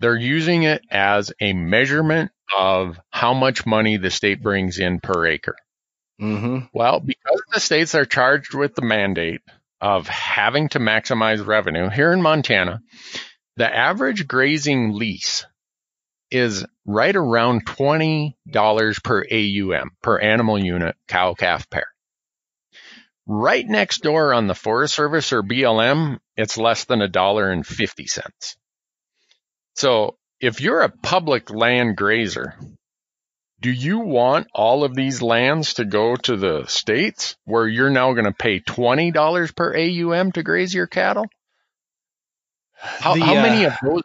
They're 0.00 0.16
using 0.16 0.64
it 0.64 0.82
as 0.90 1.32
a 1.40 1.52
measurement 1.52 2.30
of 2.56 2.98
how 3.10 3.34
much 3.34 3.66
money 3.66 3.96
the 3.96 4.10
state 4.10 4.42
brings 4.42 4.78
in 4.78 5.00
per 5.00 5.26
acre. 5.26 5.56
Mm-hmm. 6.20 6.66
Well, 6.72 7.00
because 7.00 7.42
the 7.52 7.60
states 7.60 7.94
are 7.94 8.04
charged 8.04 8.54
with 8.54 8.74
the 8.74 8.82
mandate 8.82 9.40
of 9.80 10.06
having 10.08 10.68
to 10.70 10.78
maximize 10.78 11.44
revenue 11.44 11.88
here 11.90 12.12
in 12.12 12.22
Montana, 12.22 12.80
the 13.56 13.74
average 13.74 14.26
grazing 14.28 14.92
lease 14.92 15.46
is 16.30 16.64
right 16.86 17.14
around 17.14 17.66
$20 17.66 18.34
per 19.02 19.24
AUM, 19.30 19.90
per 20.02 20.18
animal 20.18 20.62
unit, 20.62 20.96
cow 21.08 21.34
calf 21.34 21.68
pair. 21.70 21.86
Right 23.26 23.66
next 23.66 24.02
door 24.02 24.34
on 24.34 24.46
the 24.46 24.54
Forest 24.54 24.94
Service 24.94 25.32
or 25.32 25.42
BLM, 25.42 26.18
it's 26.36 26.58
less 26.58 26.84
than 26.84 27.00
a 27.00 27.08
dollar 27.08 27.50
and 27.50 27.66
50 27.66 28.06
cents. 28.06 28.56
So 29.74 30.16
if 30.44 30.60
you're 30.60 30.82
a 30.82 30.90
public 30.90 31.50
land 31.50 31.96
grazer, 31.96 32.54
do 33.60 33.70
you 33.70 34.00
want 34.00 34.46
all 34.52 34.84
of 34.84 34.94
these 34.94 35.22
lands 35.22 35.74
to 35.74 35.86
go 35.86 36.16
to 36.16 36.36
the 36.36 36.66
states 36.66 37.34
where 37.46 37.66
you're 37.66 37.88
now 37.88 38.12
going 38.12 38.26
to 38.26 38.32
pay 38.32 38.60
$20 38.60 39.56
per 39.56 39.74
AUM 39.74 40.32
to 40.32 40.42
graze 40.42 40.74
your 40.74 40.86
cattle? 40.86 41.24
How, 42.74 43.14
the, 43.14 43.20
how 43.20 43.34
many 43.34 43.64
uh, 43.64 43.70
of 43.70 43.78
those, 43.82 44.02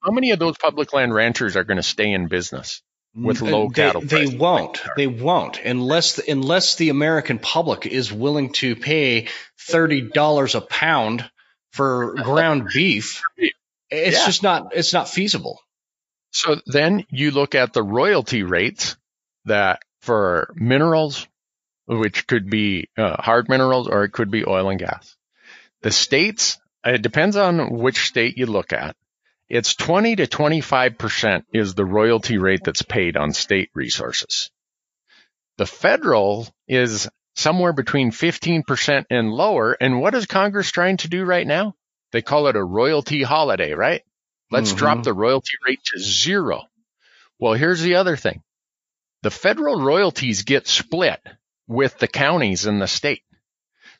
how 0.00 0.12
many 0.12 0.30
of 0.30 0.38
those 0.38 0.56
public 0.58 0.92
land 0.92 1.12
ranchers 1.12 1.56
are 1.56 1.64
going 1.64 1.78
to 1.78 1.82
stay 1.82 2.12
in 2.12 2.28
business? 2.28 2.82
with 3.12 3.42
low 3.42 3.66
they, 3.66 3.74
cattle 3.74 4.02
they 4.02 4.26
won't 4.28 4.80
they 4.96 5.08
won't 5.08 5.58
unless 5.64 6.20
unless 6.28 6.76
the 6.76 6.90
american 6.90 7.40
public 7.40 7.84
is 7.84 8.12
willing 8.12 8.52
to 8.52 8.76
pay 8.76 9.26
$30 9.68 10.54
a 10.54 10.60
pound 10.60 11.28
for 11.72 12.14
ground 12.22 12.68
beef 12.72 13.20
it's 13.90 14.16
yeah. 14.16 14.26
just 14.26 14.44
not 14.44 14.76
it's 14.76 14.92
not 14.92 15.08
feasible 15.08 15.58
so 16.30 16.60
then 16.66 17.04
you 17.10 17.30
look 17.30 17.54
at 17.54 17.72
the 17.72 17.82
royalty 17.82 18.42
rates 18.42 18.96
that 19.44 19.80
for 20.00 20.52
minerals 20.54 21.26
which 21.86 22.26
could 22.26 22.48
be 22.48 22.88
uh, 22.96 23.20
hard 23.20 23.48
minerals 23.48 23.88
or 23.88 24.04
it 24.04 24.12
could 24.12 24.30
be 24.30 24.46
oil 24.46 24.70
and 24.70 24.78
gas 24.78 25.16
the 25.82 25.90
states 25.90 26.58
it 26.84 27.02
depends 27.02 27.36
on 27.36 27.78
which 27.78 28.06
state 28.06 28.38
you 28.38 28.46
look 28.46 28.72
at 28.72 28.96
it's 29.50 29.74
20 29.74 30.14
to 30.16 30.28
25% 30.28 31.42
is 31.52 31.74
the 31.74 31.84
royalty 31.84 32.38
rate 32.38 32.60
that's 32.64 32.82
paid 32.82 33.16
on 33.16 33.32
state 33.32 33.70
resources. 33.74 34.52
The 35.58 35.66
federal 35.66 36.48
is 36.68 37.08
somewhere 37.34 37.72
between 37.72 38.12
15% 38.12 39.06
and 39.10 39.32
lower. 39.32 39.72
And 39.72 40.00
what 40.00 40.14
is 40.14 40.26
Congress 40.26 40.70
trying 40.70 40.98
to 40.98 41.08
do 41.08 41.24
right 41.24 41.46
now? 41.46 41.74
They 42.12 42.22
call 42.22 42.46
it 42.46 42.54
a 42.54 42.62
royalty 42.62 43.24
holiday, 43.24 43.72
right? 43.72 44.02
Let's 44.50 44.70
mm-hmm. 44.70 44.78
drop 44.78 45.02
the 45.02 45.14
royalty 45.14 45.56
rate 45.66 45.80
to 45.92 46.00
zero. 46.00 46.62
Well, 47.38 47.54
here's 47.54 47.80
the 47.80 47.96
other 47.96 48.16
thing. 48.16 48.42
The 49.22 49.30
federal 49.30 49.80
royalties 49.80 50.42
get 50.42 50.66
split 50.66 51.20
with 51.68 51.98
the 51.98 52.08
counties 52.08 52.66
and 52.66 52.80
the 52.80 52.86
state. 52.86 53.22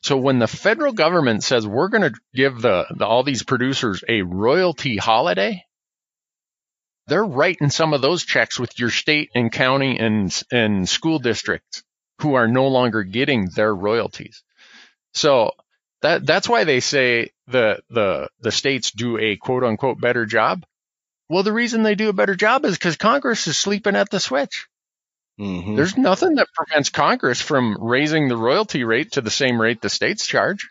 So 0.01 0.17
when 0.17 0.39
the 0.39 0.47
federal 0.47 0.93
government 0.93 1.43
says 1.43 1.65
we're 1.65 1.89
going 1.89 2.11
to 2.11 2.19
give 2.33 2.61
the, 2.61 2.85
the, 2.89 3.05
all 3.05 3.23
these 3.23 3.43
producers 3.43 4.03
a 4.09 4.23
royalty 4.23 4.97
holiday, 4.97 5.63
they're 7.07 7.23
writing 7.23 7.69
some 7.69 7.93
of 7.93 8.01
those 8.01 8.23
checks 8.23 8.59
with 8.59 8.79
your 8.79 8.89
state 8.89 9.29
and 9.35 9.51
county 9.51 9.99
and 9.99 10.43
and 10.51 10.87
school 10.87 11.19
districts 11.19 11.83
who 12.19 12.35
are 12.35 12.47
no 12.47 12.67
longer 12.67 13.03
getting 13.03 13.49
their 13.49 13.73
royalties. 13.73 14.43
So 15.13 15.51
that 16.01 16.25
that's 16.25 16.49
why 16.49 16.63
they 16.63 16.79
say 16.79 17.31
the 17.47 17.81
the 17.89 18.29
the 18.39 18.51
states 18.51 18.91
do 18.91 19.17
a 19.17 19.37
quote 19.37 19.63
unquote 19.63 19.99
better 19.99 20.25
job. 20.25 20.63
Well, 21.29 21.43
the 21.43 21.53
reason 21.53 21.83
they 21.83 21.95
do 21.95 22.09
a 22.09 22.13
better 22.13 22.35
job 22.35 22.65
is 22.65 22.75
because 22.75 22.97
Congress 22.97 23.47
is 23.47 23.57
sleeping 23.57 23.95
at 23.95 24.09
the 24.09 24.19
switch. 24.19 24.67
Mm-hmm. 25.39 25.75
There's 25.75 25.97
nothing 25.97 26.35
that 26.35 26.47
prevents 26.53 26.89
Congress 26.89 27.41
from 27.41 27.77
raising 27.81 28.27
the 28.27 28.37
royalty 28.37 28.83
rate 28.83 29.13
to 29.13 29.21
the 29.21 29.31
same 29.31 29.59
rate 29.59 29.81
the 29.81 29.89
states 29.89 30.27
charge. 30.27 30.69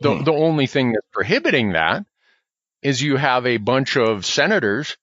The, 0.00 0.14
hmm. 0.14 0.24
the 0.24 0.32
only 0.32 0.66
thing 0.66 0.92
that's 0.92 1.06
prohibiting 1.12 1.72
that 1.72 2.04
is 2.82 3.00
you 3.00 3.16
have 3.16 3.46
a 3.46 3.56
bunch 3.56 3.96
of 3.96 4.26
senators 4.26 4.96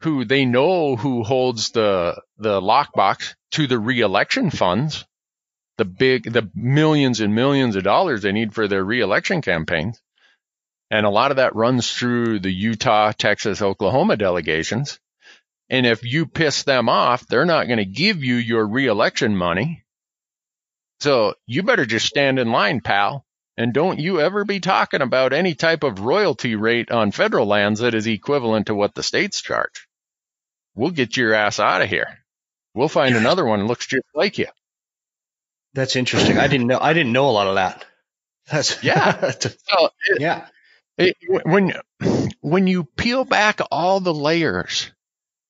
who 0.00 0.24
they 0.24 0.44
know 0.44 0.96
who 0.96 1.22
holds 1.22 1.70
the 1.70 2.20
the 2.38 2.60
lockbox 2.60 3.34
to 3.52 3.66
the 3.66 3.78
reelection 3.78 4.50
funds, 4.50 5.04
the 5.80 5.84
big 5.86 6.30
the 6.30 6.50
millions 6.54 7.20
and 7.20 7.34
millions 7.34 7.74
of 7.74 7.82
dollars 7.82 8.20
they 8.20 8.32
need 8.32 8.52
for 8.52 8.68
their 8.68 8.84
reelection 8.84 9.40
campaigns. 9.40 9.98
And 10.90 11.06
a 11.06 11.10
lot 11.10 11.30
of 11.30 11.38
that 11.38 11.56
runs 11.56 11.90
through 11.90 12.40
the 12.40 12.52
Utah, 12.52 13.12
Texas, 13.12 13.62
Oklahoma 13.62 14.18
delegations. 14.18 15.00
And 15.70 15.86
if 15.86 16.04
you 16.04 16.26
piss 16.26 16.64
them 16.64 16.90
off, 16.90 17.26
they're 17.26 17.46
not 17.46 17.66
going 17.66 17.78
to 17.78 17.86
give 17.86 18.22
you 18.22 18.34
your 18.34 18.68
reelection 18.68 19.34
money. 19.34 19.84
So 21.00 21.34
you 21.46 21.62
better 21.62 21.86
just 21.86 22.06
stand 22.06 22.38
in 22.38 22.52
line, 22.52 22.82
pal. 22.82 23.24
And 23.56 23.72
don't 23.72 24.00
you 24.00 24.20
ever 24.20 24.44
be 24.44 24.60
talking 24.60 25.00
about 25.00 25.32
any 25.32 25.54
type 25.54 25.82
of 25.82 26.00
royalty 26.00 26.56
rate 26.56 26.90
on 26.90 27.10
federal 27.10 27.46
lands 27.46 27.80
that 27.80 27.94
is 27.94 28.06
equivalent 28.06 28.66
to 28.66 28.74
what 28.74 28.94
the 28.94 29.02
states 29.02 29.40
charge. 29.40 29.88
We'll 30.74 30.90
get 30.90 31.16
your 31.16 31.32
ass 31.32 31.58
out 31.58 31.80
of 31.80 31.88
here. 31.88 32.18
We'll 32.74 32.88
find 32.88 33.16
another 33.16 33.46
one 33.46 33.60
that 33.60 33.66
looks 33.66 33.86
just 33.86 34.04
like 34.14 34.36
you. 34.36 34.48
That's 35.74 35.96
interesting. 35.96 36.38
I 36.38 36.48
didn't 36.48 36.66
know. 36.66 36.78
I 36.80 36.92
didn't 36.92 37.12
know 37.12 37.28
a 37.28 37.32
lot 37.32 37.46
of 37.46 37.54
that. 37.56 37.84
That's 38.50 38.82
yeah. 38.82 39.12
that's 39.20 39.44
so 39.44 39.90
it, 40.08 40.20
yeah. 40.20 40.46
It, 40.98 41.16
when 41.44 41.72
when 42.40 42.66
you 42.66 42.84
peel 42.84 43.24
back 43.24 43.60
all 43.70 44.00
the 44.00 44.12
layers 44.12 44.90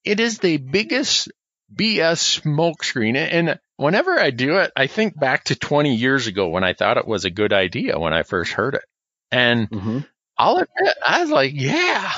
it 0.05 0.21
is 0.21 0.39
the 0.39 0.57
biggest 0.57 1.31
BS 1.75 2.41
smokescreen. 2.43 3.17
And 3.17 3.59
whenever 3.77 4.19
I 4.19 4.31
do 4.31 4.59
it, 4.59 4.73
I 4.77 4.87
think 4.87 5.19
back 5.19 5.45
to 5.45 5.57
20 5.57 5.95
years 5.95 6.27
ago 6.27 6.49
when 6.49 6.65
I 6.65 6.73
thought 6.73 6.99
it 6.99 7.07
was 7.07 7.25
a 7.25 7.31
good 7.31 7.53
idea 7.53 7.99
when 7.99 8.13
I 8.13 8.23
first 8.23 8.53
heard 8.53 8.75
it. 8.75 8.85
And 9.31 9.71
mm-hmm. 9.71 9.99
I'll 10.37 10.57
admit, 10.57 10.95
I 11.07 11.21
was 11.21 11.31
like, 11.31 11.53
yeah. 11.55 12.13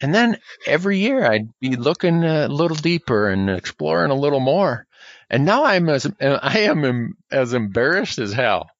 And 0.00 0.14
then 0.14 0.38
every 0.66 0.98
year 0.98 1.24
I'd 1.24 1.48
be 1.60 1.76
looking 1.76 2.24
a 2.24 2.48
little 2.48 2.76
deeper 2.76 3.28
and 3.28 3.48
exploring 3.50 4.10
a 4.10 4.14
little 4.16 4.40
more. 4.40 4.85
And 5.28 5.44
now 5.44 5.64
I'm 5.64 5.88
as 5.88 6.06
I 6.20 6.60
am 6.60 7.16
as 7.30 7.52
embarrassed 7.52 8.18
as 8.18 8.32
hell 8.32 8.70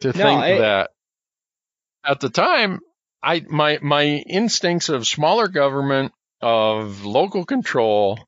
to 0.00 0.08
no, 0.08 0.12
think 0.12 0.40
I, 0.42 0.58
that 0.58 0.90
at 2.04 2.20
the 2.20 2.30
time 2.30 2.80
I 3.22 3.42
my 3.48 3.78
my 3.82 4.04
instincts 4.04 4.88
of 4.88 5.06
smaller 5.06 5.48
government 5.48 6.12
of 6.40 7.04
local 7.04 7.44
control 7.44 8.18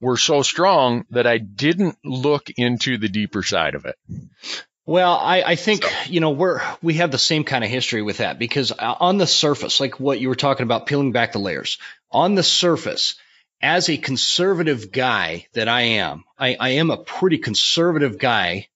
were 0.00 0.16
so 0.16 0.42
strong 0.42 1.04
that 1.10 1.26
I 1.26 1.38
didn't 1.38 1.96
look 2.04 2.50
into 2.56 2.98
the 2.98 3.08
deeper 3.08 3.42
side 3.42 3.74
of 3.74 3.86
it. 3.86 3.96
Well, 4.84 5.16
I, 5.16 5.42
I 5.42 5.54
think, 5.54 5.84
so. 5.84 5.90
you 6.10 6.18
know, 6.18 6.30
we're, 6.30 6.60
we 6.82 6.94
have 6.94 7.12
the 7.12 7.18
same 7.18 7.44
kind 7.44 7.62
of 7.62 7.70
history 7.70 8.02
with 8.02 8.18
that 8.18 8.36
because 8.36 8.72
uh, 8.72 8.94
on 8.98 9.16
the 9.16 9.28
surface, 9.28 9.78
like 9.78 10.00
what 10.00 10.20
you 10.20 10.28
were 10.28 10.34
talking 10.34 10.64
about, 10.64 10.86
peeling 10.86 11.12
back 11.12 11.32
the 11.32 11.38
layers, 11.38 11.78
on 12.10 12.34
the 12.34 12.42
surface, 12.42 13.14
as 13.62 13.88
a 13.88 13.96
conservative 13.96 14.90
guy 14.90 15.46
that 15.52 15.68
I 15.68 15.82
am, 15.82 16.24
I, 16.38 16.56
I 16.58 16.68
am 16.70 16.90
a 16.90 16.96
pretty 16.96 17.38
conservative 17.38 18.18
guy. 18.18 18.68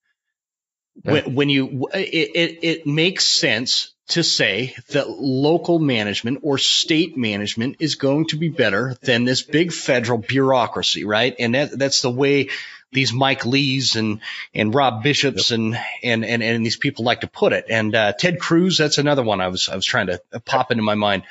Yeah. 1.04 1.12
When, 1.12 1.34
when 1.34 1.48
you, 1.48 1.88
it, 1.92 1.98
it, 1.98 2.58
it 2.62 2.86
makes 2.86 3.26
sense 3.26 3.92
to 4.08 4.22
say 4.22 4.74
that 4.90 5.10
local 5.10 5.78
management 5.78 6.40
or 6.42 6.58
state 6.58 7.16
management 7.16 7.76
is 7.80 7.96
going 7.96 8.26
to 8.28 8.36
be 8.36 8.48
better 8.48 8.96
than 9.02 9.24
this 9.24 9.42
big 9.42 9.72
federal 9.72 10.18
bureaucracy, 10.18 11.04
right? 11.04 11.34
And 11.38 11.54
that, 11.54 11.76
that's 11.76 12.02
the 12.02 12.10
way 12.10 12.50
these 12.92 13.12
Mike 13.12 13.44
Lees 13.44 13.96
and 13.96 14.20
and 14.54 14.72
Rob 14.72 15.02
Bishops 15.02 15.50
yep. 15.50 15.58
and, 15.58 15.78
and 16.02 16.24
and 16.24 16.42
and 16.42 16.64
these 16.64 16.76
people 16.76 17.04
like 17.04 17.22
to 17.22 17.26
put 17.26 17.52
it. 17.52 17.66
And 17.68 17.94
uh, 17.94 18.12
Ted 18.12 18.38
Cruz, 18.38 18.78
that's 18.78 18.98
another 18.98 19.24
one 19.24 19.40
I 19.40 19.48
was 19.48 19.68
I 19.68 19.74
was 19.74 19.84
trying 19.84 20.06
to 20.06 20.20
pop 20.44 20.70
into 20.70 20.84
my 20.84 20.94
mind. 20.94 21.24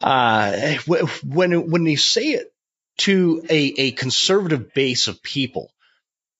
Uh, 0.00 0.76
when 1.26 1.70
when 1.70 1.86
you 1.86 1.96
say 1.96 2.32
it 2.32 2.53
to 2.98 3.44
a 3.48 3.74
a 3.78 3.90
conservative 3.92 4.72
base 4.74 5.08
of 5.08 5.22
people, 5.22 5.72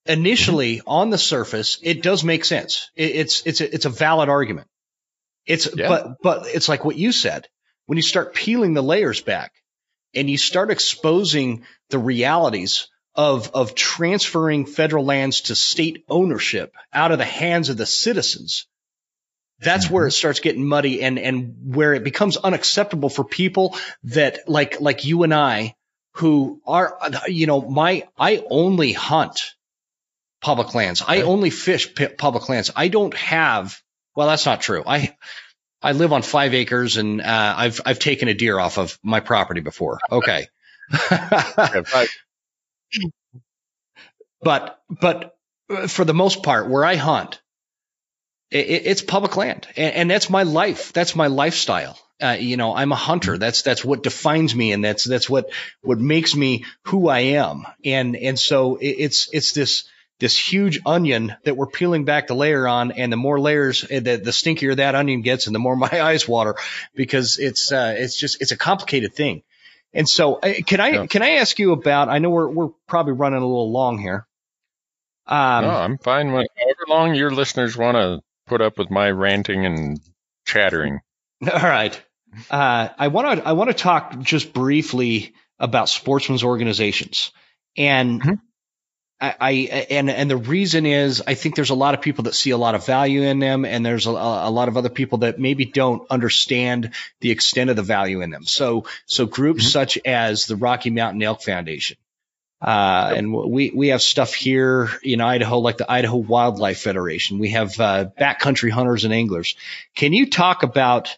initially 0.06 0.78
mm-hmm. 0.78 0.88
on 0.88 1.10
the 1.10 1.18
surface, 1.18 1.78
it 1.82 2.02
does 2.02 2.24
make 2.24 2.44
sense. 2.44 2.90
It, 2.94 3.16
it's 3.16 3.46
it's 3.46 3.60
a, 3.60 3.74
it's 3.74 3.86
a 3.86 3.90
valid 3.90 4.28
argument. 4.28 4.68
It's 5.46 5.68
yeah. 5.74 5.88
but 5.88 6.16
but 6.22 6.46
it's 6.46 6.68
like 6.68 6.84
what 6.84 6.96
you 6.96 7.12
said. 7.12 7.48
When 7.86 7.96
you 7.96 8.02
start 8.02 8.34
peeling 8.34 8.72
the 8.72 8.82
layers 8.82 9.20
back 9.20 9.52
and 10.14 10.30
you 10.30 10.38
start 10.38 10.70
exposing 10.70 11.64
the 11.90 11.98
realities 11.98 12.88
of 13.14 13.50
of 13.52 13.74
transferring 13.74 14.66
federal 14.66 15.04
lands 15.04 15.42
to 15.42 15.54
state 15.54 16.04
ownership 16.08 16.74
out 16.92 17.12
of 17.12 17.18
the 17.18 17.24
hands 17.24 17.68
of 17.68 17.76
the 17.76 17.86
citizens, 17.86 18.66
that's 19.60 19.86
mm-hmm. 19.86 19.94
where 19.94 20.06
it 20.06 20.12
starts 20.12 20.40
getting 20.40 20.66
muddy 20.66 21.02
and 21.02 21.18
and 21.18 21.74
where 21.74 21.94
it 21.94 22.04
becomes 22.04 22.36
unacceptable 22.36 23.10
for 23.10 23.24
people 23.24 23.76
that 24.04 24.48
like 24.48 24.80
like 24.80 25.04
you 25.04 25.24
and 25.24 25.34
I 25.34 25.74
who 26.14 26.60
are 26.66 26.98
you 27.28 27.46
know 27.46 27.60
my 27.60 28.06
I 28.18 28.44
only 28.48 28.92
hunt 28.92 29.54
public 30.40 30.74
lands. 30.74 31.02
I 31.06 31.22
only 31.22 31.50
fish 31.50 31.88
public 32.18 32.48
lands. 32.48 32.70
I 32.74 32.88
don't 32.88 33.14
have 33.14 33.80
well, 34.14 34.28
that's 34.28 34.46
not 34.46 34.60
true. 34.60 34.82
I 34.86 35.16
I 35.82 35.92
live 35.92 36.12
on 36.12 36.22
five 36.22 36.54
acres 36.54 36.96
and 36.96 37.20
uh, 37.20 37.54
I've 37.56 37.80
I've 37.84 37.98
taken 37.98 38.28
a 38.28 38.34
deer 38.34 38.58
off 38.58 38.78
of 38.78 38.98
my 39.02 39.20
property 39.20 39.60
before. 39.60 39.98
Okay. 40.10 40.46
but 44.42 44.80
but 44.88 45.36
for 45.88 46.04
the 46.04 46.14
most 46.14 46.42
part, 46.42 46.68
where 46.68 46.84
I 46.84 46.96
hunt, 46.96 47.40
it, 48.50 48.86
it's 48.86 49.02
public 49.02 49.36
land, 49.36 49.66
and, 49.76 49.94
and, 49.94 50.10
that's 50.10 50.30
my 50.30 50.42
life. 50.42 50.92
That's 50.92 51.16
my 51.16 51.26
lifestyle. 51.28 51.98
Uh, 52.22 52.36
you 52.38 52.56
know, 52.56 52.74
I'm 52.74 52.92
a 52.92 52.96
hunter. 52.96 53.38
That's 53.38 53.62
that's 53.62 53.84
what 53.84 54.02
defines 54.02 54.54
me, 54.54 54.72
and 54.72 54.84
that's 54.84 55.04
that's 55.04 55.28
what 55.28 55.50
what 55.82 55.98
makes 55.98 56.34
me 56.34 56.64
who 56.84 57.08
I 57.08 57.20
am. 57.20 57.66
And 57.84 58.16
and 58.16 58.38
so 58.38 58.76
it, 58.76 58.96
it's 58.98 59.28
it's 59.32 59.52
this 59.52 59.84
this 60.20 60.38
huge 60.38 60.80
onion 60.86 61.34
that 61.44 61.56
we're 61.56 61.66
peeling 61.66 62.04
back 62.04 62.28
the 62.28 62.34
layer 62.34 62.68
on, 62.68 62.92
and 62.92 63.12
the 63.12 63.16
more 63.16 63.40
layers, 63.40 63.84
eh, 63.90 64.00
the, 64.00 64.16
the 64.16 64.30
stinkier 64.30 64.76
that 64.76 64.94
onion 64.94 65.22
gets, 65.22 65.46
and 65.46 65.54
the 65.54 65.58
more 65.58 65.76
my 65.90 66.00
eyes 66.00 66.28
water 66.28 66.54
because 66.94 67.38
it's 67.38 67.72
uh, 67.72 67.94
it's 67.96 68.16
just 68.16 68.40
it's 68.40 68.52
a 68.52 68.56
complicated 68.56 69.14
thing. 69.14 69.42
And 69.92 70.08
so, 70.08 70.36
uh, 70.36 70.52
can 70.66 70.80
I 70.80 70.88
yeah. 70.88 71.06
can 71.06 71.22
I 71.22 71.32
ask 71.36 71.58
you 71.58 71.72
about? 71.72 72.08
I 72.08 72.18
know 72.18 72.30
we're 72.30 72.48
we're 72.48 72.70
probably 72.86 73.12
running 73.12 73.42
a 73.42 73.46
little 73.46 73.72
long 73.72 73.98
here. 73.98 74.26
Um, 75.26 75.64
no, 75.64 75.70
I'm 75.70 75.98
fine. 75.98 76.32
With, 76.32 76.48
however 76.56 76.84
long 76.88 77.14
your 77.14 77.30
listeners 77.30 77.76
want 77.76 77.96
to 77.96 78.22
put 78.46 78.60
up 78.60 78.78
with 78.78 78.90
my 78.90 79.10
ranting 79.10 79.66
and 79.66 80.00
chattering. 80.46 81.00
All 81.42 81.60
right. 81.60 82.00
Uh, 82.50 82.88
I 82.98 83.08
want 83.08 83.38
to 83.38 83.46
I 83.46 83.52
want 83.52 83.70
to 83.70 83.74
talk 83.74 84.18
just 84.20 84.52
briefly 84.52 85.34
about 85.58 85.88
sportsmen's 85.88 86.42
organizations, 86.42 87.30
and 87.76 88.20
mm-hmm. 88.20 88.34
I, 89.20 89.34
I, 89.40 89.50
and 89.90 90.10
and 90.10 90.28
the 90.28 90.36
reason 90.36 90.84
is 90.84 91.22
I 91.24 91.34
think 91.34 91.54
there's 91.54 91.70
a 91.70 91.74
lot 91.74 91.94
of 91.94 92.02
people 92.02 92.24
that 92.24 92.34
see 92.34 92.50
a 92.50 92.56
lot 92.56 92.74
of 92.74 92.84
value 92.84 93.22
in 93.22 93.38
them, 93.38 93.64
and 93.64 93.86
there's 93.86 94.06
a, 94.06 94.10
a, 94.10 94.50
lot 94.50 94.66
of 94.66 94.76
other 94.76 94.88
people 94.88 95.18
that 95.18 95.38
maybe 95.38 95.64
don't 95.64 96.06
understand 96.10 96.90
the 97.20 97.30
extent 97.30 97.70
of 97.70 97.76
the 97.76 97.82
value 97.82 98.20
in 98.20 98.30
them. 98.30 98.44
So 98.44 98.86
so 99.06 99.26
groups 99.26 99.62
mm-hmm. 99.62 99.70
such 99.70 99.98
as 100.04 100.46
the 100.46 100.56
Rocky 100.56 100.90
Mountain 100.90 101.22
Elk 101.22 101.42
Foundation, 101.42 101.96
uh, 102.64 103.12
and 103.14 103.30
we 103.30 103.70
we 103.74 103.88
have 103.88 104.00
stuff 104.00 104.32
here 104.32 104.88
in 105.02 105.20
Idaho 105.20 105.58
like 105.58 105.76
the 105.76 105.90
Idaho 105.90 106.16
Wildlife 106.16 106.80
Federation. 106.80 107.38
We 107.38 107.50
have 107.50 107.78
uh, 107.78 108.06
backcountry 108.18 108.70
hunters 108.70 109.04
and 109.04 109.12
anglers. 109.12 109.54
Can 109.94 110.14
you 110.14 110.30
talk 110.30 110.62
about 110.62 111.14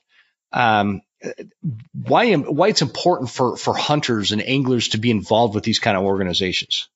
um, 0.52 1.02
why 1.92 2.34
why 2.34 2.68
it's 2.68 2.82
important 2.82 3.30
for 3.30 3.56
for 3.56 3.74
hunters 3.74 4.32
and 4.32 4.42
anglers 4.42 4.88
to 4.88 4.98
be 4.98 5.12
involved 5.12 5.54
with 5.54 5.62
these 5.62 5.78
kind 5.78 5.96
of 5.96 6.02
organizations? 6.02 6.88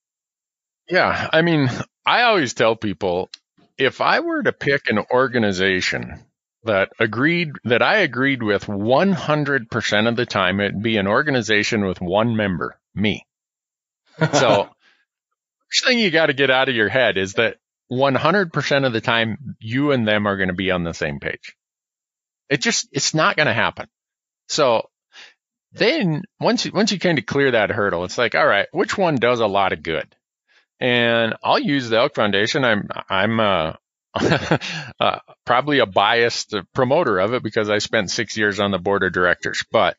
Yeah. 0.89 1.29
I 1.33 1.43
mean, 1.43 1.71
I 2.05 2.23
always 2.23 2.53
tell 2.53 2.75
people 2.75 3.31
if 3.79 4.01
I 4.01 4.19
were 4.19 4.43
to 4.43 4.53
pick 4.53 4.91
an 4.91 4.99
organization 5.13 6.25
that 6.65 6.91
agreed 6.99 7.53
that 7.65 7.83
I 7.83 7.99
agreed 7.99 8.43
with 8.43 8.67
100% 8.67 10.09
of 10.09 10.17
the 10.17 10.27
time, 10.27 10.61
it'd 10.61 10.83
be 10.83 10.97
an 10.97 11.07
organization 11.07 11.85
with 11.87 12.01
one 12.01 12.37
member, 12.37 12.77
me. 12.97 13.25
So, 14.19 14.69
first 15.69 15.87
thing 15.87 15.99
you 15.99 16.11
got 16.11 16.27
to 16.27 16.33
get 16.33 16.51
out 16.51 16.69
of 16.69 16.75
your 16.75 16.89
head 16.89 17.17
is 17.17 17.35
that 17.35 17.57
100% 17.91 18.87
of 18.87 18.93
the 18.93 19.01
time, 19.01 19.57
you 19.59 19.93
and 19.93 20.07
them 20.07 20.27
are 20.27 20.37
going 20.37 20.49
to 20.49 20.55
be 20.55 20.71
on 20.71 20.85
the 20.85 20.95
same 20.95 21.21
page. 21.21 21.57
It 22.49 22.61
just, 22.61 22.89
it's 22.93 23.15
not 23.15 23.37
going 23.37 23.47
to 23.47 23.55
happen. 23.55 23.87
So 24.49 24.89
then 25.73 26.23
once 26.41 26.65
you, 26.65 26.73
once 26.73 26.93
you 26.93 26.99
kind 26.99 27.19
of 27.19 27.27
clear 27.27 27.53
that 27.53 27.71
hurdle, 27.71 28.05
it's 28.05 28.19
like, 28.19 28.35
all 28.35 28.47
right, 28.47 28.67
which 28.73 28.99
one 28.99 29.17
does 29.17 29.41
a 29.41 29.47
lot 29.47 29.73
of 29.73 29.83
good? 29.83 30.15
and 30.81 31.35
I'll 31.45 31.59
use 31.59 31.91
the 31.91 31.99
Elk 31.99 32.15
Foundation. 32.15 32.65
I'm 32.65 32.89
I'm 33.09 33.39
uh, 33.39 33.73
uh, 35.01 35.19
probably 35.45 35.79
a 35.79 35.87
biased 35.87 36.55
promoter 36.75 37.19
of 37.19 37.35
it 37.35 37.43
because 37.43 37.69
I 37.69 37.79
spent 37.79 38.11
six 38.11 38.37
years 38.37 38.59
on 38.59 38.71
the 38.71 38.79
board 38.79 39.03
of 39.03 39.13
directors. 39.13 39.65
But 39.71 39.97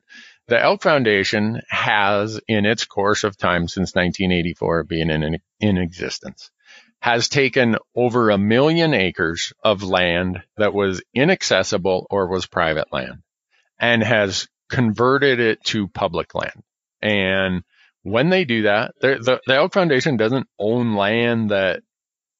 the 0.51 0.61
Elk 0.61 0.83
Foundation 0.83 1.61
has, 1.69 2.37
in 2.45 2.65
its 2.65 2.83
course 2.83 3.23
of 3.23 3.37
time 3.37 3.69
since 3.69 3.95
1984 3.95 4.83
being 4.83 5.09
in 5.09 5.39
in 5.61 5.77
existence, 5.77 6.51
has 6.99 7.29
taken 7.29 7.77
over 7.95 8.29
a 8.29 8.37
million 8.37 8.93
acres 8.93 9.53
of 9.63 9.81
land 9.81 10.43
that 10.57 10.73
was 10.73 11.01
inaccessible 11.15 12.05
or 12.09 12.27
was 12.27 12.47
private 12.47 12.91
land, 12.91 13.23
and 13.79 14.03
has 14.03 14.49
converted 14.69 15.39
it 15.39 15.63
to 15.63 15.87
public 15.87 16.35
land. 16.35 16.63
And 17.01 17.63
when 18.03 18.29
they 18.29 18.43
do 18.43 18.63
that, 18.63 18.93
the, 18.99 19.39
the 19.47 19.55
Elk 19.55 19.71
Foundation 19.71 20.17
doesn't 20.17 20.47
own 20.59 20.95
land 20.95 21.51
that 21.51 21.81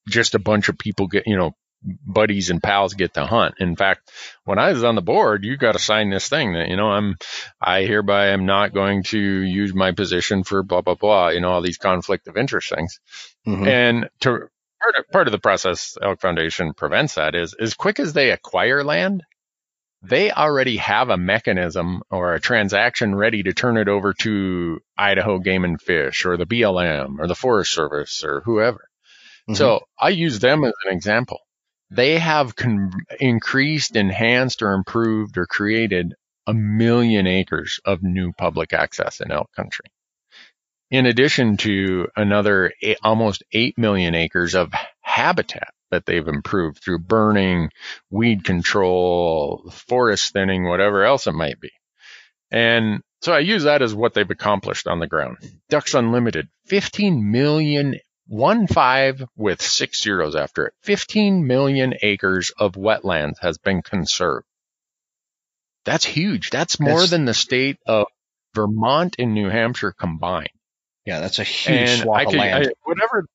just 0.10 0.36
a 0.36 0.40
bunch 0.40 0.68
of 0.68 0.78
people 0.78 1.08
get, 1.08 1.28
you 1.28 1.38
know, 1.38 1.52
buddies 1.84 2.50
and 2.50 2.62
pals 2.62 2.94
get 2.94 3.14
to 3.16 3.26
hunt. 3.26 3.56
In 3.60 3.76
fact, 3.76 4.12
when 4.44 4.60
I 4.60 4.72
was 4.72 4.84
on 4.84 4.96
the 4.96 5.02
board, 5.02 5.44
you 5.44 5.58
got 5.58 5.74
to 5.74 5.80
sign 5.80 6.10
this 6.10 6.30
thing 6.30 6.54
that, 6.54 6.68
you 6.70 6.76
know, 6.76 6.92
I'm, 6.92 7.16
I 7.60 7.82
hereby 7.82 8.28
am 8.28 8.46
not 8.46 8.74
going 8.74 9.04
to 9.04 9.20
use 9.20 9.74
my 9.74 9.92
position 9.92 10.44
for 10.44 10.64
blah, 10.64 10.82
blah, 10.82 10.96
blah, 10.96 11.30
you 11.30 11.42
know, 11.42 11.50
all 11.50 11.62
these 11.62 11.78
conflict 11.78 12.28
of 12.28 12.38
interest 12.38 12.70
things. 12.70 13.00
Mm-hmm. 13.48 13.68
And 13.68 14.10
to 14.22 14.30
part 14.82 14.96
of, 14.98 15.06
part 15.12 15.28
of 15.28 15.32
the 15.32 15.40
process 15.40 15.98
Elk 16.02 16.22
Foundation 16.22 16.74
prevents 16.74 17.16
that 17.16 17.36
is 17.36 17.56
as 17.60 17.74
quick 17.74 18.00
as 18.00 18.14
they 18.14 18.32
acquire 18.32 18.84
land, 18.84 19.24
they 20.04 20.32
already 20.32 20.78
have 20.78 21.10
a 21.10 21.18
mechanism 21.18 22.02
or 22.10 22.34
a 22.34 22.40
transaction 22.40 23.14
ready 23.14 23.44
to 23.44 23.54
turn 23.54 23.78
it 23.78 23.88
over 23.88 24.14
to 24.14 24.80
Idaho 24.98 25.38
Game 25.38 25.64
and 25.64 25.80
Fish 25.80 26.26
or 26.26 26.38
the 26.38 26.48
BLM 26.48 27.20
or 27.20 27.28
the 27.28 27.36
Forest 27.36 27.74
Service 27.74 28.24
or 28.24 28.42
whoever. 28.42 28.90
Mm-hmm. 29.48 29.56
So 29.56 29.82
I 30.00 30.10
use 30.10 30.40
them 30.40 30.64
as 30.64 30.74
an 30.86 30.96
example. 30.96 31.40
They 31.92 32.18
have 32.20 32.56
con- 32.56 32.92
increased, 33.20 33.98
enhanced, 33.98 34.62
or 34.62 34.72
improved 34.72 35.38
or 35.38 35.46
created 35.46 36.16
a 36.48 36.54
million 36.54 37.28
acres 37.28 37.80
of 37.86 38.02
new 38.02 38.32
public 38.32 38.74
access 38.74 39.20
in 39.20 39.32
elk 39.32 39.52
country. 39.56 39.86
In 40.90 41.06
addition 41.06 41.58
to 41.58 42.08
another 42.16 42.72
eight, 42.82 42.98
almost 43.04 43.44
8 43.52 43.78
million 43.78 44.16
acres 44.16 44.56
of 44.56 44.74
habitat 45.02 45.74
that 45.90 46.06
they've 46.06 46.28
improved 46.28 46.82
through 46.82 47.00
burning, 47.00 47.70
weed 48.10 48.44
control, 48.44 49.70
forest 49.72 50.34
thinning, 50.34 50.68
whatever 50.68 51.04
else 51.04 51.28
it 51.28 51.34
might 51.34 51.60
be. 51.60 51.72
And 52.52 53.02
so 53.22 53.34
I 53.34 53.40
use 53.40 53.64
that 53.64 53.82
as 53.82 53.94
what 53.94 54.14
they've 54.14 54.30
accomplished 54.30 54.88
on 54.88 55.00
the 55.00 55.08
ground. 55.08 55.38
Ducks 55.70 55.94
Unlimited, 55.94 56.48
15 56.68 57.32
million 57.32 57.96
one 58.28 58.68
five 58.68 59.24
with 59.36 59.62
six 59.62 60.02
zeros 60.02 60.36
after 60.36 60.68
it. 60.68 60.74
15 60.84 61.46
million 61.46 61.94
acres 62.02 62.52
of 62.58 62.74
wetlands 62.74 63.40
has 63.42 63.58
been 63.58 63.82
conserved. 63.82 64.46
That's 65.86 66.06
huge. 66.06 66.50
That's 66.50 66.80
more 66.80 67.00
that's, 67.00 67.12
than 67.12 67.26
the 67.26 67.34
state 67.34 67.78
of 67.88 68.08
Vermont 68.54 69.16
and 69.20 69.34
New 69.34 69.50
Hampshire 69.50 69.92
combined. 69.92 70.50
Yeah, 71.06 71.20
that's 71.20 71.40
a 71.40 71.44
huge 71.44 71.90
and 71.90 72.02
of 72.02 72.08
land. 72.08 72.68
I, 72.68 72.72
whatever, 72.84 73.26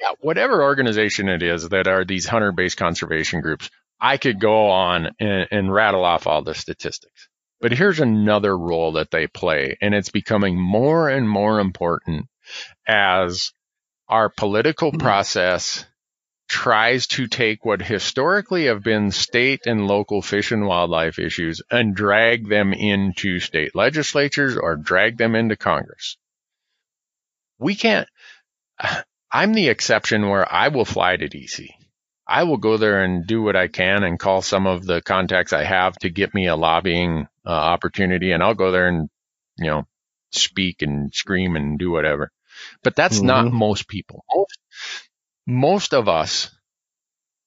yeah, 0.00 0.12
whatever 0.20 0.62
organization 0.62 1.28
it 1.28 1.42
is 1.42 1.68
that 1.70 1.88
are 1.88 2.04
these 2.04 2.26
hunter-based 2.26 2.76
conservation 2.76 3.40
groups, 3.40 3.70
I 4.00 4.18
could 4.18 4.38
go 4.38 4.70
on 4.70 5.10
and, 5.18 5.48
and 5.50 5.72
rattle 5.72 6.04
off 6.04 6.26
all 6.26 6.42
the 6.42 6.54
statistics. 6.54 7.28
But 7.60 7.72
here's 7.72 8.00
another 8.00 8.56
role 8.56 8.92
that 8.92 9.10
they 9.10 9.26
play, 9.26 9.76
and 9.80 9.94
it's 9.94 10.10
becoming 10.10 10.60
more 10.60 11.08
and 11.08 11.28
more 11.28 11.58
important 11.58 12.26
as 12.86 13.52
our 14.08 14.28
political 14.28 14.90
mm-hmm. 14.90 15.00
process 15.00 15.84
tries 16.48 17.08
to 17.08 17.26
take 17.26 17.64
what 17.64 17.82
historically 17.82 18.66
have 18.66 18.82
been 18.82 19.10
state 19.10 19.66
and 19.66 19.88
local 19.88 20.22
fish 20.22 20.52
and 20.52 20.66
wildlife 20.66 21.18
issues 21.18 21.60
and 21.70 21.96
drag 21.96 22.48
them 22.48 22.72
into 22.72 23.40
state 23.40 23.74
legislatures 23.74 24.56
or 24.56 24.76
drag 24.76 25.16
them 25.16 25.34
into 25.34 25.56
Congress. 25.56 26.16
We 27.58 27.74
can't, 27.74 28.08
I'm 29.32 29.54
the 29.54 29.68
exception 29.68 30.28
where 30.28 30.50
I 30.50 30.68
will 30.68 30.84
fly 30.84 31.16
to 31.16 31.28
DC. 31.28 31.68
I 32.28 32.44
will 32.44 32.56
go 32.56 32.76
there 32.76 33.02
and 33.02 33.26
do 33.26 33.42
what 33.42 33.56
I 33.56 33.68
can 33.68 34.02
and 34.02 34.18
call 34.18 34.42
some 34.42 34.66
of 34.66 34.84
the 34.84 35.00
contacts 35.02 35.52
I 35.52 35.64
have 35.64 35.96
to 35.98 36.10
get 36.10 36.34
me 36.34 36.46
a 36.46 36.56
lobbying 36.56 37.28
uh, 37.44 37.50
opportunity 37.50 38.32
and 38.32 38.42
I'll 38.42 38.54
go 38.54 38.72
there 38.72 38.88
and, 38.88 39.08
you 39.58 39.66
know, 39.66 39.86
speak 40.32 40.82
and 40.82 41.12
scream 41.14 41.56
and 41.56 41.78
do 41.78 41.90
whatever. 41.90 42.30
But 42.82 42.96
that's 42.96 43.18
mm-hmm. 43.18 43.26
not 43.26 43.52
most 43.52 43.88
people. 43.88 44.24
Most, 44.34 44.58
most 45.46 45.94
of 45.94 46.08
us 46.08 46.50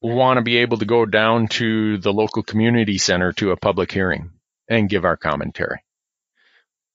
want 0.01 0.37
to 0.37 0.43
be 0.43 0.57
able 0.57 0.77
to 0.77 0.85
go 0.85 1.05
down 1.05 1.47
to 1.47 1.97
the 1.97 2.13
local 2.13 2.43
community 2.43 2.97
center 2.97 3.33
to 3.33 3.51
a 3.51 3.57
public 3.57 3.91
hearing 3.91 4.31
and 4.69 4.89
give 4.89 5.05
our 5.05 5.17
commentary. 5.17 5.79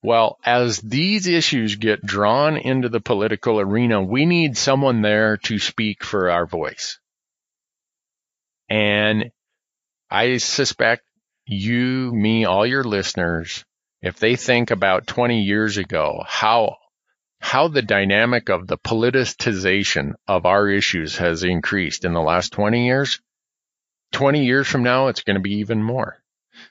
Well, 0.02 0.38
as 0.44 0.80
these 0.80 1.26
issues 1.26 1.76
get 1.76 2.04
drawn 2.04 2.56
into 2.58 2.90
the 2.90 3.00
political 3.00 3.58
arena, 3.58 4.02
we 4.02 4.26
need 4.26 4.56
someone 4.56 5.00
there 5.00 5.38
to 5.38 5.58
speak 5.58 6.04
for 6.04 6.30
our 6.30 6.46
voice. 6.46 6.98
And 8.68 9.30
I 10.10 10.36
suspect 10.38 11.04
you, 11.46 12.12
me, 12.12 12.44
all 12.44 12.66
your 12.66 12.84
listeners, 12.84 13.64
if 14.02 14.18
they 14.18 14.36
think 14.36 14.70
about 14.70 15.06
20 15.06 15.40
years 15.42 15.78
ago, 15.78 16.22
how 16.26 16.76
how 17.44 17.68
the 17.68 17.82
dynamic 17.82 18.48
of 18.48 18.66
the 18.66 18.78
politicization 18.78 20.14
of 20.26 20.46
our 20.46 20.66
issues 20.66 21.18
has 21.18 21.44
increased 21.44 22.06
in 22.06 22.14
the 22.14 22.22
last 22.22 22.54
20 22.54 22.86
years, 22.86 23.20
20 24.12 24.46
years 24.46 24.66
from 24.66 24.82
now, 24.82 25.08
it's 25.08 25.22
going 25.22 25.36
to 25.36 25.42
be 25.42 25.56
even 25.56 25.82
more. 25.82 26.16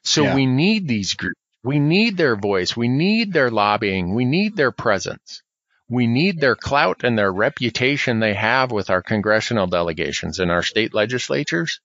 So 0.01 0.23
yeah. 0.23 0.33
we 0.33 0.47
need 0.47 0.87
these 0.87 1.13
groups. 1.13 1.39
We 1.63 1.77
need 1.77 2.17
their 2.17 2.35
voice. 2.35 2.75
We 2.75 2.87
need 2.87 3.33
their 3.33 3.51
lobbying. 3.51 4.15
We 4.15 4.25
need 4.25 4.57
their 4.57 4.71
presence. 4.71 5.43
We 5.89 6.07
need 6.07 6.39
their 6.39 6.55
clout 6.55 7.03
and 7.03 7.15
their 7.15 7.31
reputation 7.31 8.19
they 8.19 8.33
have 8.33 8.71
with 8.71 8.89
our 8.89 9.03
congressional 9.03 9.67
delegations 9.67 10.39
and 10.39 10.49
our 10.49 10.63
state 10.63 10.95
legislatures 10.95 11.81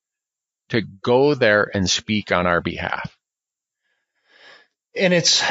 to 0.71 0.81
go 0.81 1.35
there 1.35 1.71
and 1.75 1.91
speak 1.91 2.33
on 2.33 2.47
our 2.47 2.63
behalf 2.63 3.18
and 4.97 5.13
it's 5.13 5.43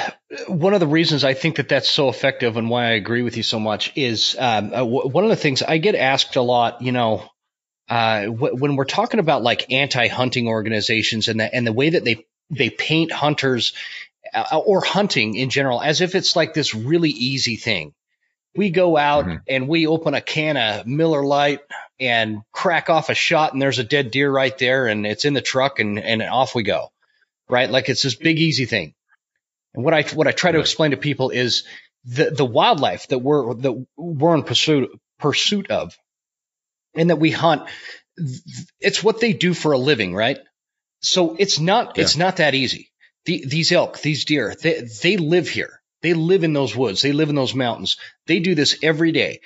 one 0.48 0.74
of 0.74 0.80
the 0.80 0.88
reasons 0.88 1.24
I 1.24 1.34
think 1.34 1.58
that 1.58 1.70
that's 1.70 1.90
so 1.90 2.10
effective 2.10 2.58
and 2.58 2.70
why 2.70 2.86
I 2.86 2.92
agree 2.92 3.22
with 3.22 3.38
you 3.38 3.44
so 3.44 3.60
much 3.60 3.94
is 3.96 4.36
um, 4.38 4.68
uh, 4.74 4.78
w- 4.78 5.10
one 5.10 5.24
of 5.24 5.30
the 5.30 5.36
things 5.36 5.62
I 5.62 5.78
get 5.78 5.96
asked 5.96 6.36
a 6.36 6.42
lot, 6.42 6.82
you 6.82 6.92
know, 6.92 7.24
uh, 7.90 8.26
w- 8.26 8.56
when 8.56 8.76
we're 8.76 8.86
talking 8.86 9.20
about 9.20 9.44
like 9.44 9.72
anti-hunting 9.72 10.48
organizations 10.48 11.28
and 11.28 11.40
the, 11.40 11.54
and 11.54 11.66
the 11.66 11.74
way 11.74 11.92
that 11.92 12.04
they, 12.04 12.26
they 12.50 12.70
paint 12.70 13.12
hunters 13.12 13.74
uh, 14.34 14.60
or 14.66 14.82
hunting 14.82 15.36
in 15.36 15.50
general 15.50 15.82
as 15.82 16.02
if 16.02 16.16
it's 16.16 16.36
like 16.36 16.54
this 16.54 16.76
really 16.76 17.10
easy 17.10 17.56
thing. 17.56 17.94
We 18.56 18.72
go 18.72 18.98
out 18.98 19.26
mm-hmm. 19.26 19.38
and 19.48 19.68
we 19.68 19.88
open 19.88 20.16
a 20.16 20.22
can 20.22 20.58
of 20.58 20.88
Miller 20.88 21.24
Lite 21.24 21.62
and 22.00 22.42
crack 22.52 22.90
off 22.90 23.10
a 23.10 23.16
shot 23.16 23.54
and 23.54 23.62
there's 23.62 23.80
a 23.80 23.84
dead 23.84 24.12
deer 24.12 24.32
right 24.32 24.58
there 24.58 24.88
and 24.88 25.06
it's 25.06 25.26
in 25.26 25.34
the 25.34 25.42
truck 25.42 25.80
and, 25.80 26.00
and 26.00 26.22
off 26.24 26.56
we 26.56 26.64
go. 26.64 26.92
Right. 27.50 27.70
Like 27.70 27.88
it's 27.88 28.02
this 28.02 28.16
big 28.16 28.40
easy 28.40 28.66
thing 28.66 28.94
and 29.78 29.86
what 29.86 29.94
I 29.94 30.02
what 30.16 30.28
I 30.28 30.32
try 30.32 30.52
to 30.52 30.60
explain 30.60 30.92
to 30.92 30.98
people 30.98 31.30
is 31.30 31.64
the 32.04 32.32
the 32.32 32.46
wildlife 32.46 33.08
that 33.10 33.20
we're 33.20 33.54
that 33.54 33.86
we're 33.96 34.36
in 34.36 34.42
pursuit 34.42 34.90
pursuit 35.20 35.70
of, 35.70 35.96
and 36.96 37.12
that 37.12 37.18
we 37.18 37.30
hunt. 37.30 37.70
It's 38.80 39.04
what 39.04 39.20
they 39.20 39.34
do 39.34 39.54
for 39.54 39.74
a 39.74 39.78
living, 39.78 40.16
right? 40.16 40.40
So 41.02 41.36
it's 41.38 41.60
not 41.60 41.96
yeah. 41.96 42.04
it's 42.04 42.18
not 42.18 42.38
that 42.38 42.56
easy. 42.56 42.90
The, 43.26 43.46
these 43.46 43.72
elk, 43.72 44.00
these 44.02 44.26
deer, 44.26 44.56
they 44.60 44.82
they 45.04 45.18
live 45.18 45.48
here. 45.48 45.80
They 46.02 46.16
live 46.16 46.44
in 46.44 46.54
those 46.54 46.76
woods. 46.76 47.04
They 47.04 47.12
live 47.12 47.30
in 47.30 47.36
those 47.36 47.54
mountains. 47.54 47.98
They 48.26 48.40
do 48.40 48.56
this 48.56 48.80
every 48.82 49.12
day. 49.12 49.42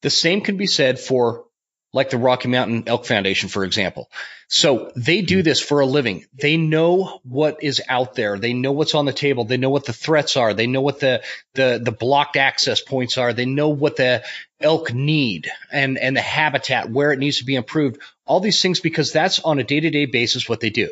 The 0.00 0.10
same 0.10 0.40
can 0.40 0.56
be 0.56 0.66
said 0.66 0.98
for 0.98 1.45
like 1.92 2.10
the 2.10 2.18
Rocky 2.18 2.48
Mountain 2.48 2.84
Elk 2.86 3.06
Foundation, 3.06 3.48
for 3.48 3.64
example. 3.64 4.10
So 4.48 4.92
they 4.96 5.22
do 5.22 5.42
this 5.42 5.60
for 5.60 5.80
a 5.80 5.86
living. 5.86 6.26
They 6.34 6.56
know 6.56 7.20
what 7.24 7.62
is 7.62 7.82
out 7.88 8.14
there. 8.14 8.38
They 8.38 8.52
know 8.52 8.72
what's 8.72 8.94
on 8.94 9.06
the 9.06 9.12
table. 9.12 9.44
They 9.44 9.56
know 9.56 9.70
what 9.70 9.86
the 9.86 9.92
threats 9.92 10.36
are. 10.36 10.54
They 10.54 10.66
know 10.66 10.82
what 10.82 11.00
the, 11.00 11.22
the, 11.54 11.80
the 11.82 11.92
blocked 11.92 12.36
access 12.36 12.80
points 12.80 13.18
are. 13.18 13.32
They 13.32 13.46
know 13.46 13.70
what 13.70 13.96
the 13.96 14.24
elk 14.60 14.92
need 14.92 15.50
and, 15.72 15.98
and 15.98 16.16
the 16.16 16.20
habitat, 16.20 16.90
where 16.90 17.12
it 17.12 17.18
needs 17.18 17.38
to 17.38 17.44
be 17.44 17.56
improved. 17.56 18.00
All 18.26 18.40
these 18.40 18.60
things 18.60 18.80
because 18.80 19.12
that's 19.12 19.40
on 19.40 19.58
a 19.58 19.64
day 19.64 19.80
to 19.80 19.90
day 19.90 20.06
basis 20.06 20.48
what 20.48 20.60
they 20.60 20.70
do. 20.70 20.90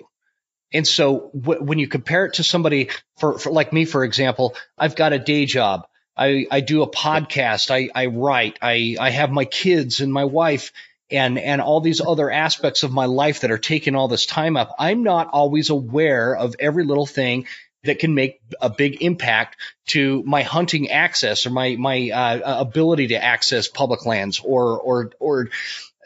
And 0.72 0.86
so 0.86 1.30
w- 1.38 1.62
when 1.62 1.78
you 1.78 1.86
compare 1.86 2.26
it 2.26 2.34
to 2.34 2.44
somebody 2.44 2.90
for, 3.18 3.38
for 3.38 3.52
like 3.52 3.72
me, 3.72 3.84
for 3.84 4.04
example, 4.04 4.56
I've 4.76 4.96
got 4.96 5.12
a 5.12 5.18
day 5.18 5.46
job. 5.46 5.86
I, 6.16 6.46
I 6.50 6.60
do 6.60 6.82
a 6.82 6.90
podcast. 6.90 7.70
I, 7.70 7.90
I 7.94 8.06
write. 8.06 8.58
I, 8.62 8.96
I 8.98 9.10
have 9.10 9.30
my 9.30 9.44
kids 9.44 10.00
and 10.00 10.12
my 10.12 10.24
wife 10.24 10.72
and, 11.10 11.38
and 11.38 11.60
all 11.60 11.80
these 11.80 12.00
other 12.00 12.30
aspects 12.30 12.82
of 12.82 12.92
my 12.92 13.06
life 13.06 13.40
that 13.40 13.50
are 13.50 13.58
taking 13.58 13.94
all 13.94 14.08
this 14.08 14.26
time 14.26 14.56
up. 14.56 14.74
I'm 14.78 15.02
not 15.02 15.28
always 15.28 15.70
aware 15.70 16.36
of 16.36 16.56
every 16.58 16.84
little 16.84 17.06
thing 17.06 17.46
that 17.84 17.98
can 17.98 18.14
make 18.14 18.40
a 18.60 18.70
big 18.70 19.02
impact 19.02 19.56
to 19.86 20.22
my 20.24 20.42
hunting 20.42 20.90
access 20.90 21.46
or 21.46 21.50
my, 21.50 21.76
my 21.76 22.10
uh, 22.10 22.60
ability 22.60 23.08
to 23.08 23.22
access 23.22 23.68
public 23.68 24.06
lands 24.06 24.40
or, 24.42 24.78
or, 24.80 25.10
or 25.20 25.50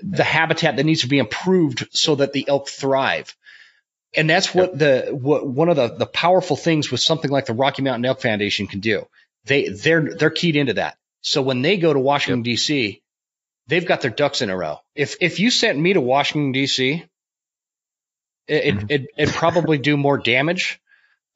the 0.00 0.24
habitat 0.24 0.76
that 0.76 0.84
needs 0.84 1.02
to 1.02 1.08
be 1.08 1.18
improved 1.18 1.86
so 1.92 2.16
that 2.16 2.32
the 2.32 2.48
elk 2.48 2.68
thrive. 2.68 3.34
And 4.16 4.28
that's 4.28 4.54
what 4.54 4.78
the 4.78 5.10
what 5.12 5.46
one 5.46 5.68
of 5.68 5.76
the, 5.76 5.88
the 5.88 6.06
powerful 6.06 6.56
things 6.56 6.90
with 6.90 7.00
something 7.00 7.30
like 7.30 7.44
the 7.44 7.52
Rocky 7.52 7.82
Mountain 7.82 8.06
Elk 8.06 8.22
Foundation 8.22 8.66
can 8.66 8.80
do. 8.80 9.06
They 9.44 9.68
they're 9.68 10.14
they're 10.14 10.30
keyed 10.30 10.56
into 10.56 10.74
that. 10.74 10.96
So 11.20 11.42
when 11.42 11.62
they 11.62 11.76
go 11.76 11.92
to 11.92 11.98
Washington 11.98 12.40
yep. 12.40 12.44
D.C., 12.44 13.02
they've 13.66 13.86
got 13.86 14.00
their 14.00 14.10
ducks 14.10 14.42
in 14.42 14.50
a 14.50 14.56
row. 14.56 14.78
If 14.94 15.16
if 15.20 15.40
you 15.40 15.50
sent 15.50 15.78
me 15.78 15.92
to 15.92 16.00
Washington 16.00 16.52
D.C., 16.52 17.04
it, 18.46 18.74
mm-hmm. 18.74 18.86
it, 18.88 19.06
it'd 19.16 19.34
probably 19.34 19.78
do 19.78 19.96
more 19.96 20.18
damage 20.18 20.80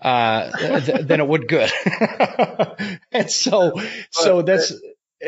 uh, 0.00 0.50
th- 0.80 1.06
than 1.06 1.20
it 1.20 1.28
would 1.28 1.46
good. 1.46 1.70
and 3.12 3.30
so 3.30 3.80
so 4.10 4.42
that's 4.42 4.72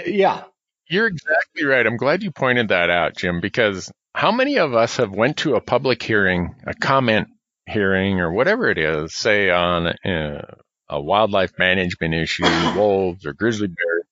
yeah. 0.06 0.44
You're 0.88 1.06
exactly 1.06 1.64
right. 1.64 1.86
I'm 1.86 1.96
glad 1.96 2.22
you 2.22 2.30
pointed 2.30 2.68
that 2.68 2.90
out, 2.90 3.16
Jim, 3.16 3.40
because 3.40 3.90
how 4.14 4.32
many 4.32 4.58
of 4.58 4.74
us 4.74 4.98
have 4.98 5.12
went 5.12 5.38
to 5.38 5.54
a 5.54 5.60
public 5.60 6.02
hearing, 6.02 6.54
a 6.66 6.74
comment 6.74 7.28
hearing, 7.66 8.20
or 8.20 8.32
whatever 8.32 8.68
it 8.68 8.78
is, 8.78 9.14
say 9.14 9.50
on 9.50 9.86
uh, 9.86 10.54
a 10.88 11.00
wildlife 11.00 11.58
management 11.58 12.14
issue, 12.14 12.44
wolves 12.76 13.26
or 13.26 13.32
grizzly 13.32 13.68
bears. 13.68 14.04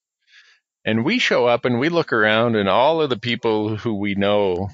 And 0.85 1.05
we 1.05 1.19
show 1.19 1.47
up 1.47 1.65
and 1.65 1.79
we 1.79 1.89
look 1.89 2.11
around 2.11 2.55
and 2.55 2.67
all 2.67 3.01
of 3.01 3.09
the 3.09 3.17
people 3.17 3.77
who 3.77 3.95
we 3.95 4.15
know, 4.15 4.69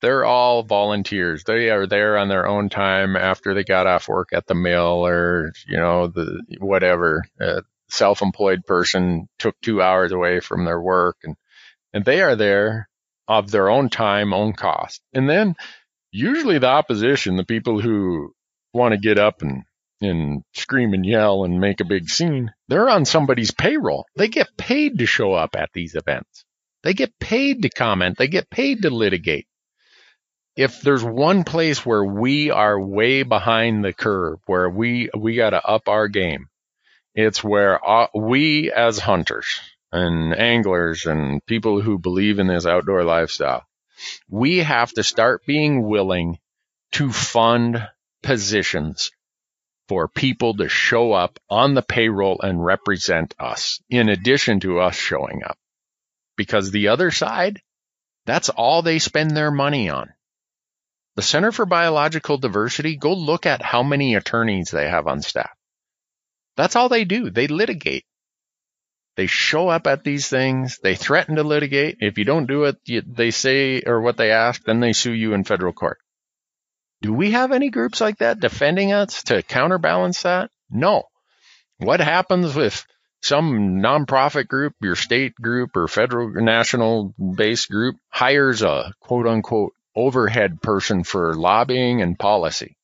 they're 0.00 0.24
all 0.24 0.62
volunteers. 0.62 1.44
They 1.44 1.70
are 1.70 1.86
there 1.86 2.16
on 2.16 2.28
their 2.28 2.46
own 2.46 2.68
time 2.68 3.16
after 3.16 3.52
they 3.52 3.64
got 3.64 3.86
off 3.86 4.08
work 4.08 4.30
at 4.32 4.46
the 4.46 4.54
mill 4.54 5.06
or, 5.06 5.52
you 5.66 5.76
know, 5.76 6.06
the 6.06 6.42
whatever. 6.60 7.24
A 7.40 7.62
self-employed 7.88 8.64
person 8.66 9.28
took 9.38 9.54
two 9.60 9.82
hours 9.82 10.12
away 10.12 10.40
from 10.40 10.64
their 10.64 10.80
work 10.80 11.18
and, 11.24 11.36
and 11.92 12.04
they 12.04 12.22
are 12.22 12.36
there 12.36 12.88
of 13.28 13.50
their 13.50 13.68
own 13.68 13.90
time, 13.90 14.32
own 14.32 14.52
cost. 14.54 15.02
And 15.12 15.28
then 15.28 15.56
usually 16.10 16.58
the 16.58 16.68
opposition, 16.68 17.36
the 17.36 17.44
people 17.44 17.80
who 17.80 18.34
want 18.72 18.92
to 18.92 18.98
get 18.98 19.18
up 19.18 19.42
and 19.42 19.64
and 20.00 20.42
scream 20.54 20.92
and 20.92 21.04
yell 21.04 21.44
and 21.44 21.60
make 21.60 21.80
a 21.80 21.84
big 21.84 22.08
scene. 22.08 22.52
They're 22.68 22.88
on 22.88 23.04
somebody's 23.04 23.50
payroll. 23.50 24.06
They 24.16 24.28
get 24.28 24.56
paid 24.56 24.98
to 24.98 25.06
show 25.06 25.32
up 25.32 25.56
at 25.56 25.70
these 25.72 25.94
events. 25.94 26.44
They 26.82 26.94
get 26.94 27.18
paid 27.18 27.62
to 27.62 27.68
comment. 27.68 28.18
They 28.18 28.28
get 28.28 28.50
paid 28.50 28.82
to 28.82 28.90
litigate. 28.90 29.46
If 30.56 30.80
there's 30.80 31.04
one 31.04 31.44
place 31.44 31.84
where 31.84 32.04
we 32.04 32.50
are 32.50 32.80
way 32.80 33.22
behind 33.22 33.84
the 33.84 33.92
curve, 33.92 34.38
where 34.46 34.70
we, 34.70 35.10
we 35.16 35.36
got 35.36 35.50
to 35.50 35.64
up 35.64 35.88
our 35.88 36.08
game, 36.08 36.46
it's 37.14 37.44
where 37.44 37.86
uh, 37.86 38.08
we 38.14 38.72
as 38.72 38.98
hunters, 38.98 39.60
and 39.92 40.36
anglers 40.38 41.06
and 41.06 41.44
people 41.46 41.80
who 41.80 41.98
believe 41.98 42.38
in 42.38 42.46
this 42.46 42.66
outdoor 42.66 43.04
lifestyle, 43.04 43.64
we 44.28 44.58
have 44.58 44.92
to 44.92 45.02
start 45.02 45.46
being 45.46 45.82
willing 45.82 46.38
to 46.92 47.10
fund 47.12 47.88
positions 48.22 49.10
for 49.88 50.08
people 50.08 50.54
to 50.56 50.68
show 50.68 51.12
up 51.12 51.38
on 51.48 51.74
the 51.74 51.82
payroll 51.82 52.40
and 52.40 52.64
represent 52.64 53.34
us 53.38 53.80
in 53.88 54.08
addition 54.08 54.60
to 54.60 54.80
us 54.80 54.96
showing 54.96 55.42
up. 55.44 55.58
Because 56.36 56.70
the 56.70 56.88
other 56.88 57.10
side, 57.10 57.62
that's 58.24 58.48
all 58.48 58.82
they 58.82 58.98
spend 58.98 59.30
their 59.30 59.50
money 59.50 59.88
on. 59.88 60.12
The 61.14 61.22
Center 61.22 61.52
for 61.52 61.64
Biological 61.64 62.36
Diversity, 62.36 62.96
go 62.96 63.14
look 63.14 63.46
at 63.46 63.62
how 63.62 63.82
many 63.82 64.16
attorneys 64.16 64.70
they 64.70 64.88
have 64.88 65.06
on 65.06 65.22
staff. 65.22 65.56
That's 66.56 66.76
all 66.76 66.88
they 66.88 67.04
do. 67.04 67.30
They 67.30 67.46
litigate. 67.46 68.04
They 69.16 69.26
show 69.26 69.68
up 69.68 69.86
at 69.86 70.04
these 70.04 70.28
things. 70.28 70.78
They 70.82 70.94
threaten 70.94 71.36
to 71.36 71.42
litigate. 71.42 71.98
If 72.00 72.18
you 72.18 72.24
don't 72.24 72.46
do 72.46 72.64
it, 72.64 72.76
they 72.86 73.30
say 73.30 73.82
or 73.86 74.02
what 74.02 74.18
they 74.18 74.30
ask, 74.30 74.62
then 74.64 74.80
they 74.80 74.92
sue 74.92 75.12
you 75.12 75.32
in 75.32 75.44
federal 75.44 75.72
court. 75.72 75.98
Do 77.06 77.12
we 77.12 77.30
have 77.30 77.52
any 77.52 77.70
groups 77.70 78.00
like 78.00 78.18
that 78.18 78.40
defending 78.40 78.92
us 78.92 79.22
to 79.24 79.40
counterbalance 79.40 80.22
that? 80.22 80.50
No. 80.68 81.04
What 81.78 82.00
happens 82.00 82.56
if 82.56 82.84
some 83.22 83.80
nonprofit 83.80 84.48
group, 84.48 84.72
your 84.80 84.96
state 84.96 85.36
group 85.36 85.76
or 85.76 85.86
federal 85.86 86.28
national 86.32 87.14
based 87.36 87.70
group 87.70 87.94
hires 88.08 88.62
a 88.62 88.92
quote 88.98 89.28
unquote 89.28 89.72
overhead 89.94 90.60
person 90.60 91.04
for 91.04 91.34
lobbying 91.34 92.02
and 92.02 92.18
policy? 92.18 92.76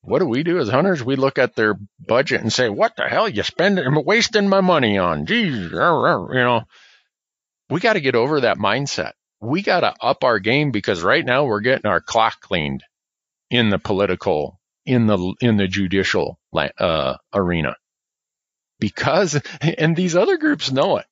What 0.00 0.18
do 0.18 0.26
we 0.26 0.42
do 0.42 0.58
as 0.58 0.68
hunters? 0.68 1.04
We 1.04 1.14
look 1.14 1.38
at 1.38 1.54
their 1.54 1.76
budget 2.00 2.40
and 2.40 2.52
say, 2.52 2.68
what 2.68 2.96
the 2.96 3.04
hell 3.04 3.28
you 3.28 3.44
spending, 3.44 3.94
wasting 4.04 4.48
my 4.48 4.60
money 4.60 4.98
on? 4.98 5.26
Geez, 5.26 5.54
you 5.54 5.70
know, 5.70 6.64
we 7.70 7.78
got 7.78 7.92
to 7.92 8.00
get 8.00 8.16
over 8.16 8.40
that 8.40 8.58
mindset. 8.58 9.12
We 9.40 9.62
got 9.62 9.80
to 9.80 9.94
up 10.00 10.24
our 10.24 10.40
game 10.40 10.72
because 10.72 11.00
right 11.00 11.24
now 11.24 11.44
we're 11.44 11.60
getting 11.60 11.86
our 11.86 12.00
clock 12.00 12.40
cleaned 12.40 12.82
in 13.54 13.70
the 13.70 13.78
political, 13.78 14.58
in 14.84 15.06
the, 15.06 15.34
in 15.40 15.56
the 15.56 15.68
judicial, 15.68 16.38
uh, 16.78 17.16
arena. 17.32 17.76
Because, 18.80 19.40
and 19.78 19.94
these 19.94 20.16
other 20.16 20.36
groups 20.36 20.72
know 20.72 20.98
it. 20.98 21.06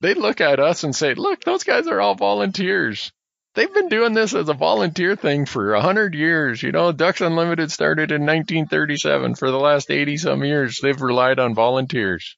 They 0.00 0.14
look 0.14 0.40
at 0.40 0.60
us 0.60 0.84
and 0.84 0.94
say, 0.94 1.14
look, 1.14 1.42
those 1.42 1.64
guys 1.64 1.86
are 1.86 2.00
all 2.00 2.14
volunteers. 2.14 3.12
They've 3.54 3.72
been 3.72 3.88
doing 3.88 4.14
this 4.14 4.34
as 4.34 4.48
a 4.48 4.54
volunteer 4.54 5.16
thing 5.16 5.46
for 5.46 5.74
a 5.74 5.80
hundred 5.80 6.14
years. 6.14 6.62
You 6.62 6.72
know, 6.72 6.92
Ducks 6.92 7.20
Unlimited 7.20 7.70
started 7.70 8.10
in 8.10 8.22
1937. 8.22 9.36
For 9.36 9.50
the 9.50 9.58
last 9.58 9.90
80 9.90 10.16
some 10.18 10.44
years, 10.44 10.80
they've 10.82 11.00
relied 11.00 11.38
on 11.38 11.54
volunteers. 11.54 12.36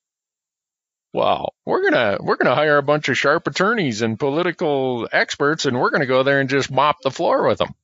Wow, 1.13 1.53
we're 1.65 1.83
gonna 1.83 2.19
we're 2.21 2.37
gonna 2.37 2.55
hire 2.55 2.77
a 2.77 2.83
bunch 2.83 3.09
of 3.09 3.17
sharp 3.17 3.47
attorneys 3.47 4.03
and 4.03 4.19
political 4.19 5.09
experts, 5.11 5.65
and 5.65 5.81
we're 5.81 5.91
gonna 5.91 6.05
go 6.05 6.23
there 6.23 6.41
and 6.41 6.51
just 6.51 6.71
mop 6.71 6.97
the 7.03 7.11
floor 7.11 7.49
with 7.49 7.59
them. 7.59 7.75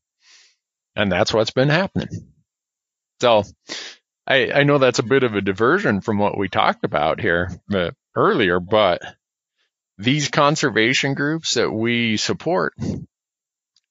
And 0.94 1.10
that's 1.10 1.32
what's 1.32 1.51
been 1.52 1.69
happening. 1.69 2.09
So 3.20 3.44
I, 4.27 4.52
I 4.52 4.62
know 4.64 4.78
that's 4.78 4.98
a 4.98 5.05
bit 5.05 5.23
of 5.23 5.35
a 5.35 5.40
diversion 5.40 6.01
from 6.01 6.19
what 6.19 6.36
we 6.36 6.48
talked 6.48 6.85
about 6.85 7.20
here 7.20 7.51
uh, 7.73 7.90
earlier, 8.14 8.60
but 8.60 9.01
these 9.98 10.28
conservation 10.28 11.14
groups 11.14 11.55
that 11.55 11.70
we 11.70 12.16
support, 12.16 12.74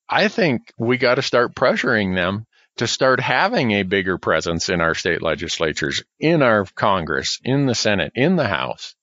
I 0.10 0.28
think 0.28 0.74
we 0.78 0.98
got 0.98 1.16
to 1.16 1.22
start 1.22 1.56
pressuring 1.56 2.16
them 2.16 2.46
to 2.78 2.88
start 2.88 3.20
having 3.20 3.72
a 3.72 3.84
bigger 3.84 4.18
presence 4.18 4.70
in 4.70 4.82
our 4.82 4.96
state 4.96 5.22
legislatures, 5.22 6.04
in 6.20 6.42
our 6.42 6.66
Congress, 6.76 7.40
in 7.44 7.66
the 7.66 7.76
Senate, 7.76 8.14
in 8.16 8.36
the 8.36 8.48
House. 8.48 8.96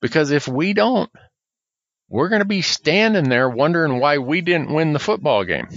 Because 0.00 0.30
if 0.30 0.48
we 0.48 0.72
don't, 0.72 1.10
we're 2.08 2.28
going 2.28 2.40
to 2.40 2.46
be 2.46 2.62
standing 2.62 3.28
there 3.28 3.48
wondering 3.48 4.00
why 4.00 4.18
we 4.18 4.40
didn't 4.40 4.72
win 4.72 4.92
the 4.92 4.98
football 4.98 5.44
game. 5.44 5.68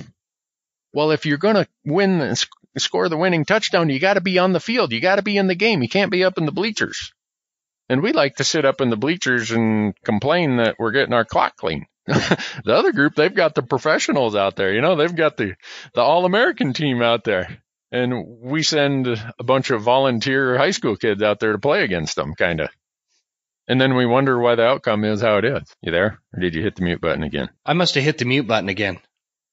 Well, 0.93 1.11
if 1.11 1.25
you're 1.25 1.37
going 1.37 1.55
to 1.55 1.67
win 1.85 2.21
and 2.21 2.37
score 2.77 3.09
the 3.09 3.17
winning 3.17 3.45
touchdown, 3.45 3.89
you 3.89 3.99
got 3.99 4.13
to 4.15 4.21
be 4.21 4.39
on 4.39 4.53
the 4.53 4.59
field. 4.59 4.91
You 4.91 5.01
got 5.01 5.15
to 5.15 5.21
be 5.23 5.37
in 5.37 5.47
the 5.47 5.55
game. 5.55 5.81
You 5.81 5.89
can't 5.89 6.11
be 6.11 6.23
up 6.23 6.37
in 6.37 6.45
the 6.45 6.51
bleachers. 6.51 7.11
And 7.89 8.01
we 8.01 8.13
like 8.13 8.37
to 8.37 8.43
sit 8.43 8.65
up 8.65 8.79
in 8.81 8.89
the 8.89 8.97
bleachers 8.97 9.51
and 9.51 9.93
complain 10.03 10.57
that 10.57 10.75
we're 10.79 10.91
getting 10.91 11.13
our 11.13 11.25
clock 11.25 11.57
clean. 11.57 11.85
the 12.05 12.73
other 12.73 12.91
group, 12.91 13.15
they've 13.15 13.33
got 13.33 13.55
the 13.55 13.63
professionals 13.63 14.35
out 14.35 14.55
there. 14.55 14.73
You 14.73 14.81
know, 14.81 14.95
they've 14.95 15.15
got 15.15 15.37
the, 15.37 15.55
the 15.93 16.01
all 16.01 16.25
American 16.25 16.73
team 16.73 17.01
out 17.01 17.23
there. 17.23 17.57
And 17.91 18.39
we 18.41 18.63
send 18.63 19.07
a 19.07 19.43
bunch 19.43 19.69
of 19.69 19.83
volunteer 19.83 20.57
high 20.57 20.71
school 20.71 20.95
kids 20.95 21.21
out 21.21 21.39
there 21.39 21.51
to 21.51 21.59
play 21.59 21.83
against 21.83 22.15
them, 22.15 22.33
kind 22.33 22.61
of. 22.61 22.69
And 23.67 23.79
then 23.79 23.95
we 23.95 24.05
wonder 24.05 24.37
why 24.39 24.55
the 24.55 24.65
outcome 24.65 25.05
is 25.05 25.21
how 25.21 25.37
it 25.37 25.45
is. 25.45 25.63
You 25.81 25.91
there? 25.91 26.19
Or 26.33 26.39
did 26.39 26.55
you 26.55 26.61
hit 26.61 26.75
the 26.75 26.83
mute 26.83 26.99
button 26.99 27.23
again? 27.23 27.49
I 27.65 27.73
must 27.73 27.95
have 27.95 28.03
hit 28.03 28.17
the 28.17 28.25
mute 28.25 28.47
button 28.47 28.69
again. 28.69 28.99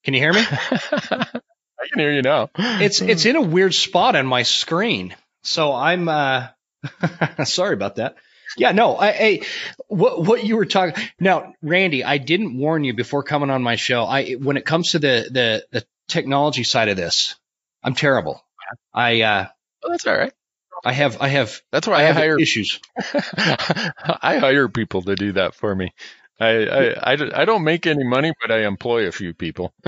Can 0.05 0.15
you 0.15 0.21
hear 0.21 0.33
me? 0.33 0.41
I 0.51 1.87
can 1.89 1.99
hear 1.99 2.13
you 2.13 2.23
now. 2.23 2.51
It's 2.57 3.01
it's 3.01 3.27
in 3.27 3.37
a 3.37 3.43
weird 3.43 3.75
spot 3.75 4.17
on 4.17 4.27
my 4.27 4.43
screen. 4.43 5.15
So 5.43 5.73
I'm 5.73 6.09
uh 6.09 6.49
sorry 7.45 7.75
about 7.75 7.97
that. 7.97 8.17
Yeah, 8.57 8.73
no, 8.73 8.97
I, 8.97 9.09
I 9.09 9.41
what 9.89 10.23
what 10.25 10.45
you 10.45 10.57
were 10.57 10.67
talking 10.67 11.03
now, 11.19 11.55
Randy. 11.63 12.05
I 12.05 12.19
didn't 12.19 12.59
warn 12.59 12.85
you 12.85 12.95
before 12.95 13.23
coming 13.23 13.51
on 13.51 13.63
my 13.63 13.77
show. 13.77 14.05
I 14.05 14.33
when 14.33 14.57
it 14.57 14.65
comes 14.65 14.93
to 14.93 14.99
the 14.99 15.29
the 15.31 15.67
the 15.71 15.87
technology 16.09 16.65
side 16.65 16.89
of 16.89 16.97
this, 16.97 17.37
I'm 17.83 17.95
terrible. 17.95 18.43
I 18.93 19.23
uh, 19.23 19.47
well, 19.83 19.91
that's 19.93 20.07
all 20.07 20.17
right. 20.17 20.33
I 20.85 20.93
have 20.93 21.21
I 21.21 21.29
have 21.29 21.61
that's 21.71 21.87
why 21.87 22.05
I, 22.05 22.09
I 22.09 22.13
hire 22.13 22.39
issues. 22.39 22.81
I 23.37 24.39
hire 24.39 24.69
people 24.69 25.03
to 25.03 25.15
do 25.15 25.33
that 25.33 25.55
for 25.55 25.75
me. 25.75 25.93
I, 26.41 26.47
I, 26.47 27.13
I, 27.13 27.43
I, 27.43 27.45
don't 27.45 27.65
make 27.65 27.87
any 27.87 28.05
money, 28.05 28.33
but 28.41 28.51
I 28.51 28.65
employ 28.67 29.07
a 29.07 29.13
few 29.13 29.35
people. 29.35 29.75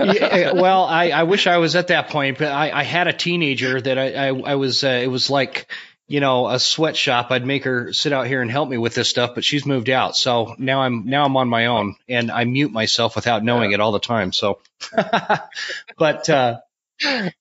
yeah, 0.00 0.52
well, 0.52 0.84
I, 0.84 1.10
I 1.10 1.22
wish 1.22 1.46
I 1.46 1.58
was 1.58 1.76
at 1.76 1.88
that 1.88 2.08
point, 2.08 2.38
but 2.38 2.50
I, 2.50 2.70
I 2.72 2.82
had 2.82 3.06
a 3.06 3.12
teenager 3.12 3.80
that 3.80 3.96
I, 3.96 4.12
I, 4.12 4.26
I 4.26 4.54
was, 4.56 4.82
uh, 4.82 4.88
it 4.88 5.06
was 5.06 5.30
like, 5.30 5.70
you 6.08 6.18
know, 6.18 6.48
a 6.48 6.58
sweatshop. 6.58 7.30
I'd 7.30 7.46
make 7.46 7.64
her 7.64 7.92
sit 7.92 8.12
out 8.12 8.26
here 8.26 8.42
and 8.42 8.50
help 8.50 8.68
me 8.68 8.76
with 8.76 8.94
this 8.94 9.08
stuff, 9.08 9.36
but 9.36 9.44
she's 9.44 9.64
moved 9.64 9.88
out. 9.88 10.16
So 10.16 10.56
now 10.58 10.82
I'm, 10.82 11.06
now 11.06 11.24
I'm 11.24 11.36
on 11.36 11.48
my 11.48 11.66
own 11.66 11.94
and 12.08 12.30
I 12.30 12.44
mute 12.44 12.72
myself 12.72 13.14
without 13.14 13.44
knowing 13.44 13.70
yeah. 13.70 13.76
it 13.76 13.80
all 13.80 13.92
the 13.92 14.00
time. 14.00 14.32
So, 14.32 14.58
but, 15.96 16.28
uh, 16.28 16.58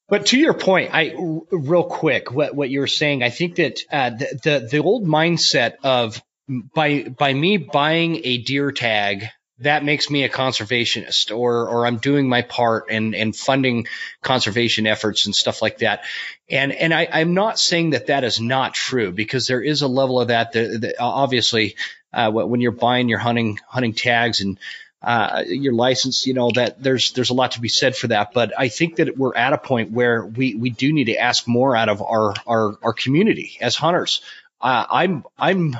but 0.07 0.27
to 0.27 0.37
your 0.37 0.53
point, 0.53 0.91
I 0.93 1.13
real 1.51 1.83
quick, 1.83 2.31
what 2.31 2.55
what 2.55 2.71
you 2.71 2.79
were 2.79 2.87
saying, 2.87 3.21
I 3.21 3.29
think 3.29 3.55
that 3.57 3.81
uh, 3.91 4.09
the, 4.09 4.39
the 4.43 4.67
the 4.71 4.77
old 4.79 5.05
mindset 5.05 5.75
of 5.83 6.21
by 6.47 7.03
by 7.03 7.33
me 7.33 7.57
buying 7.57 8.21
a 8.23 8.37
deer 8.37 8.71
tag 8.71 9.27
that 9.59 9.83
makes 9.83 10.09
me 10.09 10.23
a 10.23 10.29
conservationist 10.29 11.35
or 11.35 11.67
or 11.67 11.85
I'm 11.85 11.97
doing 11.97 12.27
my 12.27 12.41
part 12.41 12.85
and 12.89 13.15
and 13.15 13.35
funding 13.35 13.87
conservation 14.21 14.87
efforts 14.87 15.25
and 15.25 15.35
stuff 15.35 15.61
like 15.61 15.79
that. 15.79 16.03
And 16.49 16.71
and 16.71 16.93
I, 16.93 17.07
I'm 17.11 17.33
not 17.33 17.59
saying 17.59 17.91
that 17.91 18.07
that 18.07 18.23
is 18.23 18.39
not 18.39 18.73
true 18.73 19.11
because 19.11 19.47
there 19.47 19.61
is 19.61 19.81
a 19.81 19.87
level 19.87 20.19
of 20.19 20.29
that 20.29 20.53
that, 20.53 20.81
that 20.81 20.95
obviously 20.99 21.75
uh, 22.11 22.31
when 22.31 22.61
you're 22.61 22.71
buying 22.71 23.09
your 23.09 23.19
hunting 23.19 23.59
hunting 23.67 23.93
tags 23.93 24.41
and 24.41 24.59
uh, 25.01 25.43
your 25.47 25.73
license, 25.73 26.25
you 26.25 26.33
know 26.33 26.49
that 26.55 26.81
there's 26.81 27.11
there's 27.11 27.29
a 27.29 27.33
lot 27.33 27.51
to 27.51 27.61
be 27.61 27.67
said 27.67 27.95
for 27.95 28.07
that. 28.07 28.31
But 28.33 28.53
I 28.57 28.69
think 28.69 28.97
that 28.97 29.17
we're 29.17 29.35
at 29.35 29.53
a 29.53 29.57
point 29.57 29.91
where 29.91 30.25
we 30.25 30.55
we 30.55 30.69
do 30.69 30.91
need 30.93 31.05
to 31.05 31.17
ask 31.17 31.47
more 31.47 31.75
out 31.75 31.89
of 31.89 32.01
our 32.01 32.33
our 32.47 32.77
our 32.81 32.93
community 32.93 33.57
as 33.61 33.75
hunters. 33.75 34.21
Uh, 34.61 34.85
I'm 34.89 35.25
I'm 35.37 35.75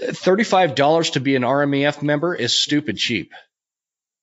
$35 0.00 1.12
to 1.12 1.20
be 1.20 1.36
an 1.36 1.42
RMEF 1.42 2.02
member 2.02 2.34
is 2.34 2.56
stupid 2.56 2.96
cheap. 2.96 3.32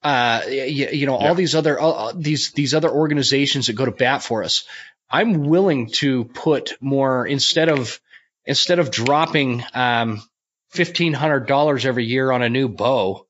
Uh, 0.03 0.41
you, 0.47 0.87
you 0.91 1.05
know, 1.05 1.19
yeah. 1.19 1.27
all 1.27 1.35
these 1.35 1.55
other, 1.55 1.79
uh, 1.79 2.11
these, 2.15 2.51
these 2.51 2.73
other 2.73 2.89
organizations 2.89 3.67
that 3.67 3.73
go 3.73 3.85
to 3.85 3.91
bat 3.91 4.23
for 4.23 4.43
us. 4.43 4.63
I'm 5.09 5.43
willing 5.43 5.87
to 5.91 6.25
put 6.25 6.73
more 6.81 7.27
instead 7.27 7.69
of, 7.69 7.99
instead 8.45 8.79
of 8.79 8.91
dropping, 8.91 9.63
um, 9.73 10.21
$1,500 10.73 11.85
every 11.85 12.05
year 12.05 12.31
on 12.31 12.41
a 12.41 12.49
new 12.49 12.69
bow, 12.69 13.27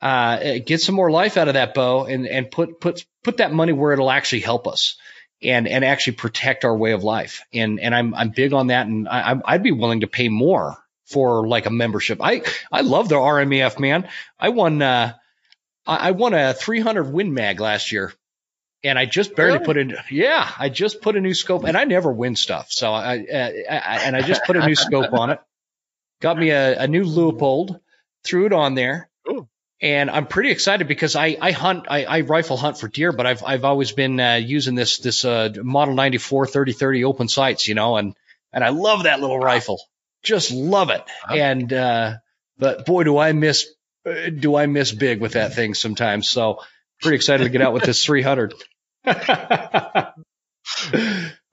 uh, 0.00 0.58
get 0.64 0.80
some 0.80 0.94
more 0.94 1.10
life 1.10 1.36
out 1.36 1.48
of 1.48 1.54
that 1.54 1.74
bow 1.74 2.04
and, 2.04 2.26
and 2.26 2.50
put, 2.50 2.80
put, 2.80 3.04
put 3.24 3.38
that 3.38 3.52
money 3.52 3.72
where 3.72 3.92
it'll 3.92 4.10
actually 4.10 4.40
help 4.40 4.68
us 4.68 4.96
and, 5.42 5.66
and 5.66 5.84
actually 5.84 6.12
protect 6.12 6.64
our 6.64 6.76
way 6.76 6.92
of 6.92 7.02
life. 7.02 7.42
And, 7.52 7.80
and 7.80 7.94
I'm, 7.94 8.14
I'm 8.14 8.30
big 8.30 8.52
on 8.52 8.68
that. 8.68 8.86
And 8.86 9.08
I, 9.08 9.40
I'd 9.44 9.62
be 9.62 9.72
willing 9.72 10.00
to 10.00 10.06
pay 10.06 10.28
more 10.28 10.76
for 11.08 11.46
like 11.46 11.66
a 11.66 11.70
membership. 11.70 12.18
I 12.22 12.42
I 12.70 12.82
love 12.82 13.08
the 13.08 13.16
RMEF 13.16 13.78
man. 13.78 14.08
I 14.38 14.50
won 14.50 14.80
uh 14.82 15.14
I 15.88 16.10
won 16.10 16.34
a 16.34 16.52
300 16.52 17.10
Win 17.10 17.32
Mag 17.32 17.60
last 17.60 17.92
year. 17.92 18.12
And 18.84 18.98
I 18.98 19.06
just 19.06 19.34
barely 19.34 19.54
really? 19.54 19.64
put 19.64 19.76
in, 19.76 19.96
yeah, 20.10 20.48
I 20.56 20.68
just 20.68 21.00
put 21.00 21.16
a 21.16 21.20
new 21.20 21.34
scope 21.34 21.64
and 21.64 21.76
I 21.76 21.84
never 21.84 22.12
win 22.12 22.36
stuff. 22.36 22.70
So 22.70 22.92
I, 22.92 23.14
I, 23.14 23.64
I 23.68 23.98
and 24.04 24.14
I 24.14 24.20
just 24.20 24.44
put 24.44 24.56
a 24.56 24.64
new 24.64 24.76
scope 24.76 25.12
on 25.12 25.30
it, 25.30 25.40
got 26.20 26.38
me 26.38 26.50
a, 26.50 26.82
a 26.82 26.86
new 26.86 27.04
Leupold, 27.04 27.80
threw 28.22 28.46
it 28.46 28.52
on 28.52 28.74
there. 28.74 29.08
Ooh. 29.28 29.48
And 29.80 30.10
I'm 30.10 30.26
pretty 30.26 30.50
excited 30.50 30.86
because 30.86 31.16
I, 31.16 31.36
I 31.40 31.50
hunt, 31.50 31.86
I, 31.88 32.04
I 32.04 32.20
rifle 32.20 32.56
hunt 32.56 32.78
for 32.78 32.86
deer, 32.86 33.10
but 33.10 33.26
I've, 33.26 33.42
I've 33.42 33.64
always 33.64 33.90
been 33.90 34.20
uh, 34.20 34.34
using 34.34 34.76
this, 34.76 34.98
this 34.98 35.24
uh, 35.24 35.52
model 35.56 35.94
94 35.94 36.46
3030 36.46 37.04
open 37.04 37.28
sights, 37.28 37.66
you 37.66 37.74
know, 37.74 37.96
and, 37.96 38.14
and 38.52 38.62
I 38.62 38.68
love 38.68 39.04
that 39.04 39.20
little 39.20 39.38
rifle. 39.40 39.80
Just 40.22 40.50
love 40.50 40.90
it. 40.90 41.02
And 41.28 41.72
uh, 41.72 42.14
but 42.58 42.86
boy, 42.86 43.04
do 43.04 43.18
I 43.18 43.32
miss 43.32 43.66
do 44.38 44.56
I 44.56 44.66
miss 44.66 44.92
big 44.92 45.20
with 45.20 45.32
that 45.32 45.54
thing 45.54 45.74
sometimes. 45.74 46.28
So 46.28 46.60
pretty 47.00 47.16
excited 47.16 47.44
to 47.44 47.50
get 47.50 47.62
out 47.62 47.72
with 47.72 47.84
this 47.84 48.04
300. 48.04 48.54
well, 49.04 49.14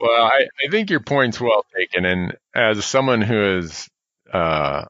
I, 0.02 0.48
I 0.64 0.70
think 0.70 0.90
your 0.90 1.00
point's 1.00 1.40
well 1.40 1.66
taken. 1.76 2.06
And 2.06 2.38
as 2.54 2.84
someone 2.86 3.22
who 3.22 3.56
has 3.56 3.88
uh, 4.32 4.86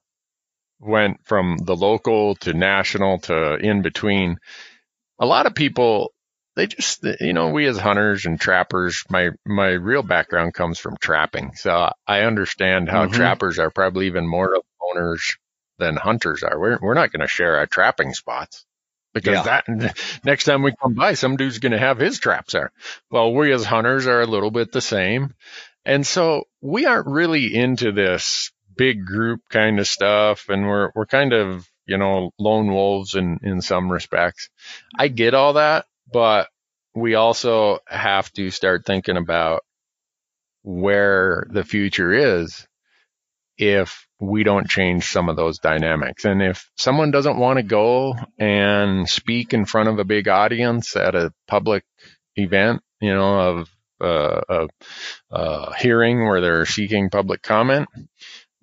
went 0.79 1.25
from 1.25 1.57
the 1.57 1.75
local 1.75 2.35
to 2.35 2.53
national 2.53 3.19
to 3.19 3.55
in 3.55 3.81
between, 3.81 4.37
a 5.19 5.25
lot 5.25 5.45
of 5.45 5.55
people 5.55 6.13
they 6.55 6.67
just 6.67 7.05
you 7.19 7.33
know 7.33 7.49
we 7.49 7.65
as 7.67 7.77
hunters 7.77 8.25
and 8.25 8.39
trappers 8.39 9.03
my 9.09 9.29
my 9.45 9.69
real 9.69 10.03
background 10.03 10.53
comes 10.53 10.79
from 10.79 10.97
trapping. 10.97 11.53
So 11.55 11.91
i 12.07 12.21
understand 12.21 12.89
how 12.89 13.05
mm-hmm. 13.05 13.13
trappers 13.13 13.59
are 13.59 13.69
probably 13.69 14.07
even 14.07 14.27
more 14.27 14.61
owners 14.81 15.37
than 15.77 15.97
hunters 15.97 16.43
are. 16.43 16.57
We're, 16.57 16.79
we're 16.81 16.93
not 16.93 17.11
going 17.11 17.21
to 17.21 17.27
share 17.27 17.57
our 17.57 17.65
trapping 17.65 18.13
spots 18.13 18.65
because 19.13 19.45
yeah. 19.45 19.61
that 19.67 19.97
next 20.23 20.45
time 20.45 20.63
we 20.63 20.73
come 20.81 20.93
by 20.93 21.13
some 21.13 21.35
dude's 21.35 21.59
going 21.59 21.73
to 21.73 21.79
have 21.79 21.97
his 21.97 22.19
traps 22.19 22.53
there. 22.53 22.71
Well 23.11 23.33
we 23.33 23.51
as 23.51 23.65
hunters 23.65 24.07
are 24.07 24.21
a 24.21 24.27
little 24.27 24.51
bit 24.51 24.71
the 24.71 24.81
same. 24.81 25.33
And 25.83 26.07
so 26.07 26.45
we 26.61 26.85
aren't 26.85 27.07
really 27.07 27.53
into 27.53 27.91
this 27.91 28.51
big 28.77 29.05
group 29.05 29.41
kind 29.49 29.79
of 29.79 29.87
stuff 29.87 30.49
and 30.49 30.67
we're 30.67 30.91
we're 30.95 31.05
kind 31.05 31.33
of 31.33 31.67
you 31.85 31.97
know 31.97 32.31
lone 32.39 32.67
wolves 32.67 33.15
in 33.15 33.39
in 33.43 33.61
some 33.61 33.91
respects. 33.91 34.49
I 34.97 35.09
get 35.09 35.33
all 35.33 35.53
that 35.53 35.85
but 36.11 36.47
we 36.95 37.15
also 37.15 37.79
have 37.87 38.31
to 38.33 38.51
start 38.51 38.85
thinking 38.85 39.17
about 39.17 39.63
where 40.63 41.45
the 41.49 41.63
future 41.63 42.11
is 42.11 42.65
if 43.57 44.07
we 44.19 44.43
don't 44.43 44.69
change 44.69 45.05
some 45.05 45.29
of 45.29 45.35
those 45.35 45.59
dynamics. 45.59 46.25
And 46.25 46.41
if 46.41 46.69
someone 46.77 47.11
doesn't 47.11 47.37
want 47.37 47.57
to 47.57 47.63
go 47.63 48.15
and 48.37 49.07
speak 49.07 49.53
in 49.53 49.65
front 49.65 49.89
of 49.89 49.99
a 49.99 50.05
big 50.05 50.27
audience 50.27 50.95
at 50.95 51.15
a 51.15 51.33
public 51.47 51.83
event, 52.35 52.81
you 53.01 53.13
know, 53.13 53.39
of 53.39 53.69
uh, 54.01 54.41
a, 54.49 54.67
a 55.31 55.75
hearing 55.77 56.25
where 56.25 56.41
they're 56.41 56.65
seeking 56.65 57.09
public 57.09 57.41
comment, 57.41 57.87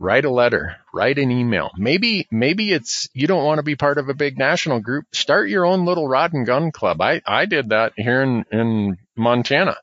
write 0.03 0.25
a 0.25 0.31
letter, 0.31 0.77
write 0.93 1.19
an 1.19 1.31
email. 1.31 1.71
Maybe, 1.77 2.27
maybe 2.31 2.73
it's, 2.73 3.09
you 3.15 3.29
don't 3.29 3.45
want 3.45 3.59
to 3.59 3.63
be 3.63 3.77
part 3.77 3.99
of 3.99 4.09
a 4.09 4.15
big 4.15 4.37
national 4.37 4.81
group. 4.81 5.07
Start 5.13 5.49
your 5.49 5.65
own 5.65 5.85
little 5.85 6.09
rod 6.09 6.33
and 6.33 6.45
gun 6.45 6.73
club. 6.73 7.01
I, 7.01 7.23
I 7.25 7.47
did 7.47 7.69
that 7.69 7.93
here 7.97 8.23
in, 8.23 8.45
in 8.51 8.99
Montana. 9.17 9.77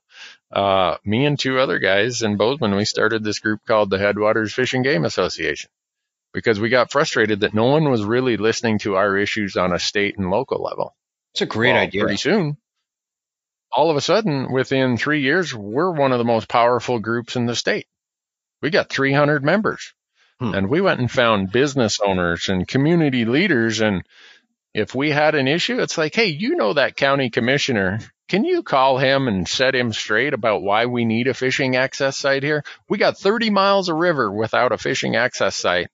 Uh, 0.52 0.98
me 1.06 1.26
and 1.26 1.40
two 1.40 1.58
other 1.58 1.80
guys 1.80 2.22
in 2.22 2.36
Bozeman, 2.36 2.76
we 2.76 2.84
started 2.84 3.24
this 3.24 3.40
group 3.40 3.62
called 3.66 3.90
the 3.90 3.98
Headwaters 3.98 4.54
Fish 4.54 4.74
and 4.74 4.84
Game 4.84 5.06
Association 5.06 5.70
because 6.34 6.60
we 6.60 6.70
got 6.70 6.92
frustrated 6.92 7.40
that 7.42 7.54
no 7.54 7.66
one 7.66 7.90
was 7.90 8.04
really 8.04 8.36
listening 8.36 8.80
to 8.80 8.96
our 8.96 9.18
issues 9.18 9.56
on 9.56 9.74
a 9.74 9.80
state 9.80 10.18
and 10.18 10.30
local 10.30 10.62
level. 10.62 10.96
It's 11.34 11.42
a 11.42 11.46
great 11.46 11.74
well, 11.74 11.82
idea. 11.82 12.02
Pretty 12.02 12.18
soon, 12.18 12.58
all 13.72 13.90
of 13.90 13.96
a 13.96 14.02
sudden, 14.02 14.52
within 14.52 14.98
three 14.98 15.22
years, 15.22 15.54
we're 15.54 15.92
one 15.92 16.12
of 16.12 16.18
the 16.18 16.26
most 16.26 16.50
powerful 16.50 17.00
groups 17.00 17.36
in 17.36 17.46
the 17.46 17.56
state. 17.56 17.88
We 18.62 18.70
got 18.70 18.90
300 18.90 19.44
members. 19.44 19.94
Hmm. 20.40 20.54
And 20.54 20.70
we 20.70 20.82
went 20.82 21.00
and 21.00 21.12
found 21.12 21.52
business 21.52 22.00
owners 22.00 22.50
and 22.50 22.68
community 22.68 23.26
leaders. 23.26 23.82
And 23.82 24.04
if 24.74 24.96
we 24.96 25.12
had 25.12 25.36
an 25.36 25.48
issue, 25.48 25.80
it's 25.80 25.98
like, 25.98 26.16
hey, 26.16 26.28
you 26.28 26.56
know 26.56 26.74
that 26.74 26.96
county 26.96 27.30
commissioner. 27.30 28.00
Can 28.30 28.46
you 28.46 28.64
call 28.64 28.98
him 28.98 29.28
and 29.28 29.48
set 29.48 29.76
him 29.76 29.92
straight 29.92 30.34
about 30.34 30.62
why 30.62 30.86
we 30.86 31.04
need 31.04 31.28
a 31.28 31.34
fishing 31.34 31.76
access 31.76 32.16
site 32.16 32.44
here? 32.44 32.64
We 32.88 32.98
got 32.98 33.18
30 33.18 33.50
miles 33.50 33.90
of 33.90 33.98
river 33.98 34.32
without 34.32 34.72
a 34.72 34.78
fishing 34.78 35.16
access 35.16 35.56
site. 35.56 35.90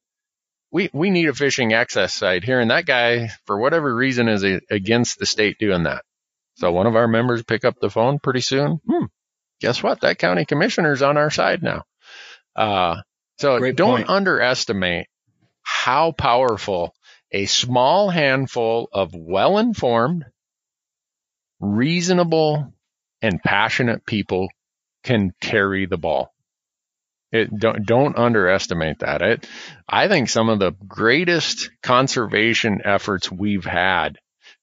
We, 0.72 0.90
we 0.94 1.10
need 1.10 1.30
a 1.30 1.34
fishing 1.34 1.74
access 1.74 2.14
site 2.14 2.44
here. 2.44 2.60
And 2.60 2.72
that 2.72 2.86
guy, 2.86 3.30
for 3.46 3.58
whatever 3.58 3.96
reason, 3.96 4.28
is 4.28 4.44
a, 4.44 4.60
against 4.70 5.18
the 5.18 5.26
state 5.26 5.58
doing 5.58 5.84
that. 5.84 6.04
So 6.56 6.72
one 6.72 6.88
of 6.88 6.96
our 6.96 7.08
members 7.08 7.44
pick 7.44 7.66
up 7.66 7.80
the 7.80 7.90
phone 7.90 8.20
pretty 8.20 8.42
soon. 8.42 8.80
Hmm, 8.88 9.06
guess 9.62 9.82
what? 9.82 10.02
That 10.02 10.20
county 10.20 10.46
commissioner's 10.46 11.02
on 11.02 11.18
our 11.18 11.32
side 11.32 11.64
now. 11.64 11.84
Uh, 12.56 13.02
so 13.38 13.60
Great 13.60 13.76
don't 13.76 13.98
point. 13.98 14.10
underestimate 14.10 15.08
how 15.62 16.12
powerful 16.12 16.94
a 17.32 17.46
small 17.46 18.10
handful 18.10 18.88
of 18.94 19.14
well 19.14 19.58
informed, 19.58 20.26
reasonable, 21.60 22.74
and 23.22 23.42
passionate 23.42 24.06
people 24.06 24.48
can 25.04 25.34
carry 25.42 25.86
the 25.86 25.98
ball. 25.98 26.34
It, 27.32 27.50
don't, 27.58 27.86
don't 27.86 28.18
underestimate 28.18 29.00
that. 29.00 29.22
It, 29.22 29.50
I 29.90 30.08
think 30.08 30.30
some 30.30 30.48
of 30.50 30.60
the 30.60 30.72
greatest 30.88 31.70
conservation 31.84 32.82
efforts 32.86 33.32
we've 33.32 33.66
had 33.66 34.18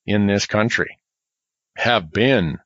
in 0.06 0.26
this 0.26 0.46
country 0.46 0.98
have 1.76 2.10
been 2.10 2.58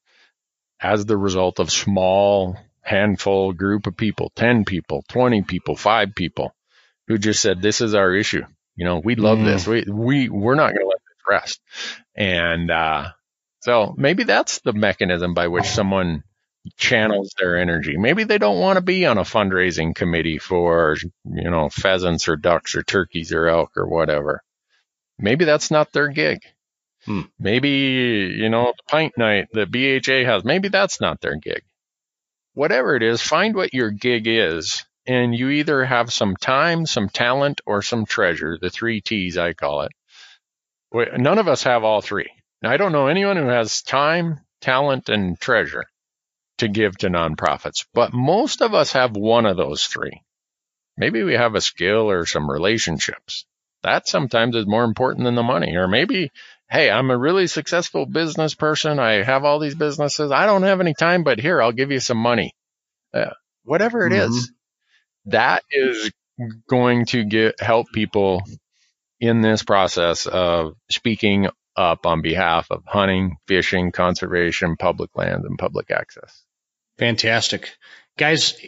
as 0.81 1.07
the 1.07 1.17
result 1.17 1.59
of 1.59 1.73
small 1.73 2.57
handful 2.87 3.53
group 3.53 3.87
of 3.89 3.97
people, 3.97 4.31
10 4.37 4.65
people, 4.65 5.05
20 5.09 5.43
people, 5.43 5.75
five 5.75 6.15
people 6.15 6.55
who 7.09 7.19
just 7.19 7.43
said, 7.43 7.61
this 7.61 7.81
is 7.81 7.95
our 7.95 8.15
issue. 8.15 8.45
You 8.77 8.85
know, 8.85 9.01
we 9.03 9.17
love 9.17 9.39
mm. 9.39 9.45
this. 9.45 9.67
We, 9.67 9.85
we, 9.89 10.29
we're 10.29 10.55
not 10.55 10.69
going 10.69 10.81
to 10.81 10.87
let 10.87 10.99
this 10.99 11.25
rest. 11.29 11.61
And, 12.15 12.71
uh, 12.71 13.09
so 13.61 13.93
maybe 13.97 14.23
that's 14.23 14.61
the 14.61 14.73
mechanism 14.73 15.35
by 15.35 15.49
which 15.49 15.67
someone 15.67 16.23
channels 16.77 17.35
their 17.39 17.59
energy. 17.59 17.97
Maybe 17.97 18.23
they 18.23 18.39
don't 18.39 18.61
want 18.61 18.77
to 18.77 18.83
be 18.83 19.05
on 19.07 19.19
a 19.19 19.23
fundraising 19.23 19.95
committee 19.95 20.39
for, 20.39 20.97
you 21.25 21.51
know, 21.51 21.69
pheasants 21.69 22.29
or 22.29 22.37
ducks 22.37 22.77
or 22.77 22.85
turkeys 22.85 23.33
or 23.33 23.49
elk 23.49 23.77
or 23.77 23.89
whatever. 23.89 24.43
Maybe 25.19 25.45
that's 25.45 25.73
not 25.73 25.93
their 25.93 26.09
gig. 26.09 26.39
Hmm. 27.05 27.23
Maybe, 27.39 27.71
you 28.37 28.49
know, 28.49 28.67
the 28.77 28.83
pint 28.89 29.15
night 29.17 29.49
that 29.55 29.73
BHA 29.73 30.31
has, 30.31 30.45
maybe 30.45 30.69
that's 30.69 31.01
not 31.01 31.21
their 31.21 31.37
gig 31.37 31.63
whatever 32.57 32.97
it 32.97 33.03
is, 33.03 33.21
find 33.21 33.55
what 33.55 33.75
your 33.75 33.91
gig 33.91 34.27
is. 34.27 34.85
And 35.07 35.33
you 35.33 35.51
either 35.51 35.85
have 35.85 36.13
some 36.13 36.35
time, 36.37 36.85
some 36.85 37.09
talent, 37.09 37.61
or 37.65 37.81
some 37.81 38.07
treasure, 38.07 38.59
the 38.61 38.71
three 38.71 39.01
T's 39.01 39.39
I 39.39 39.53
call 39.53 39.83
it. 39.83 39.93
None 41.17 41.39
of 41.39 41.47
us 41.47 41.63
have 41.63 41.85
all 41.85 42.01
three. 42.01 42.31
Now, 42.63 42.73
I 42.73 42.77
don't 42.77 42.91
know 42.91 43.07
anyone 43.07 43.37
who 43.37 43.47
has 43.47 43.83
time, 43.83 44.41
talent, 44.61 45.09
and 45.09 45.39
treasure 45.39 45.85
to 46.59 46.67
give 46.67 46.97
to 46.99 47.09
nonprofits, 47.09 47.87
but 47.93 48.13
most 48.13 48.63
of 48.63 48.75
us 48.75 48.93
have 48.93 49.15
one 49.15 49.47
of 49.47 49.57
those 49.57 49.85
three. 49.85 50.23
Maybe 50.97 51.23
we 51.23 51.35
have 51.35 51.55
a 51.55 51.61
skill 51.61 52.11
or 52.11 52.25
some 52.27 52.51
relationships. 52.51 53.45
That 53.83 54.09
sometimes 54.09 54.57
is 54.57 54.67
more 54.67 54.85
important 54.85 55.25
than 55.25 55.35
the 55.35 55.43
money. 55.43 55.77
Or 55.77 55.87
maybe 55.87 56.33
hey, 56.69 56.91
I'm 56.91 57.11
a 57.11 57.17
really 57.17 57.47
successful 57.47 58.07
business 58.07 58.55
person. 58.55 58.99
I 58.99 59.23
have 59.23 59.45
all 59.45 59.59
these 59.59 59.75
businesses. 59.75 60.33
I 60.33 60.47
don't 60.47 60.65
have 60.65 60.81
any 60.81 60.95
time, 60.95 61.25
but 61.25 61.39
here, 61.39 61.63
I'll 61.63 61.73
give 61.73 61.91
you 61.91 62.01
some 62.01 62.19
money. 62.19 62.55
Uh, 63.15 63.31
whatever 63.65 64.07
it 64.07 64.13
mm-hmm. 64.13 64.33
is, 64.33 64.53
that 65.27 65.63
is 65.71 66.11
going 66.69 67.07
to 67.07 67.25
get 67.25 67.61
help 67.61 67.87
people 67.93 68.43
in 69.21 69.41
this 69.41 69.63
process 69.63 70.27
of 70.27 70.75
speaking 70.91 71.49
up 71.77 72.07
on 72.07 72.23
behalf 72.23 72.71
of 72.71 72.83
hunting, 72.87 73.37
fishing, 73.47 73.93
conservation, 73.93 74.77
public 74.77 75.11
lands, 75.17 75.45
and 75.45 75.59
public 75.59 75.91
access. 75.91 76.43
Fantastic. 76.99 77.77
Guys, 78.17 78.59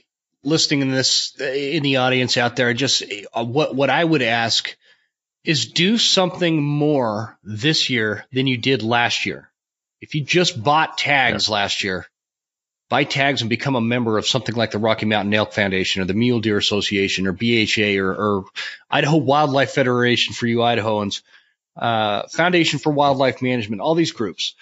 listening 0.42 0.82
in 0.82 0.90
this 0.90 1.38
in 1.40 1.82
the 1.82 1.96
audience 1.96 2.36
out 2.36 2.56
there, 2.56 2.74
just 2.74 3.02
uh, 3.32 3.44
what 3.44 3.74
what 3.74 3.90
I 3.90 4.04
would 4.04 4.22
ask 4.22 4.76
is 5.48 5.72
do 5.72 5.96
something 5.96 6.62
more 6.62 7.38
this 7.42 7.88
year 7.88 8.26
than 8.30 8.46
you 8.46 8.58
did 8.58 8.82
last 8.82 9.24
year. 9.24 9.50
If 9.98 10.14
you 10.14 10.22
just 10.22 10.62
bought 10.62 10.98
tags 10.98 11.48
yeah. 11.48 11.54
last 11.54 11.82
year, 11.82 12.06
buy 12.90 13.04
tags 13.04 13.40
and 13.40 13.48
become 13.48 13.74
a 13.74 13.80
member 13.80 14.18
of 14.18 14.26
something 14.26 14.54
like 14.54 14.72
the 14.72 14.78
Rocky 14.78 15.06
Mountain 15.06 15.32
Elk 15.32 15.54
Foundation 15.54 16.02
or 16.02 16.04
the 16.04 16.12
Mule 16.12 16.40
Deer 16.40 16.58
Association 16.58 17.26
or 17.26 17.32
BHA 17.32 17.98
or, 17.98 18.10
or 18.14 18.44
Idaho 18.90 19.16
Wildlife 19.16 19.70
Federation 19.70 20.34
for 20.34 20.46
you 20.46 20.58
Idahoans, 20.58 21.22
uh, 21.78 22.28
Foundation 22.28 22.78
for 22.78 22.92
Wildlife 22.92 23.40
Management, 23.40 23.80
all 23.80 23.94
these 23.94 24.12
groups. 24.12 24.54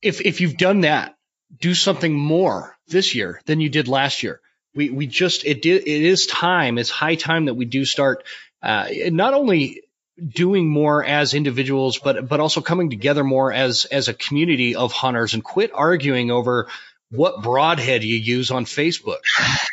If, 0.00 0.20
if 0.20 0.40
you've 0.40 0.56
done 0.56 0.82
that, 0.82 1.16
do 1.60 1.74
something 1.74 2.14
more 2.14 2.76
this 2.86 3.16
year 3.16 3.40
than 3.46 3.60
you 3.60 3.68
did 3.68 3.88
last 3.88 4.22
year. 4.22 4.40
We, 4.76 4.90
we 4.90 5.08
just, 5.08 5.44
it 5.44 5.60
did, 5.60 5.82
it 5.88 6.02
is 6.04 6.28
time. 6.28 6.78
It's 6.78 6.88
high 6.88 7.16
time 7.16 7.46
that 7.46 7.54
we 7.54 7.64
do 7.64 7.84
start 7.84 8.22
uh, 8.62 8.88
not 9.10 9.34
only 9.34 9.82
doing 10.26 10.68
more 10.68 11.04
as 11.04 11.34
individuals, 11.34 11.98
but 11.98 12.28
but 12.28 12.40
also 12.40 12.60
coming 12.60 12.90
together 12.90 13.24
more 13.24 13.52
as 13.52 13.84
as 13.86 14.08
a 14.08 14.14
community 14.14 14.74
of 14.76 14.92
hunters 14.92 15.34
and 15.34 15.44
quit 15.44 15.70
arguing 15.74 16.30
over 16.30 16.68
what 17.10 17.42
broadhead 17.42 18.04
you 18.04 18.16
use 18.16 18.50
on 18.50 18.64
Facebook. 18.66 19.20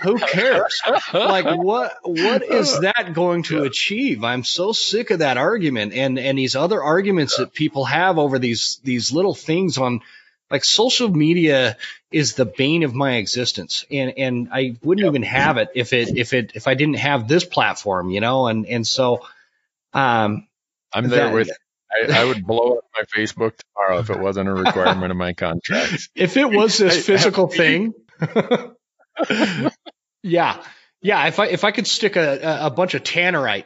Who 0.03 0.17
cares? 0.19 0.81
like 1.13 1.45
what 1.57 1.97
what 2.03 2.43
is 2.43 2.79
that 2.81 3.13
going 3.13 3.43
to 3.43 3.63
achieve? 3.63 4.23
I'm 4.23 4.43
so 4.43 4.71
sick 4.71 5.11
of 5.11 5.19
that 5.19 5.37
argument 5.37 5.93
and 5.93 6.19
and 6.19 6.37
these 6.37 6.55
other 6.55 6.81
arguments 6.81 7.37
that 7.37 7.53
people 7.53 7.85
have 7.85 8.17
over 8.19 8.39
these 8.39 8.79
these 8.83 9.11
little 9.11 9.35
things 9.35 9.77
on 9.77 10.01
Like 10.51 10.63
social 10.63 11.09
media 11.09 11.77
is 12.11 12.35
the 12.35 12.45
bane 12.45 12.83
of 12.83 12.93
my 12.93 13.15
existence, 13.17 13.85
and 13.91 14.13
and 14.17 14.49
I 14.53 14.77
wouldn't 14.83 15.07
even 15.07 15.23
have 15.23 15.57
it 15.57 15.69
if 15.75 15.91
it 15.93 16.17
if 16.17 16.33
it 16.33 16.51
if 16.55 16.67
I 16.67 16.75
didn't 16.75 16.99
have 16.99 17.27
this 17.27 17.43
platform, 17.45 18.11
you 18.11 18.21
know. 18.21 18.47
And 18.47 18.65
and 18.67 18.87
so, 18.87 19.25
um, 19.95 20.47
I'm 20.93 21.09
there 21.09 21.25
that, 21.25 21.33
with. 21.33 21.49
I, 21.91 22.21
I, 22.21 22.25
would 22.25 22.45
blow 22.47 22.77
up 22.77 22.83
my 22.93 23.03
Facebook 23.15 23.53
tomorrow 23.57 23.99
if 23.99 24.09
it 24.09 24.19
wasn't 24.19 24.49
a 24.49 24.53
requirement 24.53 25.11
of 25.11 25.17
my 25.17 25.33
contract. 25.33 26.09
If 26.15 26.37
it 26.37 26.49
was 26.49 26.77
this 26.77 27.05
physical 27.05 27.47
thing, 27.61 27.93
yeah, 30.21 30.63
yeah. 31.01 31.27
If 31.27 31.39
I 31.39 31.47
if 31.47 31.63
I 31.63 31.71
could 31.71 31.87
stick 31.87 32.15
a 32.15 32.65
a 32.65 32.69
bunch 32.69 32.93
of 32.93 33.03
tannerite 33.03 33.65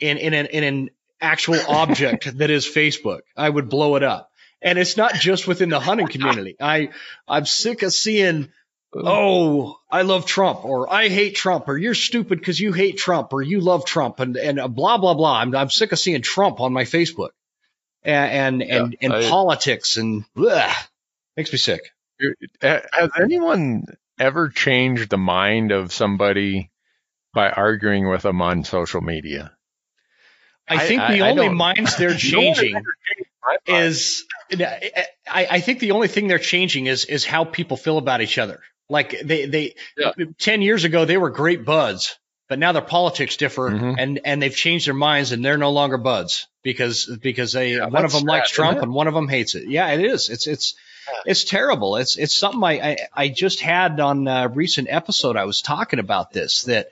in 0.00 0.18
in 0.18 0.34
an 0.34 0.46
in 0.46 0.64
an 0.64 0.90
actual 1.20 1.58
object 1.68 2.38
that 2.38 2.50
is 2.50 2.66
Facebook, 2.66 3.20
I 3.36 3.48
would 3.48 3.68
blow 3.68 3.96
it 3.96 4.02
up. 4.02 4.30
And 4.60 4.78
it's 4.78 4.96
not 4.96 5.14
just 5.14 5.46
within 5.46 5.68
the 5.68 5.78
hunting 5.78 6.08
community. 6.08 6.56
I, 6.60 6.90
I'm 7.28 7.46
sick 7.46 7.82
of 7.82 7.92
seeing, 7.92 8.50
oh, 8.94 9.78
I 9.90 10.02
love 10.02 10.26
Trump 10.26 10.64
or 10.64 10.92
I 10.92 11.08
hate 11.08 11.36
Trump 11.36 11.68
or 11.68 11.76
you're 11.76 11.94
stupid 11.94 12.38
because 12.38 12.58
you 12.58 12.72
hate 12.72 12.98
Trump 12.98 13.32
or 13.32 13.42
you 13.42 13.60
love 13.60 13.84
Trump 13.84 14.20
and, 14.20 14.36
and 14.36 14.58
uh, 14.58 14.68
blah, 14.68 14.98
blah, 14.98 15.14
blah. 15.14 15.40
I'm, 15.40 15.54
I'm 15.54 15.70
sick 15.70 15.92
of 15.92 15.98
seeing 15.98 16.22
Trump 16.22 16.60
on 16.60 16.72
my 16.72 16.84
Facebook 16.84 17.30
and, 18.02 18.60
and, 18.60 18.68
yeah, 18.68 18.76
and, 18.76 18.96
and 19.00 19.12
I, 19.12 19.28
politics 19.28 19.96
and 19.96 20.24
bleh, 20.34 20.72
makes 21.36 21.52
me 21.52 21.58
sick. 21.58 21.92
Has 22.60 23.10
anyone 23.20 23.84
ever 24.18 24.48
changed 24.48 25.10
the 25.10 25.18
mind 25.18 25.72
of 25.72 25.92
somebody 25.92 26.70
by 27.32 27.50
arguing 27.50 28.08
with 28.08 28.22
them 28.22 28.42
on 28.42 28.64
social 28.64 29.00
media? 29.00 29.52
I 30.68 30.86
think 30.86 31.00
I, 31.00 31.14
the 31.14 31.22
I, 31.22 31.30
only 31.30 31.48
minds 31.54 31.96
they're 31.96 32.14
changing 32.16 32.82
is 33.66 34.24
I, 34.50 34.90
I 35.26 35.60
think 35.60 35.80
the 35.80 35.92
only 35.92 36.08
thing 36.08 36.28
they're 36.28 36.38
changing 36.38 36.86
is 36.86 37.04
is 37.04 37.24
how 37.24 37.44
people 37.44 37.76
feel 37.76 37.98
about 37.98 38.20
each 38.20 38.38
other. 38.38 38.60
Like 38.88 39.20
they 39.22 39.46
they 39.46 39.74
yeah. 39.96 40.12
ten 40.38 40.62
years 40.62 40.84
ago 40.84 41.04
they 41.04 41.18
were 41.18 41.30
great 41.30 41.64
buds, 41.64 42.18
but 42.48 42.58
now 42.58 42.72
their 42.72 42.82
politics 42.82 43.36
differ 43.36 43.70
mm-hmm. 43.70 43.94
and 43.98 44.20
and 44.24 44.42
they've 44.42 44.54
changed 44.54 44.86
their 44.86 44.94
minds 44.94 45.32
and 45.32 45.44
they're 45.44 45.58
no 45.58 45.70
longer 45.70 45.98
buds 45.98 46.46
because 46.62 47.06
because 47.20 47.52
they 47.52 47.74
yeah, 47.76 47.86
one 47.86 48.04
of 48.04 48.12
them 48.12 48.20
sad, 48.20 48.28
likes 48.28 48.50
Trump 48.50 48.80
and 48.80 48.92
one 48.92 49.06
of 49.06 49.14
them 49.14 49.28
hates 49.28 49.54
it. 49.54 49.68
Yeah, 49.68 49.88
it 49.90 50.04
is. 50.04 50.30
It's 50.30 50.46
it's 50.46 50.74
yeah. 51.06 51.20
it's 51.26 51.44
terrible. 51.44 51.96
It's 51.96 52.16
it's 52.16 52.34
something 52.34 52.64
I 52.64 52.92
I, 52.92 52.96
I 53.14 53.28
just 53.28 53.60
had 53.60 54.00
on 54.00 54.26
a 54.26 54.48
recent 54.48 54.88
episode. 54.90 55.36
I 55.36 55.44
was 55.44 55.60
talking 55.60 55.98
about 55.98 56.32
this 56.32 56.62
that 56.62 56.88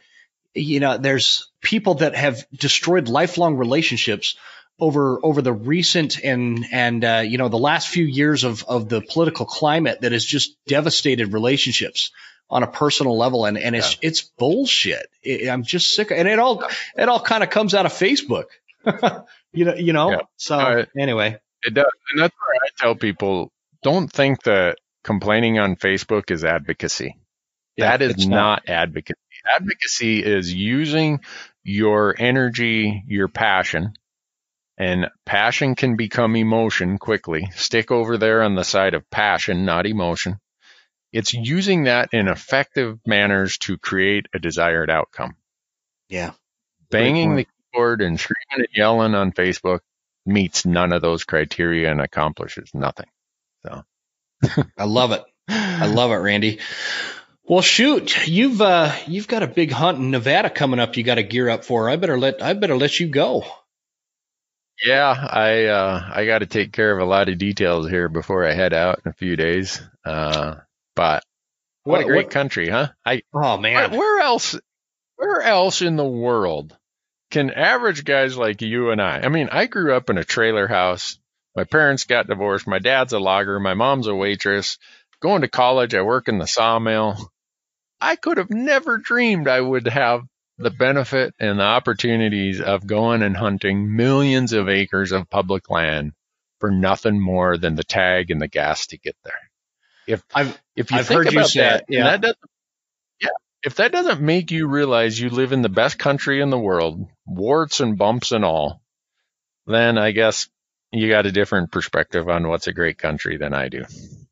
you 0.55 0.81
know 0.81 0.99
there's 0.99 1.51
people 1.63 1.95
that 1.95 2.15
have 2.15 2.47
destroyed 2.53 3.09
lifelong 3.09 3.57
relationships 3.57 4.37
over 4.79 5.19
over 5.25 5.43
the 5.43 5.53
recent 5.53 6.23
and 6.23 6.67
and 6.71 7.05
uh, 7.05 7.23
you 7.25 7.39
know 7.39 7.49
the 7.49 7.59
last 7.59 7.89
few 7.89 8.05
years 8.05 8.45
of 8.45 8.65
of 8.65 8.89
the 8.89 9.01
political 9.01 9.47
climate 9.47 10.01
that 10.03 10.13
has 10.13 10.25
just 10.25 10.57
devastated 10.67 11.33
relationships 11.33 12.11
on 12.51 12.63
a 12.63 12.67
personal 12.67 13.17
level 13.17 13.45
and 13.45 13.59
and 13.59 13.75
it's 13.75 13.95
yeah. 13.95 14.09
it's 14.09 14.23
bullshit. 14.23 15.09
It, 15.23 15.49
I'm 15.49 15.63
just 15.63 15.95
sick 15.95 16.11
of, 16.11 16.19
and 16.19 16.29
it 16.29 16.39
all 16.39 16.63
it 16.97 17.09
all 17.09 17.21
kind 17.21 17.43
of 17.43 17.51
comes 17.51 17.75
out 17.75 17.87
of 17.87 17.93
Facebook. 17.93 18.47
you 19.53 19.65
know 19.65 19.75
you 19.75 19.93
know. 19.93 20.11
Yeah. 20.11 20.21
So 20.37 20.57
uh, 20.57 20.85
anyway, 20.99 21.39
it 21.63 21.75
does, 21.75 21.87
and 22.11 22.21
that's 22.21 22.35
where 22.35 22.57
I 22.63 22.69
tell 22.79 22.95
people 22.95 23.51
don't 23.83 24.13
think 24.13 24.43
that 24.45 24.77
complaining 25.03 25.59
on 25.59 25.77
Facebook 25.77 26.31
is 26.31 26.45
advocacy. 26.45 27.17
Yeah, 27.77 27.97
that 27.97 28.03
is 28.03 28.27
not, 28.27 28.37
not 28.37 28.69
advocacy. 28.69 29.19
Advocacy 29.55 30.25
is 30.25 30.53
using 30.53 31.21
your 31.63 32.15
energy, 32.19 33.05
your 33.07 33.29
passion, 33.29 33.93
and 34.79 35.09
passion 35.25 35.75
can 35.75 35.97
become 35.97 36.37
emotion 36.37 36.99
quickly. 36.99 37.49
Stick 37.55 37.91
over 37.91 38.19
there 38.19 38.43
on 38.43 38.55
the 38.55 38.65
side 38.65 38.95
of 38.95 39.09
passion, 39.11 39.65
not 39.65 39.87
emotion. 39.87 40.39
It's 41.13 41.33
using 41.33 41.85
that 41.85 42.11
in 42.13 42.29
effective 42.29 42.99
manners 43.07 43.59
to 43.59 43.79
create 43.79 44.27
a 44.35 44.39
desired 44.39 44.91
outcome. 44.91 45.37
Yeah. 46.09 46.33
Banging 46.91 47.37
the 47.37 47.47
keyboard 47.73 48.03
and 48.03 48.21
screaming 48.21 48.67
and 48.67 48.69
yelling 48.75 49.15
on 49.15 49.33
Facebook 49.33 49.81
meets 50.27 50.67
none 50.67 50.93
of 50.93 51.03
those 51.03 51.25
criteria 51.25 51.91
and 51.91 52.01
accomplishes 52.01 52.71
nothing. 52.75 53.07
So 53.65 53.83
I 54.79 54.85
love 54.85 55.13
it. 55.13 55.25
I 55.49 55.87
love 55.87 56.11
it, 56.11 56.17
Randy. 56.17 56.59
Well, 57.45 57.63
shoot, 57.63 58.27
you've 58.27 58.61
uh, 58.61 58.93
you've 59.07 59.29
got 59.29 59.45
a 59.45 59.47
big 59.47 59.71
hunt 59.71 59.99
in 59.99 60.11
Nevada 60.11 60.51
coming 60.51 60.81
up. 60.81 60.97
You 60.97 61.05
got 61.05 61.15
to 61.15 61.23
gear 61.23 61.49
up 61.49 61.65
for. 61.65 61.89
I 61.89 61.97
better 61.97 62.19
let 62.19 62.43
I 62.43 62.55
better 62.55 62.77
let 62.77 62.99
you 62.99 63.07
go. 63.07 63.45
Yeah, 64.85 65.09
I 65.09 65.65
uh, 65.65 66.11
I 66.13 66.27
got 66.27 66.41
to 66.41 66.47
take 66.47 66.73
care 66.73 66.93
of 66.93 67.01
a 67.01 67.09
lot 67.09 67.29
of 67.29 67.39
details 67.39 67.89
here 67.89 68.09
before 68.09 68.47
I 68.47 68.53
head 68.53 68.73
out 68.73 69.01
in 69.05 69.11
a 69.11 69.15
few 69.15 69.37
days. 69.37 69.81
Uh, 70.05 70.57
but 70.95 71.25
what, 71.85 71.99
what 71.99 72.01
a 72.03 72.05
great 72.05 72.27
what, 72.27 72.31
country, 72.31 72.69
huh? 72.69 72.89
I 73.05 73.23
oh 73.33 73.57
man, 73.57 73.91
where, 73.91 74.01
where 74.01 74.21
else? 74.21 74.59
Where 75.17 75.41
else 75.41 75.81
in 75.81 75.97
the 75.97 76.05
world 76.05 76.77
can 77.31 77.51
average 77.51 78.05
guys 78.05 78.37
like 78.37 78.61
you 78.61 78.91
and 78.91 79.01
I? 79.01 79.21
I 79.21 79.29
mean, 79.29 79.49
I 79.51 79.67
grew 79.67 79.95
up 79.95 80.11
in 80.11 80.19
a 80.19 80.25
trailer 80.25 80.67
house. 80.67 81.19
My 81.55 81.65
parents 81.65 82.05
got 82.05 82.27
divorced. 82.27 82.67
My 82.67 82.79
dad's 82.79 83.15
a 83.15 83.19
logger. 83.19 83.59
My 83.59 83.73
mom's 83.73 84.09
a 84.09 84.15
waitress. 84.15 84.77
Going 85.21 85.41
to 85.41 85.49
college, 85.49 85.95
I 85.95 86.03
work 86.03 86.29
in 86.29 86.37
the 86.37 86.47
sawmill. 86.47 87.33
I 87.99 88.17
could 88.17 88.37
have 88.37 88.51
never 88.51 88.99
dreamed 88.99 89.49
I 89.49 89.59
would 89.61 89.89
have 89.89 90.25
the 90.59 90.71
benefit 90.71 91.35
and 91.39 91.59
the 91.59 91.65
opportunities 91.65 92.61
of 92.61 92.87
going 92.87 93.23
and 93.23 93.37
hunting 93.37 93.95
millions 93.95 94.53
of 94.53 94.69
acres 94.69 95.13
of 95.13 95.29
public 95.29 95.69
land 95.71 96.13
for 96.59 96.71
nothing 96.71 97.21
more 97.21 97.59
than 97.59 97.75
the 97.75 97.85
tag 97.85 98.31
and 98.31 98.41
the 98.41 98.49
gas 98.49 98.87
to 98.89 98.99
get 98.99 99.17
there. 99.23 99.51
If 100.07 100.23
I've, 100.35 100.59
if 100.75 100.91
you 100.91 100.99
I've 100.99 101.07
think 101.07 101.27
about 101.27 101.55
you 101.55 101.61
that, 101.61 101.85
yeah. 101.89 102.05
that 102.05 102.21
doesn't, 102.23 102.39
yeah, 103.21 103.29
if 103.65 103.75
that 103.77 103.93
doesn't 103.93 104.21
make 104.21 104.51
you 104.51 104.67
realize 104.69 105.21
you 105.21 105.29
live 105.29 105.53
in 105.53 105.63
the 105.63 105.69
best 105.69 105.99
country 105.99 106.41
in 106.41 106.51
the 106.51 106.59
world, 106.59 107.07
warts 107.27 107.81
and 107.81 107.99
bumps 107.99 108.33
and 108.33 108.45
all, 108.45 108.81
then 109.67 109.99
I 109.99 110.13
guess 110.13 110.49
you 110.93 111.09
got 111.09 111.27
a 111.27 111.33
different 111.33 111.73
perspective 111.73 112.29
on 112.29 112.49
what's 112.49 112.69
a 112.69 112.73
great 112.73 112.97
country 112.97 113.37
than 113.37 113.53
I 113.53 113.69
do. 113.69 113.85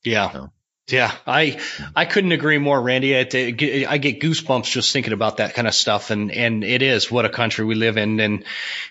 Yeah. 0.05 0.31
So. 0.33 0.51
Yeah, 0.91 1.13
I 1.27 1.61
I 1.97 2.05
couldn't 2.05 2.33
agree 2.33 2.59
more, 2.59 2.81
Randy. 2.81 3.17
I, 3.17 3.21
I 3.21 3.99
get 3.99 4.21
goosebumps 4.21 4.71
just 4.71 4.93
thinking 4.93 5.15
about 5.15 5.39
that 5.39 5.55
kind 5.55 5.67
of 5.67 5.75
stuff, 5.75 6.11
and 6.11 6.31
and 6.31 6.63
it 6.63 6.83
is 6.83 7.11
what 7.11 7.25
a 7.25 7.31
country 7.31 7.65
we 7.65 7.75
live 7.75 7.97
in, 7.97 8.21
and 8.21 8.45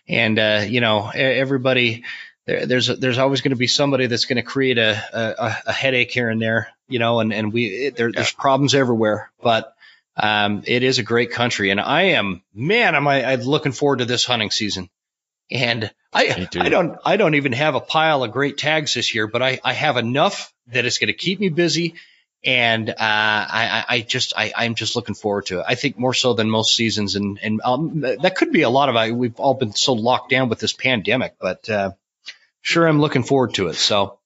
and 0.08 0.40
uh, 0.40 0.66
you 0.68 0.82
know 0.82 1.08
everybody 1.14 2.04
there, 2.48 2.66
there's 2.66 2.88
there's 2.88 3.20
always 3.20 3.42
going 3.42 3.52
to 3.52 3.58
be 3.58 3.68
somebody 3.68 4.08
that's 4.08 4.26
going 4.26 4.38
to 4.38 4.44
create 4.44 4.80
a, 4.80 4.92
a, 5.14 5.58
a 5.68 5.72
headache 5.72 6.12
here 6.12 6.30
and 6.30 6.42
there, 6.42 6.70
you 6.88 6.98
know, 6.98 7.20
and 7.20 7.32
and 7.32 7.54
we 7.54 7.66
it, 7.66 7.96
there, 7.96 8.10
yeah. 8.10 8.14
there's 8.16 8.32
problems 8.32 8.74
everywhere, 8.74 9.32
but 9.42 9.76
um, 10.18 10.64
it 10.66 10.84
is 10.84 11.00
a 11.00 11.04
great 11.04 11.32
country, 11.32 11.70
and 11.70 11.80
I 11.80 12.02
am 12.04 12.42
man, 12.54 12.96
am 12.96 13.08
I 13.08 13.24
I'm 13.24 13.42
looking 13.42 13.72
forward 13.72 14.00
to 14.00 14.06
this 14.06 14.26
hunting 14.26 14.52
season. 14.52 14.90
And 15.54 15.92
I, 16.12 16.48
I 16.60 16.70
don't, 16.70 16.98
I 17.06 17.16
don't 17.16 17.36
even 17.36 17.52
have 17.52 17.76
a 17.76 17.80
pile 17.80 18.24
of 18.24 18.32
great 18.32 18.58
tags 18.58 18.96
this 18.96 19.14
year, 19.14 19.28
but 19.28 19.44
I, 19.44 19.60
I 19.64 19.74
have 19.74 19.98
enough 19.98 20.52
that 20.68 20.86
it's 20.86 20.98
going 20.98 21.08
to 21.08 21.14
keep 21.14 21.40
me 21.40 21.50
busy. 21.50 21.94
And, 22.44 22.90
uh, 22.90 22.96
I, 23.00 23.86
I 23.88 24.02
just, 24.02 24.34
I, 24.36 24.52
I'm 24.56 24.74
just 24.74 24.96
looking 24.96 25.14
forward 25.16 25.46
to 25.46 25.60
it. 25.60 25.66
I 25.68 25.76
think 25.76 25.98
more 25.98 26.16
so 26.16 26.34
than 26.34 26.50
most 26.50 26.76
seasons. 26.76 27.16
And, 27.16 27.40
and, 27.42 27.62
um, 27.64 28.02
that 28.02 28.36
could 28.36 28.52
be 28.52 28.64
a 28.64 28.70
lot 28.70 28.90
of 28.90 28.96
it. 28.96 29.16
We've 29.16 29.40
all 29.40 29.54
been 29.54 29.74
so 29.74 29.94
locked 29.94 30.32
down 30.32 30.50
with 30.50 30.60
this 30.60 30.74
pandemic, 30.74 31.36
but, 31.40 31.70
uh, 31.70 31.92
sure, 32.62 32.88
I'm 32.88 33.00
looking 33.00 33.24
forward 33.24 33.54
to 33.54 33.68
it. 33.68 33.76
So. 33.76 34.18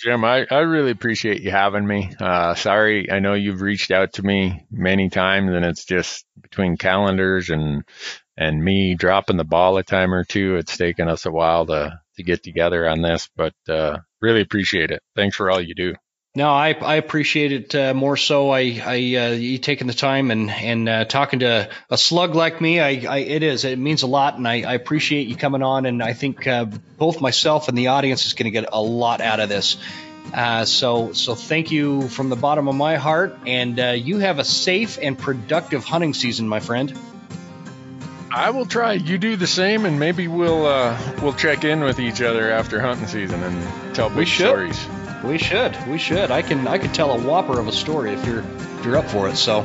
Jim, 0.00 0.24
I, 0.24 0.46
I 0.50 0.60
really 0.60 0.92
appreciate 0.92 1.42
you 1.42 1.50
having 1.50 1.86
me. 1.86 2.10
Uh, 2.18 2.54
sorry, 2.54 3.12
I 3.12 3.18
know 3.18 3.34
you've 3.34 3.60
reached 3.60 3.90
out 3.90 4.14
to 4.14 4.22
me 4.22 4.64
many 4.70 5.10
times 5.10 5.52
and 5.52 5.62
it's 5.62 5.84
just 5.84 6.24
between 6.40 6.78
calendars 6.78 7.50
and 7.50 7.84
and 8.36 8.62
me 8.62 8.94
dropping 8.94 9.36
the 9.36 9.44
ball 9.44 9.76
a 9.76 9.82
time 9.82 10.14
or 10.14 10.24
two. 10.24 10.56
It's 10.56 10.76
taken 10.76 11.08
us 11.08 11.26
a 11.26 11.30
while 11.30 11.66
to 11.66 12.00
to 12.16 12.22
get 12.22 12.42
together 12.42 12.88
on 12.88 13.02
this, 13.02 13.28
but 13.36 13.54
uh, 13.68 13.98
really 14.20 14.42
appreciate 14.42 14.90
it. 14.90 15.02
Thanks 15.16 15.36
for 15.36 15.50
all 15.50 15.60
you 15.60 15.74
do. 15.74 15.94
No, 16.36 16.48
I 16.48 16.74
I 16.74 16.94
appreciate 16.94 17.50
it 17.50 17.74
uh, 17.74 17.92
more 17.92 18.16
so. 18.16 18.50
I 18.50 18.80
I 18.84 18.94
uh, 18.94 19.30
you 19.32 19.58
taking 19.58 19.88
the 19.88 19.94
time 19.94 20.30
and 20.30 20.48
and 20.48 20.88
uh, 20.88 21.04
talking 21.04 21.40
to 21.40 21.68
a 21.90 21.98
slug 21.98 22.36
like 22.36 22.60
me. 22.60 22.78
I, 22.78 23.02
I 23.08 23.18
it 23.18 23.42
is 23.42 23.64
it 23.64 23.80
means 23.80 24.04
a 24.04 24.06
lot, 24.06 24.36
and 24.36 24.46
I, 24.46 24.62
I 24.62 24.74
appreciate 24.74 25.26
you 25.26 25.34
coming 25.34 25.64
on. 25.64 25.86
And 25.86 26.00
I 26.00 26.12
think 26.12 26.46
uh, 26.46 26.66
both 26.98 27.20
myself 27.20 27.66
and 27.66 27.76
the 27.76 27.88
audience 27.88 28.26
is 28.26 28.34
going 28.34 28.44
to 28.44 28.52
get 28.52 28.68
a 28.72 28.80
lot 28.80 29.20
out 29.20 29.40
of 29.40 29.48
this. 29.48 29.76
Uh, 30.32 30.64
so 30.64 31.12
so 31.12 31.34
thank 31.34 31.72
you 31.72 32.08
from 32.08 32.28
the 32.28 32.36
bottom 32.36 32.68
of 32.68 32.76
my 32.76 32.94
heart, 32.94 33.36
and 33.44 33.80
uh, 33.80 33.88
you 33.88 34.18
have 34.18 34.38
a 34.38 34.44
safe 34.44 35.00
and 35.02 35.18
productive 35.18 35.82
hunting 35.82 36.14
season, 36.14 36.48
my 36.48 36.60
friend. 36.60 36.96
I 38.32 38.50
will 38.50 38.66
try. 38.66 38.92
You 38.92 39.18
do 39.18 39.34
the 39.34 39.48
same, 39.48 39.84
and 39.84 39.98
maybe 39.98 40.28
we'll 40.28 40.64
uh, 40.64 40.96
we'll 41.20 41.32
check 41.32 41.64
in 41.64 41.80
with 41.80 41.98
each 41.98 42.22
other 42.22 42.50
after 42.50 42.80
hunting 42.80 43.08
season 43.08 43.42
and 43.42 43.94
tell 43.94 44.08
big 44.08 44.28
stories. 44.28 44.86
We 45.24 45.36
should. 45.36 45.76
We 45.88 45.98
should. 45.98 46.30
I 46.30 46.42
can. 46.42 46.68
I 46.68 46.78
could 46.78 46.94
tell 46.94 47.10
a 47.10 47.20
whopper 47.20 47.58
of 47.58 47.66
a 47.66 47.72
story 47.72 48.12
if 48.12 48.24
you're 48.24 48.44
if 48.78 48.84
you're 48.84 48.96
up 48.96 49.06
for 49.06 49.28
it. 49.28 49.36
So 49.36 49.64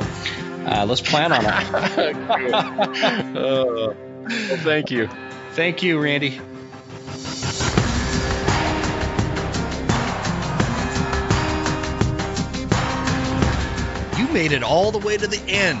uh, 0.66 0.84
let's 0.86 1.00
plan 1.00 1.30
on 1.32 1.44
it. 1.44 2.16
uh, 3.36 3.94
well, 4.28 4.58
thank 4.58 4.90
you. 4.90 5.08
Thank 5.52 5.84
you, 5.84 6.00
Randy. 6.00 6.40
You 14.18 14.28
made 14.32 14.50
it 14.50 14.64
all 14.64 14.90
the 14.90 14.98
way 14.98 15.16
to 15.16 15.26
the 15.28 15.40
end. 15.46 15.80